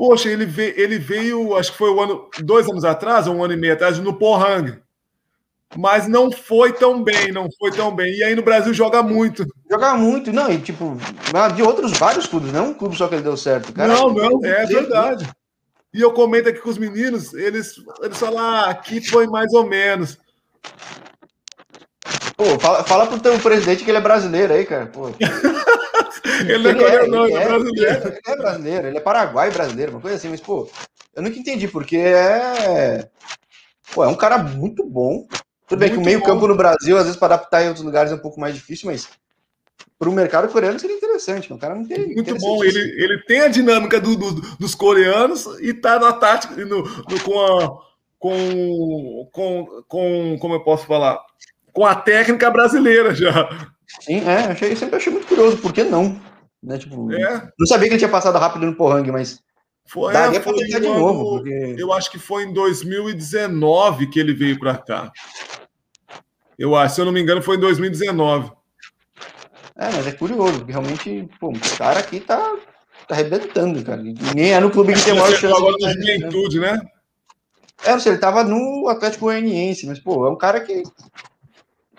Poxa, 0.00 0.30
ele 0.30 0.46
veio, 0.46 0.80
ele 0.80 0.98
veio, 0.98 1.54
acho 1.58 1.72
que 1.72 1.76
foi 1.76 1.90
um 1.90 2.00
ano, 2.00 2.26
dois 2.38 2.66
anos 2.66 2.86
atrás, 2.86 3.26
ou 3.26 3.34
um 3.34 3.44
ano 3.44 3.52
e 3.52 3.56
meio 3.58 3.74
atrás, 3.74 3.98
no 3.98 4.14
Pohang. 4.14 4.78
Mas 5.76 6.08
não 6.08 6.32
foi 6.32 6.72
tão 6.72 7.04
bem, 7.04 7.30
não 7.30 7.50
foi 7.58 7.70
tão 7.70 7.94
bem. 7.94 8.10
E 8.14 8.24
aí 8.24 8.34
no 8.34 8.40
Brasil 8.40 8.72
joga 8.72 9.02
muito. 9.02 9.46
Joga 9.70 9.94
muito, 9.96 10.32
não, 10.32 10.50
e 10.50 10.56
tipo, 10.56 10.96
de 11.54 11.62
outros 11.62 11.92
vários 11.98 12.26
clubes, 12.26 12.50
não 12.50 12.70
um 12.70 12.74
clube 12.74 12.96
só 12.96 13.08
que 13.08 13.16
ele 13.16 13.22
deu 13.22 13.36
certo. 13.36 13.74
Cara, 13.74 13.92
não, 13.92 14.08
não, 14.08 14.42
é 14.42 14.64
verdade. 14.64 15.28
E 15.92 16.00
eu 16.00 16.14
comento 16.14 16.48
aqui 16.48 16.60
com 16.60 16.70
os 16.70 16.78
meninos, 16.78 17.34
eles, 17.34 17.74
eles 18.00 18.16
falam, 18.16 18.38
ah, 18.38 18.70
aqui 18.70 19.06
foi 19.06 19.26
mais 19.26 19.52
ou 19.52 19.66
menos. 19.66 20.16
Pô, 22.38 22.58
fala, 22.58 22.84
fala 22.84 23.06
pro 23.06 23.20
teu 23.20 23.38
presidente 23.38 23.84
que 23.84 23.90
ele 23.90 23.98
é 23.98 24.00
brasileiro 24.00 24.54
aí, 24.54 24.64
cara. 24.64 24.86
Pô. 24.86 25.10
ele 26.40 26.58
não 26.58 26.70
é 26.70 26.74
coreano, 26.74 27.10
não, 27.10 27.26
ele 27.26 27.36
é, 27.36 27.42
é 27.42 27.48
brasileiro. 27.48 28.08
Ele 28.08 28.20
é, 28.26 28.36
brasileiro, 28.36 28.86
ele 28.88 28.96
é 28.96 29.00
paraguai 29.00 29.50
brasileiro, 29.50 29.92
uma 29.92 30.00
coisa 30.00 30.16
assim, 30.16 30.28
mas, 30.28 30.40
pô, 30.40 30.70
eu 31.14 31.22
nunca 31.22 31.38
entendi, 31.38 31.68
porque 31.68 31.96
é. 31.96 33.08
Pô, 33.92 34.04
é 34.04 34.08
um 34.08 34.14
cara 34.14 34.38
muito 34.38 34.84
bom. 34.84 35.26
Tudo 35.66 35.78
bem 35.78 35.90
muito 35.90 36.00
que 36.00 36.02
o 36.02 36.04
meio-campo 36.04 36.46
no 36.46 36.56
Brasil, 36.56 36.96
às 36.96 37.04
vezes, 37.04 37.18
para 37.18 37.34
adaptar 37.34 37.62
em 37.62 37.68
outros 37.68 37.84
lugares 37.84 38.12
é 38.12 38.14
um 38.14 38.20
pouco 38.20 38.40
mais 38.40 38.54
difícil, 38.54 38.90
mas 38.90 39.08
para 40.00 40.08
o 40.08 40.12
mercado 40.12 40.48
coreano 40.48 40.78
seria 40.78 40.96
interessante. 40.96 41.52
O 41.52 41.58
cara 41.58 41.74
não 41.74 41.86
tem. 41.86 42.14
Muito 42.14 42.34
bom. 42.38 42.64
Ele, 42.64 42.78
ele 42.78 43.18
tem 43.24 43.40
a 43.40 43.48
dinâmica 43.48 44.00
do, 44.00 44.16
do, 44.16 44.32
dos 44.56 44.74
coreanos 44.74 45.46
e 45.60 45.74
tá 45.74 45.98
na 45.98 46.12
tática 46.12 46.56
no, 46.64 46.82
no, 46.82 47.20
com 47.22 47.40
a. 47.40 47.90
Com, 48.18 49.28
com, 49.32 49.82
com. 49.86 50.38
Como 50.40 50.54
eu 50.54 50.60
posso 50.60 50.86
falar? 50.86 51.18
Com 51.72 51.84
a 51.84 51.94
técnica 51.94 52.50
brasileira 52.50 53.14
já. 53.14 53.48
Sim, 54.00 54.20
é, 54.26 54.46
achei, 54.46 54.74
sempre 54.74 54.96
achei 54.96 55.12
muito 55.12 55.26
curioso, 55.26 55.58
por 55.58 55.72
que 55.72 55.84
não? 55.84 56.20
Né, 56.62 56.78
tipo, 56.78 57.12
é. 57.12 57.48
Não 57.58 57.66
sabia 57.66 57.88
que 57.88 57.94
ele 57.94 57.98
tinha 57.98 58.10
passado 58.10 58.38
rápido 58.38 58.66
no 58.66 58.74
Pohang, 58.74 59.10
mas 59.10 59.40
foi, 59.86 60.12
daria 60.12 60.38
é, 60.38 60.42
foi 60.42 60.54
de 60.54 60.76
ano, 60.76 60.98
novo. 60.98 61.36
Porque... 61.36 61.76
Eu 61.78 61.92
acho 61.92 62.10
que 62.10 62.18
foi 62.18 62.44
em 62.44 62.52
2019 62.52 64.08
que 64.08 64.20
ele 64.20 64.34
veio 64.34 64.58
para 64.58 64.76
cá. 64.76 65.10
Eu 66.58 66.76
acho, 66.76 66.94
se 66.94 67.00
eu 67.00 67.04
não 67.04 67.12
me 67.12 67.20
engano, 67.20 67.42
foi 67.42 67.56
em 67.56 67.60
2019. 67.60 68.52
É, 69.76 69.90
mas 69.90 70.06
é 70.06 70.12
curioso, 70.12 70.58
porque 70.58 70.72
realmente, 70.72 71.28
pô, 71.40 71.48
o 71.48 71.78
cara 71.78 72.00
aqui 72.00 72.20
tá, 72.20 72.38
tá 73.08 73.14
arrebentando, 73.14 73.82
cara. 73.82 74.02
Ninguém 74.02 74.52
é 74.52 74.60
no 74.60 74.70
clube 74.70 74.92
que 74.92 75.02
tem 75.02 75.14
maior 75.14 75.32
chance. 75.34 75.56
agora 75.56 75.76
na 75.80 75.92
juventude, 75.92 76.60
né? 76.60 76.78
É, 77.82 77.92
não 77.92 78.00
sei, 78.00 78.12
ele 78.12 78.20
tava 78.20 78.44
no 78.44 78.88
Atlético 78.88 79.24
Goianiense, 79.24 79.86
mas, 79.86 79.98
pô, 79.98 80.26
é 80.26 80.30
um 80.30 80.36
cara 80.36 80.60
que 80.60 80.82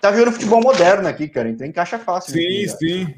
tá 0.02 0.12
jogando 0.12 0.32
futebol 0.32 0.60
moderno 0.60 1.06
aqui, 1.06 1.28
cara, 1.28 1.48
então 1.48 1.64
encaixa 1.66 1.96
fácil. 1.96 2.32
Sim, 2.32 2.40
aqui, 2.40 2.68
sim. 2.68 3.14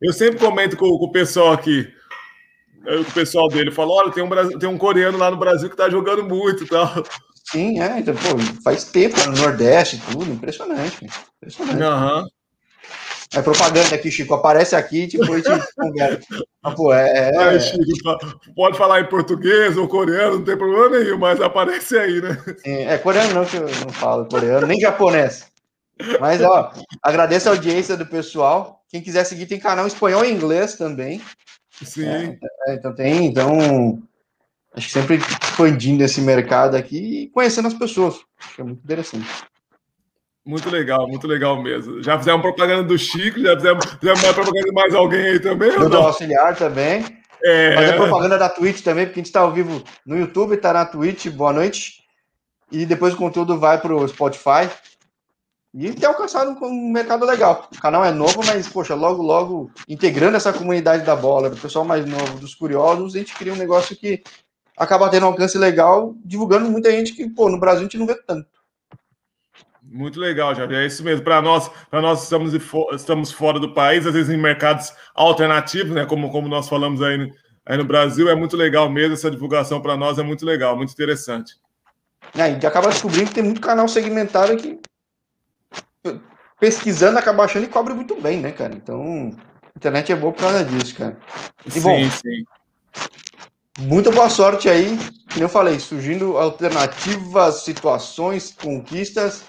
Eu 0.00 0.12
sempre 0.12 0.38
comento 0.38 0.76
com, 0.76 0.86
com, 0.98 1.06
o 1.06 1.10
pessoal 1.10 1.52
aqui, 1.52 1.90
o 2.86 3.12
pessoal 3.12 3.48
dele, 3.48 3.70
fala, 3.70 3.90
olha, 3.90 4.12
tem 4.12 4.22
um, 4.22 4.58
tem 4.58 4.68
um 4.68 4.78
coreano 4.78 5.16
lá 5.16 5.30
no 5.30 5.38
Brasil 5.38 5.70
que 5.70 5.76
tá 5.76 5.88
jogando 5.88 6.22
muito 6.22 6.64
e 6.64 6.66
tal. 6.66 7.02
Sim, 7.50 7.80
é, 7.80 7.98
então, 7.98 8.14
pô, 8.14 8.38
faz 8.62 8.84
tempo 8.84 9.18
no 9.26 9.36
Nordeste 9.38 9.96
e 9.96 10.00
tudo, 10.00 10.30
impressionante. 10.30 11.06
Impressionante. 11.38 11.82
Aham. 11.82 12.22
Uhum. 12.22 12.28
É 13.32 13.40
propaganda 13.40 13.94
aqui, 13.94 14.10
Chico. 14.10 14.34
Aparece 14.34 14.74
aqui 14.74 15.06
tipo, 15.06 15.24
e 15.36 15.42
conversa. 15.76 16.26
Ah, 16.64 16.72
pô, 16.72 16.92
é, 16.92 17.30
é... 17.30 17.60
Chico, 17.60 18.18
pode 18.56 18.76
falar 18.76 19.00
em 19.00 19.08
português 19.08 19.76
ou 19.76 19.86
coreano, 19.86 20.38
não 20.38 20.44
tem 20.44 20.56
problema 20.56 20.98
nenhum, 20.98 21.16
mas 21.16 21.40
aparece 21.40 21.96
aí, 21.96 22.20
né? 22.20 22.36
Sim, 22.64 22.82
é 22.86 22.98
coreano 22.98 23.32
não, 23.32 23.44
que 23.44 23.56
eu 23.56 23.62
não 23.62 23.92
falo 23.92 24.26
coreano, 24.26 24.66
nem 24.66 24.80
japonês. 24.80 25.49
Mas, 26.20 26.40
ó, 26.42 26.72
agradeço 27.02 27.48
a 27.48 27.52
audiência 27.52 27.96
do 27.96 28.06
pessoal. 28.06 28.82
Quem 28.88 29.02
quiser 29.02 29.24
seguir, 29.24 29.46
tem 29.46 29.58
canal 29.58 29.86
espanhol 29.86 30.24
e 30.24 30.32
inglês 30.32 30.74
também. 30.76 31.20
Sim. 31.82 32.06
É, 32.06 32.36
é, 32.68 32.74
então 32.74 32.94
tem, 32.94 33.26
então 33.26 34.02
acho 34.74 34.86
que 34.86 34.92
sempre 34.92 35.16
expandindo 35.16 36.04
esse 36.04 36.20
mercado 36.20 36.76
aqui 36.76 37.22
e 37.22 37.28
conhecendo 37.28 37.68
as 37.68 37.74
pessoas. 37.74 38.20
Acho 38.38 38.54
que 38.54 38.60
é 38.60 38.64
muito 38.64 38.82
interessante. 38.82 39.26
Muito 40.44 40.70
legal, 40.70 41.06
muito 41.06 41.26
legal 41.26 41.62
mesmo. 41.62 42.02
Já 42.02 42.18
fizemos 42.18 42.42
propaganda 42.42 42.82
do 42.82 42.98
Chico, 42.98 43.40
já 43.40 43.54
fizemos, 43.56 43.84
fizemos 43.84 44.22
mais 44.22 44.34
propaganda 44.34 44.66
de 44.66 44.72
mais 44.72 44.94
alguém 44.94 45.20
aí 45.20 45.40
também? 45.40 45.70
Do 45.70 45.96
auxiliar 45.96 46.56
também. 46.56 47.04
É... 47.42 47.74
Fazer 47.74 47.96
propaganda 47.96 48.38
da 48.38 48.48
Twitch 48.48 48.82
também, 48.82 49.06
porque 49.06 49.20
a 49.20 49.22
gente 49.22 49.26
está 49.26 49.40
ao 49.40 49.52
vivo 49.52 49.82
no 50.04 50.18
YouTube, 50.18 50.54
está 50.54 50.72
na 50.72 50.84
Twitch, 50.84 51.26
boa 51.28 51.52
noite. 51.52 52.00
E 52.72 52.86
depois 52.86 53.14
o 53.14 53.16
conteúdo 53.16 53.58
vai 53.58 53.78
para 53.78 53.94
o 53.94 54.06
Spotify. 54.08 54.68
E 55.72 55.92
tem 55.92 56.08
alcançado 56.08 56.56
um 56.64 56.90
mercado 56.90 57.24
legal. 57.24 57.68
O 57.72 57.80
canal 57.80 58.04
é 58.04 58.10
novo, 58.10 58.40
mas, 58.44 58.68
poxa, 58.68 58.94
logo, 58.94 59.22
logo, 59.22 59.70
integrando 59.88 60.36
essa 60.36 60.52
comunidade 60.52 61.04
da 61.04 61.14
bola, 61.14 61.48
do 61.48 61.56
pessoal 61.56 61.84
mais 61.84 62.04
novo, 62.04 62.40
dos 62.40 62.56
curiosos, 62.56 63.14
a 63.14 63.18
gente 63.18 63.34
cria 63.34 63.52
um 63.52 63.56
negócio 63.56 63.96
que 63.96 64.20
acaba 64.76 65.08
tendo 65.08 65.24
um 65.24 65.28
alcance 65.28 65.56
legal, 65.56 66.14
divulgando 66.24 66.68
muita 66.68 66.90
gente 66.90 67.14
que, 67.14 67.28
pô, 67.30 67.48
no 67.48 67.60
Brasil 67.60 67.80
a 67.80 67.82
gente 67.84 67.98
não 67.98 68.06
vê 68.06 68.16
tanto. 68.16 68.48
Muito 69.82 70.18
legal, 70.18 70.54
já 70.54 70.64
é 70.66 70.86
isso 70.86 71.04
mesmo. 71.04 71.24
Para 71.24 71.42
nós, 71.42 71.68
para 71.88 72.00
nós 72.00 72.22
estamos, 72.22 72.52
estamos 72.92 73.32
fora 73.32 73.60
do 73.60 73.74
país, 73.74 74.06
às 74.06 74.14
vezes 74.14 74.32
em 74.32 74.38
mercados 74.38 74.92
alternativos, 75.14 75.92
né? 75.92 76.06
Como, 76.06 76.30
como 76.30 76.48
nós 76.48 76.68
falamos 76.68 77.02
aí, 77.02 77.32
aí 77.66 77.76
no 77.76 77.84
Brasil, 77.84 78.28
é 78.28 78.34
muito 78.34 78.56
legal 78.56 78.88
mesmo. 78.88 79.14
Essa 79.14 79.30
divulgação 79.30 79.80
para 79.80 79.96
nós 79.96 80.18
é 80.18 80.22
muito 80.22 80.46
legal, 80.46 80.76
muito 80.76 80.92
interessante. 80.92 81.54
É, 82.36 82.52
e 82.52 82.66
acaba 82.66 82.88
descobrindo 82.88 83.28
que 83.28 83.34
tem 83.34 83.42
muito 83.42 83.60
canal 83.60 83.88
segmentado 83.88 84.56
que 84.56 84.78
pesquisando, 86.58 87.18
acaba 87.18 87.44
achando 87.44 87.64
e 87.64 87.68
cobre 87.68 87.94
muito 87.94 88.20
bem, 88.20 88.38
né, 88.38 88.52
cara? 88.52 88.74
Então, 88.74 89.30
a 89.62 89.72
internet 89.76 90.12
é 90.12 90.16
boa 90.16 90.32
por 90.32 90.40
causa 90.40 90.64
disso, 90.64 90.94
cara. 90.94 91.18
E, 91.64 91.70
sim, 91.70 91.80
bom, 91.80 92.10
sim. 92.10 92.44
Muito 93.80 94.10
boa 94.10 94.28
sorte 94.28 94.68
aí, 94.68 94.98
como 95.32 95.44
eu 95.44 95.48
falei, 95.48 95.78
surgindo 95.78 96.36
alternativas, 96.36 97.62
situações, 97.62 98.52
conquistas. 98.52 99.42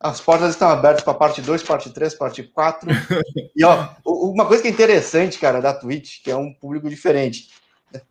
As 0.00 0.20
portas 0.20 0.50
estão 0.50 0.68
abertas 0.68 1.02
para 1.02 1.14
parte 1.14 1.42
2, 1.42 1.62
parte 1.62 1.90
3, 1.90 2.14
parte 2.14 2.42
4. 2.42 2.88
e 3.54 3.64
ó, 3.64 3.88
uma 4.04 4.46
coisa 4.46 4.62
que 4.62 4.68
é 4.68 4.70
interessante, 4.70 5.38
cara, 5.38 5.60
da 5.60 5.74
Twitch, 5.74 6.22
que 6.22 6.30
é 6.30 6.36
um 6.36 6.52
público 6.54 6.88
diferente. 6.88 7.48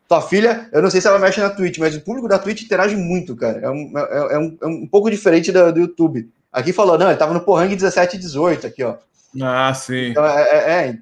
Tua 0.07 0.21
filha, 0.21 0.69
eu 0.71 0.81
não 0.81 0.89
sei 0.89 1.01
se 1.01 1.07
ela 1.07 1.19
mexe 1.19 1.39
na 1.39 1.49
Twitch, 1.49 1.77
mas 1.77 1.95
o 1.95 2.01
público 2.01 2.27
da 2.27 2.39
Twitch 2.39 2.63
interage 2.63 2.95
muito, 2.95 3.35
cara. 3.35 3.59
É 3.59 3.69
um, 3.69 3.91
é, 3.97 4.35
é 4.35 4.39
um, 4.39 4.57
é 4.61 4.67
um 4.67 4.87
pouco 4.87 5.09
diferente 5.09 5.51
do, 5.51 5.71
do, 5.71 5.79
YouTube. 5.79 6.29
Aqui 6.55 6.71
falou, 6.71 6.97
não, 6.97 7.09
ele 7.09 7.17
tava 7.17 7.33
no 7.33 7.41
Porrang 7.41 7.75
17 7.75 8.15
e 8.15 8.19
18 8.19 8.67
aqui, 8.67 8.81
ó. 8.81 8.95
Ah, 9.43 9.73
sim. 9.73 10.11
Então, 10.11 10.25
é, 10.25 10.41
é, 10.41 10.87
é 10.87 10.93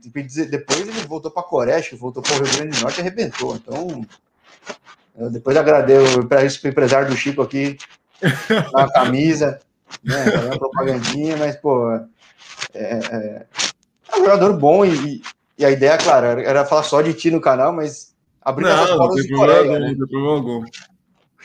depois 0.47 0.79
ele 0.79 0.91
voltou 1.07 1.29
para 1.29 1.43
Coreia, 1.43 1.83
voltou 1.93 2.23
para 2.23 2.33
o 2.33 2.43
Rio 2.43 2.55
Grande 2.55 2.75
do 2.75 2.81
Norte 2.81 2.97
e 2.97 3.01
arrebentou. 3.01 3.55
Então, 3.55 4.03
eu 5.15 5.29
depois 5.29 5.55
agradeço 5.55 6.25
para 6.25 6.43
esse 6.43 6.67
empresário 6.67 7.07
do 7.07 7.15
Chico 7.15 7.43
aqui, 7.43 7.77
uma 8.73 8.91
camisa, 8.91 9.59
né, 10.03 10.25
uma 10.47 10.57
propagandinha, 10.57 11.37
mas, 11.37 11.55
pô, 11.55 11.87
é, 11.93 12.03
é, 12.73 13.45
é 14.11 14.15
um 14.15 14.23
jogador 14.23 14.53
bom 14.53 14.83
e, 14.83 15.21
e, 15.55 15.63
a 15.63 15.69
ideia, 15.69 15.99
claro, 15.99 16.41
era 16.41 16.65
falar 16.65 16.81
só 16.81 16.99
de 16.99 17.13
ti 17.13 17.29
no 17.29 17.39
canal, 17.39 17.71
mas 17.71 18.15
abrir 18.41 18.65
as 18.69 18.89
portas 18.89 19.23
de 19.23 19.35
Coreia, 19.35 19.79
né? 19.79 19.95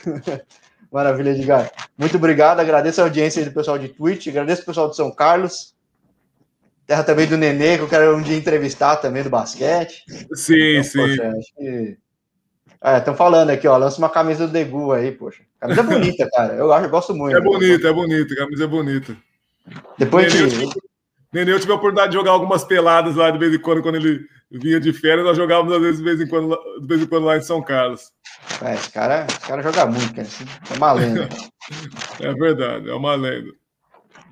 Maravilha, 0.91 1.31
Edgar. 1.31 1.71
Muito 1.97 2.17
obrigado, 2.17 2.59
agradeço 2.59 3.01
a 3.01 3.03
audiência 3.03 3.45
do 3.45 3.51
pessoal 3.51 3.77
de 3.77 3.89
Twitch, 3.89 4.27
agradeço 4.27 4.63
o 4.63 4.65
pessoal 4.65 4.89
de 4.89 4.95
São 4.95 5.11
Carlos, 5.11 5.75
terra 6.87 7.03
também 7.03 7.27
do 7.27 7.37
Nenê, 7.37 7.77
que 7.77 7.83
eu 7.83 7.89
quero 7.89 8.15
um 8.17 8.21
dia 8.21 8.37
entrevistar 8.37 8.95
também 8.97 9.21
do 9.21 9.29
basquete. 9.29 10.03
Sim, 10.33 10.77
então, 10.77 10.83
sim. 10.83 10.97
Poxa, 10.97 11.33
acho 11.37 11.55
que 11.55 11.97
Estão 12.81 13.13
é, 13.13 13.17
falando 13.17 13.49
aqui, 13.49 13.67
ó. 13.67 13.75
Lança 13.75 13.97
uma 13.97 14.09
camisa 14.09 14.47
do 14.47 14.53
Degu 14.53 14.93
aí, 14.93 15.11
poxa. 15.11 15.43
Camisa 15.59 15.83
bonita, 15.83 16.29
cara. 16.31 16.53
Eu 16.53 16.71
acho, 16.71 16.85
eu 16.85 16.89
gosto 16.89 17.13
muito. 17.13 17.35
É 17.35 17.41
bonita, 17.41 17.89
é 17.89 17.93
bonita. 17.93 18.35
Camisa 18.35 18.63
é 18.63 18.67
bonita. 18.67 19.17
Depois 19.97 20.33
Nenê, 20.33 20.47
de... 20.47 20.69
Nenê, 21.33 21.51
eu 21.51 21.59
tive 21.59 21.73
a 21.73 21.75
oportunidade 21.75 22.11
de 22.11 22.17
jogar 22.17 22.31
algumas 22.31 22.63
peladas 22.63 23.15
lá 23.15 23.29
de 23.29 23.37
vez 23.37 23.53
em 23.53 23.59
quando, 23.59 23.81
quando 23.81 23.95
ele 23.95 24.21
vinha 24.57 24.79
de 24.79 24.91
férias, 24.91 25.25
nós 25.25 25.37
jogávamos 25.37 25.73
às 25.73 25.81
vezes 25.81 25.97
de 25.97 26.03
vez 26.03 26.21
em 26.21 26.27
quando, 26.27 26.57
de 26.79 26.87
vez 26.87 27.01
em 27.01 27.05
quando 27.05 27.25
lá 27.25 27.37
em 27.37 27.41
São 27.41 27.61
Carlos. 27.61 28.11
É, 28.63 28.73
esse 28.73 28.89
cara, 28.91 29.27
esse 29.29 29.39
cara 29.41 29.61
joga 29.61 29.85
muito, 29.85 30.13
cara. 30.13 30.27
É 30.71 30.77
uma 30.77 30.91
lenda. 30.91 31.29
é 32.19 32.33
verdade, 32.33 32.89
é 32.89 32.93
uma 32.93 33.15
lenda. 33.15 33.51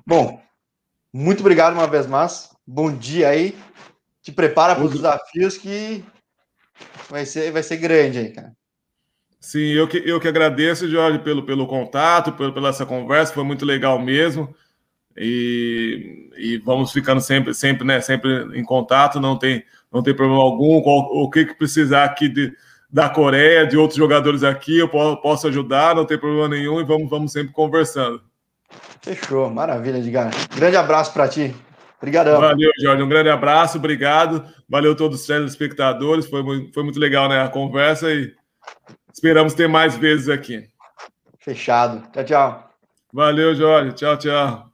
Bom, 0.06 0.42
muito 1.12 1.40
obrigado 1.40 1.74
uma 1.74 1.86
vez 1.86 2.06
mais. 2.06 2.50
Bom 2.66 2.92
dia 2.92 3.28
aí. 3.28 3.56
Te 4.22 4.32
prepara 4.32 4.74
para 4.74 4.84
os 4.84 4.92
desafios 4.92 5.56
que 5.56 6.04
vai 7.08 7.24
ser, 7.24 7.52
vai 7.52 7.62
ser 7.62 7.76
grande 7.76 8.18
aí, 8.18 8.30
cara. 8.32 8.52
Sim, 9.40 9.68
eu 9.68 9.86
que, 9.86 10.02
eu 10.04 10.20
que 10.20 10.26
agradeço, 10.26 10.88
Jorge, 10.88 11.20
pelo, 11.20 11.44
pelo 11.44 11.66
contato, 11.66 12.32
pelo, 12.32 12.52
pela 12.52 12.70
essa 12.70 12.84
conversa, 12.84 13.32
foi 13.32 13.44
muito 13.44 13.64
legal 13.64 13.98
mesmo. 13.98 14.54
E, 15.16 16.30
e 16.36 16.58
vamos 16.58 16.92
ficando 16.92 17.20
sempre, 17.20 17.54
sempre, 17.54 17.86
né, 17.86 18.00
sempre 18.00 18.58
em 18.58 18.64
contato, 18.64 19.20
não 19.20 19.38
tem, 19.38 19.64
não 19.92 20.02
tem 20.02 20.14
problema 20.14 20.42
algum. 20.42 20.80
Qual, 20.80 21.08
o 21.12 21.30
que, 21.30 21.46
que 21.46 21.54
precisar 21.54 22.04
aqui 22.04 22.28
de, 22.28 22.52
da 22.90 23.08
Coreia, 23.08 23.66
de 23.66 23.76
outros 23.76 23.98
jogadores 23.98 24.42
aqui, 24.42 24.78
eu 24.78 24.88
posso, 24.88 25.16
posso 25.20 25.48
ajudar, 25.48 25.94
não 25.94 26.04
tem 26.04 26.18
problema 26.18 26.48
nenhum, 26.48 26.80
e 26.80 26.84
vamos, 26.84 27.08
vamos 27.08 27.32
sempre 27.32 27.52
conversando. 27.52 28.20
Fechou, 29.02 29.48
maravilha, 29.50 29.98
Edgar. 29.98 30.30
Grande 30.54 30.76
abraço 30.76 31.12
para 31.12 31.28
ti. 31.28 31.54
Obrigadão. 31.98 32.40
Valeu, 32.40 32.70
Jorge. 32.80 33.02
Um 33.02 33.08
grande 33.08 33.28
abraço, 33.28 33.78
obrigado. 33.78 34.44
Valeu 34.68 34.92
a 34.92 34.94
todos 34.94 35.20
os 35.20 35.26
telespectadores. 35.26 36.26
Foi, 36.26 36.42
foi 36.72 36.82
muito 36.82 36.98
legal 36.98 37.28
né, 37.28 37.42
a 37.42 37.48
conversa 37.48 38.10
e 38.12 38.32
esperamos 39.12 39.54
ter 39.54 39.68
mais 39.68 39.96
vezes 39.96 40.28
aqui. 40.28 40.68
Fechado. 41.38 42.06
Tchau, 42.12 42.24
tchau. 42.24 42.70
Valeu, 43.12 43.54
Jorge. 43.54 43.94
Tchau, 43.94 44.16
tchau. 44.16 44.67